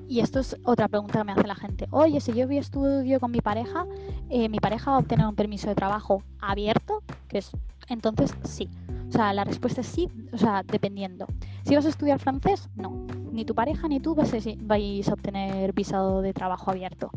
Y 0.07 0.20
esto 0.20 0.38
es 0.38 0.55
otra 0.64 0.86
pregunta 0.88 1.20
que 1.20 1.24
me 1.24 1.32
hace 1.32 1.47
la 1.47 1.55
gente. 1.55 1.88
Oye, 1.93 2.20
si 2.20 2.34
yo 2.34 2.47
estudio 2.51 3.18
con 3.20 3.30
mi 3.30 3.41
pareja, 3.41 3.86
eh, 4.28 4.51
¿mi 4.51 4.59
pareja 4.59 4.91
va 4.91 4.99
a 4.99 5.01
obtener 5.01 5.26
un 5.26 5.34
permiso 5.34 5.70
de 5.70 5.74
trabajo 5.74 6.22
abierto? 6.43 7.03
Que 7.26 7.38
es, 7.38 7.53
entonces 7.88 8.34
sí. 8.45 8.68
O 9.09 9.12
sea, 9.12 9.32
la 9.32 9.45
respuesta 9.45 9.80
es 9.80 9.86
sí, 9.86 10.11
o 10.30 10.36
sea, 10.36 10.62
dependiendo. 10.62 11.26
Si 11.65 11.75
vas 11.75 11.87
a 11.87 11.89
estudiar 11.89 12.19
francés, 12.19 12.69
no. 12.75 13.07
Ni 13.33 13.45
tu 13.45 13.55
pareja 13.55 13.89
ni 13.89 14.01
tú 14.01 14.15
vais 14.15 15.09
a, 15.09 15.13
obtener 15.13 15.73
visado 15.73 16.23
de 16.23 16.33
trabajo 16.33 16.71
abierto. 16.71 17.11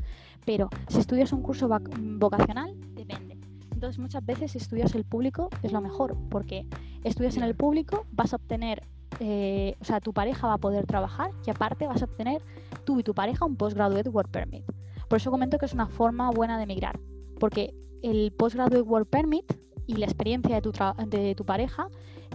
Pero 0.45 0.69
si 0.87 0.99
estudias 0.99 1.33
un 1.33 1.41
curso 1.41 1.67
vocacional, 1.67 2.75
depende. 2.93 3.37
Entonces, 3.71 3.99
muchas 3.99 4.25
veces 4.25 4.51
si 4.51 4.57
estudias 4.57 4.95
el 4.95 5.03
público 5.03 5.49
es 5.61 5.71
lo 5.71 5.81
mejor, 5.81 6.17
porque 6.29 6.65
estudias 7.03 7.37
en 7.37 7.43
el 7.43 7.55
público, 7.55 8.05
vas 8.11 8.33
a 8.33 8.37
obtener, 8.37 8.83
eh, 9.19 9.75
o 9.81 9.83
sea, 9.85 9.99
tu 9.99 10.13
pareja 10.13 10.47
va 10.47 10.53
a 10.53 10.57
poder 10.57 10.85
trabajar 10.85 11.31
y 11.45 11.49
aparte 11.49 11.87
vas 11.87 12.01
a 12.01 12.05
obtener 12.05 12.41
tú 12.85 12.99
y 12.99 13.03
tu 13.03 13.13
pareja 13.13 13.45
un 13.45 13.55
Postgraduate 13.55 14.09
Work 14.09 14.29
Permit. 14.29 14.63
Por 15.09 15.17
eso 15.17 15.31
comento 15.31 15.57
que 15.57 15.65
es 15.65 15.73
una 15.73 15.87
forma 15.87 16.29
buena 16.31 16.57
de 16.57 16.63
emigrar, 16.63 16.99
porque 17.39 17.73
el 18.03 18.31
Postgraduate 18.31 18.81
Work 18.81 19.09
Permit 19.09 19.51
y 19.85 19.95
la 19.95 20.05
experiencia 20.05 20.55
de 20.55 20.61
tu, 20.61 20.71
de 21.07 21.35
tu 21.35 21.45
pareja 21.45 21.87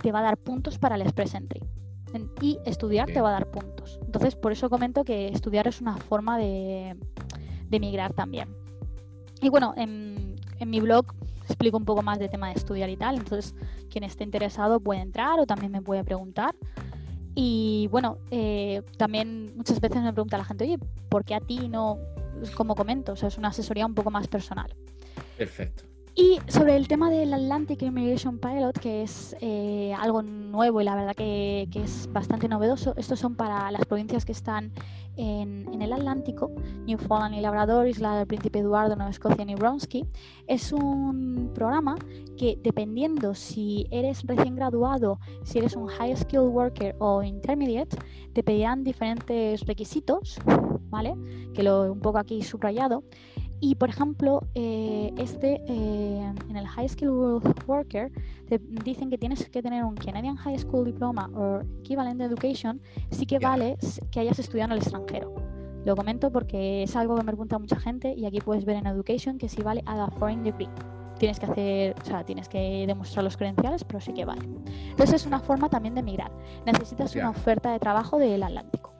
te 0.02 0.12
va 0.12 0.20
a 0.20 0.22
dar 0.22 0.36
puntos 0.36 0.78
para 0.78 0.96
el 0.96 1.02
Express 1.02 1.34
Entry. 1.34 1.60
Y 2.40 2.58
estudiar 2.64 3.04
okay. 3.04 3.14
te 3.14 3.20
va 3.20 3.30
a 3.30 3.32
dar 3.32 3.50
puntos. 3.50 3.98
Entonces, 4.04 4.34
por 4.36 4.52
eso 4.52 4.70
comento 4.70 5.04
que 5.04 5.28
estudiar 5.28 5.68
es 5.68 5.80
una 5.80 5.96
forma 5.96 6.38
de, 6.38 6.96
de 7.68 7.76
emigrar 7.76 8.12
también. 8.12 8.48
Y 9.40 9.48
bueno, 9.48 9.74
en, 9.76 10.36
en, 10.58 10.70
mi 10.70 10.80
blog 10.80 11.06
explico 11.44 11.76
un 11.76 11.84
poco 11.84 12.02
más 12.02 12.18
de 12.18 12.28
tema 12.28 12.48
de 12.48 12.54
estudiar 12.54 12.90
y 12.90 12.96
tal. 12.96 13.16
Entonces, 13.16 13.54
quien 13.90 14.04
esté 14.04 14.24
interesado 14.24 14.80
puede 14.80 15.00
entrar 15.00 15.38
o 15.40 15.46
también 15.46 15.72
me 15.72 15.82
puede 15.82 16.04
preguntar. 16.04 16.54
Y 17.34 17.88
bueno, 17.92 18.18
eh, 18.30 18.82
también 18.96 19.52
muchas 19.56 19.80
veces 19.80 20.02
me 20.02 20.12
pregunta 20.12 20.36
la 20.36 20.44
gente, 20.44 20.64
oye, 20.64 20.78
¿por 21.08 21.24
qué 21.24 21.36
a 21.36 21.40
ti 21.40 21.68
no? 21.68 21.98
Como 22.56 22.74
comento, 22.74 23.12
o 23.12 23.16
sea, 23.16 23.28
es 23.28 23.38
una 23.38 23.48
asesoría 23.48 23.86
un 23.86 23.94
poco 23.94 24.10
más 24.10 24.26
personal. 24.26 24.74
Perfecto. 25.36 25.84
Y 26.20 26.40
sobre 26.48 26.74
el 26.74 26.88
tema 26.88 27.10
del 27.12 27.32
Atlantic 27.32 27.80
Immigration 27.80 28.40
Pilot, 28.40 28.76
que 28.80 29.02
es 29.02 29.36
eh, 29.40 29.94
algo 29.96 30.20
nuevo 30.22 30.80
y 30.80 30.84
la 30.84 30.96
verdad 30.96 31.14
que, 31.14 31.68
es 31.72 32.12
bastante 32.12 32.48
novedoso, 32.48 32.92
estos 32.96 33.20
son 33.20 33.36
para 33.36 33.70
las 33.70 33.86
provincias 33.86 34.24
que 34.24 34.32
están 34.32 34.72
en, 35.16 35.72
en, 35.72 35.80
el 35.80 35.92
Atlántico, 35.92 36.50
Newfoundland 36.86 37.36
y 37.36 37.40
Labrador, 37.40 37.86
Isla 37.86 38.16
del 38.16 38.26
Príncipe 38.26 38.58
Eduardo, 38.58 38.96
Nueva 38.96 39.12
Escocia 39.12 39.44
y 39.48 39.54
Brunswick. 39.54 40.08
Es 40.48 40.72
un 40.72 41.52
programa 41.54 41.94
que 42.36 42.58
dependiendo 42.64 43.36
si 43.36 43.86
eres 43.92 44.24
recién 44.24 44.56
graduado, 44.56 45.20
si 45.44 45.58
eres 45.58 45.76
un 45.76 45.86
High 45.86 46.16
Skilled 46.16 46.48
Worker 46.48 46.96
o 46.98 47.22
Intermediate, 47.22 47.96
te 48.32 48.42
pedirán 48.42 48.82
diferentes 48.82 49.64
requisitos, 49.66 50.40
¿vale? 50.90 51.14
Que 51.54 51.62
lo 51.62 51.92
un 51.92 52.00
poco 52.00 52.18
aquí 52.18 52.42
subrayado. 52.42 53.04
Y 53.60 53.74
por 53.74 53.88
ejemplo, 53.88 54.42
eh, 54.54 55.12
este 55.16 55.60
eh, 55.66 56.32
en 56.48 56.56
el 56.56 56.66
High 56.66 56.88
Skill 56.88 57.10
Worker 57.66 58.12
te 58.48 58.58
dicen 58.84 59.10
que 59.10 59.18
tienes 59.18 59.48
que 59.48 59.62
tener 59.62 59.84
un 59.84 59.96
Canadian 59.96 60.36
High 60.36 60.58
School 60.60 60.84
Diploma 60.84 61.28
o 61.34 61.60
Equivalent 61.80 62.20
Education, 62.20 62.80
sí 63.10 63.26
que 63.26 63.38
yeah. 63.38 63.48
vale 63.48 63.76
que 64.10 64.20
hayas 64.20 64.38
estudiado 64.38 64.72
en 64.72 64.72
el 64.72 64.78
extranjero. 64.78 65.34
Lo 65.84 65.96
comento 65.96 66.30
porque 66.30 66.84
es 66.84 66.94
algo 66.96 67.16
que 67.16 67.22
me 67.22 67.32
pregunta 67.32 67.58
mucha 67.58 67.78
gente 67.80 68.14
y 68.14 68.26
aquí 68.26 68.40
puedes 68.40 68.64
ver 68.64 68.76
en 68.76 68.86
Education 68.86 69.38
que 69.38 69.48
sí 69.48 69.62
vale 69.62 69.82
a 69.86 69.96
la 69.96 70.08
Foreign 70.08 70.44
Degree. 70.44 70.68
tienes 71.18 71.40
que 71.40 71.46
hacer, 71.46 71.96
o 72.00 72.04
sea, 72.04 72.24
tienes 72.24 72.48
que 72.48 72.84
demostrar 72.86 73.24
los 73.24 73.36
credenciales, 73.36 73.82
pero 73.82 74.00
sí 74.00 74.12
que 74.12 74.24
vale. 74.24 74.42
Entonces 74.90 75.22
es 75.22 75.26
una 75.26 75.40
forma 75.40 75.68
también 75.68 75.96
de 75.96 76.02
migrar. 76.02 76.30
Necesitas 76.64 77.14
una 77.16 77.30
oferta 77.30 77.72
de 77.72 77.80
trabajo 77.80 78.18
del 78.18 78.42
Atlántico. 78.44 78.92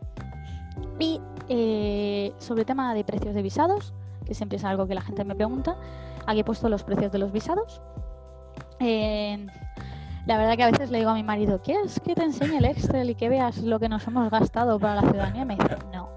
Y 0.99 1.21
eh, 1.49 2.33
sobre 2.39 2.63
el 2.63 2.67
tema 2.67 2.93
de 2.93 3.05
precios 3.05 3.35
de 3.35 3.43
visados, 3.43 3.95
que 4.29 4.35
siempre 4.35 4.59
es 4.59 4.65
algo 4.65 4.87
que 4.87 4.95
la 4.95 5.01
gente 5.01 5.25
me 5.25 5.35
pregunta, 5.35 5.77
aquí 6.27 6.41
he 6.41 6.45
puesto 6.45 6.69
los 6.69 6.85
precios 6.85 7.11
de 7.11 7.19
los 7.19 7.33
visados. 7.33 7.81
la 8.79 10.37
verdad 10.37 10.57
que 10.57 10.63
a 10.63 10.71
veces 10.71 10.91
le 10.91 10.99
digo 10.99 11.11
a 11.11 11.15
mi 11.15 11.23
marido, 11.23 11.61
¿quieres 11.63 11.99
que 12.01 12.15
te 12.15 12.23
enseñe 12.23 12.59
el 12.59 12.67
Excel 12.67 13.11
y 13.11 13.15
que 13.15 13.31
veas 13.31 13.59
lo 13.59 13.81
que 13.81 13.89
nos 13.89 14.07
hemos 14.07 14.31
gastado 14.31 14.79
para 14.79 14.97
la 14.97 15.11
ciudadanía? 15.11 15.43
Y 15.43 15.47
me 15.47 15.57
dice, 15.57 15.77
no, 15.93 16.11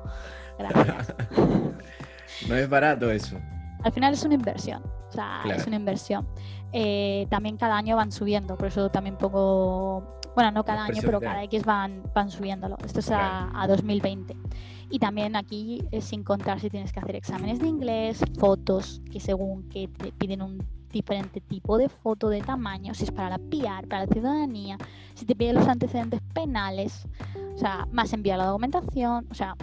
gracias. 0.59 1.15
no 2.49 2.55
es 2.55 2.69
barato 2.69 3.09
eso. 3.09 3.37
Al 3.83 3.93
final 3.93 4.13
es 4.13 4.23
una 4.23 4.35
inversión, 4.35 4.83
o 5.07 5.11
sea, 5.11 5.41
es 5.45 5.65
una 5.65 5.77
inversión. 5.77 6.27
Eh, 6.73 7.25
también 7.29 7.57
cada 7.57 7.77
año 7.77 7.95
van 7.95 8.11
subiendo, 8.11 8.57
por 8.57 8.67
eso 8.67 8.91
también 8.91 9.17
pongo, 9.17 10.19
bueno, 10.35 10.51
no 10.51 10.63
cada 10.63 10.83
año, 10.83 11.01
pero 11.01 11.19
cada 11.21 11.43
X 11.43 11.63
van, 11.63 12.03
van 12.13 12.29
subiéndolo. 12.29 12.77
Esto 12.85 12.99
es 12.99 13.09
a, 13.09 13.49
a 13.59 13.67
2020. 13.67 14.35
Y 14.91 14.99
también 14.99 15.37
aquí 15.37 15.81
es 15.91 16.03
sin 16.03 16.23
contar 16.23 16.59
si 16.59 16.69
tienes 16.69 16.91
que 16.91 16.99
hacer 16.99 17.15
exámenes 17.15 17.59
de 17.59 17.67
inglés, 17.67 18.21
fotos, 18.37 19.01
que 19.09 19.21
según 19.21 19.69
que 19.69 19.87
te 19.87 20.11
piden 20.11 20.41
un 20.41 20.61
diferente 20.91 21.39
tipo 21.39 21.77
de 21.77 21.87
foto 21.87 22.27
de 22.27 22.41
tamaño, 22.41 22.93
si 22.93 23.05
es 23.05 23.11
para 23.11 23.29
la 23.29 23.37
PR, 23.37 23.87
para 23.87 24.05
la 24.05 24.07
ciudadanía, 24.07 24.77
si 25.13 25.25
te 25.25 25.33
piden 25.33 25.55
los 25.55 25.67
antecedentes 25.67 26.19
penales, 26.33 27.07
o 27.55 27.57
sea, 27.57 27.87
más 27.93 28.11
enviar 28.11 28.37
la 28.37 28.47
documentación, 28.47 29.27
o 29.31 29.33
sea, 29.33 29.55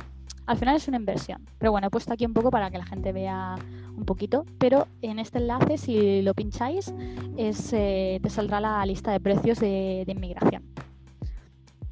al 0.46 0.56
final 0.56 0.76
es 0.76 0.88
una 0.88 0.96
inversión. 0.96 1.44
Pero 1.58 1.72
bueno, 1.72 1.88
he 1.88 1.90
puesto 1.90 2.14
aquí 2.14 2.24
un 2.24 2.32
poco 2.32 2.50
para 2.50 2.70
que 2.70 2.78
la 2.78 2.86
gente 2.86 3.12
vea 3.12 3.56
un 3.94 4.06
poquito, 4.06 4.46
pero 4.58 4.88
en 5.02 5.18
este 5.18 5.36
enlace, 5.36 5.76
si 5.76 6.22
lo 6.22 6.32
pincháis, 6.32 6.94
es, 7.36 7.70
eh, 7.74 8.18
te 8.22 8.30
saldrá 8.30 8.60
la 8.60 8.86
lista 8.86 9.12
de 9.12 9.20
precios 9.20 9.60
de 9.60 10.04
inmigración. 10.06 10.62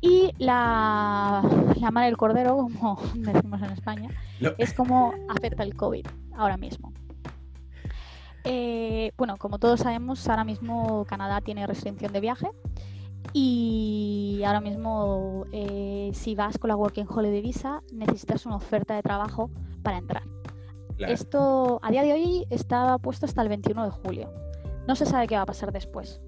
Y 0.07 0.33
la, 0.39 1.43
la 1.81 1.91
madre 1.91 2.07
del 2.07 2.17
cordero, 2.17 2.57
como 2.57 3.01
decimos 3.15 3.61
en 3.61 3.71
España, 3.71 4.09
es 4.57 4.73
cómo 4.73 5.13
afecta 5.29 5.65
el 5.65 5.75
COVID 5.75 6.07
ahora 6.37 6.57
mismo. 6.57 6.93
Eh, 8.45 9.11
bueno, 9.17 9.37
como 9.37 9.59
todos 9.59 9.81
sabemos, 9.81 10.29
ahora 10.29 10.45
mismo 10.45 11.05
Canadá 11.07 11.41
tiene 11.41 11.67
restricción 11.67 12.13
de 12.13 12.21
viaje 12.21 12.49
y 13.33 14.43
ahora 14.47 14.61
mismo 14.61 15.45
eh, 15.51 16.13
si 16.15 16.37
vas 16.37 16.57
con 16.57 16.69
la 16.69 16.77
Working 16.77 17.07
Holiday 17.09 17.43
Visa 17.43 17.83
necesitas 17.93 18.47
una 18.47 18.55
oferta 18.55 18.95
de 18.95 19.03
trabajo 19.03 19.51
para 19.83 19.99
entrar. 19.99 20.23
Esto 20.99 21.81
a 21.83 21.91
día 21.91 22.03
de 22.03 22.13
hoy 22.13 22.47
está 22.51 22.97
puesto 22.99 23.27
hasta 23.27 23.43
el 23.43 23.49
21 23.49 23.85
de 23.85 23.91
julio. 23.91 24.33
No 24.87 24.95
se 24.95 25.05
sabe 25.05 25.27
qué 25.27 25.35
va 25.35 25.43
a 25.43 25.47
pasar 25.47 25.73
después 25.73 26.21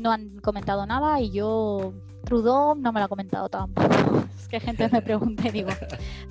no 0.00 0.10
han 0.12 0.40
comentado 0.40 0.86
nada 0.86 1.20
y 1.20 1.30
yo 1.30 1.92
Trudeau 2.24 2.74
no 2.74 2.92
me 2.92 3.00
lo 3.00 3.06
ha 3.06 3.08
comentado 3.08 3.48
tampoco. 3.48 3.88
Es 4.40 4.48
que 4.48 4.60
gente 4.60 4.88
me 4.88 5.02
pregunta 5.02 5.46
y 5.48 5.50
digo, 5.50 5.70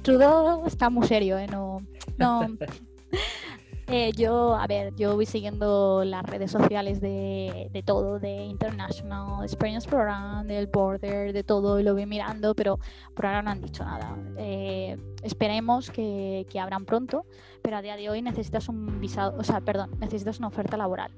Trudeau 0.02 0.66
está 0.66 0.90
muy 0.90 1.08
serio, 1.08 1.38
¿eh? 1.38 1.48
No, 1.48 1.82
no, 2.18 2.42
eh, 3.88 4.12
yo, 4.16 4.56
a 4.56 4.68
ver, 4.68 4.94
yo 4.96 5.16
voy 5.16 5.26
siguiendo 5.26 6.04
las 6.04 6.24
redes 6.26 6.52
sociales 6.52 7.00
de, 7.02 7.70
de, 7.72 7.84
todo, 7.84 8.20
de 8.20 8.44
International 8.46 9.44
Experience 9.44 9.88
Program, 9.88 10.46
del 10.48 10.68
Border, 10.68 11.34
de 11.34 11.44
todo, 11.44 11.80
y 11.80 11.84
lo 11.84 11.94
voy 11.94 12.06
mirando, 12.06 12.56
pero 12.56 12.80
por 13.14 13.28
ahora 13.28 13.42
no 13.42 13.52
han 13.52 13.62
dicho 13.62 13.86
nada. 13.86 14.18
Eh, 14.38 14.98
esperemos 15.24 15.92
que, 15.92 16.46
que, 16.50 16.60
abran 16.60 16.86
pronto, 16.86 17.26
pero 17.62 17.78
a 17.78 17.82
día 17.82 17.96
de 17.96 18.10
hoy 18.10 18.22
necesitas 18.22 18.70
un 18.70 19.00
visado, 19.00 19.38
o 19.38 19.44
sea, 19.44 19.62
perdón, 19.62 19.92
necesitas 20.00 20.40
una 20.40 20.48
oferta 20.50 20.78
laboral. 20.78 21.12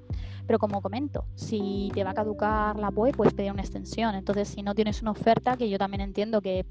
Pero 0.51 0.59
como 0.59 0.81
comento, 0.81 1.23
si 1.33 1.89
te 1.93 2.03
va 2.03 2.09
a 2.09 2.13
caducar 2.13 2.77
la 2.77 2.91
POE, 2.91 3.13
puedes 3.13 3.33
pedir 3.33 3.53
una 3.53 3.61
extensión. 3.61 4.15
Entonces, 4.15 4.49
si 4.49 4.63
no 4.63 4.75
tienes 4.75 5.01
una 5.01 5.11
oferta, 5.11 5.55
que 5.55 5.69
yo 5.69 5.77
también 5.77 6.01
entiendo 6.01 6.41
que, 6.41 6.65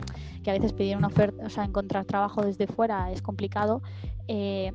que 0.45 0.51
a 0.51 0.53
veces 0.53 0.75
pedir 0.75 0.99
una 0.99 1.07
oferta, 1.07 1.47
o 1.47 1.49
sea, 1.49 1.65
encontrar 1.65 2.05
trabajo 2.05 2.43
desde 2.43 2.67
fuera 2.67 3.11
es 3.11 3.23
complicado, 3.23 3.81
eh, 4.29 4.75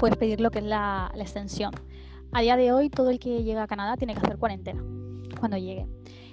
puedes 0.00 0.16
pedir 0.16 0.40
lo 0.40 0.50
que 0.50 0.58
es 0.58 0.64
la, 0.64 1.12
extensión. 1.14 1.70
A 2.32 2.40
día 2.40 2.56
de 2.56 2.72
hoy, 2.72 2.90
todo 2.90 3.10
el 3.10 3.20
que 3.20 3.44
llega 3.44 3.62
a 3.62 3.66
Canadá 3.68 3.96
tiene 3.96 4.14
que 4.14 4.20
hacer 4.22 4.36
cuarentena 4.36 4.82
cuando 5.38 5.56
llegue. 5.56 5.86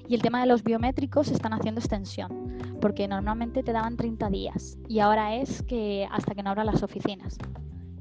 Y 0.08 0.16
el 0.16 0.24
tema 0.24 0.42
de 0.42 0.48
los 0.48 0.64
biométricos 0.64 1.28
están 1.28 1.54
haciendo 1.54 1.82
extensión, 1.82 2.58
porque 2.82 3.08
normalmente 3.08 3.62
te 3.62 3.74
daban 3.74 3.96
30 3.96 4.28
días 4.32 4.80
y 4.88 5.02
ahora 5.02 5.36
es 5.36 5.62
que 5.62 6.08
hasta 6.12 6.34
que 6.34 6.42
no 6.42 6.50
abran 6.50 6.66
las 6.66 6.82
oficinas. 6.82 7.38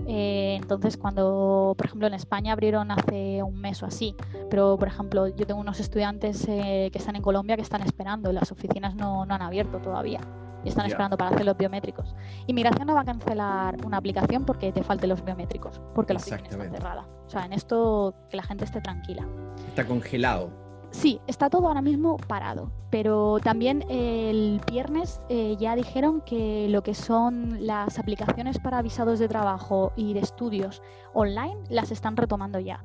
Eh, 0.07 0.59
entonces, 0.61 0.97
cuando, 0.97 1.75
por 1.77 1.87
ejemplo, 1.87 2.07
en 2.07 2.15
España 2.15 2.53
abrieron 2.53 2.91
hace 2.91 3.43
un 3.43 3.61
mes 3.61 3.83
o 3.83 3.87
así, 3.87 4.15
pero, 4.51 4.77
por 4.79 4.89
ejemplo, 4.89 5.29
yo 5.29 5.47
tengo 5.47 5.61
unos 5.61 5.81
estudiantes 5.81 6.47
eh, 6.49 6.91
que 6.93 6.99
están 6.99 7.17
en 7.17 7.23
Colombia 7.23 7.57
que 7.57 7.63
están 7.63 7.83
esperando 7.83 8.33
las 8.33 8.53
oficinas 8.53 8.95
no, 8.95 9.27
no 9.27 9.35
han 9.35 9.43
abierto 9.43 9.79
todavía 9.79 10.21
y 10.65 10.69
están 10.69 10.87
esperando 10.87 11.17
para 11.17 11.31
hacer 11.31 11.47
los 11.47 11.57
biométricos. 11.57 12.15
Inmigración 12.47 12.87
no 12.87 12.95
va 12.95 13.01
a 13.01 13.05
cancelar 13.05 13.77
una 13.85 13.97
aplicación 13.97 14.45
porque 14.45 14.73
te 14.73 14.83
falten 14.83 15.09
los 15.09 15.25
biométricos, 15.25 15.81
porque 15.95 16.13
la 16.13 16.19
oficina 16.19 16.43
está 16.49 16.71
cerrada. 16.71 17.07
O 17.27 17.31
sea, 17.31 17.45
en 17.45 17.53
esto 17.53 18.15
que 18.29 18.37
la 18.37 18.43
gente 18.43 18.65
esté 18.65 18.81
tranquila. 18.81 19.27
Está 19.69 19.87
congelado. 19.87 20.51
Sí, 20.91 21.20
está 21.28 21.49
todo 21.49 21.68
ahora 21.68 21.82
mismo 21.82 22.16
parado, 22.16 22.72
pero 22.91 23.38
también 23.43 23.84
el 23.88 24.61
viernes 24.70 25.20
eh, 25.28 25.57
ya 25.59 25.76
dijeron 25.76 26.20
que 26.20 26.66
lo 26.68 26.82
que 26.82 26.95
son 26.95 27.64
las 27.64 27.99
aplicaciones 27.99 28.59
para 28.59 28.82
visados 28.82 29.20
de 29.20 29.28
trabajo 29.28 29.93
y 29.97 30.14
de 30.14 30.20
estudios 30.20 30.82
online 31.14 31.59
las 31.68 31.93
están 31.93 32.16
retomando 32.16 32.59
ya. 32.59 32.82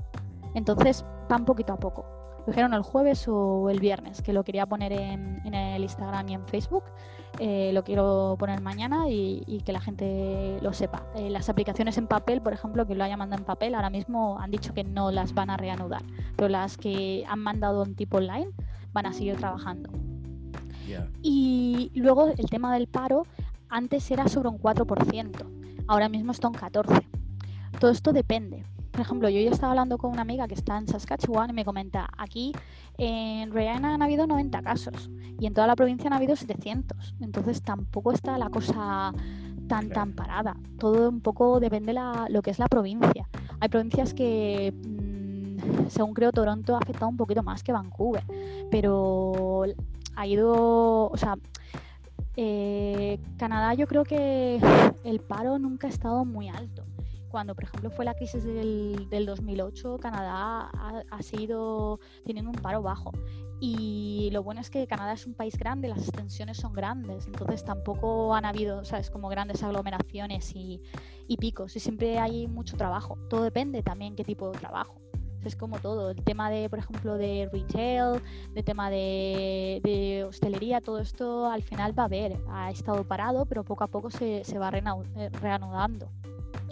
Entonces 0.53 1.03
van 1.27 1.45
poquito 1.45 1.73
a 1.73 1.77
poco. 1.77 2.24
Lo 2.45 2.51
dijeron 2.51 2.73
el 2.73 2.83
jueves 2.83 3.27
o 3.27 3.69
el 3.69 3.79
viernes, 3.79 4.21
que 4.21 4.33
lo 4.33 4.43
quería 4.43 4.65
poner 4.65 4.93
en, 4.93 5.41
en 5.45 5.53
el 5.53 5.83
Instagram 5.83 6.29
y 6.29 6.33
en 6.35 6.45
Facebook 6.47 6.83
eh, 7.39 7.71
lo 7.73 7.83
quiero 7.83 8.35
poner 8.39 8.61
mañana 8.61 9.09
y, 9.09 9.61
que 9.65 9.73
la 9.73 9.81
gente 9.81 10.57
lo 10.61 10.73
sepa. 10.73 11.03
Eh, 11.15 11.29
las 11.29 11.49
aplicaciones 11.49 11.97
en 11.97 12.07
papel, 12.07 12.41
por 12.41 12.53
ejemplo, 12.53 12.85
que 12.85 12.95
lo 12.95 13.03
haya 13.03 13.17
mandado 13.17 13.41
en 13.41 13.45
papel, 13.45 13.75
ahora 13.75 13.89
mismo 13.89 14.39
han 14.39 14.51
dicho 14.51 14.73
que 14.73 14.83
no 14.83 15.11
las 15.11 15.33
van 15.33 15.49
a 15.49 15.57
reanudar, 15.57 16.03
pero 16.35 16.49
las 16.49 16.77
que 16.77 17.25
han 17.27 17.39
mandado 17.39 17.83
en 17.83 17.95
tipo 17.95 18.17
online 18.17 18.49
van 18.93 19.05
a 19.07 19.13
seguir 19.13 19.35
trabajando. 19.37 19.89
Y 21.23 21.91
luego 21.95 22.27
el 22.27 22.49
tema 22.49 22.71
del 22.73 22.87
paro, 22.87 23.25
antes 23.69 24.09
era 24.11 24.27
sobre 24.27 24.49
un 24.49 24.59
4%, 24.59 25.83
ahora 25.87 26.09
mismo 26.09 26.31
está 26.31 26.47
un 26.47 26.53
14%. 26.53 27.03
Todo 27.79 27.91
esto 27.91 28.13
depende. 28.13 28.63
Por 28.95 29.01
ejemplo, 29.01 29.27
yo 29.27 29.41
ya 29.41 29.51
estaba 29.51 29.71
hablando 29.71 29.97
con 29.97 30.13
una 30.13 30.21
amiga 30.21 30.47
que 30.47 30.53
está 30.53 30.77
en 30.77 30.87
Saskatchewan 30.87 31.49
y 31.49 31.53
me 31.53 31.65
comenta, 31.65 32.07
aquí 32.17 32.53
en 32.97 33.51
Regina 33.51 33.93
han 33.93 34.01
habido 34.01 34.25
90 34.25 34.61
casos 34.61 35.09
y 35.37 35.47
en 35.47 35.53
toda 35.53 35.67
la 35.67 35.75
provincia 35.75 36.07
han 36.07 36.13
habido 36.13 36.37
700. 36.37 37.15
Entonces 37.19 37.61
tampoco 37.61 38.13
está 38.13 38.37
la 38.37 38.49
cosa 38.49 39.13
tan 39.67 39.89
tan 39.89 40.13
parada. 40.13 40.55
Todo 40.79 41.09
un 41.09 41.19
poco 41.19 41.59
depende 41.59 41.91
de 41.91 41.99
lo 42.29 42.41
que 42.41 42.51
es 42.51 42.57
la 42.57 42.67
provincia. 42.67 43.27
Hay 43.59 43.67
provincias 43.67 44.13
que, 44.13 44.71
mm, 44.71 45.89
según 45.89 46.13
creo, 46.13 46.31
Toronto 46.31 46.75
ha 46.75 46.79
afectado 46.79 47.09
un 47.09 47.17
poquito 47.17 47.43
más 47.43 47.63
que 47.63 47.73
Vancouver, 47.73 48.23
pero 48.71 49.63
ha 50.15 50.25
ido, 50.25 51.09
o 51.11 51.17
sea, 51.17 51.35
eh, 52.37 53.19
Canadá 53.35 53.73
yo 53.73 53.87
creo 53.87 54.05
que 54.05 54.61
el 55.03 55.19
paro 55.19 55.59
nunca 55.59 55.87
ha 55.87 55.89
estado 55.89 56.23
muy 56.23 56.47
alto 56.47 56.85
cuando, 57.35 57.53
por 57.53 57.65
ejemplo, 57.65 57.91
fue 57.91 58.05
la 58.05 58.13
crisis 58.13 58.45
del, 58.45 59.25
2008, 59.25 59.97
Canadá 59.97 60.71
ha, 61.11 61.21
sido 61.21 61.99
teniendo 62.25 62.49
un 62.49 62.55
paro 62.55 62.81
bajo. 62.81 63.11
Y 63.59 64.29
lo 64.31 64.41
bueno 64.41 64.61
es 64.61 64.69
que 64.69 64.87
Canadá 64.87 65.11
es 65.11 65.25
un 65.25 65.33
país 65.33 65.57
grande, 65.57 65.89
las 65.89 65.97
extensiones 65.97 66.55
son 66.55 66.71
grandes, 66.71 67.27
entonces 67.27 67.65
tampoco 67.65 68.33
han 68.33 68.45
habido, 68.45 68.85
¿sabes?, 68.85 69.09
como 69.11 69.27
grandes 69.27 69.61
aglomeraciones 69.63 70.53
y, 70.55 70.81
picos. 71.37 71.75
Y 71.75 71.81
siempre 71.81 72.19
hay 72.19 72.47
mucho 72.47 72.77
trabajo. 72.77 73.17
Todo 73.29 73.43
depende 73.43 73.83
también 73.83 74.15
qué 74.15 74.23
tipo 74.23 74.49
de 74.51 74.57
trabajo 74.57 75.01
es 75.43 75.57
como 75.57 75.77
todo, 75.79 76.11
el 76.11 76.23
tema 76.23 76.49
de, 76.49 76.69
por 76.69 76.79
ejemplo, 76.79 77.17
de 77.17 77.49
retail, 77.51 78.21
de 78.53 78.63
tema 78.63 78.89
de, 78.89 80.25
hostelería, 80.25 80.79
todo 80.79 80.99
esto 80.99 81.51
al 81.51 81.61
final 81.61 81.99
va 81.99 82.03
a 82.03 82.05
haber, 82.07 82.39
ha 82.49 82.71
estado 82.71 83.03
parado, 83.03 83.45
pero 83.45 83.63
poco 83.65 83.83
a 83.83 83.87
poco 83.87 84.09
se, 84.09 84.43
se 84.45 84.57
va 84.57 84.69
eh, 84.69 85.29
reanudando. 85.33 86.09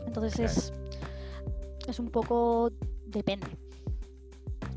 Entonces 0.06 0.40
es, 0.40 0.74
es 1.88 2.00
un 2.00 2.10
poco 2.10 2.72
depende. 3.06 3.48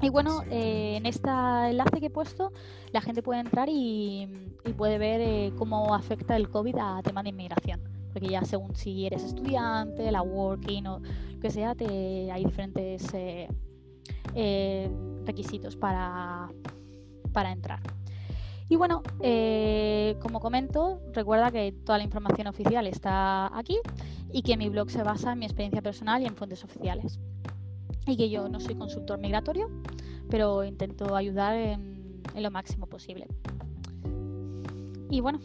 Y 0.02 0.10
bueno, 0.10 0.42
eh, 0.50 0.96
en 0.96 1.06
este 1.06 1.30
enlace 1.30 2.00
que 2.00 2.06
he 2.06 2.10
puesto, 2.10 2.52
la 2.92 3.00
gente 3.00 3.22
puede 3.22 3.40
entrar 3.40 3.68
y, 3.70 4.28
puede 4.76 4.98
ver 4.98 5.20
eh, 5.20 5.52
cómo 5.56 5.94
afecta 5.94 6.36
el 6.36 6.50
COVID 6.50 6.76
a 6.78 7.00
tema 7.02 7.22
de 7.22 7.30
inmigración. 7.30 7.80
Porque 8.12 8.28
ya 8.28 8.42
según 8.44 8.74
si 8.76 9.06
eres 9.06 9.22
estudiante, 9.22 10.10
la 10.10 10.22
working 10.22 10.86
o 10.86 10.98
lo 10.98 11.40
que 11.40 11.50
sea, 11.50 11.74
te, 11.74 12.30
hay 12.30 12.44
diferentes 12.44 13.06
eh, 13.14 14.90
requisitos 15.24 15.76
para, 15.76 16.50
para 17.32 17.52
entrar. 17.52 17.80
Y 18.68 18.76
bueno, 18.76 19.02
eh, 19.20 20.16
como 20.20 20.40
comento, 20.40 21.01
recuerda 21.12 21.51
que 21.51 21.72
toda 21.72 21.98
la 21.98 22.05
información 22.05 22.48
oficial 22.48 22.86
está 22.86 23.56
aquí 23.56 23.78
y 24.32 24.43
que 24.43 24.56
mi 24.56 24.68
blog 24.68 24.90
se 24.90 25.02
basa 25.02 25.32
en 25.32 25.38
mi 25.38 25.47
experiencia 25.47 25.82
personal 25.82 26.22
y 26.22 26.26
en 26.26 26.34
fuentes 26.34 26.64
oficiales. 26.64 27.20
y 28.09 28.16
que 28.16 28.30
yo 28.30 28.48
no 28.48 28.60
soy 28.60 28.76
consultor 28.76 29.18
migratorio, 29.18 29.68
pero 30.30 30.64
intento 30.64 31.16
ayudar 31.16 31.56
en, 31.56 32.22
en 32.34 32.43
lo 32.43 32.51
máximo 32.51 32.86
posible. 32.86 33.26
Y 35.10 35.20
bueno, 35.20 35.40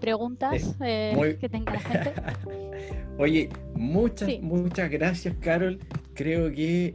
preguntas 0.00 0.74
eh, 0.80 1.36
que 1.40 1.48
tenga 1.48 1.74
la 1.74 1.80
gente. 1.80 2.12
Oye, 3.18 3.48
muchas, 3.74 4.28
muchas 4.40 4.90
gracias, 4.90 5.36
Carol. 5.40 5.78
Creo 6.14 6.52
que 6.52 6.94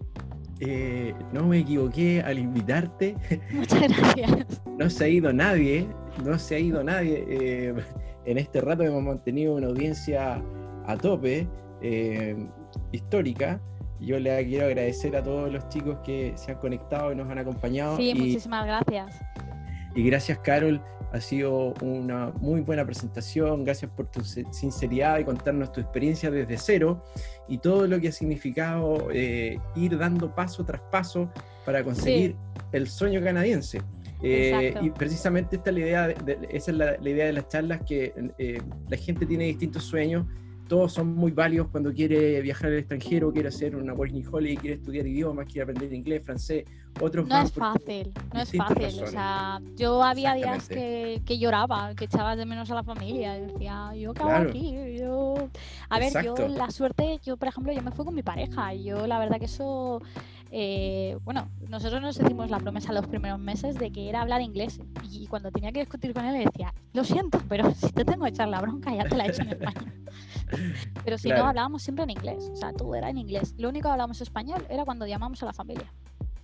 eh, 0.59 1.13
no 1.33 1.45
me 1.47 1.59
equivoqué 1.59 2.21
al 2.21 2.39
invitarte. 2.39 3.15
Muchas 3.51 3.81
gracias. 3.81 4.61
no 4.77 4.89
se 4.89 5.05
ha 5.05 5.07
ido 5.07 5.33
nadie, 5.33 5.87
no 6.23 6.37
se 6.39 6.55
ha 6.55 6.59
ido 6.59 6.83
nadie. 6.83 7.25
Eh, 7.29 7.73
en 8.25 8.37
este 8.37 8.61
rato 8.61 8.83
hemos 8.83 9.03
mantenido 9.03 9.55
una 9.55 9.67
audiencia 9.67 10.41
a 10.85 10.97
tope, 10.97 11.47
histórica. 12.91 13.61
Yo 13.99 14.19
le 14.19 14.45
quiero 14.45 14.67
agradecer 14.67 15.15
a 15.15 15.23
todos 15.23 15.51
los 15.51 15.67
chicos 15.69 15.97
que 16.03 16.33
se 16.35 16.51
han 16.51 16.59
conectado 16.59 17.11
y 17.11 17.15
nos 17.15 17.29
han 17.29 17.39
acompañado. 17.39 17.97
Sí, 17.97 18.13
muchísimas 18.13 18.65
gracias. 18.65 19.19
Y 19.95 20.03
gracias, 20.03 20.37
Carol. 20.39 20.81
Ha 21.11 21.21
sido 21.21 21.73
una 21.81 22.31
muy 22.41 22.61
buena 22.61 22.85
presentación. 22.85 23.63
Gracias 23.63 23.89
por 23.91 24.07
tu 24.07 24.23
sinceridad 24.23 25.19
y 25.19 25.23
contarnos 25.23 25.71
tu 25.71 25.81
experiencia 25.81 26.29
desde 26.29 26.57
cero 26.57 27.03
y 27.47 27.59
todo 27.59 27.87
lo 27.87 27.99
que 27.99 28.09
ha 28.09 28.11
significado 28.11 29.09
eh, 29.11 29.59
ir 29.75 29.97
dando 29.97 30.33
paso 30.35 30.65
tras 30.65 30.81
paso 30.91 31.31
para 31.65 31.83
conseguir 31.83 32.35
el 32.71 32.87
sueño 32.87 33.21
canadiense. 33.23 33.81
Eh, 34.23 34.73
y 34.81 34.89
precisamente 34.89 35.57
esta 35.57 35.71
la 35.71 35.79
idea 35.79 36.09
esa 36.49 36.71
es 36.71 36.77
la, 36.77 37.09
idea 37.09 37.27
de 37.27 37.33
las 37.33 37.47
charlas, 37.49 37.81
que 37.85 38.13
eh, 38.37 38.59
la 38.89 38.97
gente 38.97 39.25
tiene 39.25 39.45
distintos 39.45 39.83
sueños 39.83 40.25
todos 40.67 40.93
son 40.93 41.15
muy 41.15 41.31
válidos 41.31 41.67
cuando 41.69 41.93
quiere 41.93 42.41
viajar 42.41 42.67
al 42.67 42.77
extranjero, 42.77 43.31
quiere 43.31 43.49
hacer 43.49 43.75
una 43.75 43.93
working 43.93 44.25
holiday, 44.29 44.57
quiere 44.57 44.75
estudiar 44.75 45.07
idiomas, 45.07 45.45
quiere 45.45 45.63
aprender 45.63 45.93
inglés, 45.93 46.23
francés, 46.23 46.65
otros 46.99 47.27
No 47.27 47.41
es 47.41 47.51
fácil, 47.51 48.11
no 48.33 48.41
es 48.41 48.51
fácil. 48.51 49.03
O 49.03 49.07
sea, 49.07 49.61
yo 49.75 50.03
había 50.03 50.33
días 50.33 50.67
que, 50.67 51.21
que, 51.25 51.37
lloraba, 51.37 51.93
que 51.95 52.05
echaba 52.05 52.35
de 52.35 52.45
menos 52.45 52.69
a 52.71 52.75
la 52.75 52.83
familia, 52.83 53.37
y 53.37 53.41
decía, 53.41 53.95
yo 53.95 54.11
acabo 54.11 54.31
aquí, 54.31 54.97
yo... 54.97 55.49
A 55.89 55.99
ver, 55.99 56.13
yo 56.23 56.35
la 56.47 56.69
suerte, 56.71 57.19
yo 57.23 57.37
por 57.37 57.47
ejemplo, 57.47 57.71
yo 57.71 57.81
me 57.81 57.91
fui 57.91 58.05
con 58.05 58.15
mi 58.15 58.23
pareja, 58.23 58.73
y 58.73 58.83
yo 58.83 59.07
la 59.07 59.19
verdad 59.19 59.39
que 59.39 59.45
eso... 59.45 60.01
Eh, 60.51 61.17
bueno, 61.23 61.49
nosotros 61.67 62.01
nos 62.01 62.19
hicimos 62.19 62.49
la 62.49 62.59
promesa 62.59 62.93
los 62.93 63.07
primeros 63.07 63.39
meses 63.39 63.75
de 63.75 63.91
que 63.91 64.09
era 64.09 64.21
hablar 64.21 64.41
inglés 64.41 64.79
y 65.03 65.27
cuando 65.27 65.51
tenía 65.51 65.71
que 65.71 65.79
discutir 65.79 66.13
con 66.13 66.25
él 66.25 66.33
le 66.33 66.45
decía, 66.45 66.73
lo 66.93 67.03
siento, 67.03 67.41
pero 67.49 67.71
si 67.75 67.91
te 67.91 68.05
tengo 68.05 68.23
que 68.23 68.29
echar 68.29 68.47
la 68.47 68.61
bronca 68.61 68.93
ya 68.95 69.03
te 69.03 69.15
la 69.15 69.25
he 69.25 69.29
hecho 69.29 69.41
en 69.41 69.49
España. 69.51 69.93
Pero 71.03 71.17
si 71.17 71.29
no, 71.29 71.45
hablábamos 71.45 71.83
siempre 71.83 72.03
en 72.03 72.11
inglés. 72.11 72.49
O 72.53 72.55
sea, 72.55 72.71
todo 72.73 72.95
era 72.95 73.09
en 73.09 73.17
inglés. 73.17 73.53
Lo 73.57 73.69
único 73.69 73.89
que 73.89 73.91
hablábamos 73.91 74.21
español 74.21 74.65
era 74.69 74.85
cuando 74.85 75.05
llamamos 75.05 75.41
a 75.43 75.45
la 75.45 75.53
familia. 75.53 75.91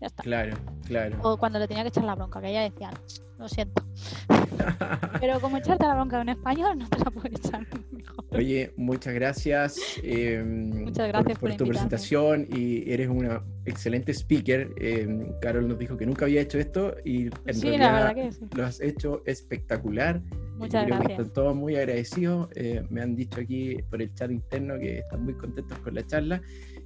Ya 0.01 0.07
está. 0.07 0.23
Claro, 0.23 0.55
claro. 0.85 1.17
O 1.21 1.37
cuando 1.37 1.59
le 1.59 1.67
tenía 1.67 1.83
que 1.83 1.89
echar 1.89 2.03
la 2.03 2.15
bronca, 2.15 2.41
que 2.41 2.49
ella 2.49 2.61
decía, 2.61 2.91
lo 3.37 3.47
siento. 3.47 3.83
Pero 5.19 5.39
como 5.39 5.57
echarte 5.57 5.85
la 5.85 5.95
bronca 5.95 6.21
en 6.21 6.29
español, 6.29 6.77
no 6.77 6.87
te 6.89 6.99
la 6.99 7.05
puedo 7.05 7.27
echar 7.27 7.65
mejor. 7.91 8.25
Oye, 8.31 8.73
muchas 8.77 9.13
gracias. 9.13 9.79
Em, 10.03 10.85
muchas 10.85 11.07
gracias 11.07 11.39
por, 11.39 11.55
tu 11.55 11.65
presentación 11.65 12.47
y 12.49 12.89
eres 12.91 13.09
una 13.09 13.43
excelente 13.65 14.13
speaker. 14.13 14.73
Eh, 14.77 15.35
Carol 15.41 15.67
nos 15.67 15.77
dijo 15.77 15.97
que 15.97 16.05
nunca 16.05 16.25
había 16.25 16.41
hecho 16.41 16.57
esto 16.57 16.95
y 17.03 17.25
en 17.45 17.53
sí, 17.53 17.67
realidad 17.67 17.79
la 17.79 17.91
verdad 17.93 18.15
que 18.15 18.31
sí. 18.31 18.45
lo 18.55 18.65
has 18.65 18.81
hecho 18.81 19.21
espectacular. 19.25 20.21
Muchas 20.57 20.85
gracias. 20.85 21.11
están 21.11 21.33
todos 21.33 21.55
muy 21.55 21.75
agradecidos. 21.75 22.49
Eh, 22.55 22.83
me 22.89 23.01
han 23.01 23.15
dicho 23.15 23.41
aquí 23.41 23.77
por 23.89 24.01
el 24.01 24.13
chat 24.13 24.31
interno 24.31 24.79
que 24.79 24.99
están 24.99 25.23
muy 25.23 25.33
contentos 25.35 25.77
con 25.79 25.95
la 25.95 26.05
charla. 26.05 26.41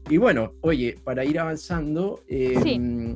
Y 0.10 0.18
bueno, 0.18 0.54
oye, 0.62 0.96
para 1.04 1.26
ir 1.26 1.40
avanzando, 1.40 2.24
em, 2.28 3.16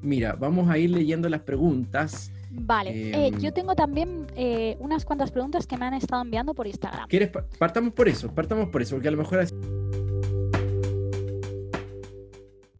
mira, 0.00 0.36
vamos 0.38 0.70
a 0.70 0.78
ir 0.78 0.90
leyendo 0.90 1.28
las 1.28 1.40
preguntas. 1.40 2.30
Vale, 2.50 2.90
eh, 2.94 3.32
yo 3.40 3.48
em, 3.48 3.54
tengo 3.54 3.74
también 3.74 4.26
eh, 4.36 4.76
unas 4.78 5.04
cuantas 5.04 5.32
preguntas 5.32 5.66
que 5.66 5.76
me 5.76 5.86
han 5.86 5.94
estado 5.94 6.22
enviando 6.22 6.54
por 6.54 6.68
Instagram. 6.68 7.08
¿Quieres? 7.08 7.30
Partamos 7.58 7.92
por 7.94 8.08
eso, 8.08 8.32
partamos 8.32 8.68
por 8.68 8.82
eso, 8.82 8.94
porque 8.94 9.08
a 9.08 9.10
lo 9.10 9.18
mejor... 9.18 9.44